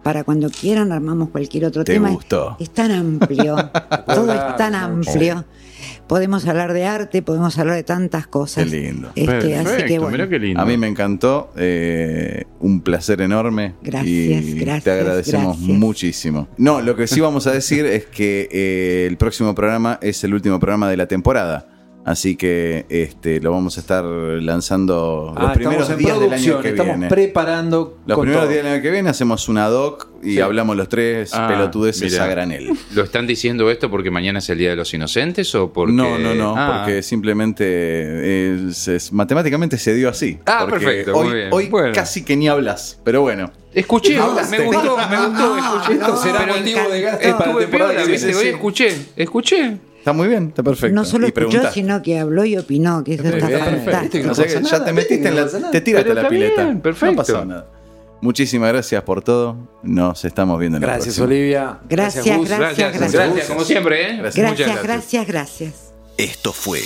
para 0.02 0.24
cuando 0.24 0.50
quieran, 0.50 0.92
armamos 0.92 1.30
cualquier 1.30 1.64
otro 1.64 1.84
¿Te 1.84 1.94
tema. 1.94 2.10
gustó? 2.10 2.56
Es 2.60 2.70
tan 2.70 2.90
amplio, 2.92 3.56
todo 4.06 4.32
es 4.32 4.56
tan 4.56 4.74
amplio. 4.74 5.44
Podemos 6.12 6.46
hablar 6.46 6.74
de 6.74 6.84
arte, 6.84 7.22
podemos 7.22 7.58
hablar 7.58 7.74
de 7.74 7.84
tantas 7.84 8.26
cosas. 8.26 8.64
Qué 8.66 8.82
lindo. 8.82 9.12
Este, 9.14 9.56
así 9.56 9.84
que 9.86 9.98
bueno. 9.98 10.12
mirá 10.12 10.28
qué 10.28 10.38
lindo. 10.38 10.60
A 10.60 10.66
mí 10.66 10.76
me 10.76 10.86
encantó, 10.86 11.50
eh, 11.56 12.44
un 12.60 12.82
placer 12.82 13.22
enorme. 13.22 13.76
Gracias, 13.80 14.44
y 14.44 14.58
gracias, 14.58 14.84
Te 14.84 14.90
agradecemos 14.90 15.56
gracias. 15.56 15.78
muchísimo. 15.78 16.48
No, 16.58 16.82
lo 16.82 16.96
que 16.96 17.06
sí 17.06 17.22
vamos 17.22 17.46
a 17.46 17.52
decir 17.52 17.86
es 17.86 18.04
que 18.04 18.46
eh, 18.52 19.06
el 19.08 19.16
próximo 19.16 19.54
programa 19.54 19.98
es 20.02 20.22
el 20.22 20.34
último 20.34 20.60
programa 20.60 20.90
de 20.90 20.98
la 20.98 21.06
temporada. 21.06 21.71
Así 22.04 22.34
que 22.34 22.84
este, 22.88 23.40
lo 23.40 23.52
vamos 23.52 23.76
a 23.76 23.80
estar 23.80 24.04
lanzando 24.04 25.32
los 25.38 25.50
Ah, 25.50 25.52
primeros 25.52 25.82
estamos 25.82 25.90
en 25.90 25.98
días 26.04 26.18
del 26.20 26.28
producción, 26.30 26.54
año 26.54 26.62
que 26.62 26.68
estamos 26.70 26.94
viene. 26.96 27.08
preparando. 27.08 27.98
Los 28.06 28.16
con 28.16 28.22
primeros 28.24 28.42
todo. 28.44 28.52
días 28.52 28.64
del 28.64 28.72
año 28.74 28.82
que 28.82 28.90
viene 28.90 29.08
hacemos 29.10 29.48
una 29.48 29.68
doc 29.68 30.08
y 30.20 30.32
Sí. 30.34 30.40
hablamos 30.40 30.76
los 30.76 30.88
tres 30.88 31.30
Ah, 31.32 31.46
pelotudeces 31.46 32.10
mira. 32.12 32.24
a 32.24 32.26
granel. 32.26 32.70
¿Lo 32.94 33.04
están 33.04 33.28
diciendo 33.28 33.70
esto 33.70 33.88
porque 33.88 34.10
mañana 34.10 34.40
es 34.40 34.50
el 34.50 34.58
Día 34.58 34.70
de 34.70 34.76
los 34.76 34.92
Inocentes 34.94 35.54
o 35.54 35.72
porque.? 35.72 35.92
No, 35.92 36.18
no, 36.18 36.34
no, 36.34 36.54
Ah, 36.56 36.80
porque 36.84 37.02
simplemente 37.04 38.66
es- 38.68 38.88
es- 38.88 39.12
matemáticamente 39.12 39.78
se 39.78 39.94
dio 39.94 40.08
así. 40.08 40.38
Ah, 40.46 40.66
perfecto, 40.68 41.14
Hoy, 41.16 41.26
muy 41.28 41.34
bien. 41.36 41.48
hoy 41.52 41.68
Bueno. 41.68 41.94
casi 41.94 42.24
que 42.24 42.36
ni 42.36 42.48
hablas, 42.48 42.98
pero 43.04 43.20
bueno. 43.22 43.50
Escuché, 43.74 44.18
me 44.18 44.58
gustó, 44.64 44.96
me 45.08 45.26
gustó, 45.26 45.56
escuché. 45.56 45.92
Esto 45.94 46.16
será 46.16 46.46
motivo. 46.46 46.80
Hoy 48.38 48.46
escuché, 48.48 48.96
escuché. 49.16 49.78
Está 50.02 50.12
muy 50.12 50.26
bien, 50.26 50.48
está 50.48 50.64
perfecto. 50.64 50.92
No 50.96 51.04
solo 51.04 51.26
Y 51.26 51.28
escuchó, 51.28 51.46
preguntaste. 51.48 51.74
sino 51.80 52.02
que 52.02 52.18
habló 52.18 52.44
y 52.44 52.56
opinó, 52.58 53.04
que 53.04 53.14
eso 53.14 53.22
está 53.22 53.46
bien, 53.46 53.60
fantástico. 53.60 54.00
¿viste 54.02 54.20
que 54.22 54.28
O 54.28 54.34
sea 54.34 54.46
que 54.46 54.62
ya 54.68 54.84
te 54.84 54.92
metiste 54.92 55.14
¿viste 55.14 55.28
en 55.28 55.34
la. 55.36 55.40
no 55.42 55.46
pasa 55.46 55.58
nada? 55.60 55.70
Te 55.70 55.80
tiraste 55.80 56.02
Pero 56.08 56.14
la 56.14 56.20
está 56.22 56.28
pileta. 56.28 56.64
bien, 56.64 56.80
perfecto. 56.80 57.12
No 57.12 57.16
pasó 57.16 57.44
nada. 57.44 57.66
Muchísimas 58.20 58.72
gracias 58.72 59.00
por 59.04 59.22
todo. 59.22 59.56
Nos 59.84 60.24
estamos 60.24 60.58
viendo 60.58 60.78
en 60.78 60.82
la 60.82 60.86
Gracias, 60.88 61.14
próxima. 61.16 61.26
Olivia. 61.26 61.78
Gracias, 61.88 62.24
Gus. 62.36 62.48
gracias. 62.48 62.76
Gracias, 62.98 63.12
gracias, 63.12 63.46
como 63.46 63.64
siempre, 63.64 64.10
¿eh? 64.10 64.16
Gracias. 64.18 64.44
Gracias, 64.58 64.82
gracias, 64.82 65.26
gracias. 65.28 65.92
Esto 66.18 66.52
fue 66.52 66.80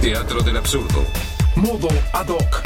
Teatro 0.00 0.40
del 0.42 0.56
Absurdo. 0.56 1.04
Modo 1.54 1.86
Ad 2.12 2.28
hoc. 2.30 2.62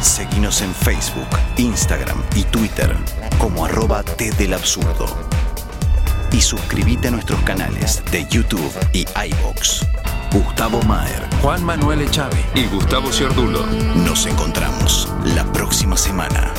Seguinos 0.00 0.62
en 0.62 0.72
Facebook, 0.74 1.28
Instagram 1.58 2.22
y 2.34 2.42
Twitter 2.44 2.94
como 3.38 3.66
arroba 3.66 4.02
T 4.02 4.30
del 4.38 4.54
Absurdo. 4.54 5.06
Y 6.32 6.40
suscríbete 6.40 7.08
a 7.08 7.10
nuestros 7.12 7.40
canales 7.42 8.02
de 8.10 8.26
YouTube 8.26 8.72
y 8.92 9.06
iBox. 9.30 9.86
Gustavo 10.32 10.82
Maher. 10.82 11.28
Juan 11.42 11.64
Manuel 11.64 12.02
Echave. 12.02 12.44
Y 12.54 12.66
Gustavo 12.66 13.10
Ciordulo. 13.12 13.64
Nos 13.94 14.26
encontramos 14.26 15.08
la 15.34 15.44
próxima 15.52 15.96
semana. 15.96 16.52